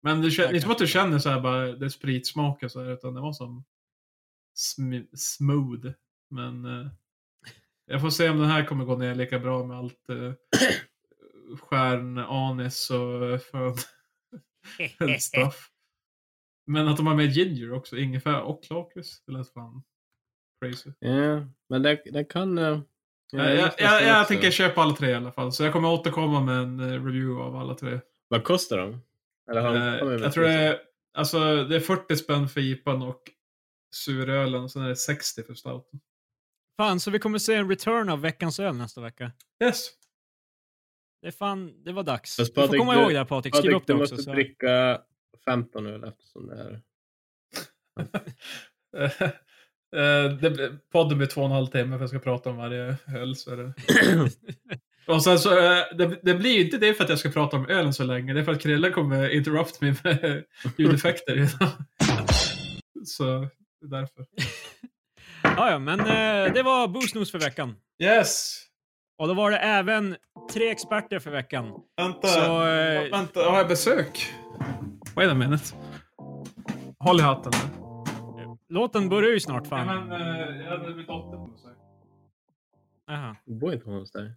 Men 0.02 0.22
det 0.22 0.30
känns 0.30 0.46
Okej. 0.46 0.56
inte 0.56 0.62
som 0.62 0.72
att 0.72 0.78
du 0.78 0.86
känner 0.86 1.18
så 1.18 1.28
här 1.30 1.40
bara, 1.40 1.66
det 1.72 1.84
är 1.84 1.88
spritsmak 1.88 2.62
och 2.62 2.70
så 2.70 2.82
här, 2.84 2.90
utan 2.92 3.14
det 3.14 3.20
var 3.20 3.32
som 3.32 3.64
sm- 4.56 5.06
smooth. 5.16 5.86
Men 6.30 6.64
eh, 6.64 6.86
jag 7.86 8.00
får 8.00 8.10
se 8.10 8.28
om 8.28 8.38
den 8.38 8.48
här 8.50 8.64
kommer 8.64 8.84
gå 8.84 8.96
ner 8.96 9.14
lika 9.14 9.38
bra 9.38 9.64
med 9.64 9.76
allt 9.78 10.08
eh, 10.08 10.32
stjärnanis 11.60 12.90
och 12.90 13.42
fan 13.42 13.76
stuff. 15.20 15.70
Men 16.66 16.88
att 16.88 16.96
de 16.96 17.06
har 17.06 17.14
med 17.14 17.26
ginger 17.30 17.72
också, 17.72 17.96
ingefära 17.98 18.42
och 18.42 18.60
lakrits. 18.70 19.22
Det 19.26 19.32
lät 19.32 19.52
fan 19.52 19.82
crazy. 20.62 20.90
Ja, 20.98 21.46
men 21.68 21.82
det, 21.82 22.02
det 22.12 22.24
kan... 22.24 22.58
eh, 22.58 22.80
jag, 23.32 23.58
jag, 23.58 23.72
jag, 23.78 24.02
jag 24.02 24.28
tänker 24.28 24.50
köpa 24.50 24.80
alla 24.82 24.96
tre 24.96 25.10
i 25.10 25.14
alla 25.14 25.32
fall. 25.32 25.52
Så 25.52 25.64
jag 25.64 25.72
kommer 25.72 25.92
återkomma 25.92 26.40
med 26.40 26.56
en 26.58 26.80
eh, 26.80 26.86
review 27.04 27.42
av 27.42 27.56
alla 27.56 27.74
tre. 27.74 28.00
Vad 28.28 28.44
kostar 28.44 28.78
de? 28.78 29.00
Eller 29.50 29.60
har 29.60 29.74
de 29.74 29.78
med 29.80 30.20
jag 30.20 30.32
tror 30.32 30.44
det 30.44 30.52
är, 30.52 30.78
alltså, 31.14 31.64
det 31.64 31.76
är 31.76 31.80
40 31.80 32.16
spänn 32.16 32.48
för 32.48 32.60
IPan 32.60 33.02
och 33.02 33.22
surölen 33.94 34.62
och 34.62 34.70
sen 34.70 34.82
är 34.82 34.88
det 34.88 34.96
60 34.96 35.42
för 35.42 35.54
stouten. 35.54 36.00
Fan, 36.76 37.00
så 37.00 37.10
vi 37.10 37.18
kommer 37.18 37.38
se 37.38 37.54
en 37.54 37.68
return 37.68 38.08
av 38.08 38.20
veckans 38.20 38.60
öl 38.60 38.74
nästa 38.76 39.00
vecka. 39.00 39.32
Yes! 39.64 39.86
Det 41.22 41.26
är 41.28 41.32
fan, 41.32 41.82
det 41.84 41.92
var 41.92 42.02
dags. 42.02 42.36
Fast 42.36 42.50
du 42.50 42.54
får 42.54 42.62
Patrik, 42.66 42.78
komma 42.80 42.94
du- 42.94 43.00
ihåg 43.00 43.10
det 43.12 43.18
här 43.18 43.24
Patrik, 43.24 43.56
skriv 43.56 43.70
Patrik, 43.72 43.82
upp 43.82 43.86
det 43.86 43.92
du 43.92 44.02
också. 44.02 44.14
måste 44.14 44.24
Så. 44.24 44.32
dricka 44.32 45.00
15 45.48 45.86
öl 45.86 46.04
eftersom 46.04 46.46
det 46.46 46.54
är... 46.62 46.80
Eh, 49.96 50.30
det, 50.40 50.50
blir- 50.50 50.78
podden 50.92 51.18
blir 51.18 51.28
två 51.28 51.40
och 51.40 51.46
en 51.46 51.52
halv 51.52 51.66
timme 51.66 51.96
för 51.96 52.02
jag 52.02 52.08
ska 52.08 52.18
prata 52.18 52.50
om 52.50 52.56
varje 52.56 52.96
öl. 53.16 53.36
Så 53.36 53.50
är 53.52 53.56
det. 53.56 53.72
och 55.14 55.24
sen 55.24 55.38
så, 55.38 55.58
eh, 55.58 55.82
det, 55.98 56.18
det 56.22 56.34
blir 56.34 56.50
ju 56.50 56.64
inte 56.64 56.78
det 56.78 56.94
för 56.94 57.04
att 57.04 57.10
jag 57.10 57.18
ska 57.18 57.28
prata 57.30 57.56
om 57.56 57.68
ölen 57.68 57.92
så 57.92 58.04
länge. 58.04 58.32
Det 58.34 58.40
är 58.40 58.44
för 58.44 58.52
att 58.52 58.62
Krille 58.62 58.90
kommer 58.90 59.28
interrupt 59.28 59.80
mig 59.80 59.94
med 60.04 60.44
ljudeffekter. 60.76 61.34
redan. 61.34 61.68
så 63.06 63.24
det 63.80 63.86
är 63.86 64.00
därför. 64.00 64.26
Ja, 65.56 65.70
ja, 65.70 65.78
men 65.78 66.00
eh, 66.00 66.52
det 66.54 66.62
var 66.62 66.88
Boosnus 66.88 67.30
för 67.30 67.38
veckan. 67.38 67.76
Yes! 68.02 68.60
Och 69.18 69.28
då 69.28 69.34
var 69.34 69.50
det 69.50 69.56
även 69.58 70.16
tre 70.52 70.70
experter 70.70 71.18
för 71.18 71.30
veckan. 71.30 71.72
Vänta, 71.96 72.28
Så, 72.28 72.66
eh, 72.66 73.10
vänta, 73.10 73.40
har 73.50 73.56
jag 73.58 73.68
besök? 73.68 74.32
Wait 75.16 75.30
a 75.30 75.34
minute. 75.34 75.64
Håll 76.98 77.20
i 77.20 77.22
hatten. 77.22 77.52
här. 77.54 77.70
Låten 78.68 79.08
börjar 79.08 79.30
ju 79.30 79.40
snart, 79.40 79.62
Ja, 79.64 79.68
fan. 79.70 80.08
men, 80.08 80.20
eh, 80.22 80.56
jag 80.62 80.70
hade 80.78 80.94
min 80.94 81.06
dotter 81.06 81.36
på 81.36 81.46
besök. 81.46 81.76
Aha. 83.10 83.36
Du 83.44 83.54
bor 83.54 83.74
inte 83.74 83.90
hos 83.90 84.12
dig? 84.12 84.32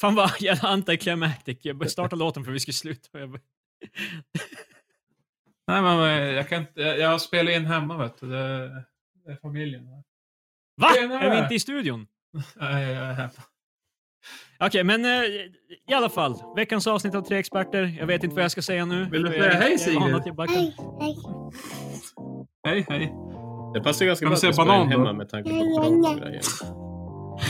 Fan 0.00 0.14
vad 0.14 0.30
anticlimactic. 0.62 1.58
Jag 1.62 1.76
började 1.76 1.90
starta 1.90 2.16
låten 2.16 2.44
för 2.44 2.52
vi 2.52 2.60
skulle 2.60 2.74
sluta. 2.74 3.18
Jag 3.18 3.30
bara- 3.30 3.40
Nej, 5.66 5.82
men 5.82 5.98
eh, 6.00 6.34
jag 6.34 6.48
kan 6.48 6.60
inte. 6.60 6.80
Jag, 6.80 6.98
jag 6.98 7.20
spelar 7.20 7.52
in 7.52 7.66
hemma, 7.66 7.96
vet 7.96 8.20
du. 8.20 8.28
Det, 8.30 8.68
det 9.24 9.32
är 9.32 9.36
familjen 9.36 9.86
här. 9.86 10.02
Va? 10.76 10.88
Tjena! 10.94 11.20
Är 11.22 11.30
vi 11.30 11.38
inte 11.38 11.54
i 11.54 11.60
studion? 11.60 12.06
Nej, 12.56 12.92
jag 12.92 13.04
är 13.06 13.12
hemma. 13.12 13.30
Okej, 14.60 14.84
men 14.84 15.04
eh, 15.04 15.10
i 15.88 15.94
alla 15.94 16.08
fall. 16.08 16.34
Veckans 16.56 16.86
avsnitt 16.86 17.14
av 17.14 17.22
Tre 17.22 17.38
Experter. 17.38 17.96
Jag 17.98 18.06
vet 18.06 18.24
inte 18.24 18.34
vad 18.36 18.44
jag 18.44 18.50
ska 18.50 18.62
säga 18.62 18.84
nu. 18.84 19.08
Vill 19.10 19.22
du 19.22 19.30
för 19.32 19.40
säga 19.40 19.54
hej, 19.54 19.72
är 19.72 19.78
Sigrid? 19.78 20.02
Hej, 20.48 20.74
hej. 21.00 21.16
Hej, 22.66 22.86
hej. 22.88 23.12
Det 23.74 23.80
passar 23.80 24.04
ju 24.04 24.08
ganska 24.08 24.26
Kan 24.26 24.30
bra 24.30 24.36
att 24.36 24.58
in 24.58 24.66
banan 24.66 24.90
då? 24.90 24.98
hemma 24.98 25.12
med 25.12 25.28
tanke 25.28 25.50
på 25.50 25.56
coronagrejen. 25.56 26.42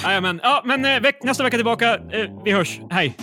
Ja, 0.05 0.21
men, 0.21 0.41
ja, 0.43 0.63
men 0.65 0.85
eh, 0.85 1.01
veck, 1.01 1.23
nästa 1.23 1.45
vecka 1.45 1.57
tillbaka. 1.57 1.95
Eh, 1.95 2.31
vi 2.45 2.53
hörs. 2.53 2.81
Hej! 2.91 3.17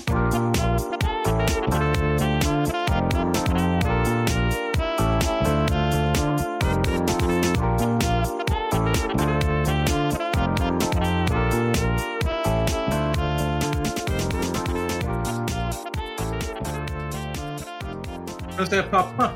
Kan 18.64 18.70
du 18.70 18.76
säga 18.76 18.90
pappa? 18.90 19.34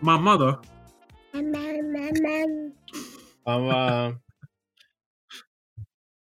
Mamma 0.00 0.36
då? 0.36 0.62
Han 3.44 3.64
var... 3.64 4.10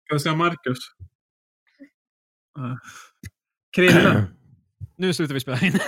Ska 0.05 0.13
vi 0.13 0.19
säga 0.19 0.35
Marcus? 0.35 0.77
Krille? 3.75 4.27
Nu 4.97 5.13
slutar 5.13 5.33
vi 5.33 5.39
spela 5.39 5.59
in. 5.59 5.79